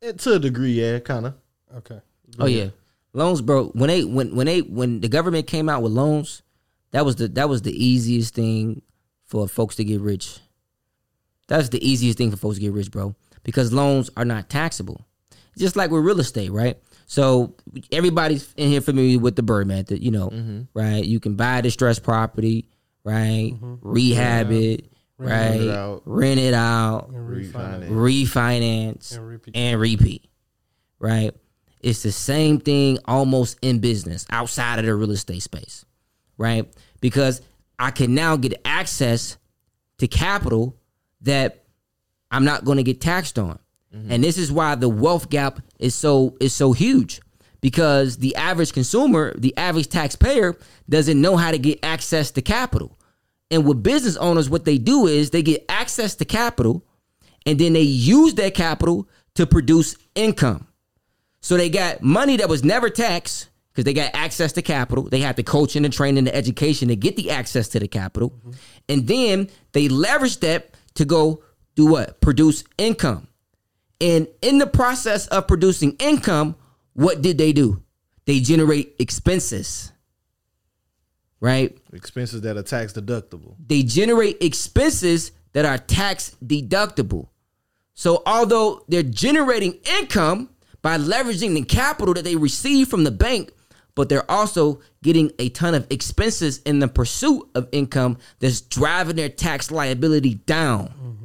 Eh, 0.03 0.13
To 0.13 0.35
a 0.35 0.39
degree, 0.39 0.73
yeah, 0.73 0.99
kind 0.99 1.27
of. 1.27 1.35
Okay. 1.77 2.01
Oh 2.39 2.47
yeah, 2.47 2.69
loans, 3.13 3.41
bro. 3.41 3.67
When 3.69 3.89
they 3.89 4.05
when 4.05 4.35
when 4.35 4.47
they 4.47 4.61
when 4.61 5.01
the 5.01 5.09
government 5.09 5.47
came 5.47 5.69
out 5.69 5.83
with 5.83 5.93
loans, 5.93 6.43
that 6.91 7.05
was 7.05 7.17
the 7.17 7.29
that 7.29 7.49
was 7.49 7.63
the 7.63 7.73
easiest 7.73 8.35
thing 8.35 8.83
for 9.25 9.49
folks 9.49 9.77
to 9.77 9.85
get 9.85 10.01
rich. 10.01 10.39
That's 11.47 11.69
the 11.69 11.87
easiest 11.87 12.19
thing 12.19 12.31
for 12.31 12.37
folks 12.37 12.57
to 12.57 12.61
get 12.61 12.73
rich, 12.73 12.91
bro, 12.91 13.15
because 13.45 13.73
loans 13.73 14.11
are 14.17 14.25
not 14.25 14.51
taxable. 14.51 15.07
Just 15.57 15.77
like 15.77 15.91
with 15.93 16.05
real 16.05 16.19
estate, 16.19 16.51
right? 16.51 16.77
So 17.07 17.55
everybody's 17.93 18.53
in 18.57 18.71
here 18.71 18.81
familiar 18.81 19.19
with 19.21 19.37
the 19.37 19.43
BRRRR 19.43 19.67
method, 19.67 20.03
you 20.03 20.11
know, 20.11 20.31
mm-hmm. 20.31 20.63
right? 20.75 21.05
You 21.05 21.21
can 21.21 21.37
buy 21.37 21.59
a 21.59 21.63
distressed 21.63 22.03
property, 22.03 22.69
right? 23.05 23.53
Mm-hmm. 23.55 23.75
Rehab 23.83 24.51
Yeah. 24.51 24.59
it, 24.59 24.93
Rent 25.19 25.51
right? 25.53 25.61
it 25.61 25.71
out. 25.71 26.03
Rent 26.07 26.41
it 26.41 26.55
out, 26.55 27.09
And 27.11 27.29
refinance. 27.29 27.89
refinance, 27.89 29.17
And 29.17 29.29
repeat. 29.29 29.57
and 29.57 29.81
repeat, 29.81 30.25
right? 30.99 31.33
It's 31.81 32.03
the 32.03 32.11
same 32.13 32.59
thing 32.59 32.99
almost 33.05 33.59
in 33.63 33.79
business 33.79 34.27
outside 34.31 34.79
of 34.81 34.87
the 34.87 34.95
real 34.95 35.11
estate 35.13 35.43
space, 35.43 35.85
right? 36.39 36.67
Because 37.01 37.43
I 37.79 37.91
can 37.91 38.15
now 38.15 38.37
get 38.37 38.61
access 38.65 39.37
to 39.99 40.09
capital 40.09 40.77
that 41.21 41.64
I'm 42.31 42.45
not 42.45 42.65
going 42.65 42.77
to 42.77 42.83
get 42.83 43.01
taxed 43.01 43.39
on. 43.39 43.59
Mm-hmm. 43.95 44.11
And 44.13 44.25
this 44.25 44.39
is 44.39 44.51
why 44.51 44.75
the 44.75 44.89
wealth 44.89 45.31
gap 45.31 45.61
is 45.79 45.95
so 45.95 46.37
is 46.41 46.53
so 46.53 46.73
huge 46.73 47.21
because 47.61 48.19
the 48.19 48.35
average 48.37 48.73
consumer, 48.73 49.33
the 49.39 49.57
average 49.57 49.89
taxpayer 49.89 50.57
doesn't 50.89 51.21
know 51.21 51.37
how 51.37 51.51
to 51.51 51.59
get 51.59 51.79
access 51.83 52.31
to 52.33 52.43
capital. 52.43 52.99
And 53.51 53.65
with 53.65 53.83
business 53.83 54.17
owners 54.17 54.51
what 54.51 54.65
they 54.65 54.79
do 54.79 55.07
is 55.07 55.31
they 55.31 55.43
get 55.43 55.65
access 55.69 56.15
to 56.17 56.25
capital 56.25 56.85
and 57.47 57.59
then 57.59 57.73
they 57.73 57.83
use 57.83 58.35
that 58.35 58.55
capital 58.55 59.09
to 59.35 59.47
produce 59.47 59.97
income. 60.15 60.67
So 61.41 61.57
they 61.57 61.69
got 61.69 62.03
money 62.03 62.37
that 62.39 62.49
was 62.49 62.65
never 62.65 62.89
taxed 62.91 63.49
because 63.71 63.85
they 63.85 63.93
got 63.93 64.15
access 64.15 64.53
to 64.53 64.63
capital. 64.63 65.05
They 65.05 65.21
had 65.21 65.37
the 65.37 65.43
coaching, 65.43 65.83
the 65.83 65.89
training, 65.89 66.25
the 66.25 66.35
education 66.35 66.89
to 66.89 66.97
get 66.97 67.17
the 67.17 67.31
access 67.31 67.69
to 67.69 67.81
the 67.81 67.89
capital. 67.89 68.31
Mm-hmm. 68.31 68.51
And 68.89 69.07
then 69.07 69.51
they 69.73 69.89
leverage 69.89 70.39
that 70.41 70.75
to 70.95 71.05
go 71.05 71.43
do 71.75 71.87
what? 71.87 72.21
Produce 72.21 72.65
income. 72.79 73.29
And 74.01 74.29
in 74.43 74.59
the 74.59 74.67
process 74.67 75.27
of 75.29 75.47
producing 75.47 75.97
income, 75.99 76.57
what 76.93 77.23
did 77.23 77.39
they 77.39 77.53
do? 77.53 77.83
They 78.27 78.41
generate 78.41 78.95
expenses. 78.99 79.93
Right? 81.41 81.77
Expenses 81.93 82.41
that 82.43 82.57
are 82.57 82.63
tax 82.63 82.93
deductible. 82.93 83.57
they 83.67 83.83
generate 83.83 84.43
expenses 84.43 85.33
that 85.53 85.65
are 85.65 85.79
tax 85.79 86.37
deductible. 86.45 87.29
So 87.95 88.23
although 88.27 88.85
they're 88.89 89.03
generating 89.03 89.79
income 89.99 90.51
by 90.83 90.99
leveraging 90.99 91.55
the 91.55 91.63
capital 91.63 92.15
that 92.15 92.25
they 92.25 92.37
receive 92.37 92.89
from 92.89 93.05
the 93.05 93.11
bank, 93.11 93.53
but 93.95 94.09
they're 94.09 94.29
also 94.31 94.81
getting 95.03 95.31
a 95.39 95.49
ton 95.51 95.75
of 95.75 95.87
expenses 95.91 96.59
in 96.63 96.81
the 96.81 96.89
pursuit 96.89 97.49
of 97.55 97.69
income 97.73 98.19
that's 98.41 98.61
driving 98.61 99.17
their 99.17 99.29
tax 99.29 99.71
liability 99.71 100.35
down. 100.35 100.89
Mm-hmm. 100.89 101.24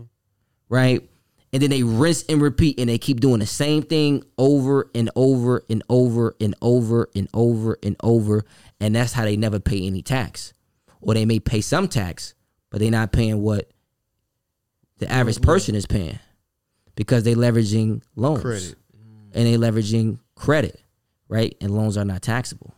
Right? 0.69 1.07
And 1.51 1.63
then 1.63 1.71
they 1.71 1.81
rinse 1.83 2.23
and 2.29 2.41
repeat 2.41 2.79
and 2.79 2.89
they 2.89 2.99
keep 2.99 3.19
doing 3.19 3.39
the 3.39 3.47
same 3.47 3.81
thing 3.81 4.23
over 4.37 4.89
and 4.93 5.09
over 5.15 5.63
and 5.69 5.81
over 5.89 6.35
and 6.39 6.53
over 6.61 7.09
and 7.15 7.27
over 7.33 7.77
and 7.81 7.95
over. 8.01 8.45
And 8.79 8.95
that's 8.95 9.13
how 9.13 9.25
they 9.25 9.35
never 9.35 9.59
pay 9.59 9.85
any 9.85 10.03
tax. 10.03 10.53
Or 11.01 11.15
they 11.15 11.25
may 11.25 11.39
pay 11.39 11.61
some 11.61 11.87
tax, 11.87 12.35
but 12.69 12.79
they're 12.79 12.91
not 12.91 13.11
paying 13.11 13.41
what 13.41 13.71
the 14.99 15.11
average 15.11 15.41
person 15.41 15.73
is 15.73 15.87
paying 15.87 16.19
because 16.95 17.23
they're 17.23 17.35
leveraging 17.35 18.03
loans 18.15 18.41
Credit. 18.41 18.75
and 19.33 19.47
they're 19.47 19.57
leveraging 19.71 20.19
credit, 20.35 20.81
right? 21.29 21.55
And 21.61 21.75
loans 21.75 21.97
are 21.97 22.05
not 22.05 22.21
taxable. 22.21 22.73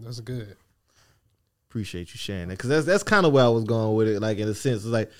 That's 0.00 0.20
good. 0.20 0.56
Appreciate 1.72 2.12
you 2.12 2.18
sharing 2.18 2.48
that 2.48 2.58
because 2.58 2.68
that's 2.68 2.84
that's 2.84 3.02
kind 3.02 3.24
of 3.24 3.32
where 3.32 3.46
I 3.46 3.48
was 3.48 3.64
going 3.64 3.96
with 3.96 4.06
it. 4.06 4.20
Like 4.20 4.36
in 4.36 4.46
a 4.46 4.52
sense, 4.52 4.82
it's 4.82 4.92
like 4.92 5.10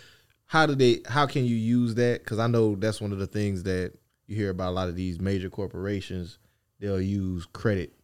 how 0.44 0.66
do 0.66 0.74
they? 0.74 1.00
How 1.06 1.24
can 1.24 1.46
you 1.46 1.56
use 1.56 1.94
that? 1.94 2.22
Because 2.22 2.38
I 2.38 2.46
know 2.46 2.74
that's 2.74 3.00
one 3.00 3.10
of 3.10 3.18
the 3.18 3.26
things 3.26 3.62
that 3.62 3.94
you 4.26 4.36
hear 4.36 4.50
about 4.50 4.68
a 4.68 4.74
lot 4.74 4.90
of 4.90 4.94
these 4.94 5.18
major 5.18 5.48
corporations. 5.48 6.36
They'll 6.78 7.00
use 7.00 7.46
credit 7.54 7.94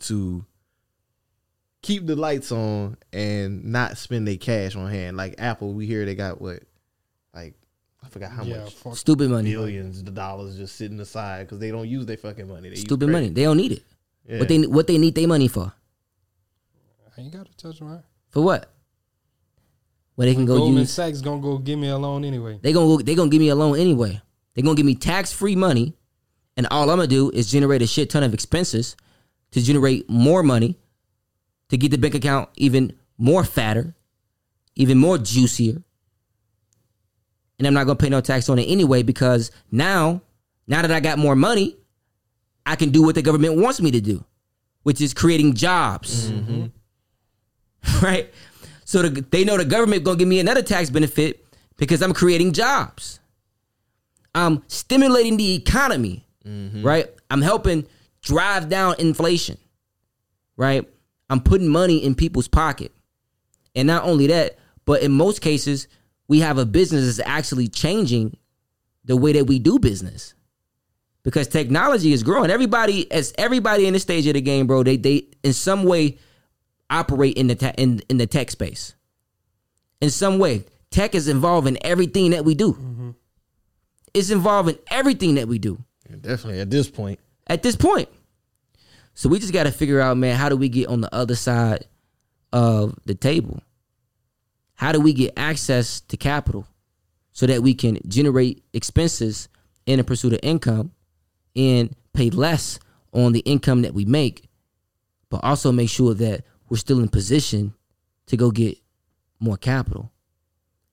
to 0.00 0.44
keep 1.80 2.04
the 2.04 2.16
lights 2.16 2.50
on 2.50 2.96
and 3.12 3.66
not 3.66 3.96
spend 3.98 4.26
their 4.26 4.36
cash 4.36 4.74
on 4.74 4.90
hand. 4.90 5.16
Like 5.16 5.36
Apple, 5.38 5.72
we 5.72 5.86
hear 5.86 6.04
they 6.04 6.16
got 6.16 6.40
what, 6.40 6.64
like 7.32 7.54
I 8.04 8.08
forgot 8.08 8.32
how 8.32 8.42
Yeah, 8.42 8.68
much 8.84 8.98
Stupid 8.98 9.30
money. 9.30 9.52
billions 9.52 10.00
of 10.00 10.12
dollars 10.12 10.56
just 10.56 10.74
sitting 10.74 10.98
aside 10.98 11.46
because 11.46 11.60
they 11.60 11.70
don't 11.70 11.88
use 11.88 12.06
their 12.06 12.16
fucking 12.16 12.48
money. 12.48 12.70
They 12.70 12.74
Stupid 12.74 13.10
money. 13.10 13.28
They 13.28 13.44
don't 13.44 13.58
need 13.58 13.70
it. 13.70 13.84
Yeah. 14.28 14.40
What 14.40 14.48
they 14.48 14.58
what 14.66 14.86
they 14.88 14.98
need 14.98 15.14
their 15.14 15.28
money 15.28 15.46
for? 15.46 15.72
I 17.16 17.20
ain't 17.20 17.32
got 17.32 17.46
to 17.46 17.56
touch 17.56 17.80
mine. 17.80 18.02
For 18.30 18.42
what? 18.42 18.72
Where 20.14 20.26
they 20.26 20.34
can 20.34 20.44
go 20.44 20.58
Goldman 20.58 20.80
use 20.80 20.92
Sachs 20.92 21.20
gonna 21.20 21.40
go 21.40 21.58
give 21.58 21.78
me 21.78 21.88
a 21.88 21.96
loan 21.96 22.24
anyway. 22.24 22.58
They 22.62 22.72
gonna 22.72 22.86
go, 22.86 23.02
they 23.02 23.14
gonna 23.14 23.30
give 23.30 23.40
me 23.40 23.48
a 23.48 23.54
loan 23.54 23.78
anyway. 23.78 24.20
They 24.54 24.62
gonna 24.62 24.76
give 24.76 24.86
me 24.86 24.94
tax 24.94 25.32
free 25.32 25.56
money, 25.56 25.94
and 26.56 26.66
all 26.70 26.90
I'm 26.90 26.98
gonna 26.98 27.06
do 27.06 27.30
is 27.30 27.50
generate 27.50 27.82
a 27.82 27.86
shit 27.86 28.10
ton 28.10 28.22
of 28.22 28.34
expenses 28.34 28.96
to 29.52 29.62
generate 29.62 30.08
more 30.08 30.42
money 30.42 30.78
to 31.70 31.78
get 31.78 31.90
the 31.90 31.98
bank 31.98 32.14
account 32.14 32.50
even 32.56 32.92
more 33.16 33.44
fatter, 33.44 33.94
even 34.76 34.98
more 34.98 35.16
juicier. 35.16 35.82
And 37.58 37.66
I'm 37.66 37.74
not 37.74 37.84
gonna 37.84 37.96
pay 37.96 38.10
no 38.10 38.20
tax 38.20 38.48
on 38.48 38.58
it 38.58 38.64
anyway 38.64 39.02
because 39.02 39.50
now, 39.70 40.20
now 40.66 40.82
that 40.82 40.90
I 40.90 41.00
got 41.00 41.18
more 41.18 41.36
money, 41.36 41.76
I 42.66 42.76
can 42.76 42.90
do 42.90 43.02
what 43.02 43.14
the 43.14 43.22
government 43.22 43.56
wants 43.56 43.80
me 43.80 43.90
to 43.92 44.00
do, 44.00 44.24
which 44.82 45.00
is 45.00 45.14
creating 45.14 45.54
jobs. 45.54 46.30
Mm-hmm. 46.30 46.66
right? 48.02 48.32
So 48.84 49.02
the, 49.02 49.20
they 49.22 49.44
know 49.44 49.56
the 49.56 49.64
government 49.64 50.04
gonna 50.04 50.18
give 50.18 50.28
me 50.28 50.40
another 50.40 50.62
tax 50.62 50.90
benefit 50.90 51.44
because 51.76 52.02
I'm 52.02 52.12
creating 52.12 52.52
jobs. 52.52 53.20
I'm 54.34 54.62
stimulating 54.66 55.36
the 55.36 55.54
economy, 55.54 56.26
mm-hmm. 56.44 56.82
right? 56.82 57.06
I'm 57.30 57.42
helping 57.42 57.86
drive 58.22 58.68
down 58.68 58.96
inflation, 58.98 59.58
right? 60.56 60.88
I'm 61.28 61.40
putting 61.40 61.68
money 61.68 62.04
in 62.04 62.14
people's 62.14 62.48
pocket. 62.48 62.92
And 63.74 63.86
not 63.86 64.04
only 64.04 64.26
that, 64.28 64.58
but 64.84 65.02
in 65.02 65.12
most 65.12 65.40
cases, 65.40 65.88
we 66.28 66.40
have 66.40 66.58
a 66.58 66.66
business 66.66 67.16
that's 67.16 67.28
actually 67.28 67.68
changing 67.68 68.36
the 69.04 69.16
way 69.16 69.32
that 69.32 69.46
we 69.46 69.58
do 69.58 69.78
business. 69.78 70.34
Because 71.22 71.46
technology 71.46 72.12
is 72.12 72.22
growing. 72.22 72.50
Everybody, 72.50 73.10
as 73.12 73.32
everybody 73.38 73.86
in 73.86 73.92
this 73.92 74.02
stage 74.02 74.26
of 74.26 74.34
the 74.34 74.40
game, 74.40 74.66
bro, 74.66 74.82
they 74.82 74.96
they 74.96 75.28
in 75.44 75.52
some 75.52 75.84
way 75.84 76.18
operate 76.92 77.36
in 77.36 77.48
the 77.48 77.54
te- 77.54 77.72
in, 77.76 78.00
in 78.08 78.18
the 78.18 78.26
tech 78.26 78.50
space. 78.50 78.94
In 80.00 80.10
some 80.10 80.38
way, 80.38 80.64
tech 80.90 81.14
is 81.14 81.28
involved 81.28 81.66
in 81.66 81.78
everything 81.84 82.30
that 82.32 82.44
we 82.44 82.54
do. 82.54 82.72
Mm-hmm. 82.74 83.10
It's 84.14 84.30
involved 84.30 84.68
in 84.68 84.78
everything 84.90 85.36
that 85.36 85.48
we 85.48 85.58
do 85.58 85.82
Definitely 86.20 86.60
at 86.60 86.70
this 86.70 86.88
point. 86.90 87.18
at 87.46 87.62
this 87.62 87.76
point. 87.76 88.08
So 89.14 89.28
we 89.28 89.38
just 89.38 89.52
got 89.52 89.64
to 89.64 89.72
figure 89.72 90.00
out, 90.00 90.16
man, 90.16 90.36
how 90.36 90.48
do 90.48 90.56
we 90.56 90.68
get 90.68 90.88
on 90.88 91.00
the 91.00 91.14
other 91.14 91.34
side 91.34 91.86
of 92.52 92.94
the 93.06 93.14
table? 93.14 93.62
How 94.74 94.92
do 94.92 95.00
we 95.00 95.12
get 95.12 95.32
access 95.36 96.00
to 96.02 96.16
capital 96.16 96.66
so 97.32 97.46
that 97.46 97.62
we 97.62 97.74
can 97.74 97.98
generate 98.08 98.62
expenses 98.72 99.48
in 99.86 99.98
the 99.98 100.04
pursuit 100.04 100.32
of 100.34 100.40
income 100.42 100.92
and 101.56 101.94
pay 102.12 102.30
less 102.30 102.78
on 103.12 103.32
the 103.32 103.40
income 103.40 103.82
that 103.82 103.94
we 103.94 104.04
make, 104.04 104.48
but 105.30 105.42
also 105.42 105.72
make 105.72 105.88
sure 105.88 106.14
that 106.14 106.44
we're 106.72 106.78
still 106.78 107.00
in 107.00 107.08
position 107.08 107.74
to 108.24 108.34
go 108.34 108.50
get 108.50 108.78
more 109.38 109.58
capital. 109.58 110.10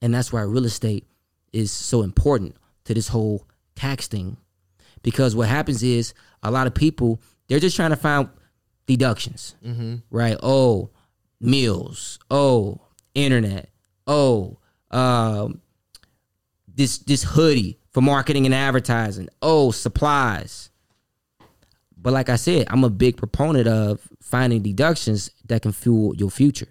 And 0.02 0.14
that's 0.14 0.34
why 0.34 0.42
real 0.42 0.66
estate 0.66 1.08
is 1.54 1.72
so 1.72 2.02
important 2.02 2.58
to 2.84 2.94
this 2.94 3.08
whole 3.08 3.48
tax 3.78 4.06
thing. 4.10 4.36
Because 5.04 5.38
what 5.38 5.48
happens 5.48 5.82
is 5.82 6.14
a 6.44 6.52
lot 6.52 6.68
of 6.68 6.74
people, 6.74 7.22
they're 7.48 7.62
just 7.62 7.78
trying 7.78 7.92
to 7.92 7.96
find 7.96 8.28
deductions, 8.88 9.56
Mhm. 9.66 10.04
right? 10.12 10.36
Oh, 10.44 10.90
meals. 11.40 12.20
Oh, 12.30 12.82
internet. 13.16 13.70
Oh, 14.06 14.58
um, 14.92 15.62
this 16.68 16.98
this 16.98 17.24
hoodie 17.24 17.80
for 17.92 18.02
marketing 18.02 18.46
and 18.46 18.54
advertising. 18.54 19.30
Oh, 19.42 19.72
supplies. 19.72 20.69
But 22.02 22.14
like 22.14 22.30
I 22.30 22.38
said, 22.38 22.68
I'm 22.70 22.84
a 22.84 22.90
big 22.90 23.18
proponent 23.18 23.68
of 23.68 24.00
finding 24.22 24.62
deductions 24.62 25.32
that 25.48 25.62
can 25.64 25.72
fuel 25.74 26.16
your 26.16 26.30
future. 26.30 26.68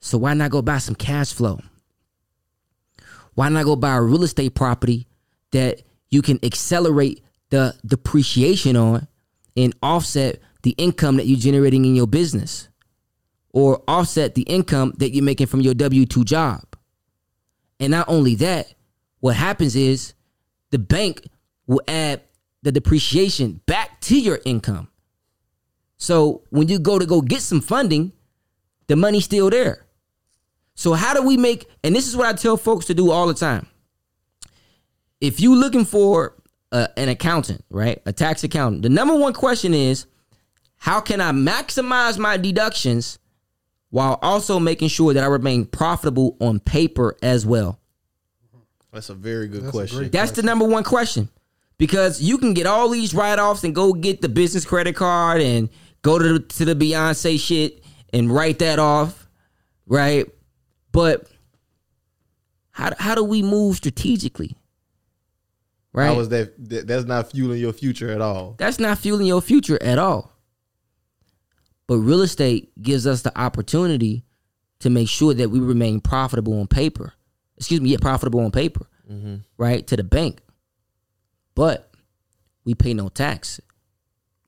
So 0.00 0.18
why 0.18 0.34
not 0.34 0.50
go 0.50 0.60
buy 0.62 0.78
some 0.78 0.94
cash 0.94 1.32
flow? 1.32 1.60
Why 3.34 3.48
not 3.48 3.64
go 3.64 3.76
buy 3.76 3.96
a 3.96 4.02
real 4.02 4.22
estate 4.22 4.54
property 4.54 5.06
that 5.52 5.82
you 6.10 6.22
can 6.22 6.38
accelerate 6.44 7.22
the 7.50 7.74
depreciation 7.84 8.76
on 8.76 9.08
and 9.56 9.74
offset 9.82 10.40
the 10.62 10.72
income 10.72 11.16
that 11.16 11.26
you're 11.26 11.38
generating 11.38 11.84
in 11.84 11.94
your 11.94 12.06
business 12.06 12.68
or 13.52 13.82
offset 13.88 14.34
the 14.34 14.42
income 14.42 14.92
that 14.98 15.10
you're 15.10 15.24
making 15.24 15.46
from 15.46 15.60
your 15.60 15.74
W 15.74 16.04
2 16.04 16.24
job? 16.24 16.62
And 17.80 17.90
not 17.90 18.08
only 18.08 18.34
that, 18.36 18.74
what 19.20 19.36
happens 19.36 19.76
is 19.76 20.14
the 20.70 20.78
bank 20.78 21.26
will 21.66 21.82
add 21.88 22.22
the 22.66 22.72
depreciation 22.72 23.60
back 23.66 24.00
to 24.00 24.18
your 24.18 24.40
income. 24.44 24.88
So 25.98 26.42
when 26.50 26.66
you 26.66 26.80
go 26.80 26.98
to 26.98 27.06
go 27.06 27.20
get 27.20 27.40
some 27.40 27.60
funding, 27.60 28.12
the 28.88 28.96
money's 28.96 29.24
still 29.24 29.50
there. 29.50 29.86
So 30.74 30.92
how 30.94 31.14
do 31.14 31.22
we 31.22 31.36
make 31.36 31.70
and 31.84 31.94
this 31.94 32.08
is 32.08 32.16
what 32.16 32.26
I 32.26 32.32
tell 32.32 32.56
folks 32.56 32.86
to 32.86 32.94
do 32.94 33.12
all 33.12 33.28
the 33.28 33.34
time. 33.34 33.68
If 35.20 35.40
you're 35.40 35.56
looking 35.56 35.84
for 35.84 36.34
a, 36.72 36.88
an 36.98 37.08
accountant, 37.08 37.64
right? 37.70 38.02
A 38.04 38.12
tax 38.12 38.42
accountant. 38.42 38.82
The 38.82 38.88
number 38.88 39.14
one 39.14 39.32
question 39.32 39.72
is 39.72 40.06
how 40.76 41.00
can 41.00 41.20
I 41.20 41.30
maximize 41.30 42.18
my 42.18 42.36
deductions 42.36 43.20
while 43.90 44.18
also 44.22 44.58
making 44.58 44.88
sure 44.88 45.14
that 45.14 45.22
I 45.22 45.28
remain 45.28 45.66
profitable 45.66 46.36
on 46.40 46.58
paper 46.58 47.16
as 47.22 47.46
well? 47.46 47.78
That's 48.92 49.08
a 49.08 49.14
very 49.14 49.46
good 49.46 49.70
question. 49.70 50.10
That's 50.10 50.32
the 50.32 50.42
number 50.42 50.66
one 50.66 50.82
question. 50.82 51.28
Because 51.78 52.22
you 52.22 52.38
can 52.38 52.54
get 52.54 52.66
all 52.66 52.88
these 52.88 53.14
write-offs 53.14 53.62
and 53.64 53.74
go 53.74 53.92
get 53.92 54.22
the 54.22 54.28
business 54.28 54.64
credit 54.64 54.96
card 54.96 55.42
and 55.42 55.68
go 56.02 56.18
to 56.18 56.34
the, 56.34 56.40
to 56.40 56.64
the 56.64 56.74
Beyonce 56.74 57.38
shit 57.38 57.84
and 58.12 58.32
write 58.32 58.60
that 58.60 58.78
off, 58.78 59.28
right? 59.86 60.26
But 60.92 61.28
how 62.70 62.92
how 62.98 63.14
do 63.14 63.24
we 63.24 63.42
move 63.42 63.76
strategically? 63.76 64.56
Right? 65.92 66.06
How 66.06 66.20
is 66.20 66.28
that, 66.30 66.54
that? 66.70 66.86
That's 66.86 67.04
not 67.04 67.30
fueling 67.30 67.58
your 67.60 67.72
future 67.72 68.10
at 68.10 68.20
all. 68.22 68.54
That's 68.58 68.78
not 68.78 68.98
fueling 68.98 69.26
your 69.26 69.40
future 69.42 69.82
at 69.82 69.98
all. 69.98 70.32
But 71.86 71.98
real 71.98 72.22
estate 72.22 72.70
gives 72.82 73.06
us 73.06 73.22
the 73.22 73.38
opportunity 73.38 74.24
to 74.80 74.90
make 74.90 75.08
sure 75.08 75.32
that 75.34 75.50
we 75.50 75.58
remain 75.60 76.00
profitable 76.00 76.58
on 76.58 76.66
paper. 76.66 77.12
Excuse 77.56 77.80
me, 77.80 77.90
yeah, 77.90 77.96
profitable 78.00 78.40
on 78.40 78.50
paper, 78.50 78.86
Mhm. 79.10 79.42
right? 79.56 79.86
To 79.86 79.96
the 79.96 80.04
bank. 80.04 80.40
But 81.56 81.90
we 82.64 82.74
pay 82.74 82.94
no 82.94 83.08
tax. 83.08 83.60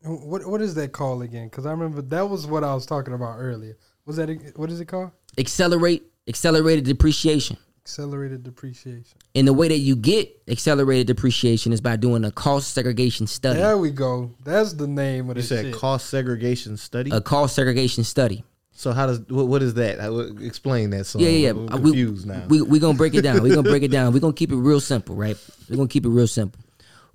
What 0.05 0.47
what 0.47 0.63
is 0.63 0.77
that 0.77 0.93
called 0.93 1.23
again? 1.23 1.49
Because 1.49 1.67
I 1.67 1.73
remember 1.73 2.03
that 2.03 2.29
was 2.29 2.47
what 2.47 2.63
I 2.63 2.73
was 2.73 2.87
talking 2.87 3.15
about 3.15 3.39
earlier. 3.39 3.77
Was 4.07 4.17
that 4.17 4.29
what 4.55 4.71
is 4.71 4.79
it 4.81 4.85
called? 4.85 5.11
Accelerate 5.37 6.05
accelerated 6.29 6.85
depreciation. 6.85 7.57
Accelerated 7.85 8.43
depreciation. 8.43 9.19
And 9.35 9.49
the 9.49 9.53
way 9.53 9.69
that 9.69 9.79
you 9.79 9.97
get 9.97 10.31
accelerated 10.47 11.07
depreciation 11.07 11.73
is 11.73 11.81
by 11.81 11.97
doing 11.97 12.25
a 12.25 12.31
cost 12.31 12.75
segregation 12.75 13.27
study. 13.27 13.59
There 13.59 13.79
we 13.79 13.91
go. 13.91 14.35
That's 14.45 14.75
the 14.75 14.87
name 14.87 15.31
of 15.31 15.37
the 15.37 15.41
You 15.41 15.47
said 15.47 15.65
shit. 15.67 15.75
cost 15.75 16.11
segregation 16.11 16.77
study. 16.77 17.11
A 17.11 17.21
cost 17.23 17.57
segregation 17.57 18.05
study. 18.05 18.45
So 18.73 18.93
how 18.93 19.07
does 19.07 19.21
what, 19.29 19.47
what 19.49 19.63
is 19.63 19.75
that? 19.75 19.99
How, 19.99 20.19
explain 20.19 20.91
that. 20.91 21.07
So 21.07 21.19
yeah, 21.19 21.29
yeah, 21.31 21.51
I'm 21.51 21.65
yeah. 21.67 21.73
Uh, 21.73 21.77
We- 21.79 21.91
confused 21.91 22.27
now. 22.27 22.45
We 22.49 22.63
we 22.63 22.79
gonna 22.79 22.99
break 22.99 23.15
it 23.15 23.23
down. 23.23 23.43
We're 23.43 23.55
gonna 23.55 23.69
break 23.69 23.83
it 23.83 23.91
down. 23.91 24.13
We're 24.13 24.21
gonna 24.21 24.35
keep 24.35 24.53
it 24.53 24.57
real 24.57 24.81
simple, 24.81 25.17
right? 25.17 25.37
We're 25.69 25.77
gonna 25.77 25.89
keep 25.89 26.05
it 26.05 26.11
real 26.11 26.29
simple. 26.29 26.61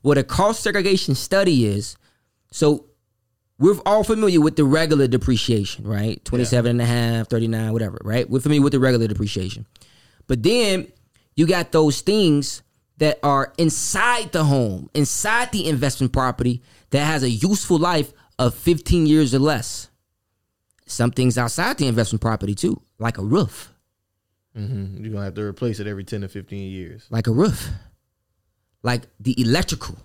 What 0.04 0.18
a 0.20 0.24
cost 0.24 0.62
segregation 0.62 1.16
study 1.16 1.66
is, 1.66 1.98
so 2.52 2.86
we're 3.58 3.80
all 3.86 4.04
familiar 4.04 4.40
with 4.42 4.56
the 4.58 4.64
regular 4.66 5.08
depreciation, 5.08 5.88
right? 5.88 6.24
27 6.26 6.70
and 6.72 6.82
a 6.82 6.86
half, 6.86 7.30
39, 7.30 7.74
whatever, 7.74 8.00
right? 8.04 8.30
We're 8.30 8.40
familiar 8.42 8.62
with 8.62 8.74
the 8.74 8.80
regular 8.80 9.08
depreciation. 9.08 9.66
But 10.28 10.44
then 10.44 10.88
you 11.36 11.48
got 11.48 11.72
those 11.72 12.02
things 12.02 12.62
that 12.98 13.18
are 13.24 13.54
inside 13.58 14.32
the 14.34 14.44
home, 14.44 14.90
inside 14.94 15.52
the 15.52 15.68
investment 15.68 16.14
property 16.14 16.62
that 16.92 17.06
has 17.06 17.24
a 17.24 17.30
useful 17.30 17.78
life 17.80 18.14
of 18.38 18.54
15 18.54 19.08
years 19.08 19.34
or 19.34 19.40
less. 19.40 19.90
Some 20.86 21.12
things 21.12 21.38
outside 21.38 21.78
the 21.78 21.88
investment 21.88 22.22
property 22.22 22.54
too, 22.56 22.80
like 23.00 23.18
a 23.18 23.24
roof. 23.24 23.72
hmm 24.56 24.98
You're 25.00 25.14
gonna 25.14 25.26
have 25.26 25.34
to 25.36 25.42
replace 25.44 25.80
it 25.80 25.88
every 25.88 26.04
ten 26.04 26.22
to 26.22 26.28
fifteen 26.28 26.70
years. 26.70 27.08
like 27.10 27.28
a 27.28 27.32
roof, 27.32 27.70
like 28.84 29.08
the 29.20 29.40
electrical, 29.42 29.98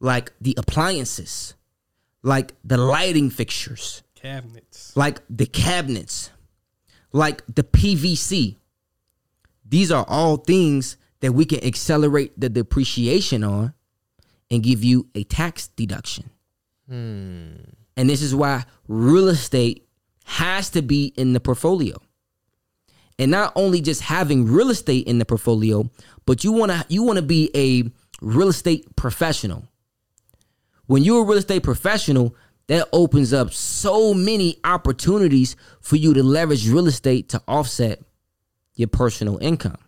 like 0.00 0.32
the 0.40 0.54
appliances, 0.58 1.54
like 2.22 2.54
the 2.64 2.76
lighting 2.76 3.30
fixtures, 3.30 4.02
Cabinets. 4.14 4.96
like 4.96 5.20
the 5.30 5.46
cabinets, 5.46 6.30
like 7.12 7.42
the 7.54 7.62
PVC. 7.62 8.56
These 9.68 9.92
are 9.92 10.04
all 10.08 10.38
things 10.38 10.96
that 11.20 11.32
we 11.32 11.44
can 11.44 11.62
accelerate 11.62 12.38
the 12.40 12.48
depreciation 12.48 13.44
on 13.44 13.74
and 14.50 14.62
give 14.62 14.82
you 14.82 15.08
a 15.14 15.24
tax 15.24 15.68
deduction. 15.68 16.30
Hmm. 16.88 17.56
And 17.96 18.08
this 18.08 18.22
is 18.22 18.34
why 18.34 18.64
real 18.86 19.28
estate 19.28 19.86
has 20.24 20.70
to 20.70 20.82
be 20.82 21.12
in 21.16 21.32
the 21.32 21.40
portfolio. 21.40 21.96
And 23.18 23.30
not 23.32 23.52
only 23.56 23.80
just 23.80 24.02
having 24.02 24.46
real 24.46 24.70
estate 24.70 25.06
in 25.06 25.18
the 25.18 25.24
portfolio, 25.24 25.90
but 26.28 26.44
you 26.44 26.52
want 26.52 26.70
to 26.70 26.84
you 26.90 27.02
want 27.02 27.16
to 27.16 27.22
be 27.22 27.50
a 27.54 27.90
real 28.20 28.48
estate 28.48 28.94
professional. 28.96 29.66
When 30.84 31.02
you're 31.02 31.22
a 31.22 31.24
real 31.26 31.38
estate 31.38 31.62
professional, 31.62 32.36
that 32.66 32.86
opens 32.92 33.32
up 33.32 33.50
so 33.50 34.12
many 34.12 34.58
opportunities 34.62 35.56
for 35.80 35.96
you 35.96 36.12
to 36.12 36.22
leverage 36.22 36.68
real 36.68 36.86
estate 36.86 37.30
to 37.30 37.42
offset 37.48 38.02
your 38.74 38.88
personal 38.88 39.38
income. 39.38 39.78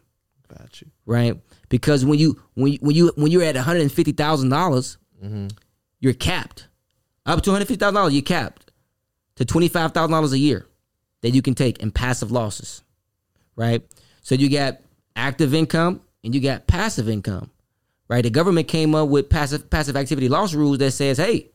Got 0.49 0.81
you. 0.81 0.89
Right? 1.05 1.39
Because 1.69 2.07
when 2.07 2.19
you 2.19 2.41
when 2.55 2.73
you, 2.73 2.79
when 2.81 2.97
you 2.97 3.13
when 3.17 3.31
you're 3.31 3.43
at 3.43 3.55
one 3.55 3.63
hundred 3.63 3.83
and 3.83 3.93
fifty 3.93 4.13
thousand 4.13 4.49
dollars, 4.49 4.97
Mhm. 5.23 5.53
you're 6.01 6.15
capped. 6.15 6.69
Up 7.27 7.43
to 7.43 7.51
one 7.51 7.57
hundred 7.57 7.67
fifty 7.69 7.81
thousand 7.81 7.97
dollars, 7.97 8.15
you're 8.15 8.23
capped 8.23 8.73
to 9.37 9.45
twenty 9.45 9.69
five 9.69 9.93
thousand 9.93 10.13
dollars 10.13 10.33
a 10.33 10.39
year 10.39 10.67
that 11.21 11.33
you 11.33 11.43
can 11.43 11.55
take 11.55 11.81
in 11.81 11.91
passive 11.91 12.33
losses. 12.33 12.83
Right? 13.57 13.83
So 14.23 14.35
you 14.35 14.49
got 14.49 14.79
active 15.15 15.53
income 15.53 16.01
and 16.25 16.35
you 16.35 16.41
got 16.41 16.67
passive 16.67 17.09
income. 17.09 17.51
Right? 18.09 18.23
The 18.23 18.31
government 18.31 18.67
came 18.67 18.95
up 18.95 19.09
with 19.09 19.29
passive 19.31 19.71
passive 19.71 19.97
activity 19.97 20.29
loss 20.29 20.53
rules 20.55 20.79
that 20.79 20.91
says, 20.91 21.19
hey, 21.19 21.49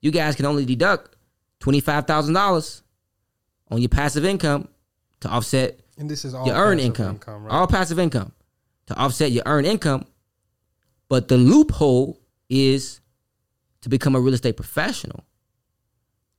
you 0.00 0.10
guys 0.10 0.36
can 0.36 0.44
only 0.46 0.64
deduct 0.66 1.16
twenty 1.58 1.80
five 1.80 2.06
thousand 2.06 2.34
dollars 2.34 2.82
on 3.70 3.80
your 3.80 3.88
passive 3.88 4.24
income 4.24 4.68
to 5.20 5.28
offset 5.28 5.80
And 5.96 6.10
this 6.10 6.24
is 6.24 6.34
all 6.34 6.46
your 6.46 6.56
earned 6.56 6.80
passive 6.80 6.86
income, 6.86 7.14
income, 7.14 7.44
right? 7.44 7.52
all 7.52 7.66
passive 7.66 7.98
income 7.98 8.32
to 8.86 8.94
offset 8.96 9.30
your 9.32 9.42
earned 9.46 9.66
income. 9.66 10.04
But 11.08 11.28
the 11.28 11.36
loophole 11.36 12.20
is 12.48 13.00
to 13.80 13.88
become 13.88 14.14
a 14.14 14.20
real 14.20 14.34
estate 14.34 14.56
professional. 14.56 15.24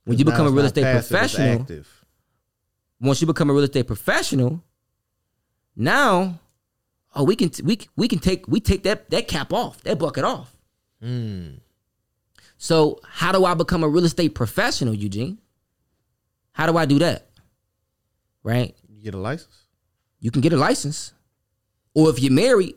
When 0.06 0.18
you 0.18 0.26
become 0.26 0.48
a 0.48 0.52
real 0.52 0.66
estate 0.66 0.84
passive, 0.84 1.10
professional, 1.10 1.66
once 3.00 3.22
you 3.22 3.28
become 3.28 3.50
a 3.50 3.54
real 3.54 3.64
estate 3.64 3.88
professional, 3.88 4.64
now, 5.76 6.40
oh, 7.16 7.24
we 7.24 7.36
can 7.36 7.52
we 7.64 7.80
we 7.96 8.08
can 8.08 8.20
take 8.20 8.48
we 8.48 8.60
take 8.60 8.84
that 8.84 9.10
that 9.10 9.28
cap 9.28 9.54
off, 9.54 9.82
that 9.84 10.00
bucket 10.00 10.24
off. 10.24 10.56
Hmm. 11.02 11.56
So 12.58 13.00
how 13.08 13.32
do 13.32 13.44
I 13.46 13.54
become 13.56 13.84
a 13.84 13.90
real 13.90 14.06
estate 14.06 14.36
professional, 14.36 14.94
Eugene? 14.94 15.40
How 16.52 16.68
do 16.68 16.78
I 16.78 16.86
do 16.86 17.00
that? 17.00 17.28
Right? 18.44 18.76
You 18.88 19.04
get 19.04 19.16
a 19.16 19.20
license. 19.20 19.64
You 20.20 20.32
can 20.32 20.42
get 20.42 20.54
a 20.54 20.58
license. 20.58 21.14
Or 21.96 22.10
if 22.10 22.20
you're 22.20 22.32
married, 22.32 22.76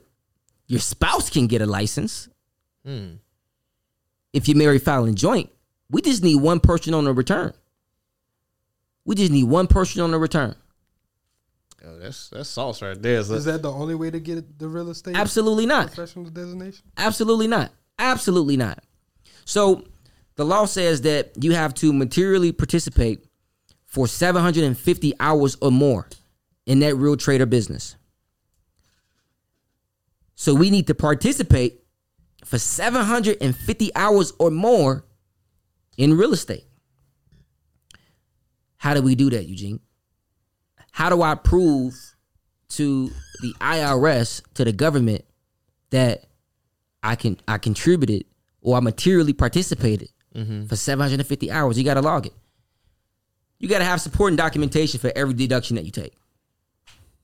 your 0.66 0.81
spouse 0.81 1.28
can 1.31 1.47
get 1.47 1.61
a 1.61 1.66
license. 1.66 2.28
Hmm. 2.85 3.16
If 4.32 4.48
you're 4.48 4.56
married 4.56 4.82
filing 4.82 5.15
joint, 5.15 5.51
we 5.90 6.02
just 6.02 6.23
need 6.23 6.36
one 6.36 6.61
person 6.61 6.94
on 6.94 7.05
the 7.05 7.12
return. 7.12 7.52
We 9.05 9.15
just 9.15 9.31
need 9.31 9.44
one 9.44 9.66
person 9.66 10.01
on 10.02 10.11
the 10.11 10.19
return. 10.19 10.56
Oh, 11.86 11.98
that's 11.98 12.28
that's 12.31 12.48
sauce 12.48 12.81
right 12.82 13.01
there. 13.01 13.23
So- 13.23 13.35
Is 13.35 13.44
that 13.44 13.62
the 13.62 13.70
only 13.73 13.94
way 13.94 14.11
to 14.11 14.20
get 14.20 14.59
the 14.59 14.69
real 14.69 14.90
estate? 14.90 15.16
Absolutely 15.16 15.66
not. 15.66 15.89
Professional 15.89 16.24
designation. 16.27 16.85
Absolutely 16.97 17.47
not. 17.47 17.73
Absolutely 17.98 18.56
not. 18.56 18.82
So 19.44 19.85
the 20.36 20.44
law 20.44 20.65
says 20.65 21.02
that 21.02 21.32
you 21.43 21.52
have 21.52 21.74
to 21.74 21.93
materially 21.93 22.52
participate 22.52 23.27
for 23.86 24.09
750 24.09 25.12
hours 25.20 25.56
or 25.61 25.70
more 25.70 26.09
in 26.66 26.81
that 26.81 26.97
real 26.97 27.16
trader 27.16 27.47
business. 27.47 27.97
So 30.35 30.55
we 30.55 30.70
need 30.70 30.86
to 30.89 30.94
participate 30.94 31.81
for 32.44 32.59
750 32.59 33.90
hours 33.94 34.32
or 34.39 34.51
more 34.51 35.05
in 35.97 36.16
real 36.16 36.32
estate. 36.32 36.65
How 38.78 38.94
do 38.94 39.02
we 39.02 39.15
do 39.15 39.31
that, 39.31 39.47
Eugene? 39.47 39.81
How 40.95 41.11
do 41.11 41.23
I 41.23 41.35
prove 41.35 42.15
to 42.69 43.11
the 43.43 43.53
IRS, 43.61 44.43
to 44.55 44.65
the 44.65 44.71
government, 44.73 45.25
that 45.91 46.25
I 47.03 47.16
can 47.16 47.37
I 47.49 47.59
contributed 47.59 48.27
or 48.62 48.77
I 48.77 48.81
materially 48.81 49.33
participated 49.33 50.11
Mhm. 50.37 50.69
for 50.69 50.77
750 50.77 51.51
hours? 51.51 51.77
You 51.77 51.83
got 51.83 51.95
to 51.95 52.01
log 52.01 52.27
it. 52.27 52.33
You 53.59 53.69
got 53.69 53.79
to 53.79 53.85
have 53.85 54.01
supporting 54.01 54.37
documentation 54.37 55.01
for 55.01 55.11
every 55.16 55.35
deduction 55.35 55.75
that 55.75 55.85
you 55.85 55.91
take. 55.91 56.12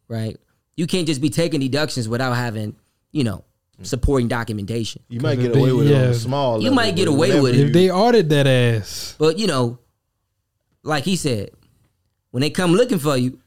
Right? 0.08 0.36
You 0.76 0.88
can't 0.88 1.06
just 1.06 1.20
be 1.20 1.30
taking 1.30 1.60
deductions 1.60 2.08
without 2.08 2.34
having, 2.34 2.74
you 3.12 3.22
know, 3.22 3.44
supporting 3.82 4.26
documentation. 4.26 5.00
You 5.08 5.20
might 5.20 5.38
get 5.38 5.54
away 5.54 5.72
with 5.72 5.86
it 5.86 5.94
on 5.94 6.02
a 6.10 6.14
small 6.14 6.60
You 6.60 6.72
might 6.72 6.96
get 6.96 7.06
away 7.06 7.40
with 7.40 7.54
it. 7.54 7.60
If 7.68 7.72
they 7.72 7.88
audit 7.88 8.28
that 8.30 8.48
ass, 8.48 9.14
But 9.16 9.38
you 9.38 9.46
know, 9.46 9.78
like 10.82 11.04
he 11.04 11.14
said, 11.14 11.50
when 12.32 12.40
they 12.40 12.50
come 12.50 12.72
looking 12.72 12.98
for 12.98 13.16
you, 13.16 13.38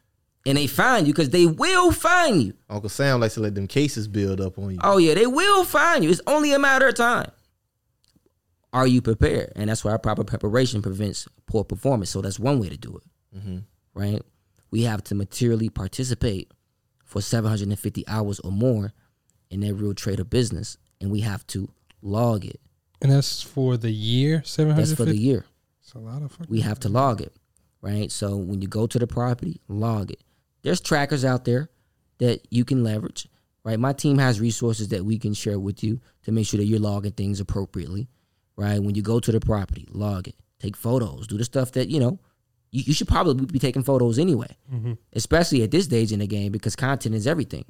and 0.45 0.57
they 0.57 0.68
find 0.68 1.07
you 1.07 1.14
because 1.14 1.30
they 1.30 1.45
will 1.45 1.91
find 1.91 2.41
you. 2.44 2.53
Uncle 2.70 2.90
Sam 2.90 3.20
likes 3.22 3.36
to 3.36 3.40
let 3.40 3.56
them 3.56 3.68
cases 3.68 4.07
build 4.07 4.41
up 4.41 4.57
on 4.60 4.72
you. 4.72 4.80
Oh 4.84 4.98
yeah, 4.98 5.14
they 5.14 5.26
will 5.28 5.64
find 5.64 6.03
you. 6.03 6.10
It's 6.10 6.22
only 6.28 6.53
a 6.53 6.60
matter 6.60 6.88
of 6.88 6.95
time. 6.95 7.32
Are 8.72 8.88
you 8.88 9.02
prepared? 9.02 9.52
And 9.56 9.70
that's 9.70 9.84
why 9.84 9.95
proper 9.98 10.24
preparation 10.24 10.82
prevents 10.82 11.28
poor 11.45 11.64
performance. 11.64 12.10
So 12.10 12.22
that's 12.22 12.40
one 12.40 12.60
way 12.60 12.70
to 12.70 12.78
do 12.78 12.98
it, 12.98 13.38
Mhm. 13.40 13.64
right? 13.94 14.22
We 14.72 14.82
have 14.84 15.03
to 15.06 15.15
materially 15.15 15.70
participate 15.70 16.52
for 17.06 17.22
750 17.22 18.07
hours 18.07 18.40
or 18.40 18.52
more 18.52 18.94
in 19.52 19.60
that 19.60 19.76
real 19.76 19.94
trade 19.94 20.20
or 20.20 20.24
business, 20.24 20.78
and 20.99 21.11
we 21.11 21.20
have 21.22 21.45
to 21.48 21.70
log 22.02 22.44
it. 22.45 22.60
And 23.02 23.11
that's 23.11 23.44
for 23.44 23.78
the 23.78 23.91
year, 23.91 24.41
seven 24.44 24.72
hundred. 24.74 24.88
That's 24.88 24.98
for 24.98 25.06
the 25.06 25.15
year. 25.18 25.45
It's 25.84 25.94
a 25.94 25.99
lot 25.99 26.24
of 26.24 26.32
fucking. 26.32 26.48
We 26.49 26.61
have 26.61 26.80
to 26.80 26.90
log 26.90 27.22
it, 27.22 27.34
right? 27.82 28.11
So 28.11 28.36
when 28.38 28.61
you 28.64 28.68
go 28.68 28.88
to 28.88 28.98
the 28.98 29.06
property, 29.06 29.61
log 29.68 30.10
it. 30.10 30.24
There's 30.64 30.81
trackers 30.81 31.23
out 31.26 31.45
there 31.45 31.69
that 32.19 32.41
you 32.49 32.65
can 32.65 32.84
leverage, 32.84 33.27
right? 33.64 33.80
My 33.80 33.94
team 33.94 34.18
has 34.18 34.40
resources 34.40 34.90
that 34.90 35.06
we 35.06 35.18
can 35.19 35.34
share 35.34 35.60
with 35.60 35.84
you 35.84 35.99
to 36.23 36.31
make 36.31 36.48
sure 36.48 36.57
that 36.57 36.65
you're 36.65 36.80
logging 36.80 37.11
things 37.11 37.40
appropriately, 37.40 38.07
right? 38.56 38.81
When 38.81 38.95
you 38.95 39.02
go 39.02 39.19
to 39.19 39.31
the 39.31 39.40
property, 39.40 39.88
log 39.91 40.27
it. 40.27 40.35
Take 40.60 40.77
photos. 40.77 41.27
Do 41.27 41.38
the 41.38 41.44
stuff 41.44 41.73
that, 41.73 41.90
you 41.90 41.99
know, 41.99 42.19
you, 42.72 42.84
you 42.88 42.94
should 42.94 43.07
probably 43.10 43.45
be 43.45 43.60
taking 43.60 43.84
photos 43.84 44.18
anyway, 44.18 44.56
Mhm. 44.73 44.98
especially 45.14 45.61
at 45.64 45.72
this 45.72 45.85
stage 45.85 46.11
in 46.11 46.19
the 46.19 46.27
game 46.27 46.52
because 46.52 46.76
content 46.76 47.14
is 47.15 47.27
everything, 47.27 47.65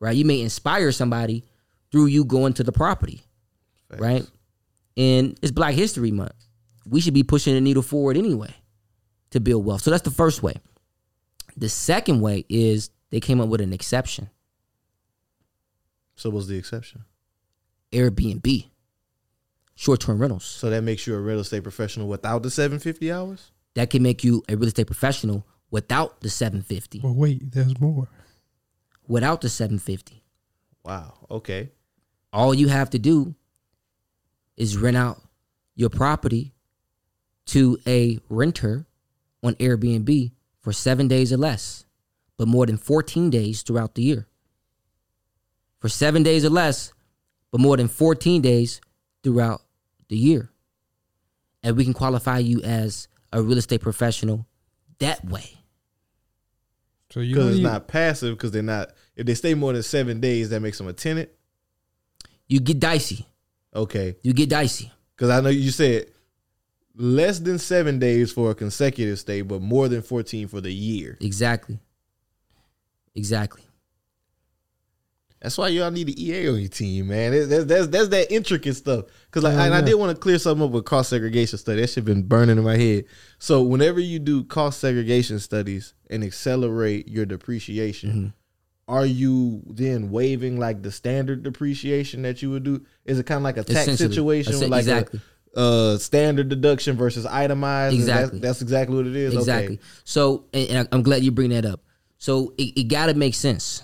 right? 0.00 0.16
You 0.16 0.24
may 0.24 0.40
inspire 0.40 0.92
somebody 0.92 1.44
through 1.90 2.06
you 2.06 2.24
going 2.24 2.52
to 2.54 2.62
the 2.62 2.72
property, 2.72 3.22
right? 3.98 4.24
And 4.96 5.38
it's 5.42 5.50
Black 5.52 5.74
History 5.74 6.12
Month. 6.12 6.32
We 6.86 7.00
should 7.00 7.14
be 7.14 7.22
pushing 7.22 7.54
the 7.54 7.60
needle 7.60 7.82
forward 7.82 8.16
anyway 8.16 8.54
to 9.30 9.40
build 9.40 9.64
wealth. 9.64 9.82
So 9.82 9.90
that's 9.90 10.02
the 10.04 10.10
first 10.10 10.42
way. 10.42 10.54
The 11.58 11.68
second 11.68 12.20
way 12.20 12.44
is 12.48 12.90
they 13.10 13.20
came 13.20 13.40
up 13.40 13.48
with 13.48 13.60
an 13.60 13.72
exception 13.72 14.30
So 16.14 16.30
what's 16.30 16.46
the 16.46 16.56
exception? 16.56 17.04
Airbnb, 17.92 18.66
short 19.74 20.00
term 20.00 20.18
rentals. 20.20 20.44
So 20.44 20.68
that 20.70 20.82
makes 20.82 21.06
you 21.06 21.14
a 21.14 21.20
real 21.20 21.40
estate 21.40 21.62
professional 21.62 22.08
without 22.08 22.42
the 22.42 22.50
750 22.50 23.10
hours? 23.10 23.50
That 23.74 23.90
can 23.90 24.02
make 24.02 24.24
you 24.24 24.42
a 24.48 24.56
real 24.56 24.68
estate 24.68 24.86
professional 24.86 25.46
without 25.70 26.20
the 26.20 26.28
750. 26.28 27.00
But 27.00 27.12
wait, 27.12 27.52
there's 27.52 27.80
more. 27.80 28.08
Without 29.06 29.40
the 29.40 29.48
750. 29.48 30.22
Wow. 30.84 31.26
Okay. 31.30 31.70
All 32.32 32.52
you 32.54 32.68
have 32.68 32.90
to 32.90 32.98
do 32.98 33.34
is 34.56 34.76
rent 34.76 34.96
out 34.96 35.22
your 35.76 35.90
property 35.90 36.52
to 37.46 37.78
a 37.86 38.18
renter 38.28 38.86
on 39.42 39.54
Airbnb 39.54 40.32
for 40.68 40.74
seven 40.74 41.08
days 41.08 41.32
or 41.32 41.38
less, 41.38 41.86
but 42.36 42.46
more 42.46 42.66
than 42.66 42.76
14 42.76 43.30
days 43.30 43.62
throughout 43.62 43.94
the 43.94 44.02
year. 44.02 44.26
For 45.78 45.88
seven 45.88 46.22
days 46.22 46.44
or 46.44 46.50
less, 46.50 46.92
but 47.50 47.58
more 47.58 47.78
than 47.78 47.88
14 47.88 48.42
days 48.42 48.82
throughout 49.22 49.62
the 50.10 50.18
year. 50.18 50.50
And 51.62 51.74
we 51.74 51.84
can 51.84 51.94
qualify 51.94 52.40
you 52.40 52.60
as 52.60 53.08
a 53.32 53.40
real 53.40 53.56
estate 53.56 53.80
professional 53.80 54.46
that 54.98 55.24
way. 55.24 55.54
So 57.14 57.20
you 57.20 57.34
Because 57.34 57.46
it's 57.52 57.60
even- 57.60 57.72
not 57.72 57.88
passive. 57.88 58.36
Because 58.36 58.50
they're 58.50 58.62
not. 58.62 58.92
If 59.16 59.24
they 59.24 59.34
stay 59.36 59.54
more 59.54 59.72
than 59.72 59.82
seven 59.82 60.20
days, 60.20 60.50
that 60.50 60.60
makes 60.60 60.76
them 60.76 60.86
a 60.88 60.92
tenant. 60.92 61.30
You 62.46 62.60
get 62.60 62.78
dicey. 62.78 63.26
Okay. 63.74 64.16
You 64.22 64.34
get 64.34 64.50
dicey. 64.50 64.92
Because 65.16 65.30
I 65.30 65.40
know 65.40 65.48
you 65.48 65.70
said 65.70 66.10
less 66.98 67.38
than 67.38 67.58
seven 67.58 67.98
days 67.98 68.32
for 68.32 68.50
a 68.50 68.54
consecutive 68.54 69.18
stay, 69.18 69.40
but 69.42 69.62
more 69.62 69.88
than 69.88 70.02
14 70.02 70.48
for 70.48 70.60
the 70.60 70.72
year. 70.72 71.16
Exactly. 71.20 71.78
Exactly. 73.14 73.62
That's 75.40 75.56
why 75.56 75.68
y'all 75.68 75.90
need 75.92 76.08
an 76.08 76.18
EA 76.18 76.48
on 76.48 76.58
your 76.58 76.68
team, 76.68 77.08
man. 77.08 77.32
It- 77.32 77.46
That's 77.46 77.64
that's, 77.66 77.86
that's 77.86 78.08
that 78.08 78.32
intricate 78.34 78.74
stuff. 78.74 79.04
Because 79.26 79.44
like, 79.44 79.54
Oh, 79.54 79.58
and 79.60 79.72
I 79.72 79.78
yeah. 79.78 79.84
did 79.84 79.94
want 79.94 80.14
to 80.16 80.20
clear 80.20 80.36
something 80.38 80.66
up 80.66 80.72
with 80.72 80.84
cost 80.84 81.10
segregation 81.10 81.58
study. 81.58 81.80
That 81.80 81.86
shit 81.90 82.04
been 82.04 82.24
burning 82.24 82.58
in 82.58 82.64
my 82.64 82.76
head. 82.76 83.04
So 83.38 83.62
whenever 83.62 84.00
you 84.00 84.18
do 84.18 84.42
cost 84.42 84.80
segregation 84.80 85.38
studies 85.38 85.94
and 86.10 86.24
accelerate 86.24 87.06
your 87.08 87.24
depreciation, 87.24 88.10
Mm-hmm. 88.10 88.26
are 88.88 89.06
you 89.06 89.62
then 89.66 90.10
waiving 90.10 90.58
like 90.58 90.82
the 90.82 90.90
standard 90.90 91.44
depreciation 91.44 92.22
that 92.22 92.42
you 92.42 92.50
would 92.50 92.64
do? 92.64 92.84
Is 93.04 93.20
it 93.20 93.26
kind 93.26 93.36
of 93.38 93.44
like 93.44 93.58
a 93.58 93.62
tax 93.64 93.96
situation, 93.96 94.58
with 94.58 94.68
like 94.70 94.80
exactly. 94.80 95.20
a 95.20 95.22
uh, 95.56 95.96
standard 95.98 96.48
deduction 96.48 96.96
versus 96.96 97.26
itemized? 97.26 97.94
and 97.96 98.02
that's- 98.08 98.18
Exactly. 98.24 98.38
That's, 98.40 98.62
exactly 98.62 98.96
what 98.96 99.06
it 99.06 99.16
is. 99.16 99.34
Exactly. 99.34 99.74
Okay. 99.76 99.82
So, 100.04 100.44
and, 100.52 100.68
and 100.70 100.88
I'm 100.92 101.02
glad 101.02 101.22
you 101.22 101.30
bring 101.30 101.50
that 101.50 101.64
up. 101.64 101.80
So 102.18 102.54
it, 102.58 102.78
it 102.80 102.84
got 102.88 103.06
to 103.06 103.14
make 103.14 103.34
sense, 103.34 103.82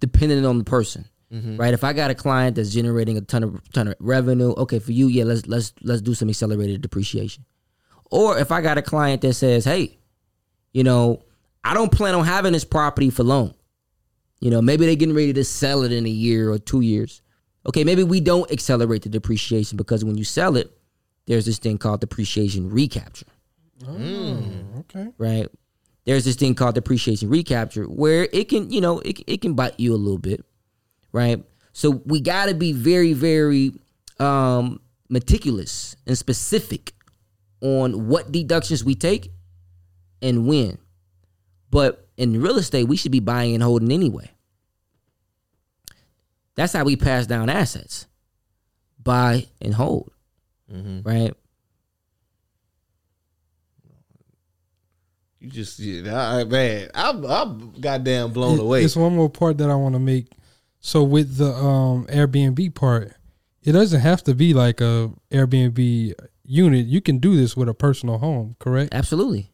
depending 0.00 0.44
on 0.46 0.58
the 0.58 0.64
person, 0.64 1.06
Mhm. 1.32 1.58
right? 1.58 1.72
If 1.74 1.84
I 1.84 1.92
got 1.92 2.10
a 2.10 2.14
client 2.14 2.56
that's 2.56 2.72
generating 2.72 3.16
a 3.16 3.20
ton 3.20 3.42
of 3.44 3.60
ton 3.72 3.88
of 3.88 3.94
revenue, 4.00 4.52
okay, 4.56 4.78
for 4.78 4.92
you, 4.92 5.06
yeah, 5.08 5.24
let's 5.24 5.46
let's 5.46 5.72
let's 5.82 6.00
do 6.02 6.14
some 6.14 6.28
accelerated 6.28 6.80
depreciation. 6.82 7.44
Or 8.10 8.38
if 8.38 8.50
I 8.50 8.60
got 8.60 8.76
a 8.78 8.82
client 8.82 9.22
that 9.22 9.34
says, 9.34 9.64
hey, 9.64 9.98
you 10.72 10.82
know, 10.84 11.22
I 11.62 11.74
don't 11.74 11.92
plan 11.92 12.14
on 12.14 12.24
having 12.24 12.52
this 12.52 12.64
property 12.64 13.10
for 13.10 13.22
long. 13.22 13.54
You 14.40 14.50
know, 14.50 14.60
maybe 14.62 14.86
they're 14.86 14.96
getting 14.96 15.14
ready 15.14 15.32
to 15.34 15.44
sell 15.44 15.82
it 15.84 15.92
in 15.92 16.06
a 16.06 16.10
year 16.10 16.50
or 16.50 16.58
two 16.58 16.80
years. 16.80 17.22
Okay, 17.66 17.84
maybe 17.84 18.02
we 18.02 18.20
don't 18.20 18.50
accelerate 18.50 19.02
the 19.02 19.08
depreciation 19.08 19.76
because 19.76 20.04
when 20.04 20.16
you 20.16 20.24
sell 20.24 20.56
it, 20.56 20.70
there's 21.26 21.44
this 21.44 21.58
thing 21.58 21.78
called 21.78 22.00
depreciation 22.00 22.70
recapture 22.70 23.26
Oh, 23.86 24.42
okay. 24.80 25.08
right? 25.18 25.46
There's 26.06 26.24
this 26.24 26.36
thing 26.36 26.54
called 26.54 26.74
depreciation 26.74 27.28
recapture 27.28 27.84
where 27.84 28.26
it 28.32 28.48
can, 28.48 28.70
you 28.70 28.80
know, 28.80 29.00
it, 29.00 29.20
it 29.26 29.40
can 29.42 29.54
bite 29.54 29.78
you 29.78 29.94
a 29.94 29.96
little 29.96 30.18
bit, 30.18 30.44
right? 31.12 31.44
So 31.72 32.02
we 32.04 32.20
got 32.20 32.46
to 32.46 32.54
be 32.54 32.72
very, 32.72 33.12
very 33.12 33.72
um, 34.18 34.80
meticulous 35.08 35.94
and 36.06 36.16
specific 36.16 36.92
on 37.60 38.08
what 38.08 38.32
deductions 38.32 38.82
we 38.82 38.94
take 38.94 39.30
and 40.22 40.46
when. 40.46 40.78
But 41.70 42.08
in 42.16 42.40
real 42.42 42.58
estate, 42.58 42.84
we 42.88 42.96
should 42.96 43.12
be 43.12 43.20
buying 43.20 43.54
and 43.54 43.62
holding 43.62 43.92
anyway. 43.92 44.30
That's 46.56 46.72
how 46.72 46.84
we 46.84 46.96
pass 46.96 47.26
down 47.26 47.48
assets 47.48 48.06
buy 49.02 49.46
and 49.62 49.72
hold, 49.74 50.12
Mhm. 50.70 51.04
right? 51.06 51.32
You 55.40 55.48
just, 55.48 55.78
yeah, 55.78 56.30
I, 56.36 56.44
man, 56.44 56.90
I'm, 56.94 57.24
I'm 57.24 57.72
goddamn 57.80 58.32
blown 58.32 58.58
It- 58.58 58.62
away. 58.62 58.84
It's 58.84 58.96
one 58.96 59.16
more 59.16 59.30
part 59.30 59.56
that 59.58 59.70
I 59.70 59.74
want 59.74 59.94
to 59.94 59.98
make. 59.98 60.26
So 60.80 61.02
with 61.02 61.36
the 61.36 61.52
um 61.54 62.06
Airbnb 62.06 62.74
part, 62.74 63.14
it 63.62 63.72
doesn't 63.72 64.00
have 64.00 64.22
to 64.24 64.34
be 64.34 64.52
like 64.54 64.80
a 64.80 65.10
Airbnb 65.30 66.12
unit. 66.44 66.86
You 66.86 67.00
can 67.00 67.18
do 67.18 67.36
this 67.36 67.56
with 67.56 67.68
a 67.68 67.74
personal 67.74 68.18
home, 68.18 68.56
correct? 68.58 68.92
Absolutely. 68.94 69.50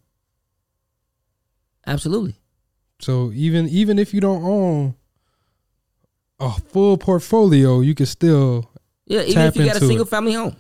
Absolutely. 1.87 2.41
So 3.01 3.31
even 3.33 3.69
even 3.69 3.99
if 3.99 4.13
you 4.15 4.21
don't 4.21 4.43
own 4.45 4.95
a 6.41 6.51
full 6.53 6.97
portfolio, 6.99 7.81
you 7.81 7.95
can 7.95 8.07
still 8.07 8.71
Yeah, 9.07 9.23
even 9.23 9.35
tap 9.35 9.49
if 9.49 9.57
you 9.57 9.65
got 9.67 9.77
a 9.77 9.81
single 9.81 10.07
it. 10.07 10.09
family 10.11 10.33
home, 10.35 10.57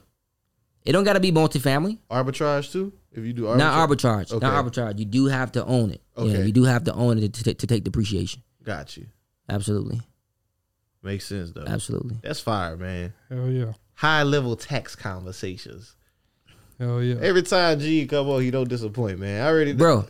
it 0.85 0.93
don't 0.93 1.05
got 1.05 1.15
to 1.15 1.20
be 1.20 1.32
multifamily. 1.32 1.98
Arbitrage 2.11 2.73
too? 2.73 2.93
If 3.12 3.24
you 3.24 3.32
do 3.32 3.43
arbitrage? 3.44 3.59
Not 3.59 3.89
arbitrage. 3.89 4.32
Okay. 4.32 4.47
Not 4.47 4.65
arbitrage. 4.65 4.98
You 4.98 5.05
do 5.07 5.27
have 5.27 5.53
to 5.53 5.65
own 5.65 5.90
it. 5.90 6.03
Yeah, 6.16 6.24
Okay. 6.24 6.47
you 6.47 6.53
do 6.53 6.65
have 6.65 6.85
to 6.85 6.93
own 6.94 7.19
it 7.19 7.32
to, 7.32 7.44
to, 7.44 7.55
to 7.55 7.66
take 7.66 7.85
depreciation. 7.85 8.43
Got 8.62 8.97
you. 8.97 9.07
Absolutely. 9.48 10.01
Makes 11.03 11.27
sense 11.27 11.53
though. 11.53 11.65
Absolutely. 11.66 12.16
That's 12.23 12.40
fire, 12.40 12.77
man. 12.77 13.12
Hell 13.28 13.48
yeah. 13.48 13.73
High 13.94 14.23
level 14.24 14.57
tax 14.57 14.94
conversations. 14.97 15.94
Hell 16.78 17.03
yeah. 17.03 17.15
Every 17.20 17.43
time 17.43 17.78
G 17.81 18.07
come 18.07 18.28
on, 18.28 18.43
he 18.43 18.51
don't 18.51 18.69
disappoint, 18.69 19.19
man. 19.19 19.43
I 19.43 19.48
already 19.48 19.73
Bro. 19.73 20.07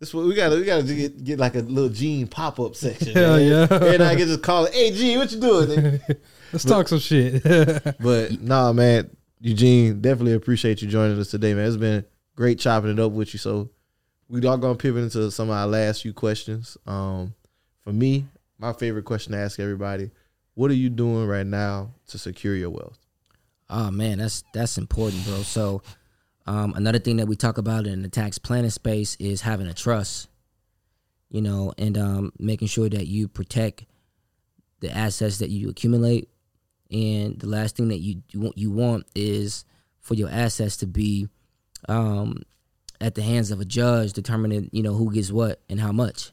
This 0.00 0.14
what 0.14 0.26
we 0.26 0.34
gotta 0.34 0.56
we 0.56 0.64
gotta 0.64 0.82
get, 0.84 1.24
get 1.24 1.38
like 1.40 1.56
a 1.56 1.60
little 1.60 1.90
Gene 1.90 2.28
pop 2.28 2.60
up 2.60 2.76
section. 2.76 3.12
Hell 3.14 3.36
man. 3.36 3.48
yeah. 3.48 3.66
And 3.94 4.02
I 4.02 4.14
can 4.14 4.28
just 4.28 4.42
call 4.42 4.66
it, 4.66 4.74
hey 4.74 4.92
G, 4.92 5.16
what 5.16 5.32
you 5.32 5.40
doing? 5.40 6.00
Let's 6.52 6.64
But- 6.64 6.68
talk 6.68 6.88
some 6.88 7.00
shit. 7.00 7.42
but 8.00 8.40
nah, 8.40 8.72
man, 8.72 9.10
Eugene, 9.40 10.00
definitely 10.00 10.34
appreciate 10.34 10.82
you 10.82 10.88
joining 10.88 11.18
us 11.18 11.30
today, 11.30 11.52
man. 11.52 11.66
It's 11.66 11.76
been 11.76 12.04
great 12.36 12.60
chopping 12.60 12.90
it 12.90 13.00
up 13.00 13.10
with 13.12 13.34
you. 13.34 13.38
So 13.38 13.70
we 14.28 14.38
are 14.46 14.56
gonna 14.56 14.76
pivot 14.76 15.02
into 15.02 15.30
some 15.32 15.50
of 15.50 15.56
our 15.56 15.66
last 15.66 16.02
few 16.02 16.12
questions. 16.12 16.76
Um, 16.86 17.34
for 17.82 17.92
me, 17.92 18.26
my 18.58 18.72
favorite 18.72 19.04
question 19.04 19.32
to 19.32 19.38
ask 19.38 19.58
everybody: 19.58 20.12
What 20.54 20.70
are 20.70 20.74
you 20.74 20.90
doing 20.90 21.26
right 21.26 21.46
now 21.46 21.90
to 22.08 22.18
secure 22.18 22.54
your 22.54 22.70
wealth? 22.70 22.98
Oh 23.68 23.90
man, 23.90 24.18
that's 24.18 24.44
that's 24.54 24.78
important, 24.78 25.24
bro. 25.24 25.42
So 25.42 25.82
um, 26.48 26.72
another 26.76 26.98
thing 26.98 27.18
that 27.18 27.26
we 27.26 27.36
talk 27.36 27.58
about 27.58 27.86
in 27.86 28.00
the 28.00 28.08
tax 28.08 28.38
planning 28.38 28.70
space 28.70 29.16
is 29.20 29.42
having 29.42 29.66
a 29.66 29.74
trust. 29.74 30.28
You 31.28 31.42
know, 31.42 31.74
and 31.76 31.98
um, 31.98 32.32
making 32.38 32.68
sure 32.68 32.88
that 32.88 33.06
you 33.06 33.28
protect 33.28 33.84
the 34.80 34.90
assets 34.90 35.38
that 35.38 35.50
you 35.50 35.68
accumulate. 35.68 36.30
And 36.90 37.38
the 37.38 37.46
last 37.46 37.76
thing 37.76 37.88
that 37.88 37.98
you 37.98 38.22
you 38.30 38.40
want, 38.40 38.56
you 38.56 38.70
want 38.70 39.06
is 39.14 39.66
for 40.00 40.14
your 40.14 40.30
assets 40.30 40.78
to 40.78 40.86
be 40.86 41.28
um, 41.86 42.44
at 42.98 43.14
the 43.14 43.20
hands 43.20 43.50
of 43.50 43.60
a 43.60 43.66
judge 43.66 44.14
determining 44.14 44.70
you 44.72 44.82
know 44.82 44.94
who 44.94 45.12
gets 45.12 45.30
what 45.30 45.60
and 45.68 45.78
how 45.78 45.92
much. 45.92 46.32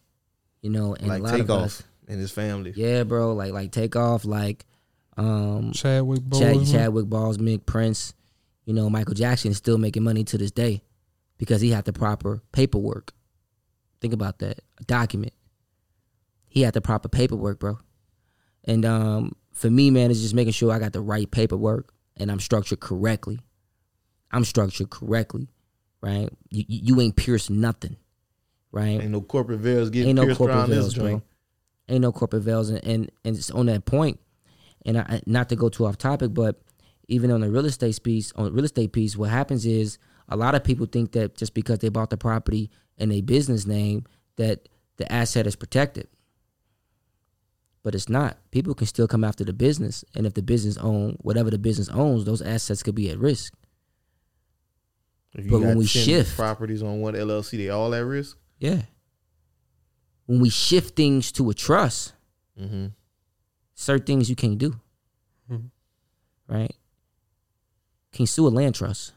You 0.61 0.69
know, 0.69 0.95
and 0.95 1.09
like 1.09 1.19
a 1.19 1.23
lot 1.23 1.33
of 1.33 1.39
Takeoff 1.41 1.65
us, 1.65 1.83
and 2.07 2.21
his 2.21 2.31
family. 2.31 2.71
yeah, 2.73 3.03
bro, 3.03 3.33
like 3.33 3.51
like 3.51 3.73
Takeoff, 3.73 4.23
like 4.23 4.65
um 5.17 5.73
Chadwick 5.73 6.21
Chad, 6.31 6.55
Boseman. 6.55 6.71
Chadwick 6.71 7.05
Boseman, 7.07 7.65
Prince. 7.65 8.13
You 8.65 8.73
know, 8.73 8.89
Michael 8.89 9.13
Jackson 9.13 9.51
is 9.51 9.57
still 9.57 9.77
making 9.77 10.03
money 10.03 10.23
to 10.25 10.37
this 10.37 10.51
day 10.51 10.81
because 11.37 11.61
he 11.61 11.69
had 11.69 11.85
the 11.85 11.93
proper 11.93 12.41
paperwork. 12.51 13.13
Think 14.01 14.13
about 14.13 14.39
that. 14.39 14.59
A 14.79 14.83
document. 14.83 15.33
He 16.47 16.61
had 16.61 16.73
the 16.73 16.81
proper 16.81 17.07
paperwork, 17.09 17.59
bro. 17.59 17.79
And 18.63 18.85
um, 18.85 19.35
for 19.51 19.69
me, 19.69 19.91
man, 19.91 20.09
it's 20.11 20.21
just 20.21 20.33
making 20.33 20.53
sure 20.53 20.71
I 20.71 20.79
got 20.79 20.93
the 20.93 21.01
right 21.01 21.29
paperwork 21.29 21.93
and 22.17 22.31
I'm 22.31 22.39
structured 22.39 22.79
correctly. 22.79 23.39
I'm 24.31 24.43
structured 24.43 24.89
correctly, 24.89 25.47
right? 26.01 26.29
You, 26.49 26.63
you 26.67 26.79
you 26.95 27.01
ain't 27.01 27.15
pierced 27.15 27.49
nothing, 27.49 27.95
right? 28.71 29.01
Ain't 29.01 29.11
no 29.11 29.21
corporate 29.21 29.59
veils 29.59 29.89
getting 29.89 30.09
Ain't 30.09 30.15
no 30.17 30.23
pierced 30.25 30.37
corporate 30.37 30.57
around 30.57 30.69
this 30.69 30.79
veils, 30.79 30.95
bro. 30.95 31.09
joint. 31.09 31.23
Ain't 31.87 32.01
no 32.01 32.11
corporate 32.11 32.43
veils, 32.43 32.69
and 32.69 32.83
and, 32.83 33.11
and 33.23 33.37
it's 33.37 33.51
on 33.51 33.67
that 33.67 33.85
point. 33.85 34.19
And 34.85 34.97
I, 34.97 35.21
not 35.25 35.49
to 35.49 35.55
go 35.55 35.69
too 35.69 35.85
off 35.85 35.97
topic, 35.97 36.33
but 36.33 36.61
even 37.07 37.31
on 37.31 37.41
the 37.41 37.49
real 37.49 37.65
estate 37.65 38.01
piece, 38.03 38.31
on 38.35 38.53
real 38.53 38.65
estate 38.65 38.91
piece, 38.91 39.15
what 39.15 39.29
happens 39.29 39.65
is 39.65 39.97
a 40.29 40.35
lot 40.35 40.55
of 40.55 40.63
people 40.63 40.85
think 40.85 41.11
that 41.11 41.35
just 41.35 41.53
because 41.53 41.79
they 41.79 41.89
bought 41.89 42.09
the 42.09 42.17
property 42.17 42.69
in 42.97 43.11
a 43.11 43.21
business 43.21 43.65
name, 43.65 44.05
that 44.37 44.67
the 44.97 45.11
asset 45.11 45.45
is 45.47 45.55
protected. 45.55 46.07
But 47.83 47.93
it's 47.93 48.09
not. 48.09 48.37
People 48.49 48.73
can 48.73 48.87
still 48.87 49.07
come 49.07 49.23
after 49.23 49.43
the 49.43 49.53
business, 49.53 50.03
and 50.15 50.25
if 50.25 50.33
the 50.33 50.41
business 50.41 50.77
own 50.77 51.17
whatever 51.21 51.51
the 51.51 51.59
business 51.59 51.89
owns, 51.89 52.25
those 52.25 52.41
assets 52.41 52.81
could 52.81 52.95
be 52.95 53.09
at 53.11 53.19
risk. 53.19 53.53
If 55.33 55.45
you 55.45 55.51
But 55.51 55.59
when 55.61 55.77
we 55.77 55.85
shift- 55.85 56.35
properties 56.35 56.81
on 56.81 57.01
one 57.01 57.13
LLC, 57.13 57.57
they 57.57 57.69
all 57.69 57.93
at 57.93 58.05
risk. 58.05 58.37
Yeah. 58.59 58.83
When 60.25 60.39
we 60.39 60.49
shift 60.49 60.95
things 60.95 61.31
to 61.33 61.49
a 61.49 61.53
trust, 61.53 62.13
Mm-hmm. 62.59 62.87
certain 63.75 64.05
things 64.05 64.29
you 64.29 64.35
can't 64.35 64.57
do. 64.57 64.79
Mhm. 65.51 65.69
Right? 66.47 66.73
Can't 68.15 68.29
sue 68.29 68.47
a 68.47 68.49
land 68.49 68.75
trust. 68.75 69.11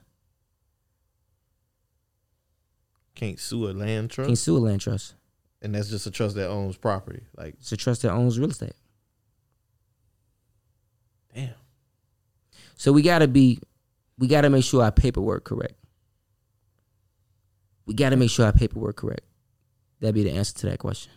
Can't 3.15 3.39
sue 3.39 3.69
a 3.69 3.73
land 3.73 4.11
trust. 4.11 4.27
Can't 4.29 4.39
sue 4.39 4.57
a 4.57 4.59
land 4.59 4.81
trust. 4.81 5.15
and 5.62 5.75
that's 5.75 5.89
just 5.89 6.07
a 6.07 6.11
trust 6.11 6.35
that 6.37 6.49
owns 6.49 6.77
property. 6.77 7.23
Like 7.37 7.55
It's 7.61 7.70
a 7.73 7.77
trust 7.77 8.03
that 8.03 8.11
owns 8.12 8.39
real 8.39 8.51
estate. 8.51 8.73
Damn. 11.35 11.55
So 12.77 12.93
we 12.93 13.03
gotta 13.03 13.29
be 13.29 13.61
we 14.19 14.27
gotta 14.27 14.51
make 14.51 14.65
sure 14.65 14.83
our 14.83 14.91
paperwork 14.93 15.45
correct. 15.45 15.75
We 17.87 17.95
gotta 17.95 18.16
make 18.16 18.31
sure 18.31 18.47
our 18.47 18.53
paperwork 18.53 18.97
correct. 18.97 19.23
That'd 20.01 20.15
be 20.16 20.25
the 20.25 20.33
answer 20.33 20.55
to 20.59 20.66
that 20.70 20.79
question. 20.81 21.12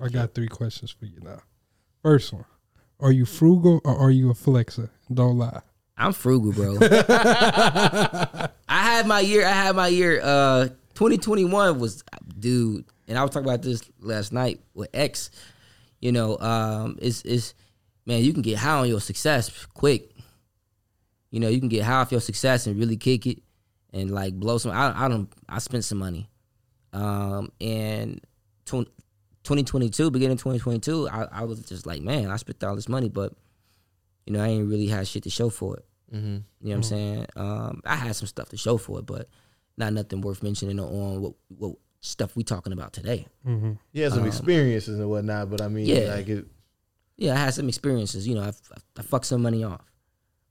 I 0.00 0.08
got 0.08 0.34
three 0.34 0.48
questions 0.48 0.90
for 0.90 1.06
you 1.06 1.20
now. 1.20 1.40
First 2.02 2.32
one: 2.32 2.44
Are 2.98 3.12
you 3.12 3.24
frugal 3.26 3.80
or 3.84 3.96
are 3.96 4.10
you 4.10 4.30
a 4.30 4.34
flexer? 4.34 4.90
Don't 5.12 5.38
lie. 5.38 5.62
I'm 6.02 6.12
frugal, 6.12 6.52
bro. 6.52 6.78
I 6.82 8.48
had 8.68 9.06
my 9.06 9.20
year. 9.20 9.46
I 9.46 9.52
had 9.52 9.76
my 9.76 9.86
year. 9.86 10.20
Uh, 10.20 10.68
2021 10.94 11.78
was, 11.78 12.02
dude, 12.38 12.84
and 13.06 13.16
I 13.16 13.22
was 13.22 13.30
talking 13.30 13.48
about 13.48 13.62
this 13.62 13.82
last 14.00 14.32
night 14.32 14.60
with 14.74 14.90
X. 14.92 15.30
You 16.00 16.10
know, 16.10 16.36
um, 16.38 16.98
it's 17.00 17.22
it's 17.22 17.54
man, 18.04 18.24
you 18.24 18.32
can 18.32 18.42
get 18.42 18.58
high 18.58 18.78
on 18.80 18.88
your 18.88 19.00
success 19.00 19.66
quick. 19.66 20.10
You 21.30 21.38
know, 21.38 21.48
you 21.48 21.60
can 21.60 21.68
get 21.68 21.84
high 21.84 22.00
off 22.00 22.10
your 22.10 22.20
success 22.20 22.66
and 22.66 22.78
really 22.78 22.96
kick 22.96 23.26
it 23.26 23.38
and 23.92 24.10
like 24.10 24.34
blow 24.34 24.58
some. 24.58 24.72
I 24.72 25.04
I 25.04 25.08
don't. 25.08 25.32
I 25.48 25.60
spent 25.60 25.84
some 25.84 25.98
money, 25.98 26.28
um, 26.92 27.52
and 27.60 28.20
tw- 28.64 28.90
2022, 29.44 30.10
beginning 30.10 30.36
2022, 30.36 31.08
I, 31.08 31.28
I 31.30 31.44
was 31.44 31.60
just 31.64 31.86
like, 31.86 32.02
man, 32.02 32.30
I 32.30 32.36
spent 32.36 32.62
all 32.64 32.74
this 32.76 32.88
money, 32.88 33.08
but 33.08 33.32
you 34.26 34.32
know, 34.32 34.42
I 34.42 34.48
ain't 34.48 34.68
really 34.68 34.86
had 34.86 35.06
shit 35.06 35.22
to 35.24 35.30
show 35.30 35.48
for 35.48 35.76
it. 35.76 35.84
Mhm. 36.12 36.24
You 36.24 36.68
know 36.68 36.70
what 36.70 36.74
I'm 36.74 36.82
saying? 36.82 37.26
Um, 37.36 37.80
I 37.84 37.96
had 37.96 38.14
some 38.16 38.26
stuff 38.28 38.48
to 38.50 38.56
show 38.56 38.76
for 38.76 38.98
it, 38.98 39.06
but 39.06 39.28
not 39.76 39.92
nothing 39.92 40.20
worth 40.20 40.42
mentioning 40.42 40.78
on 40.78 41.20
what 41.22 41.34
what 41.48 41.76
stuff 42.00 42.34
we 42.36 42.42
talking 42.44 42.72
about 42.72 42.92
today. 42.92 43.26
Mm-hmm. 43.46 43.72
he 43.92 44.00
has 44.00 44.12
some 44.12 44.22
Um, 44.22 44.28
experiences 44.28 44.98
and 44.98 45.08
whatnot, 45.08 45.50
but 45.50 45.60
I 45.62 45.68
mean, 45.68 45.86
yeah. 45.86 46.14
like 46.14 46.28
it. 46.28 46.46
Yeah, 47.16 47.34
I 47.34 47.38
had 47.38 47.54
some 47.54 47.68
experiences. 47.68 48.26
You 48.26 48.34
know, 48.34 48.42
I, 48.42 48.48
I, 48.48 48.80
I 48.98 49.02
fucked 49.02 49.26
some 49.26 49.42
money 49.42 49.62
off, 49.64 49.84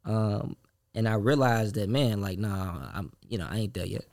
um, 0.05 0.55
and 0.95 1.07
I 1.07 1.15
realized 1.15 1.75
that 1.75 1.89
man, 1.89 2.21
like, 2.21 2.39
nah, 2.39 2.89
I'm, 2.93 3.11
you 3.27 3.37
know, 3.37 3.47
I 3.49 3.57
ain't 3.59 3.73
there 3.73 3.85
yet. 3.85 4.05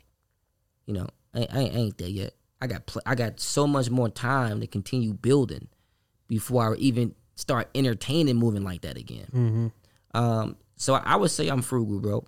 You 0.86 0.94
know, 0.94 1.08
I, 1.34 1.40
I, 1.50 1.58
ain't- 1.60 1.74
I 1.74 1.78
ain't 1.78 1.98
there 1.98 2.08
yet. 2.08 2.34
I 2.60 2.66
got 2.66 2.86
pl- 2.86 3.02
I 3.06 3.14
got 3.14 3.38
so 3.40 3.66
much 3.68 3.88
more 3.90 4.08
time 4.08 4.60
to 4.60 4.66
continue 4.66 5.12
building 5.12 5.68
before 6.26 6.74
I 6.74 6.76
even 6.78 7.14
start 7.36 7.68
entertaining 7.74 8.36
moving 8.36 8.64
like 8.64 8.80
that 8.80 8.96
again. 8.98 9.26
Mm-hmm. 9.32 9.66
Um, 10.20 10.56
so 10.78 10.94
I 10.94 11.16
would 11.16 11.30
say 11.30 11.48
I'm 11.48 11.60
frugal, 11.62 12.00
bro. 12.00 12.26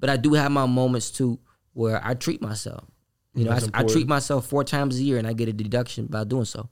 But 0.00 0.10
I 0.10 0.16
do 0.16 0.34
have 0.34 0.50
my 0.50 0.66
moments 0.66 1.12
too 1.12 1.38
where 1.74 2.04
I 2.04 2.14
treat 2.14 2.42
myself. 2.42 2.84
You 3.34 3.44
know, 3.44 3.52
I, 3.52 3.60
I 3.72 3.82
treat 3.84 4.08
myself 4.08 4.46
four 4.46 4.64
times 4.64 4.98
a 4.98 5.02
year 5.02 5.16
and 5.18 5.26
I 5.28 5.32
get 5.32 5.48
a 5.48 5.52
deduction 5.52 6.06
by 6.06 6.24
doing 6.24 6.44
so. 6.44 6.68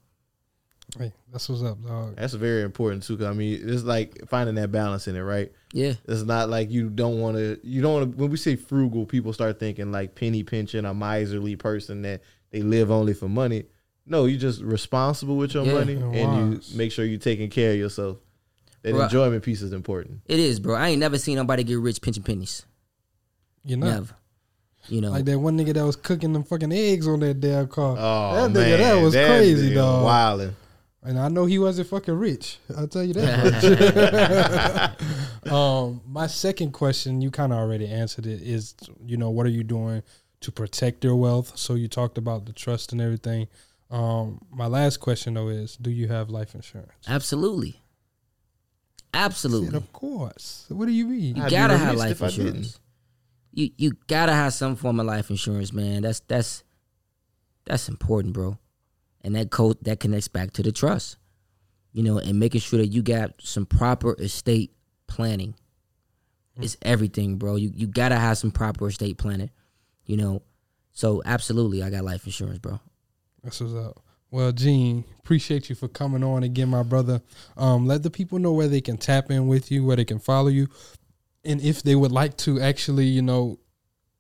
Hey, 0.99 1.13
that's 1.33 1.49
what's 1.49 1.63
up, 1.63 1.81
dog. 1.85 2.17
That's 2.17 2.35
very 2.35 2.63
important 2.63 3.05
too. 3.05 3.17
'cause 3.17 3.27
I 3.27 3.33
mean, 3.33 3.61
it's 3.63 3.85
like 3.85 4.29
finding 4.29 4.57
that 4.57 4.73
balance 4.73 5.07
in 5.07 5.15
it, 5.15 5.21
right? 5.21 5.53
Yeah. 5.73 5.95
It's 6.09 6.25
not 6.25 6.51
like 6.51 6.69
you 6.71 6.91
don't 6.91 7.21
want 7.21 7.37
to. 7.37 7.61
You 7.63 7.81
don't 7.81 7.93
want 7.95 8.11
to. 8.13 8.19
When 8.19 8.31
we 8.31 8.37
say 8.37 8.57
frugal, 8.57 9.07
people 9.07 9.33
start 9.33 9.61
thinking 9.61 9.93
like 9.93 10.17
penny 10.17 10.43
pinching, 10.43 10.85
a 10.85 10.93
miserly 10.93 11.55
person 11.55 12.03
that 12.03 12.23
they 12.51 12.63
live 12.63 12.91
only 12.91 13.15
for 13.15 13.29
money. 13.29 13.67
No, 14.05 14.25
you're 14.25 14.41
just 14.41 14.63
responsible 14.63 15.37
with 15.37 15.55
your 15.55 15.65
Yeah. 15.65 15.73
money, 15.75 15.93
And 15.95 16.15
and 16.17 16.53
you 16.53 16.77
make 16.77 16.91
sure 16.91 17.05
you're 17.05 17.21
taking 17.21 17.49
care 17.51 17.71
of 17.73 17.79
yourself. 17.79 18.19
That 18.83 18.95
Right. 18.95 19.05
enjoyment 19.05 19.43
piece 19.43 19.61
is 19.63 19.73
important. 19.73 20.21
It 20.27 20.39
is, 20.39 20.59
bro. 20.59 20.75
I 20.75 20.89
ain't 20.89 21.01
never 21.01 21.19
seen 21.19 21.37
nobody 21.37 21.65
get 21.65 21.79
rich 21.79 22.01
pinching 22.01 22.23
pennies. 22.23 22.65
You 23.65 23.77
know, 23.77 23.87
Never. 23.87 24.15
You 24.89 25.03
know, 25.03 25.11
like 25.11 25.27
that 25.27 25.39
one 25.39 25.59
nigga 25.59 25.75
that 25.75 25.85
was 25.85 25.97
cooking 25.97 26.33
them 26.33 26.43
fucking 26.43 26.73
eggs 26.73 27.07
on 27.07 27.21
that 27.21 27.39
damn 27.39 27.69
car. 27.69 27.97
Oh 27.99 28.49
that 28.49 28.51
nigga, 28.51 28.79
man, 28.79 28.81
that 28.81 29.03
was 29.03 29.15
crazy, 29.15 29.75
dog. 29.75 30.05
Wilding. 30.05 30.57
And 31.03 31.19
I 31.19 31.29
know 31.29 31.45
he 31.47 31.59
wasn't 31.59 31.89
fucking 31.89 32.15
rich. 32.15 32.59
I'll 32.77 32.89
tell 32.89 33.05
you 33.05 33.15
that. 33.15 34.97
much. 35.45 35.53
um, 35.53 36.01
my 36.07 36.27
second 36.27 36.73
question, 36.73 37.21
you 37.21 37.31
kind 37.31 37.53
of 37.53 37.59
already 37.59 37.87
answered 37.87 38.27
it, 38.27 38.41
is 38.43 38.75
you 39.05 39.17
know 39.17 39.31
what 39.31 39.47
are 39.47 39.51
you 39.51 39.65
doing 39.65 40.03
to 40.41 40.51
protect 40.53 41.05
your 41.05 41.17
wealth? 41.17 41.57
So 41.57 41.75
you 41.75 41.87
talked 41.89 42.17
about 42.19 42.47
the 42.47 42.53
trust 42.53 42.93
and 42.93 43.01
everything. 43.01 43.49
Um, 43.91 44.41
my 44.51 44.67
last 44.67 44.99
question 44.99 45.35
though 45.35 45.49
is, 45.49 45.77
do 45.77 45.91
you 45.91 46.09
have 46.09 46.31
life 46.31 46.55
insurance? 46.55 46.93
absolutely. 47.09 47.83
Absolutely. 49.13 49.69
And 49.69 49.77
of 49.77 49.93
course. 49.93 50.67
What 50.69 50.87
do 50.87 50.93
you 50.93 51.07
mean? 51.07 51.37
You 51.37 51.43
I'd 51.45 51.51
gotta 51.51 51.77
have 51.77 51.97
life 51.97 52.13
if 52.13 52.23
I 52.23 52.29
didn't. 52.31 52.47
insurance. 52.47 52.81
You 53.53 53.71
you 53.77 53.93
gotta 54.07 54.33
have 54.33 54.53
some 54.53 54.77
form 54.77 55.01
of 55.01 55.07
life 55.07 55.31
insurance, 55.31 55.73
man. 55.73 56.03
That's 56.03 56.21
that's 56.21 56.63
that's 57.65 57.89
important, 57.89 58.35
bro. 58.35 58.59
And 59.23 59.35
that 59.35 59.51
code 59.51 59.79
that 59.85 60.01
connects 60.01 60.29
back 60.29 60.53
to 60.53 60.63
the 60.63 60.73
trust. 60.73 61.17
You 61.93 62.05
know, 62.05 62.19
and 62.19 62.39
making 62.39 62.61
sure 62.61 62.79
that 62.79 62.87
you 62.87 63.03
got 63.03 63.33
some 63.41 63.67
proper 63.67 64.15
estate 64.21 64.73
planning. 65.09 65.55
Hmm. 66.57 66.63
It's 66.63 66.77
everything, 66.83 67.37
bro. 67.37 67.57
You 67.57 67.73
you 67.75 67.89
gotta 67.89 68.17
have 68.17 68.39
some 68.39 68.53
proper 68.53 68.89
estate 68.89 69.19
planning. 69.19 69.51
You 70.05 70.17
know. 70.17 70.43
So 70.93 71.23
absolutely 71.25 71.83
I 71.83 71.91
got 71.91 72.05
life 72.05 72.27
insurance, 72.27 72.59
bro. 72.59 72.81
That's 73.43 73.61
what's 73.61 73.75
up. 73.75 74.03
Well, 74.31 74.53
Gene, 74.53 75.05
appreciate 75.19 75.69
you 75.69 75.75
for 75.75 75.89
coming 75.89 76.23
on 76.23 76.45
again, 76.45 76.69
my 76.69 76.85
brother. 76.85 77.21
Um, 77.57 77.87
let 77.87 78.03
the 78.03 78.11
people 78.11 78.39
know 78.39 78.53
where 78.53 78.69
they 78.69 78.81
can 78.81 78.97
tap 78.97 79.31
in 79.31 79.49
with 79.49 79.73
you, 79.73 79.85
where 79.85 79.97
they 79.97 80.05
can 80.05 80.21
follow 80.21 80.49
you, 80.49 80.69
and 81.45 81.61
if 81.61 81.83
they 81.83 81.95
would 81.95 82.13
like 82.13 82.37
to 82.39 82.61
actually, 82.61 83.07
you 83.07 83.23
know, 83.23 83.59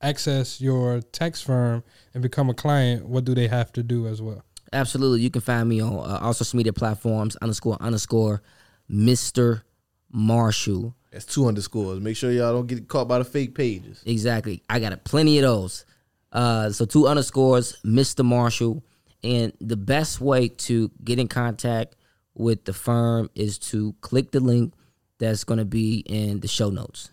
access 0.02 0.60
your 0.60 1.00
tax 1.00 1.40
firm 1.42 1.84
and 2.14 2.22
become 2.22 2.48
a 2.50 2.54
client, 2.54 3.06
what 3.06 3.24
do 3.24 3.34
they 3.34 3.48
have 3.48 3.72
to 3.72 3.82
do 3.82 4.06
as 4.06 4.20
well? 4.22 4.42
Absolutely. 4.72 5.20
You 5.20 5.30
can 5.30 5.42
find 5.42 5.68
me 5.68 5.80
on 5.80 5.92
uh, 5.92 6.18
all 6.22 6.32
social 6.32 6.56
media 6.56 6.72
platforms 6.72 7.36
underscore 7.36 7.76
underscore 7.80 8.42
Mr. 8.90 9.62
Marshall. 10.10 10.94
That's 11.10 11.24
two 11.24 11.46
underscores. 11.46 12.00
Make 12.00 12.16
sure 12.16 12.30
y'all 12.30 12.52
don't 12.52 12.66
get 12.66 12.86
caught 12.88 13.08
by 13.08 13.18
the 13.18 13.24
fake 13.24 13.54
pages. 13.54 14.02
Exactly. 14.06 14.62
I 14.70 14.78
got 14.78 15.02
plenty 15.04 15.38
of 15.38 15.42
those. 15.42 15.84
Uh, 16.32 16.70
so 16.70 16.84
two 16.84 17.08
underscores, 17.08 17.80
Mr. 17.84 18.24
Marshall. 18.24 18.84
And 19.22 19.52
the 19.60 19.76
best 19.76 20.18
way 20.20 20.48
to 20.48 20.90
get 21.04 21.18
in 21.18 21.28
contact 21.28 21.94
with 22.34 22.64
the 22.64 22.72
firm 22.72 23.28
is 23.34 23.58
to 23.58 23.94
click 24.00 24.30
the 24.30 24.40
link 24.40 24.72
that's 25.18 25.44
going 25.44 25.58
to 25.58 25.66
be 25.66 25.98
in 26.00 26.40
the 26.40 26.48
show 26.48 26.70
notes, 26.70 27.10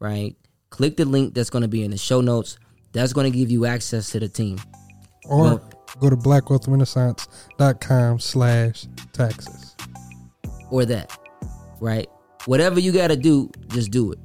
right? 0.00 0.34
Click 0.70 0.96
the 0.96 1.04
link 1.04 1.34
that's 1.34 1.50
going 1.50 1.60
to 1.62 1.68
be 1.68 1.84
in 1.84 1.90
the 1.90 1.98
show 1.98 2.20
notes. 2.22 2.56
That's 2.92 3.12
going 3.12 3.30
to 3.30 3.36
give 3.36 3.50
you 3.50 3.66
access 3.66 4.10
to 4.12 4.20
the 4.20 4.28
team. 4.28 4.58
Or 5.26 5.42
Well- 5.42 5.70
go 6.00 6.08
to 6.10 6.16
blackwealthrenaissance.com 6.16 8.18
slash 8.20 8.86
taxes. 9.12 9.76
or 10.70 10.84
that, 10.86 11.16
right? 11.80 12.08
Whatever 12.46 12.80
you 12.80 12.90
got 12.92 13.08
to 13.08 13.16
do, 13.16 13.50
just 13.68 13.90
do 13.90 14.12
it. 14.12 14.18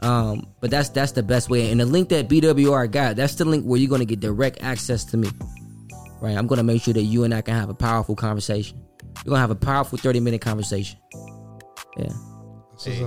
Um, 0.00 0.46
but 0.60 0.70
that's 0.70 0.90
that's 0.90 1.12
the 1.12 1.22
best 1.22 1.48
way. 1.50 1.70
And 1.70 1.80
the 1.80 1.86
link 1.86 2.10
that 2.10 2.28
BWR 2.28 2.90
got, 2.90 3.16
that's 3.16 3.34
the 3.34 3.44
link 3.46 3.64
where 3.64 3.80
you're 3.80 3.88
gonna 3.90 4.04
get 4.04 4.20
direct 4.20 4.62
access 4.62 5.04
to 5.06 5.16
me. 5.16 5.28
Right? 6.20 6.36
I'm 6.36 6.46
gonna 6.46 6.62
make 6.62 6.82
sure 6.82 6.94
that 6.94 7.02
you 7.02 7.24
and 7.24 7.34
I 7.34 7.42
can 7.42 7.54
have 7.54 7.68
a 7.68 7.74
powerful 7.74 8.16
conversation. 8.16 8.80
We're 9.24 9.30
gonna 9.30 9.40
have 9.40 9.50
a 9.50 9.54
powerful 9.54 9.98
30 9.98 10.20
minute 10.20 10.40
conversation. 10.40 10.98
Yeah. 11.96 12.12
Hey, 12.84 13.02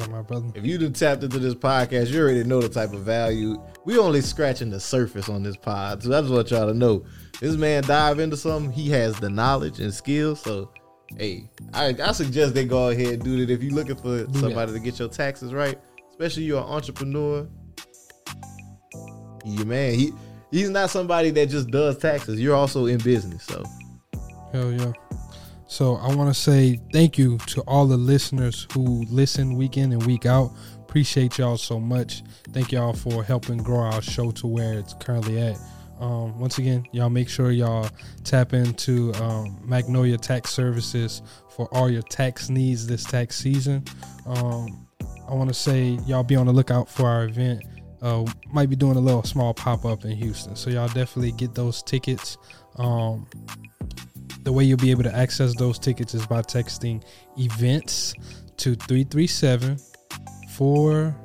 If 0.56 0.65
you 0.65 0.80
done 0.80 0.94
tapped 0.94 1.23
into 1.23 1.38
this 1.38 1.53
podcast, 1.53 2.10
you 2.10 2.19
already 2.19 2.44
know 2.44 2.60
the 2.60 2.69
type 2.69 2.91
of 2.91 3.02
value. 3.02 3.61
We 3.86 3.99
only 3.99 4.22
scratching 4.22 4.72
the 4.72 4.80
surface 4.80 5.30
on 5.30 5.44
this 5.44 5.56
pod. 5.56 6.02
So 6.02 6.11
I 6.11 6.22
just 6.22 6.34
want 6.34 6.49
y'all 6.49 6.68
to 6.68 6.73
know. 6.73 7.06
This 7.40 7.56
man 7.56 7.84
dive 7.84 8.19
into 8.19 8.36
something, 8.36 8.72
he 8.72 8.90
has 8.90 9.18
the 9.19 9.30
knowledge 9.30 9.80
and 9.80 9.94
skills. 9.94 10.41
So 10.41 10.72
hey, 11.18 11.49
I, 11.73 11.95
I 12.03 12.11
suggest 12.14 12.56
they 12.56 12.65
go 12.65 12.90
ahead 12.90 13.14
and 13.14 13.23
do 13.23 13.45
that 13.45 13.52
if 13.53 13.61
you're 13.61 13.73
looking 13.73 13.95
for 13.95 14.26
somebody 14.40 14.73
to 14.73 14.80
get 14.80 14.98
your 14.98 15.07
taxes 15.07 15.53
right, 15.53 15.80
especially 16.10 16.44
you're 16.44 16.61
an 16.61 16.68
entrepreneur. 16.68 17.48
Yeah, 19.45 19.64
man, 19.64 19.94
he 19.94 20.14
he's 20.52 20.70
not 20.70 20.90
somebody 20.90 21.32
that 21.32 21.50
just 21.50 21.70
does 21.70 21.98
taxes. 21.98 22.40
You're 22.40 22.56
also 22.56 22.86
in 22.86 22.98
business, 23.00 23.44
so 23.44 23.64
Hell 24.52 24.72
yeah. 24.72 24.94
So 25.68 25.98
I 25.98 26.14
want 26.16 26.34
to 26.34 26.40
say 26.40 26.80
thank 26.92 27.18
you 27.18 27.38
to 27.48 27.62
all 27.62 27.86
the 27.86 27.98
listeners 27.98 28.68
who 28.74 29.06
listen 29.10 29.56
week 29.56 29.78
in 29.78 29.92
and 29.92 30.04
week 30.06 30.26
out. 30.26 30.52
Appreciate 30.80 31.38
y'all 31.38 31.58
so 31.58 31.80
much. 31.80 32.24
Thank 32.52 32.72
y'all 32.72 32.94
for 32.94 33.24
helping 33.24 33.58
grow 33.58 33.82
our 33.82 34.02
show 34.02 34.32
to 34.32 34.48
where 34.48 34.74
it's 34.74 34.96
currently 34.96 35.40
at. 35.40 35.58
Um, 36.00 36.40
once 36.40 36.58
again, 36.58 36.88
y'all 36.92 37.10
make 37.10 37.30
sure 37.30 37.52
y'all 37.52 37.90
tap 38.24 38.54
into 38.54 39.14
um, 39.16 39.60
Magnolia 39.64 40.18
Tax 40.18 40.50
Services 40.50 41.22
for 41.50 41.68
all 41.72 41.90
your 41.90 42.02
tax 42.02 42.50
needs 42.50 42.88
this 42.88 43.04
tax 43.04 43.36
season. 43.36 43.84
Um, 44.26 44.88
I 45.30 45.36
want 45.36 45.50
to 45.50 45.54
say 45.54 46.00
y'all 46.08 46.24
be 46.24 46.36
on 46.36 46.48
the 46.48 46.54
lookout 46.54 46.90
for 46.90 47.06
our 47.06 47.26
event. 47.26 47.62
Uh, 48.02 48.26
might 48.52 48.70
be 48.70 48.76
doing 48.76 48.96
a 48.96 49.00
little 49.00 49.24
small 49.24 49.54
pop 49.54 49.84
up 49.86 50.06
in 50.06 50.12
Houston, 50.12 50.56
so 50.56 50.70
y'all 50.70 50.88
definitely 50.88 51.32
get 51.34 51.54
those 51.54 51.84
tickets. 51.84 52.38
Um, 52.78 53.28
the 54.44 54.52
way 54.54 54.64
you'll 54.64 54.78
be 54.78 54.92
able 54.92 55.04
to 55.04 55.14
access 55.16 55.54
those 55.56 55.78
tickets 55.78 56.14
is 56.14 56.26
by 56.26 56.42
texting 56.42 57.04
events 57.38 58.14
to 58.58 58.76
337 58.76 59.78
4 60.52 61.16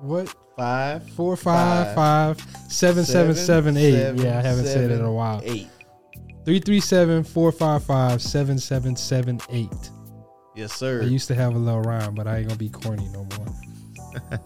what 0.00 0.34
five 0.56 1.08
four 1.10 1.36
five 1.36 1.94
five 1.94 2.40
seven 2.68 3.04
seven 3.04 3.34
seven 3.34 3.76
eight. 3.76 3.92
seven, 3.92 4.22
Yeah, 4.22 4.38
I 4.38 4.42
haven't 4.42 4.66
said 4.66 4.84
it 4.84 4.90
in 4.90 4.92
a 4.92 4.96
seven, 4.98 5.14
while. 5.14 5.40
eight. 5.44 5.68
337 6.44 7.24
455 7.24 8.20
7778. 8.20 9.90
yes, 10.54 10.72
sir. 10.74 11.00
I 11.02 11.06
used 11.06 11.26
to 11.28 11.34
have 11.34 11.54
a 11.54 11.58
little 11.58 11.80
rhyme, 11.80 12.14
but 12.14 12.26
I 12.26 12.38
ain't 12.38 12.48
gonna 12.48 12.58
be 12.58 12.68
corny 12.68 13.08
no 13.08 13.26
more. 13.38 13.46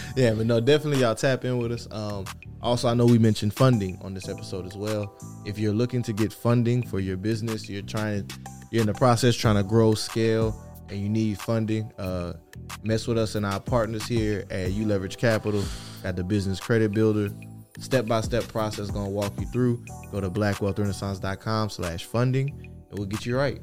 yeah, 0.16 0.34
but 0.34 0.46
no, 0.46 0.60
definitely 0.60 1.00
y'all 1.00 1.14
tap 1.14 1.44
in 1.44 1.58
with 1.58 1.72
us. 1.72 1.88
Um, 1.90 2.24
also, 2.60 2.88
I 2.88 2.94
know 2.94 3.06
we 3.06 3.18
mentioned 3.18 3.54
funding 3.54 3.98
on 4.02 4.14
this 4.14 4.28
episode 4.28 4.66
as 4.66 4.76
well. 4.76 5.16
If 5.44 5.58
you're 5.58 5.72
looking 5.72 6.02
to 6.02 6.12
get 6.12 6.32
funding 6.32 6.82
for 6.82 7.00
your 7.00 7.16
business, 7.16 7.68
you're 7.68 7.82
trying, 7.82 8.28
you're 8.70 8.80
in 8.80 8.86
the 8.86 8.94
process 8.94 9.34
trying 9.36 9.56
to 9.56 9.62
grow, 9.62 9.94
scale, 9.94 10.60
and 10.88 10.98
you 10.98 11.08
need 11.08 11.38
funding. 11.40 11.92
Uh, 11.98 12.34
mess 12.82 13.06
with 13.06 13.18
us 13.18 13.34
and 13.34 13.46
our 13.46 13.60
partners 13.60 14.06
here 14.06 14.44
at 14.50 14.70
ULeverage 14.70 15.16
Capital, 15.18 15.62
at 16.04 16.16
the 16.16 16.24
Business 16.24 16.60
Credit 16.60 16.92
Builder. 16.92 17.30
Step 17.78 18.06
by 18.06 18.20
step 18.20 18.42
process 18.48 18.90
gonna 18.90 19.08
walk 19.08 19.38
you 19.38 19.46
through. 19.46 19.84
Go 20.10 20.20
to 20.20 20.28
blackwealthrenaissance.com 20.28 21.70
slash 21.70 22.04
funding 22.04 22.48
and 22.90 22.98
we'll 22.98 23.06
get 23.06 23.24
you 23.24 23.36
right. 23.36 23.60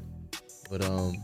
But 0.70 0.82
um 0.84 1.14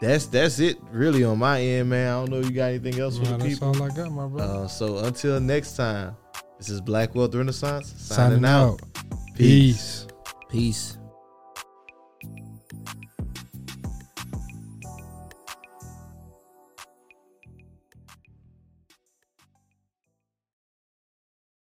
that's 0.00 0.26
that's 0.26 0.58
it 0.58 0.78
really 0.90 1.24
on 1.24 1.38
my 1.38 1.60
end, 1.60 1.88
man. 1.90 2.08
I 2.08 2.12
don't 2.20 2.30
know 2.30 2.38
if 2.40 2.46
you 2.46 2.52
got 2.52 2.66
anything 2.66 2.98
else 3.00 3.16
for 3.18 3.24
Nah, 3.24 3.32
the 3.32 3.38
that's 3.38 3.54
people. 3.54 3.68
all 3.68 3.82
I 3.82 3.88
got, 3.94 4.10
my 4.12 4.26
brother. 4.26 4.64
Uh, 4.64 4.68
so 4.68 4.98
until 4.98 5.40
next 5.40 5.76
time, 5.76 6.16
this 6.58 6.68
is 6.68 6.80
Black 6.80 7.14
Wealth 7.14 7.34
Renaissance 7.34 7.94
Signing 7.96 8.42
signing, 8.42 8.44
out. 8.44 8.80
out. 8.82 9.36
Peace. 9.36 10.06
Peace. 10.50 10.98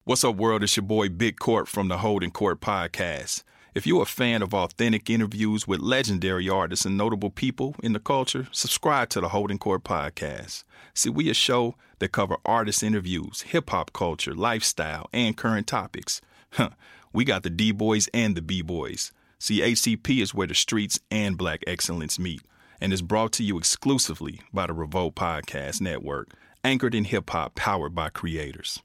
What's 0.06 0.24
up, 0.24 0.36
world? 0.36 0.64
It's 0.64 0.76
your 0.76 0.84
boy 0.86 1.10
Big 1.10 1.40
Court 1.40 1.68
from 1.68 1.88
the 1.88 2.00
Holding 2.00 2.32
Court 2.32 2.60
Podcast. 2.60 3.44
If 3.76 3.88
you're 3.88 4.04
a 4.04 4.06
fan 4.06 4.44
of 4.44 4.54
authentic 4.54 5.10
interviews 5.10 5.68
with 5.68 5.80
legendary 5.80 6.48
artists 6.48 6.86
and 6.86 6.96
notable 6.96 7.32
people 7.32 7.76
in 7.82 7.94
the 7.94 8.00
culture, 8.00 8.48
subscribe 8.52 9.10
to 9.10 9.22
the 9.22 9.30
Holding 9.30 9.58
Court 9.58 9.84
Podcast. 9.84 10.64
See, 10.94 11.10
we 11.10 11.28
a 11.28 11.34
show 11.34 11.74
that 11.98 12.12
cover 12.12 12.38
artist 12.46 12.84
interviews, 12.84 13.42
hip 13.42 13.72
hop 13.72 13.92
culture, 13.92 14.36
lifestyle, 14.36 15.10
and 15.12 15.36
current 15.36 15.68
topics. 15.68 16.22
Huh, 16.52 16.70
we 17.12 17.26
got 17.26 17.42
the 17.42 17.50
D 17.50 17.72
boys 17.72 18.08
and 18.14 18.38
the 18.38 18.42
B 18.44 18.62
boys. 18.62 19.12
See, 19.40 19.62
HCP 19.62 20.22
is 20.22 20.36
where 20.36 20.46
the 20.46 20.54
streets 20.54 21.00
and 21.10 21.36
black 21.36 21.64
excellence 21.66 22.20
meet, 22.20 22.44
and 22.80 22.94
is 22.94 23.02
brought 23.02 23.32
to 23.34 23.44
you 23.44 23.58
exclusively 23.58 24.42
by 24.54 24.68
the 24.68 24.74
Revolt 24.74 25.16
Podcast 25.16 25.82
Network, 25.82 26.30
anchored 26.64 26.94
in 26.94 27.06
hip 27.06 27.28
hop, 27.32 27.56
powered 27.56 27.96
by 27.96 28.10
creators. 28.10 28.84